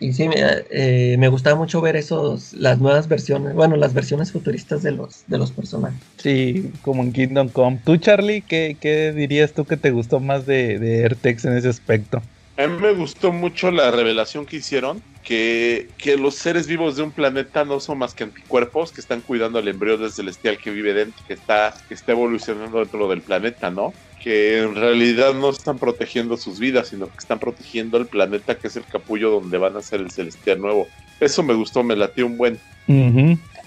Y 0.00 0.12
sí, 0.14 0.28
me, 0.28 0.34
eh, 0.70 1.16
me 1.16 1.28
gustaba 1.28 1.54
mucho 1.54 1.80
ver 1.80 1.94
esos, 1.94 2.54
las 2.54 2.80
nuevas 2.80 3.06
versiones, 3.06 3.54
bueno, 3.54 3.76
las 3.76 3.94
versiones 3.94 4.32
futuristas 4.32 4.82
de 4.82 4.90
los, 4.90 5.22
de 5.28 5.38
los 5.38 5.52
personajes. 5.52 6.00
Sí, 6.16 6.72
como 6.82 7.02
en 7.04 7.12
Kingdom 7.12 7.48
Come. 7.48 7.78
¿Tú, 7.84 7.96
Charlie, 7.98 8.40
qué, 8.42 8.76
qué 8.80 9.12
dirías 9.12 9.52
tú 9.52 9.64
que 9.64 9.76
te 9.76 9.92
gustó 9.92 10.18
más 10.18 10.44
de, 10.44 10.80
de 10.80 11.02
Airtex 11.04 11.44
en 11.44 11.56
ese 11.56 11.68
aspecto? 11.68 12.20
A 12.56 12.66
mí 12.66 12.78
me 12.80 12.92
gustó 12.92 13.32
mucho 13.32 13.70
la 13.70 13.90
revelación 13.90 14.44
que 14.44 14.56
hicieron, 14.56 15.02
que, 15.24 15.88
que 15.96 16.16
los 16.16 16.34
seres 16.34 16.66
vivos 16.66 16.96
de 16.96 17.02
un 17.02 17.10
planeta 17.10 17.64
no 17.64 17.80
son 17.80 17.98
más 17.98 18.12
que 18.14 18.24
anticuerpos 18.24 18.92
que 18.92 19.00
están 19.00 19.20
cuidando 19.22 19.58
al 19.58 19.68
embrión 19.68 20.10
celestial 20.10 20.58
que 20.58 20.70
vive 20.70 20.92
dentro, 20.92 21.24
que 21.26 21.34
está, 21.34 21.74
que 21.88 21.94
está 21.94 22.12
evolucionando 22.12 22.78
dentro 22.80 23.08
del 23.08 23.22
planeta, 23.22 23.70
¿no? 23.70 23.94
Que 24.22 24.62
en 24.62 24.74
realidad 24.74 25.32
no 25.32 25.48
están 25.50 25.78
protegiendo 25.78 26.36
sus 26.36 26.58
vidas, 26.58 26.88
sino 26.88 27.06
que 27.06 27.18
están 27.18 27.38
protegiendo 27.38 27.96
el 27.96 28.06
planeta 28.06 28.56
que 28.56 28.66
es 28.66 28.76
el 28.76 28.84
capullo 28.84 29.30
donde 29.30 29.56
van 29.58 29.76
a 29.76 29.82
ser 29.82 30.00
el 30.00 30.10
celestial 30.10 30.60
nuevo. 30.60 30.88
Eso 31.20 31.42
me 31.42 31.54
gustó, 31.54 31.82
me 31.82 31.96
latió 31.96 32.26
un 32.26 32.36
buen. 32.36 32.58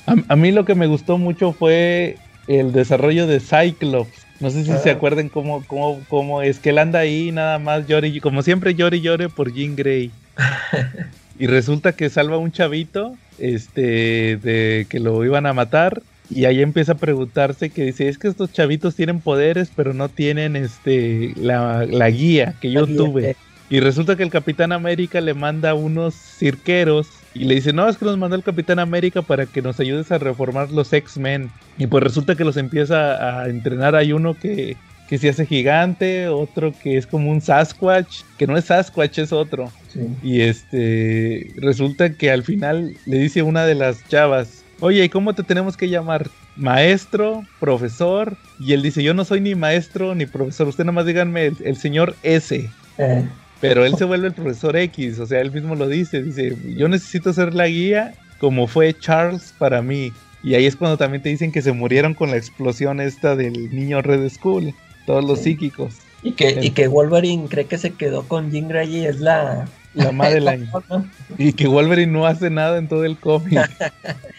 A, 0.05 0.15
a 0.27 0.35
mí 0.35 0.51
lo 0.51 0.63
que 0.63 0.75
me 0.75 0.87
gustó 0.87 1.17
mucho 1.17 1.53
fue 1.53 2.17
el 2.47 2.71
desarrollo 2.71 3.25
de 3.25 3.39
Cyclops. 3.39 4.24
No 4.39 4.49
sé 4.49 4.63
si 4.65 4.71
Ah. 4.71 4.77
se 4.77 4.89
acuerden 4.91 5.29
cómo, 5.29 5.63
cómo, 5.65 6.01
cómo 6.09 6.41
es 6.41 6.59
que 6.59 6.69
él 6.71 6.77
anda 6.77 6.99
ahí 6.99 7.31
nada 7.31 7.57
más 7.59 7.87
llore, 7.87 8.09
y- 8.09 8.19
como 8.19 8.41
siempre 8.41 8.75
llore 8.75 8.97
y 8.97 9.01
llore 9.01 9.29
por 9.29 9.53
Jean 9.53 9.75
Grey. 9.75 10.11
y 11.39 11.47
resulta 11.47 11.93
que 11.93 12.09
salva 12.09 12.35
a 12.35 12.39
un 12.39 12.51
chavito 12.51 13.15
este, 13.39 14.37
de 14.37 14.85
que 14.89 14.99
lo 14.99 15.23
iban 15.23 15.45
a 15.45 15.53
matar. 15.53 16.01
Y 16.29 16.45
ahí 16.45 16.61
empieza 16.61 16.93
a 16.93 16.97
preguntarse 16.97 17.69
que 17.69 17.83
dice, 17.85 18.07
es 18.09 18.17
que 18.17 18.27
estos 18.27 18.51
chavitos 18.51 18.95
tienen 18.95 19.19
poderes, 19.21 19.71
pero 19.75 19.93
no 19.93 20.09
tienen 20.09 20.55
este 20.55 21.33
la, 21.35 21.85
la 21.85 22.09
guía 22.09 22.55
que 22.59 22.71
yo 22.71 22.81
La 22.81 22.87
guía, 22.87 22.97
tuve. 22.97 23.29
eh. 23.31 23.35
Y 23.69 23.79
resulta 23.79 24.15
que 24.15 24.23
el 24.23 24.31
Capitán 24.31 24.71
América 24.71 25.21
le 25.21 25.33
manda 25.35 25.73
unos 25.75 26.15
cirqueros 26.15 27.07
y 27.35 27.43
le 27.43 27.55
dice, 27.55 27.73
no, 27.73 27.87
es 27.89 27.97
que 27.97 28.05
los 28.05 28.17
mandó 28.17 28.37
el 28.37 28.43
Capitán 28.43 28.79
América 28.79 29.21
para 29.21 29.45
que 29.45 29.61
nos 29.61 29.79
ayudes 29.81 30.09
a 30.11 30.17
reformar 30.17 30.71
los 30.71 30.91
X-Men. 30.93 31.51
Y 31.77 31.87
pues 31.87 32.01
resulta 32.01 32.35
que 32.35 32.45
los 32.45 32.55
empieza 32.55 33.41
a 33.41 33.49
entrenar. 33.49 33.93
Hay 33.93 34.13
uno 34.13 34.35
que, 34.35 34.77
que 35.09 35.17
se 35.17 35.29
hace 35.29 35.45
gigante, 35.45 36.29
otro 36.29 36.71
que 36.81 36.97
es 36.97 37.05
como 37.05 37.29
un 37.29 37.41
Sasquatch, 37.41 38.21
que 38.37 38.47
no 38.47 38.57
es 38.57 38.65
Sasquatch, 38.65 39.19
es 39.19 39.33
otro. 39.33 39.69
Sí. 39.89 40.07
Y 40.23 40.41
este, 40.41 41.53
resulta 41.57 42.13
que 42.13 42.31
al 42.31 42.43
final 42.43 42.95
le 43.05 43.17
dice 43.19 43.41
una 43.41 43.65
de 43.65 43.75
las 43.75 44.07
chavas, 44.07 44.63
oye, 44.79 45.03
¿y 45.03 45.09
cómo 45.09 45.33
te 45.33 45.43
tenemos 45.43 45.75
que 45.75 45.89
llamar? 45.89 46.29
Maestro, 46.55 47.43
profesor. 47.59 48.37
Y 48.61 48.71
él 48.71 48.81
dice, 48.81 49.03
yo 49.03 49.13
no 49.13 49.25
soy 49.25 49.41
ni 49.41 49.55
maestro 49.55 50.15
ni 50.15 50.25
profesor, 50.25 50.69
usted 50.69 50.85
nomás 50.85 51.05
díganme 51.05 51.47
el, 51.47 51.57
el 51.65 51.75
señor 51.75 52.15
S. 52.23 52.69
Eh, 52.97 53.25
Pero 53.61 53.85
él 53.85 53.95
se 53.95 54.05
vuelve 54.05 54.27
el 54.27 54.33
profesor 54.33 54.75
X, 54.75 55.19
o 55.19 55.25
sea, 55.25 55.39
él 55.41 55.51
mismo 55.51 55.75
lo 55.75 55.87
dice, 55.87 56.21
dice, 56.21 56.55
yo 56.75 56.87
necesito 56.87 57.31
ser 57.33 57.53
la 57.53 57.67
guía 57.67 58.13
como 58.39 58.67
fue 58.67 58.93
Charles 58.97 59.53
para 59.57 59.81
mí. 59.81 60.11
Y 60.43 60.53
ahí 60.55 60.65
es 60.65 60.75
cuando 60.75 60.97
también 60.97 61.23
te 61.23 61.29
dicen 61.29 61.51
que 61.51 61.61
se 61.61 61.71
murieron 61.71 62.13
con 62.13 62.29
la 62.31 62.37
explosión 62.37 62.99
esta 62.99 63.35
del 63.35 63.73
niño 63.73 64.01
Red 64.01 64.29
School, 64.29 64.73
todos 65.07 65.23
los 65.23 65.39
Sí. 65.39 65.51
psíquicos, 65.51 65.95
y, 66.21 66.33
que, 66.33 66.59
y 66.61 66.71
que 66.71 66.87
Wolverine 66.87 67.47
cree 67.49 67.65
que 67.65 67.77
se 67.77 67.93
quedó 67.93 68.27
con 68.27 68.51
Jean 68.51 68.67
Grey 68.67 68.97
y 68.97 69.05
es 69.05 69.19
la... 69.19 69.67
la 69.95 70.11
Madeline. 70.13 70.69
¿no? 70.89 71.05
y 71.37 71.53
que 71.53 71.67
Wolverine 71.67 72.11
no 72.11 72.25
hace 72.27 72.49
nada 72.49 72.77
en 72.77 72.87
todo 72.87 73.03
el 73.05 73.17
cómic. 73.17 73.59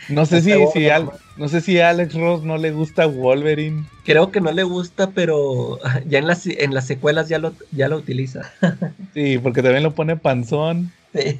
No 0.09 0.25
sé 0.27 0.41
si, 0.41 0.53
si 0.73 0.89
Al- 0.89 1.11
no 1.37 1.49
sé 1.49 1.61
si 1.61 1.79
a 1.81 1.91
Alex 1.91 2.15
Ross 2.15 2.43
no 2.45 2.57
le 2.57 2.71
gusta 2.71 3.07
Wolverine. 3.07 3.85
Creo 4.05 4.31
que 4.31 4.41
no 4.41 4.53
le 4.53 4.63
gusta, 4.63 5.11
pero 5.11 5.79
ya 6.09 6.19
en 6.19 6.27
las, 6.27 6.47
en 6.47 6.73
las 6.75 6.87
secuelas 6.87 7.29
ya 7.29 7.39
lo, 7.39 7.53
ya 7.73 7.89
lo 7.89 7.97
utiliza. 7.97 8.53
Sí, 9.15 9.39
porque 9.39 9.63
también 9.63 9.83
lo 9.83 9.95
pone 9.95 10.17
panzón. 10.17 10.93
Sí. 11.15 11.39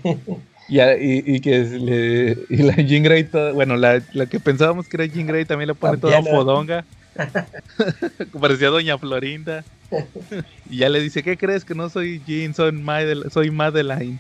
Y, 0.69 0.81
a- 0.81 0.97
y, 0.97 1.23
y 1.27 1.41
que 1.41 1.59
le, 1.61 2.39
y 2.49 2.63
la 2.63 2.75
Jean 2.77 3.03
Grey, 3.05 3.25
toda- 3.25 3.53
bueno, 3.53 3.77
la, 3.77 4.03
la 4.15 4.27
que 4.27 4.41
pensábamos 4.41 4.89
que 4.89 4.97
era 4.97 5.07
Jean 5.13 5.27
Grey 5.27 5.45
también 5.45 5.69
le 5.69 5.75
pone 5.75 5.99
toda 5.99 6.23
fodonga. 6.23 6.85
Parecía 8.41 8.69
Doña 8.69 8.99
Florinda. 8.99 9.65
y 10.71 10.79
ya 10.79 10.89
le 10.89 11.01
dice, 11.01 11.23
¿qué 11.23 11.37
crees? 11.37 11.65
Que 11.65 11.75
no 11.75 11.89
soy 11.89 12.21
Jean, 12.27 12.55
soy, 12.55 12.73
Madel 12.73 13.25
soy 13.31 13.51
Madeline. 13.51 14.19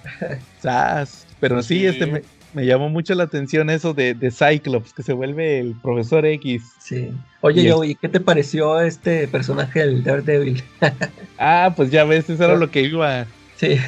Sas. 0.60 1.26
Pero 1.40 1.62
sí, 1.62 1.86
este 1.86 2.06
me, 2.06 2.22
me, 2.54 2.64
llamó 2.64 2.88
mucho 2.88 3.14
la 3.14 3.24
atención 3.24 3.68
eso 3.68 3.92
de, 3.92 4.14
de, 4.14 4.30
Cyclops, 4.30 4.92
que 4.92 5.02
se 5.02 5.12
vuelve 5.12 5.60
el 5.60 5.74
profesor 5.82 6.24
X. 6.24 6.62
Sí. 6.80 7.10
Oye, 7.42 7.70
Joey, 7.70 7.94
¿qué 7.94 8.08
te 8.08 8.20
pareció 8.20 8.80
este 8.80 9.28
personaje, 9.28 9.82
el 9.82 10.02
Daredevil? 10.02 10.62
ah, 11.38 11.72
pues 11.76 11.90
ya 11.90 12.04
ves, 12.04 12.30
eso 12.30 12.44
era 12.44 12.56
lo 12.56 12.70
que 12.70 12.82
iba. 12.82 13.26
Sí. 13.56 13.78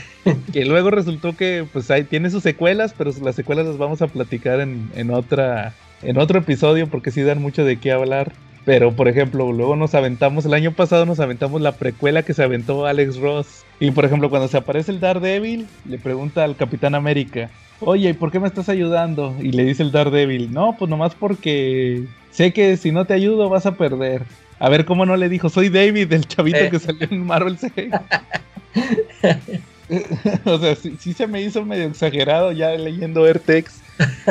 que 0.53 0.65
luego 0.65 0.91
resultó 0.91 1.37
que 1.37 1.67
pues 1.73 1.91
ahí 1.91 2.05
tiene 2.05 2.31
sus 2.31 2.43
secuelas, 2.43 2.95
pero 2.97 3.13
las 3.23 3.37
secuelas 3.37 3.67
las 3.67 3.79
vamos 3.79 4.03
a 4.03 4.09
platicar 4.09 4.61
en, 4.61 4.91
en 4.95 5.11
otra 5.11 5.75
en 6.03 6.19
otro 6.19 6.39
episodio 6.39 6.89
porque 6.89 7.11
sí 7.11 7.23
dan 7.23 7.41
mucho 7.41 7.65
de 7.65 7.79
qué 7.79 7.93
hablar. 7.93 8.33
Pero, 8.69 8.93
por 8.93 9.09
ejemplo, 9.09 9.51
luego 9.51 9.77
nos 9.77 9.95
aventamos, 9.95 10.45
el 10.45 10.53
año 10.53 10.73
pasado 10.73 11.07
nos 11.07 11.21
aventamos 11.21 11.63
la 11.63 11.73
precuela 11.73 12.23
que 12.23 12.35
se 12.35 12.43
aventó 12.43 12.85
Alex 12.85 13.17
Ross. 13.17 13.65
Y, 13.81 13.93
por 13.93 14.05
ejemplo, 14.05 14.29
cuando 14.29 14.47
se 14.47 14.59
aparece 14.59 14.93
el 14.93 15.01
Daredevil, 15.01 15.67
le 15.87 15.97
pregunta 15.97 16.45
al 16.45 16.55
Capitán 16.55 16.95
América, 16.95 17.49
oye, 17.81 18.11
¿y 18.11 18.13
por 18.13 18.31
qué 18.31 18.39
me 18.41 18.47
estás 18.47 18.69
ayudando? 18.69 19.35
Y 19.41 19.53
le 19.53 19.65
dice 19.65 19.83
el 19.83 19.91
Daredevil, 19.91 20.53
no, 20.53 20.77
pues 20.79 20.91
nomás 20.91 21.15
porque 21.15 22.05
sé 22.31 22.53
que 22.53 22.77
si 22.77 22.93
no 22.93 23.07
te 23.07 23.15
ayudo 23.15 23.49
vas 23.49 23.65
a 23.65 23.77
perder. 23.77 24.25
A 24.59 24.69
ver 24.69 24.85
cómo 24.85 25.07
no 25.07 25.17
le 25.17 25.31
dijo, 25.31 25.49
soy 25.49 25.71
David, 25.71 26.13
el 26.13 26.29
chavito 26.29 26.59
eh. 26.59 26.69
que 26.69 26.79
salió 26.79 27.09
en 27.11 27.25
Marvel 27.25 27.57
o 30.45 30.59
sea, 30.59 30.77
sí, 30.77 31.15
se 31.15 31.27
me 31.27 31.41
hizo 31.41 31.65
medio 31.65 31.85
exagerado 31.85 32.53
ya 32.53 32.73
leyendo 32.73 33.25
Airtex 33.25 33.81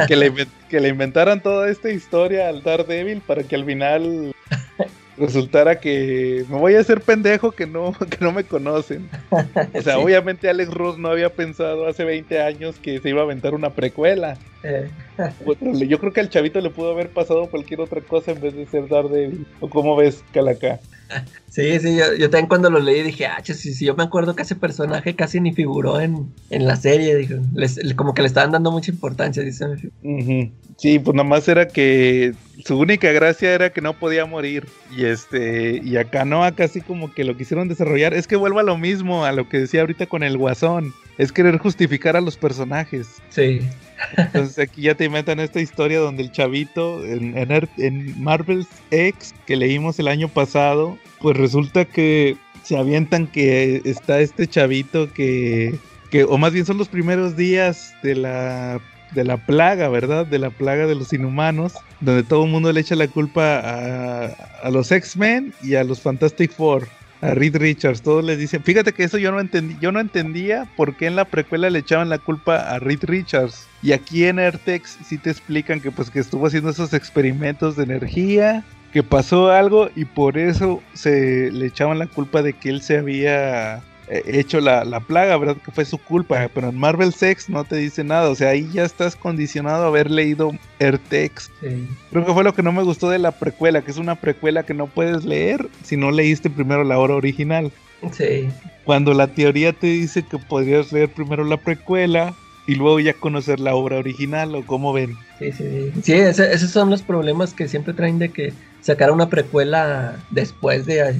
que 0.07 0.15
le, 0.15 0.33
que 0.69 0.79
le 0.79 0.89
inventaran 0.89 1.41
toda 1.41 1.69
esta 1.69 1.89
historia 1.89 2.49
al 2.49 2.63
Daredevil 2.63 3.21
para 3.21 3.43
que 3.43 3.55
al 3.55 3.65
final 3.65 4.33
resultara 5.17 5.79
que 5.79 6.45
me 6.49 6.57
voy 6.57 6.75
a 6.75 6.79
hacer 6.79 7.01
pendejo 7.01 7.51
que 7.51 7.65
no, 7.65 7.93
que 8.09 8.17
no 8.19 8.31
me 8.31 8.43
conocen. 8.43 9.09
O 9.73 9.81
sea, 9.81 9.99
obviamente 9.99 10.49
Alex 10.49 10.73
Ross 10.73 10.97
no 10.97 11.09
había 11.09 11.29
pensado 11.29 11.87
hace 11.87 12.03
20 12.03 12.41
años 12.41 12.77
que 12.79 12.99
se 12.99 13.09
iba 13.09 13.21
a 13.21 13.23
aventar 13.23 13.53
una 13.53 13.71
precuela. 13.71 14.37
Eh. 14.63 14.89
yo 15.87 15.99
creo 15.99 16.11
que 16.11 16.19
al 16.19 16.29
chavito 16.29 16.59
le 16.59 16.69
pudo 16.69 16.91
haber 16.91 17.09
pasado 17.09 17.47
cualquier 17.47 17.79
otra 17.79 18.01
cosa 18.01 18.31
en 18.31 18.41
vez 18.41 18.55
de 18.55 18.65
ser 18.67 18.87
Daredevil. 18.87 19.45
¿O 19.59 19.69
cómo 19.69 19.95
ves, 19.95 20.23
Calaca? 20.33 20.79
Sí, 21.49 21.79
sí, 21.79 21.97
yo, 21.97 22.29
también 22.29 22.47
cuando 22.47 22.69
lo 22.69 22.79
leí 22.79 23.01
dije, 23.01 23.25
ah, 23.25 23.41
sí, 23.43 23.53
sí, 23.53 23.85
yo 23.85 23.95
me 23.95 24.03
acuerdo 24.03 24.35
que 24.35 24.43
ese 24.43 24.55
personaje 24.55 25.15
casi 25.15 25.41
ni 25.41 25.53
figuró 25.53 25.99
en, 25.99 26.31
la 26.49 26.75
serie, 26.75 27.27
como 27.95 28.13
que 28.13 28.21
le 28.21 28.27
estaban 28.27 28.51
dando 28.51 28.71
mucha 28.71 28.91
importancia, 28.91 29.41
dice. 29.41 29.65
Sí, 30.77 30.99
pues 30.99 31.15
nada 31.15 31.27
más 31.27 31.47
era 31.47 31.67
que 31.67 32.35
su 32.63 32.77
única 32.77 33.11
gracia 33.11 33.53
era 33.53 33.71
que 33.71 33.81
no 33.81 33.93
podía 33.93 34.25
morir. 34.25 34.67
Y 34.95 35.05
este, 35.05 35.81
y 35.83 35.97
acá 35.97 36.25
no, 36.25 36.43
acá 36.43 36.67
casi 36.67 36.81
como 36.81 37.11
que 37.13 37.23
lo 37.23 37.35
quisieron 37.35 37.67
desarrollar. 37.67 38.13
Es 38.13 38.27
que 38.27 38.35
vuelva 38.35 38.61
a 38.61 38.65
lo 38.65 38.77
mismo, 38.77 39.25
a 39.25 39.31
lo 39.31 39.49
que 39.49 39.59
decía 39.59 39.81
ahorita 39.81 40.05
con 40.05 40.21
el 40.21 40.37
guasón. 40.37 40.93
Es 41.17 41.31
querer 41.31 41.57
justificar 41.57 42.15
a 42.15 42.21
los 42.21 42.37
personajes. 42.37 43.07
Sí. 43.29 43.61
Entonces 44.17 44.59
aquí 44.69 44.83
ya 44.83 44.95
te 44.95 45.05
inventan 45.05 45.39
esta 45.39 45.59
historia 45.59 45.99
donde 45.99 46.23
el 46.23 46.31
chavito 46.31 47.03
en, 47.05 47.35
en, 47.77 48.23
Marvel's 48.23 48.67
X 48.91 49.33
que 49.45 49.55
leímos 49.55 49.99
el 49.99 50.07
año 50.07 50.27
pasado, 50.27 50.97
pues 51.19 51.37
resulta 51.37 51.85
que 51.85 52.37
se 52.63 52.77
avientan 52.77 53.27
que 53.27 53.81
está 53.85 54.19
este 54.19 54.47
chavito 54.47 55.11
que, 55.13 55.75
que 56.11 56.23
o 56.23 56.37
más 56.37 56.53
bien 56.53 56.65
son 56.65 56.77
los 56.77 56.89
primeros 56.89 57.35
días 57.35 57.93
de 58.03 58.15
la 58.15 58.79
de 59.13 59.23
la 59.23 59.37
plaga, 59.37 59.87
¿verdad? 59.87 60.25
De 60.25 60.37
la 60.37 60.49
plaga 60.49 60.85
de 60.85 60.95
los 60.95 61.13
inhumanos, 61.13 61.73
donde 62.01 62.23
todo 62.23 62.43
el 62.43 62.51
mundo 62.51 62.71
le 62.73 62.81
echa 62.81 62.95
la 62.95 63.07
culpa 63.07 63.59
a, 63.59 64.25
a 64.61 64.69
los 64.69 64.91
X-Men 64.91 65.53
y 65.63 65.75
a 65.75 65.83
los 65.85 66.01
Fantastic 66.01 66.51
Four. 66.51 66.87
A 67.21 67.33
Reed 67.33 67.57
Richards, 67.57 68.03
todos 68.03 68.23
les 68.23 68.37
dicen, 68.37 68.63
fíjate 68.63 68.93
que 68.93 69.03
eso 69.03 69.17
yo 69.17 69.31
no 69.31 69.39
entendí, 69.39 69.75
yo 69.81 69.91
no 69.91 69.99
entendía 69.99 70.69
por 70.75 70.95
qué 70.95 71.07
en 71.07 71.15
la 71.15 71.25
precuela 71.25 71.69
le 71.69 71.79
echaban 71.79 72.09
la 72.09 72.19
culpa 72.19 72.57
a 72.57 72.77
Reed 72.77 73.03
Richards. 73.03 73.67
Y 73.81 73.91
aquí 73.91 74.25
en 74.25 74.37
Airtex 74.37 74.97
sí 75.03 75.17
te 75.17 75.31
explican 75.31 75.79
que 75.81 75.91
pues 75.91 76.11
que 76.11 76.19
estuvo 76.19 76.45
haciendo 76.45 76.69
esos 76.69 76.93
experimentos 76.93 77.75
de 77.75 77.83
energía, 77.83 78.63
que 78.93 79.01
pasó 79.01 79.51
algo 79.51 79.89
y 79.95 80.05
por 80.05 80.37
eso 80.37 80.81
se 80.93 81.51
le 81.51 81.65
echaban 81.65 81.99
la 81.99 82.07
culpa 82.07 82.41
de 82.41 82.53
que 82.53 82.69
él 82.69 82.81
se 82.81 82.97
había 82.97 83.81
hecho 84.09 84.61
la, 84.61 84.99
plaga, 85.01 85.37
¿verdad? 85.37 85.57
Que 85.63 85.71
fue 85.71 85.85
su 85.85 85.97
culpa, 85.97 86.49
pero 86.53 86.69
en 86.69 86.77
Marvel 86.77 87.13
Sex 87.13 87.49
no 87.49 87.63
te 87.63 87.75
dice 87.75 88.03
nada, 88.03 88.29
o 88.29 88.35
sea, 88.35 88.49
ahí 88.49 88.69
ya 88.71 88.83
estás 88.83 89.15
condicionado 89.15 89.83
a 89.83 89.87
haber 89.87 90.09
leído 90.09 90.51
Airtex. 90.79 91.51
Creo 92.09 92.25
que 92.25 92.33
fue 92.33 92.43
lo 92.43 92.53
que 92.53 92.63
no 92.63 92.71
me 92.71 92.83
gustó 92.83 93.09
de 93.09 93.19
la 93.19 93.31
precuela, 93.31 93.81
que 93.81 93.91
es 93.91 93.97
una 93.97 94.15
precuela 94.15 94.63
que 94.63 94.73
no 94.73 94.87
puedes 94.87 95.25
leer 95.25 95.67
si 95.83 95.97
no 95.97 96.11
leíste 96.11 96.49
primero 96.49 96.83
la 96.83 96.97
obra 96.99 97.15
original. 97.15 97.71
Sí. 98.11 98.49
Cuando 98.85 99.13
la 99.13 99.27
teoría 99.27 99.73
te 99.73 99.87
dice 99.87 100.23
que 100.23 100.37
podrías 100.37 100.91
leer 100.91 101.09
primero 101.09 101.43
la 101.43 101.57
precuela 101.57 102.33
y 102.67 102.75
luego 102.75 102.99
ya 102.99 103.13
conocer 103.13 103.59
la 103.59 103.75
obra 103.75 103.97
original, 103.97 104.53
o 104.53 104.65
cómo 104.65 104.93
ven. 104.93 105.15
Sí, 105.39 105.51
sí, 105.51 105.91
sí. 106.03 106.13
esos 106.13 106.69
son 106.69 106.89
los 106.89 107.01
problemas 107.01 107.53
que 107.53 107.67
siempre 107.67 107.93
traen 107.93 108.19
de 108.19 108.29
que 108.29 108.53
sacar 108.81 109.11
una 109.11 109.29
precuela 109.29 110.17
después 110.31 110.85
de, 110.85 111.15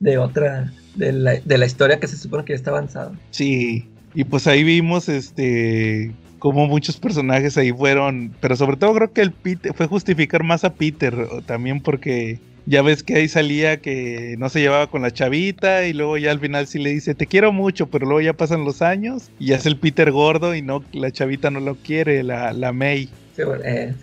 de 0.00 0.18
otra 0.18 0.72
de 0.96 1.12
la, 1.12 1.36
de 1.36 1.58
la 1.58 1.66
historia 1.66 2.00
que 2.00 2.08
se 2.08 2.16
supone 2.16 2.44
que 2.44 2.52
ya 2.52 2.56
está 2.56 2.70
avanzada. 2.70 3.12
Sí, 3.30 3.88
y 4.14 4.24
pues 4.24 4.46
ahí 4.46 4.64
vimos 4.64 5.08
este 5.08 6.12
como 6.38 6.66
muchos 6.66 6.96
personajes 6.96 7.58
ahí 7.58 7.70
fueron, 7.70 8.34
pero 8.40 8.56
sobre 8.56 8.78
todo 8.78 8.94
creo 8.94 9.12
que 9.12 9.20
el 9.20 9.30
Peter 9.30 9.74
fue 9.74 9.86
justificar 9.86 10.42
más 10.42 10.64
a 10.64 10.72
Peter, 10.72 11.14
también 11.44 11.80
porque 11.82 12.40
ya 12.64 12.80
ves 12.80 13.02
que 13.02 13.16
ahí 13.16 13.28
salía 13.28 13.80
que 13.82 14.36
no 14.38 14.48
se 14.48 14.60
llevaba 14.60 14.86
con 14.86 15.02
la 15.02 15.10
chavita 15.10 15.86
y 15.86 15.92
luego 15.92 16.16
ya 16.16 16.30
al 16.30 16.40
final 16.40 16.66
sí 16.66 16.78
le 16.78 16.90
dice 16.90 17.14
te 17.14 17.26
quiero 17.26 17.52
mucho, 17.52 17.88
pero 17.88 18.06
luego 18.06 18.22
ya 18.22 18.32
pasan 18.32 18.64
los 18.64 18.80
años 18.80 19.30
y 19.38 19.48
ya 19.48 19.56
es 19.56 19.66
el 19.66 19.76
Peter 19.76 20.10
gordo 20.10 20.54
y 20.54 20.62
no 20.62 20.82
la 20.92 21.10
chavita 21.10 21.50
no 21.50 21.60
lo 21.60 21.74
quiere, 21.76 22.22
la, 22.22 22.54
la 22.54 22.72
May. 22.72 23.10
Eh. 23.64 23.94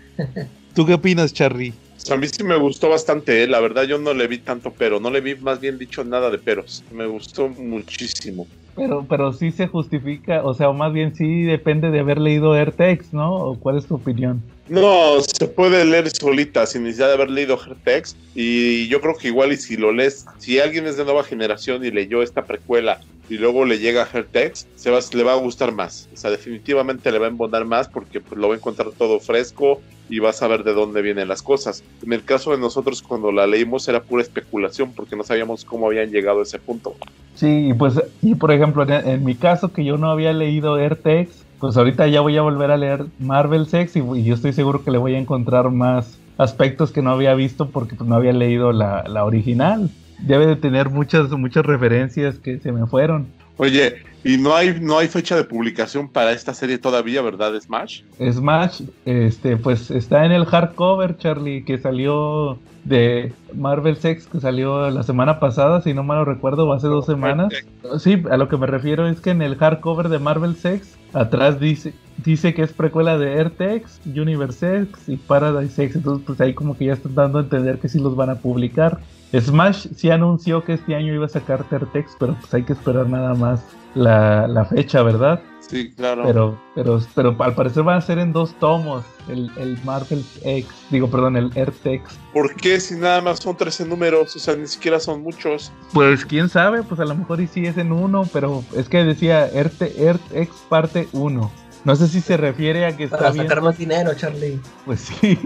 ¿Tú 0.74 0.86
qué 0.86 0.94
opinas, 0.94 1.32
Charlie? 1.32 1.74
A 2.10 2.16
mí 2.16 2.26
sí 2.28 2.44
me 2.44 2.56
gustó 2.56 2.88
bastante, 2.88 3.42
¿eh? 3.42 3.46
la 3.48 3.60
verdad 3.60 3.84
yo 3.84 3.98
no 3.98 4.14
le 4.14 4.26
vi 4.26 4.38
tanto 4.38 4.72
pero, 4.76 5.00
no 5.00 5.10
le 5.10 5.20
vi 5.20 5.34
más 5.34 5.60
bien 5.60 5.78
dicho 5.78 6.04
nada 6.04 6.30
de 6.30 6.38
peros, 6.38 6.84
me 6.92 7.06
gustó 7.06 7.48
muchísimo. 7.48 8.46
Pero, 8.76 9.04
pero 9.08 9.32
sí 9.32 9.50
se 9.50 9.66
justifica, 9.66 10.44
o 10.44 10.54
sea, 10.54 10.68
o 10.68 10.72
más 10.72 10.92
bien 10.92 11.14
sí 11.14 11.42
depende 11.42 11.90
de 11.90 11.98
haber 11.98 12.18
leído 12.18 12.52
Airtex, 12.52 13.12
¿no? 13.12 13.34
¿O 13.34 13.58
cuál 13.58 13.76
es 13.76 13.86
tu 13.86 13.96
opinión? 13.96 14.40
No, 14.68 15.20
se 15.20 15.48
puede 15.48 15.84
leer 15.84 16.08
solita 16.10 16.64
sin 16.64 16.84
necesidad 16.84 17.08
de 17.08 17.14
haber 17.14 17.30
leído 17.30 17.58
Airtex 17.60 18.16
y 18.36 18.86
yo 18.86 19.00
creo 19.00 19.16
que 19.16 19.28
igual 19.28 19.52
y 19.52 19.56
si 19.56 19.76
lo 19.76 19.92
lees, 19.92 20.26
si 20.38 20.60
alguien 20.60 20.86
es 20.86 20.96
de 20.96 21.04
nueva 21.04 21.24
generación 21.24 21.84
y 21.84 21.90
leyó 21.90 22.22
esta 22.22 22.44
precuela 22.44 23.00
y 23.28 23.36
luego 23.36 23.64
le 23.64 23.78
llega 23.78 24.08
Hertex, 24.10 24.66
se 24.74 24.90
va, 24.90 24.98
le 25.12 25.22
va 25.22 25.32
a 25.32 25.36
gustar 25.36 25.72
más. 25.72 26.08
O 26.12 26.16
sea, 26.16 26.30
definitivamente 26.30 27.12
le 27.12 27.18
va 27.18 27.26
a 27.26 27.28
embonar 27.28 27.64
más 27.64 27.88
porque 27.88 28.20
pues, 28.20 28.40
lo 28.40 28.48
va 28.48 28.54
a 28.54 28.56
encontrar 28.56 28.88
todo 28.96 29.20
fresco 29.20 29.80
y 30.08 30.18
va 30.18 30.30
a 30.30 30.32
saber 30.32 30.64
de 30.64 30.72
dónde 30.72 31.02
vienen 31.02 31.28
las 31.28 31.42
cosas. 31.42 31.84
En 32.02 32.12
el 32.12 32.24
caso 32.24 32.52
de 32.52 32.58
nosotros, 32.58 33.02
cuando 33.02 33.30
la 33.30 33.46
leímos, 33.46 33.86
era 33.88 34.02
pura 34.02 34.22
especulación 34.22 34.92
porque 34.94 35.16
no 35.16 35.24
sabíamos 35.24 35.64
cómo 35.64 35.86
habían 35.86 36.10
llegado 36.10 36.40
a 36.40 36.42
ese 36.44 36.58
punto. 36.58 36.94
Sí, 37.34 37.72
pues, 37.78 38.00
y 38.22 38.34
por 38.34 38.50
ejemplo, 38.50 38.86
en, 38.88 39.24
mi 39.24 39.34
caso, 39.34 39.72
que 39.72 39.84
yo 39.84 39.98
no 39.98 40.10
había 40.10 40.32
leído 40.32 40.78
Hertex, 40.78 41.44
pues 41.60 41.76
ahorita 41.76 42.06
ya 42.06 42.20
voy 42.20 42.36
a 42.36 42.42
volver 42.42 42.70
a 42.70 42.76
leer 42.76 43.04
Marvel 43.18 43.66
Sex 43.66 43.96
y, 43.96 44.24
yo 44.24 44.34
estoy 44.34 44.52
seguro 44.52 44.84
que 44.84 44.90
le 44.90 44.98
voy 44.98 45.14
a 45.14 45.18
encontrar 45.18 45.70
más 45.70 46.18
aspectos 46.38 46.92
que 46.92 47.02
no 47.02 47.10
había 47.10 47.34
visto 47.34 47.68
porque 47.68 47.96
pues, 47.96 48.08
no 48.08 48.14
había 48.14 48.32
leído 48.32 48.72
la, 48.72 49.04
la 49.08 49.24
original 49.24 49.90
debe 50.18 50.46
de 50.46 50.56
tener 50.56 50.90
muchas, 50.90 51.30
muchas 51.30 51.64
referencias 51.64 52.38
que 52.38 52.58
se 52.58 52.72
me 52.72 52.86
fueron. 52.86 53.28
Oye, 53.56 54.02
y 54.24 54.36
no 54.36 54.54
hay, 54.54 54.78
no 54.80 54.98
hay 54.98 55.08
fecha 55.08 55.36
de 55.36 55.44
publicación 55.44 56.08
para 56.08 56.32
esta 56.32 56.54
serie 56.54 56.78
todavía, 56.78 57.22
¿verdad, 57.22 57.58
Smash? 57.60 58.02
Smash, 58.20 58.82
este, 59.04 59.56
pues 59.56 59.90
está 59.90 60.24
en 60.24 60.32
el 60.32 60.44
hardcover, 60.44 61.16
Charlie, 61.18 61.64
que 61.64 61.78
salió 61.78 62.58
de 62.84 63.32
Marvel 63.54 63.96
Sex, 63.96 64.26
que 64.26 64.40
salió 64.40 64.90
la 64.90 65.02
semana 65.02 65.40
pasada, 65.40 65.82
si 65.82 65.92
no 65.92 66.02
mal 66.02 66.24
recuerdo, 66.24 66.72
hace 66.72 66.86
dos 66.86 67.06
semanas. 67.06 67.52
Sí, 67.98 68.22
a 68.30 68.36
lo 68.36 68.48
que 68.48 68.56
me 68.56 68.66
refiero 68.66 69.08
es 69.08 69.20
que 69.20 69.30
en 69.30 69.42
el 69.42 69.56
hardcover 69.56 70.08
de 70.08 70.18
Marvel 70.18 70.56
Sex, 70.56 70.96
atrás 71.12 71.60
dice, 71.60 71.94
dice 72.24 72.54
que 72.54 72.62
es 72.62 72.72
precuela 72.72 73.18
de 73.18 73.34
Airtex, 73.34 74.00
Universe 74.06 74.82
X 74.82 75.08
y 75.08 75.16
Paradise 75.16 75.84
X, 75.84 75.96
entonces 75.96 76.24
pues 76.26 76.40
ahí 76.40 76.54
como 76.54 76.76
que 76.76 76.86
ya 76.86 76.94
están 76.94 77.14
dando 77.14 77.38
a 77.38 77.42
entender 77.42 77.78
que 77.78 77.88
sí 77.88 77.98
los 77.98 78.16
van 78.16 78.30
a 78.30 78.36
publicar. 78.36 79.00
Smash 79.32 79.88
sí 79.94 80.10
anunció 80.10 80.64
que 80.64 80.74
este 80.74 80.94
año 80.94 81.12
iba 81.12 81.26
a 81.26 81.28
sacar 81.28 81.64
Tertex, 81.64 82.16
pero 82.18 82.34
pues 82.40 82.52
hay 82.54 82.62
que 82.62 82.72
esperar 82.72 83.08
nada 83.08 83.34
más 83.34 83.60
la, 83.94 84.66
fecha, 84.70 85.02
¿verdad? 85.02 85.40
Sí, 85.60 85.92
claro. 85.92 86.22
Pero, 86.24 86.58
pero, 86.74 87.02
pero 87.14 87.36
al 87.40 87.54
parecer 87.54 87.82
van 87.82 87.98
a 87.98 88.00
ser 88.00 88.18
en 88.18 88.32
dos 88.32 88.54
tomos, 88.54 89.04
el, 89.28 89.50
el 89.58 89.78
Marvel 89.84 90.24
X, 90.42 90.66
digo, 90.90 91.10
perdón, 91.10 91.36
el 91.36 91.52
Airtex. 91.54 92.18
¿Por 92.32 92.54
qué 92.54 92.80
si 92.80 92.94
nada 92.94 93.20
más 93.20 93.40
son 93.40 93.56
13 93.56 93.84
números? 93.84 94.34
O 94.34 94.38
sea, 94.38 94.56
ni 94.56 94.66
siquiera 94.66 94.98
son 94.98 95.22
muchos. 95.22 95.72
Pues 95.92 96.24
quién 96.24 96.48
sabe, 96.48 96.82
pues 96.82 97.00
a 97.00 97.04
lo 97.04 97.14
mejor 97.14 97.40
y 97.40 97.46
sí 97.46 97.66
es 97.66 97.76
en 97.76 97.92
uno, 97.92 98.26
pero 98.32 98.64
es 98.74 98.88
que 98.88 99.04
decía 99.04 99.44
Airtex 99.44 100.50
parte 100.68 101.08
1. 101.12 101.50
No 101.84 101.96
sé 101.96 102.08
si 102.08 102.20
se 102.20 102.36
refiere 102.36 102.86
a 102.86 102.96
que 102.96 103.04
está 103.04 103.18
Para 103.18 103.32
sacar 103.32 103.62
más 103.62 103.78
dinero, 103.78 104.12
Charlie. 104.14 104.60
Pues 104.84 105.00
sí. 105.00 105.38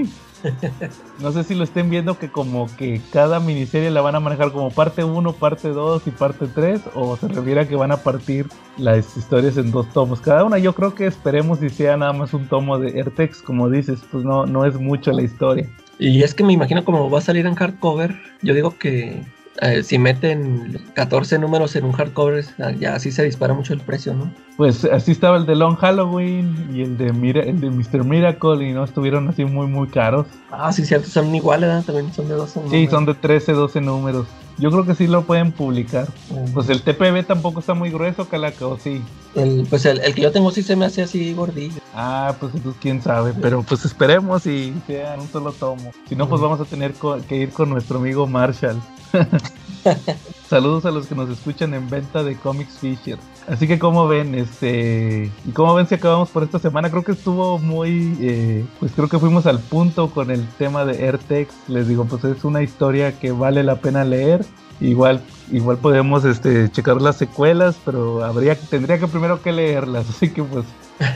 No 1.20 1.32
sé 1.32 1.44
si 1.44 1.54
lo 1.54 1.64
estén 1.64 1.90
viendo 1.90 2.18
que 2.18 2.30
como 2.30 2.66
que 2.76 3.00
cada 3.12 3.40
miniserie 3.40 3.90
la 3.90 4.00
van 4.00 4.14
a 4.14 4.20
manejar 4.20 4.52
como 4.52 4.70
parte 4.70 5.04
1, 5.04 5.32
parte 5.34 5.68
2 5.68 6.06
y 6.06 6.10
parte 6.10 6.46
3 6.46 6.80
o 6.94 7.16
se 7.16 7.28
refiere 7.28 7.60
a 7.60 7.68
que 7.68 7.76
van 7.76 7.92
a 7.92 7.98
partir 7.98 8.46
las 8.76 9.16
historias 9.16 9.56
en 9.56 9.70
dos 9.70 9.88
tomos 9.92 10.20
cada 10.20 10.44
una. 10.44 10.58
Yo 10.58 10.74
creo 10.74 10.94
que 10.94 11.06
esperemos 11.06 11.60
si 11.60 11.70
sea 11.70 11.96
nada 11.96 12.12
más 12.12 12.34
un 12.34 12.48
tomo 12.48 12.78
de 12.78 12.98
Ertex, 12.98 13.42
como 13.42 13.68
dices, 13.68 14.00
pues 14.10 14.24
no, 14.24 14.46
no 14.46 14.64
es 14.64 14.78
mucho 14.78 15.12
la 15.12 15.22
historia. 15.22 15.68
Y 15.98 16.22
es 16.22 16.34
que 16.34 16.44
me 16.44 16.52
imagino 16.52 16.84
como 16.84 17.10
va 17.10 17.18
a 17.18 17.22
salir 17.22 17.46
en 17.46 17.54
hardcover, 17.54 18.18
yo 18.42 18.54
digo 18.54 18.76
que 18.78 19.22
eh, 19.60 19.82
si 19.82 19.98
meten 19.98 20.80
14 20.94 21.38
números 21.38 21.76
en 21.76 21.84
un 21.84 21.92
hardcover, 21.92 22.44
ya 22.78 22.94
así 22.94 23.12
se 23.12 23.22
dispara 23.22 23.52
mucho 23.54 23.74
el 23.74 23.80
precio, 23.80 24.14
¿no? 24.14 24.32
Pues 24.56 24.84
así 24.84 25.12
estaba 25.12 25.38
el 25.38 25.46
de 25.46 25.56
Long 25.56 25.76
Halloween 25.76 26.68
y 26.74 26.82
el 26.82 26.98
de, 26.98 27.12
Mira 27.12 27.42
el 27.42 27.60
de 27.60 27.70
Mr. 27.70 28.04
Miracle 28.04 28.68
y 28.68 28.72
no 28.72 28.84
estuvieron 28.84 29.28
así 29.28 29.44
muy 29.44 29.66
muy 29.66 29.88
caros. 29.88 30.26
Ah, 30.50 30.72
sí, 30.72 30.84
cierto, 30.84 31.08
son 31.08 31.34
iguales. 31.34 31.84
También 31.86 32.12
son 32.12 32.28
de 32.28 32.34
12 32.34 32.60
números. 32.60 32.78
Sí, 32.78 32.86
son 32.88 33.06
de 33.06 33.14
13, 33.14 33.52
12 33.52 33.80
números. 33.80 34.26
Yo 34.58 34.70
creo 34.70 34.84
que 34.84 34.94
sí 34.94 35.06
lo 35.06 35.22
pueden 35.22 35.52
publicar. 35.52 36.06
Pues 36.52 36.68
el 36.68 36.82
TPB 36.82 37.26
tampoco 37.26 37.60
está 37.60 37.72
muy 37.72 37.90
grueso, 37.90 38.28
Calaca, 38.28 38.66
¿o 38.66 38.78
sí? 38.78 39.02
El, 39.34 39.66
pues 39.68 39.86
el, 39.86 40.00
el, 40.00 40.14
que 40.14 40.20
yo 40.20 40.30
tengo 40.30 40.50
sí 40.50 40.62
se 40.62 40.76
me 40.76 40.84
hace 40.84 41.02
así 41.02 41.32
gordillo. 41.32 41.80
Ah, 41.94 42.34
pues 42.38 42.54
entonces 42.54 42.78
quién 42.80 43.00
sabe. 43.00 43.32
Pero 43.40 43.62
pues 43.62 43.84
esperemos 43.86 44.46
y 44.46 44.74
sea 44.86 45.16
un 45.18 45.28
solo 45.28 45.52
tomo. 45.52 45.92
Si 46.08 46.14
no, 46.14 46.28
pues 46.28 46.40
vamos 46.42 46.60
a 46.60 46.64
tener 46.64 46.92
que 47.26 47.36
ir 47.36 47.50
con 47.50 47.70
nuestro 47.70 47.98
amigo 47.98 48.26
Marshall. 48.26 48.80
Saludos 50.52 50.84
a 50.84 50.90
los 50.90 51.06
que 51.06 51.14
nos 51.14 51.30
escuchan 51.30 51.72
en 51.72 51.88
venta 51.88 52.22
de 52.22 52.36
Comics 52.36 52.78
Fisher. 52.78 53.16
Así 53.48 53.66
que 53.66 53.78
como 53.78 54.06
ven, 54.06 54.34
este, 54.34 55.32
y 55.46 55.50
como 55.52 55.72
ven 55.74 55.86
si 55.86 55.94
acabamos 55.94 56.28
por 56.28 56.42
esta 56.42 56.58
semana, 56.58 56.90
creo 56.90 57.02
que 57.02 57.12
estuvo 57.12 57.58
muy, 57.58 58.14
eh, 58.20 58.62
pues 58.78 58.92
creo 58.94 59.08
que 59.08 59.18
fuimos 59.18 59.46
al 59.46 59.60
punto 59.60 60.10
con 60.10 60.30
el 60.30 60.46
tema 60.58 60.84
de 60.84 61.06
AirTex. 61.06 61.54
Les 61.68 61.88
digo, 61.88 62.04
pues 62.04 62.22
es 62.24 62.44
una 62.44 62.62
historia 62.62 63.18
que 63.18 63.32
vale 63.32 63.62
la 63.62 63.76
pena 63.76 64.04
leer. 64.04 64.44
Igual, 64.78 65.22
igual 65.50 65.78
podemos 65.78 66.26
este, 66.26 66.70
checar 66.70 67.00
las 67.00 67.16
secuelas, 67.16 67.76
pero 67.82 68.22
habría, 68.22 68.54
tendría 68.54 68.98
que 68.98 69.06
primero 69.06 69.40
que 69.40 69.52
leerlas. 69.52 70.06
Así 70.10 70.28
que 70.28 70.42
pues 70.42 70.66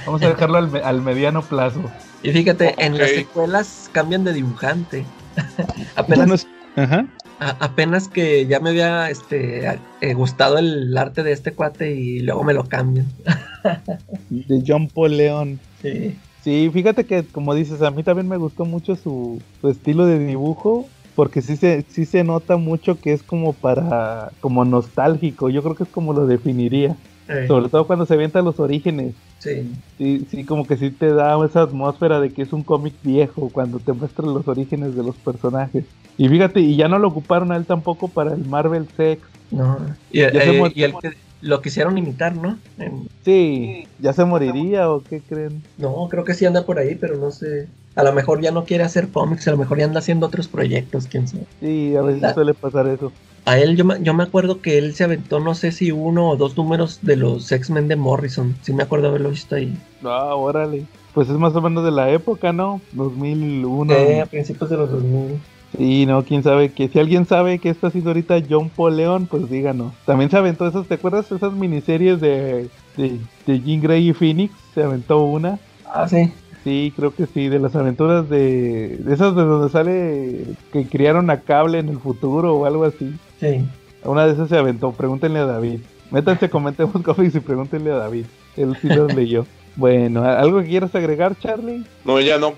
vamos 0.07 0.23
a 0.23 0.29
dejarlo 0.29 0.57
al, 0.57 0.75
al 0.83 1.03
mediano 1.03 1.43
plazo. 1.43 1.83
Y 2.23 2.33
fíjate, 2.33 2.75
en 2.79 2.97
las 2.97 3.11
secuelas 3.11 3.91
cambian 3.93 4.25
de 4.25 4.33
dibujante. 4.33 5.05
Apenas. 5.95 6.47
Ajá 6.75 7.05
apenas 7.39 8.09
que 8.09 8.47
ya 8.47 8.61
me 8.61 8.71
había 8.71 9.11
este, 9.11 9.79
eh, 10.01 10.15
gustado 10.15 10.59
el 10.59 10.97
arte 10.97 11.23
de 11.23 11.33
este 11.33 11.53
cuate 11.53 11.95
y 11.95 12.21
luego 12.21 12.45
me 12.45 12.55
lo 12.55 12.65
cambian. 12.65 13.07
de 14.31 14.63
John 14.67 14.89
Paul 14.89 15.17
León. 15.17 15.61
Sí. 15.83 16.17
Sí, 16.47 16.71
fíjate 16.73 17.07
que 17.07 17.25
como 17.25 17.57
dices, 17.57 17.83
a 17.83 17.91
mí 17.91 18.05
también 18.05 18.29
me 18.29 18.37
gustó 18.37 18.65
mucho 18.65 18.95
su, 18.95 19.43
estilo 19.65 20.07
de 20.07 20.25
dibujo, 20.25 20.87
porque 21.17 21.43
sí 21.43 21.57
se, 21.57 21.85
sí 21.89 22.05
se 22.05 22.23
nota 22.23 22.57
mucho 22.57 23.01
que 23.01 23.13
es 23.13 23.25
como 23.25 23.53
para, 23.53 24.31
como 24.39 24.65
nostálgico, 24.65 25.51
yo 25.51 25.61
creo 25.65 25.75
que 25.75 25.83
es 25.83 25.89
como 25.89 26.13
lo 26.13 26.29
definiría. 26.29 26.97
Sobre 27.48 27.69
todo 27.69 27.86
cuando 27.86 28.07
se 28.07 28.15
avienta 28.15 28.40
los 28.43 28.61
orígenes. 28.61 29.15
Sí. 29.39 29.73
sí. 29.98 30.27
Sí, 30.31 30.44
como 30.44 30.66
que 30.66 30.77
sí 30.77 30.90
te 30.90 31.12
da 31.12 31.36
esa 31.44 31.62
atmósfera 31.62 32.20
de 32.20 32.31
que 32.31 32.43
es 32.43 32.53
un 32.53 32.62
cómic 32.62 32.94
viejo 33.03 33.51
cuando 33.53 33.78
te 33.78 33.93
muestran 33.93 34.32
los 34.32 34.47
orígenes 34.47 34.94
de 34.94 35.03
los 35.03 35.16
personajes. 35.16 35.85
Y 36.19 36.28
fíjate, 36.28 36.61
y 36.61 36.77
ya 36.77 36.89
no 36.89 36.98
lo 36.98 37.09
ocuparon 37.09 37.53
a 37.53 37.57
él 37.57 37.66
tampoco 37.66 38.09
para 38.09 38.32
el 38.32 38.44
Marvel 38.47 38.86
Sex. 38.97 39.23
No. 39.51 39.78
Y, 40.11 40.20
eh, 40.20 40.73
y 40.74 40.82
el 40.82 40.94
que 40.98 41.12
lo 41.40 41.61
quisieron 41.61 41.98
imitar, 41.98 42.35
¿no? 42.35 42.59
Sí, 43.24 43.86
¿ya 43.98 44.12
se 44.12 44.24
moriría 44.24 44.90
o 44.90 45.03
qué 45.03 45.20
creen? 45.20 45.62
No, 45.78 46.09
creo 46.09 46.24
que 46.24 46.35
sí 46.35 46.47
anda 46.47 46.65
por 46.65 46.78
ahí, 46.78 46.94
pero 46.94 47.16
no 47.16 47.31
sé. 47.31 47.69
A 47.94 48.03
lo 48.03 48.12
mejor 48.12 48.40
ya 48.43 48.51
no 48.51 48.65
quiere 48.65 48.85
hacer 48.85 49.09
cómics, 49.09 49.48
a 49.48 49.53
lo 49.53 49.57
mejor 49.57 49.78
ya 49.78 49.85
anda 49.85 50.01
haciendo 50.01 50.27
otros 50.27 50.48
proyectos, 50.48 51.07
quién 51.07 51.28
sabe. 51.28 51.44
Sí, 51.61 51.94
a 51.97 52.03
veces 52.03 52.35
suele 52.35 52.55
pasar 52.55 52.86
eso. 52.89 53.12
A 53.47 53.59
él, 53.59 53.77
yo 53.77 53.85
me, 53.85 54.02
yo 54.02 54.12
me 54.12 54.24
acuerdo 54.24 54.60
que 54.60 54.77
él 54.77 54.94
se 54.94 55.05
aventó, 55.05 55.39
no 55.39 55.55
sé 55.55 55.70
si 55.70 55.93
uno 55.93 56.31
o 56.31 56.36
dos 56.36 56.56
números 56.56 56.98
de 57.02 57.14
los 57.14 57.51
X-Men 57.52 57.86
de 57.86 57.94
Morrison. 57.94 58.56
Sí 58.62 58.73
me 58.73 58.82
acuerdo 58.82 59.09
haberlo 59.09 59.31
visto 59.31 59.55
ahí. 59.55 59.73
Ah, 60.05 60.35
órale. 60.35 60.85
Pues 61.14 61.28
es 61.28 61.36
más 61.39 61.55
o 61.55 61.62
menos 61.62 61.85
de 61.85 61.93
la 61.93 62.10
época, 62.10 62.52
¿no? 62.52 62.81
2001. 62.93 63.94
Eh, 63.94 64.20
a 64.20 64.27
principios 64.27 64.68
de 64.68 64.77
los 64.77 64.90
2000. 64.90 65.40
Sí, 65.78 66.06
no, 66.06 66.24
quién 66.24 66.43
sabe 66.43 66.73
que 66.73 66.89
si 66.89 66.98
alguien 66.98 67.24
sabe 67.24 67.60
que 67.60 67.70
está 67.70 67.86
haciendo 67.86 68.10
ahorita 68.10 68.43
John 68.48 68.68
Paul 68.68 68.97
León, 68.97 69.28
pues 69.31 69.48
díganos. 69.48 69.93
También 70.06 70.28
se 70.28 70.39
aventó 70.39 70.66
esas, 70.66 70.86
¿te 70.86 70.94
acuerdas 70.94 71.31
esas 71.31 71.52
miniseries 71.52 72.20
de, 72.20 72.68
de, 72.97 73.20
de 73.47 73.60
Jean 73.60 73.81
Grey 73.81 74.09
y 74.09 74.12
Phoenix? 74.12 74.55
Se 74.74 74.82
aventó 74.82 75.23
una. 75.23 75.60
Ah, 75.85 76.09
sí. 76.09 76.32
Sí, 76.64 76.93
creo 76.97 77.14
que 77.14 77.27
sí, 77.27 77.48
de 77.48 77.60
las 77.60 77.77
aventuras 77.77 78.28
de, 78.28 78.97
de 78.98 79.14
esas 79.14 79.36
de 79.36 79.43
donde 79.44 79.70
sale 79.70 80.47
que 80.73 80.86
criaron 80.86 81.31
a 81.31 81.43
cable 81.43 81.78
en 81.78 81.90
el 81.90 82.01
futuro 82.01 82.56
o 82.56 82.66
algo 82.66 82.85
así. 82.85 83.14
Sí. 83.41 83.65
Una 84.05 84.27
de 84.27 84.33
esas 84.33 84.49
se 84.49 84.57
aventó, 84.57 84.93
pregúntenle 84.93 85.41
a 85.41 85.47
David. 85.47 85.81
Métanse, 86.11 86.49
comentemos 86.49 87.03
cómics 87.05 87.35
y 87.35 87.41
pregúntenle 87.41 87.93
a 87.93 87.97
David. 87.97 88.27
Él 88.57 88.77
sí 88.81 88.89
los 88.89 89.15
leyó. 89.15 89.47
Bueno, 89.77 90.25
¿algo 90.25 90.63
que 90.63 90.69
quieras 90.69 90.95
agregar, 90.95 91.39
Charlie? 91.39 91.85
No, 92.03 92.19
ya 92.19 92.39
no. 92.39 92.55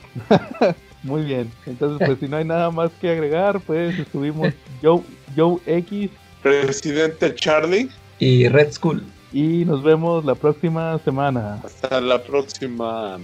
Muy 1.03 1.23
bien. 1.23 1.51
Entonces, 1.67 2.07
pues 2.07 2.21
si 2.21 2.29
no 2.29 2.37
hay 2.37 2.45
nada 2.45 2.71
más 2.71 2.93
que 3.01 3.11
agregar, 3.11 3.61
pues 3.61 3.99
estuvimos 3.99 4.53
Joe, 4.81 5.03
Joe 5.37 5.59
X. 5.67 6.11
Presidente 6.45 7.35
Charlie. 7.35 7.89
Y 8.21 8.47
Red 8.47 8.71
School. 8.71 9.03
Y 9.33 9.65
nos 9.65 9.83
vemos 9.83 10.25
la 10.25 10.37
próxima 10.37 10.97
semana. 11.05 11.61
Hasta 11.65 12.01
la 12.01 12.23
próxima. 12.23 13.19